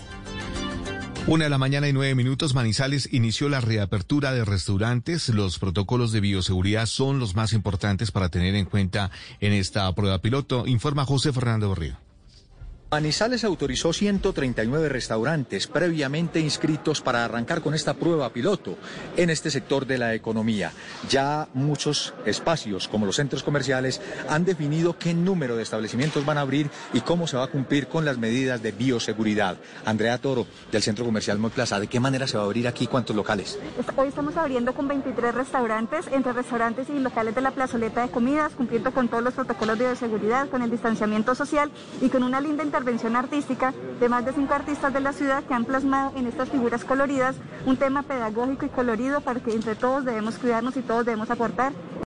[1.27, 5.31] Una de la mañana y nueve minutos, Manizales inició la reapertura de restaurantes.
[5.31, 10.19] Los protocolos de bioseguridad son los más importantes para tener en cuenta en esta prueba
[10.19, 12.04] piloto, informa José Fernando Borrío.
[12.95, 18.79] Manizales autorizó 139 restaurantes previamente inscritos para arrancar con esta prueba piloto
[19.17, 20.71] en este sector de la economía.
[21.11, 26.43] Ya muchos espacios, como los centros comerciales, han definido qué número de establecimientos van a
[26.43, 29.57] abrir y cómo se va a cumplir con las medidas de bioseguridad.
[29.85, 32.87] Andrea Toro, del Centro Comercial Muy Plaza, ¿de qué manera se va a abrir aquí?
[32.87, 33.59] ¿Cuántos locales?
[33.97, 38.53] Hoy estamos abriendo con 23 restaurantes, entre restaurantes y locales de la plazoleta de comidas,
[38.53, 42.63] cumpliendo con todos los protocolos de bioseguridad, con el distanciamiento social y con una linda
[42.63, 42.84] intervención
[43.17, 46.85] artística de más de cinco artistas de la ciudad que han plasmado en estas figuras
[46.85, 51.31] coloridas un tema pedagógico y colorido para que entre todos debemos cuidarnos y todos debemos
[51.31, 51.73] aportar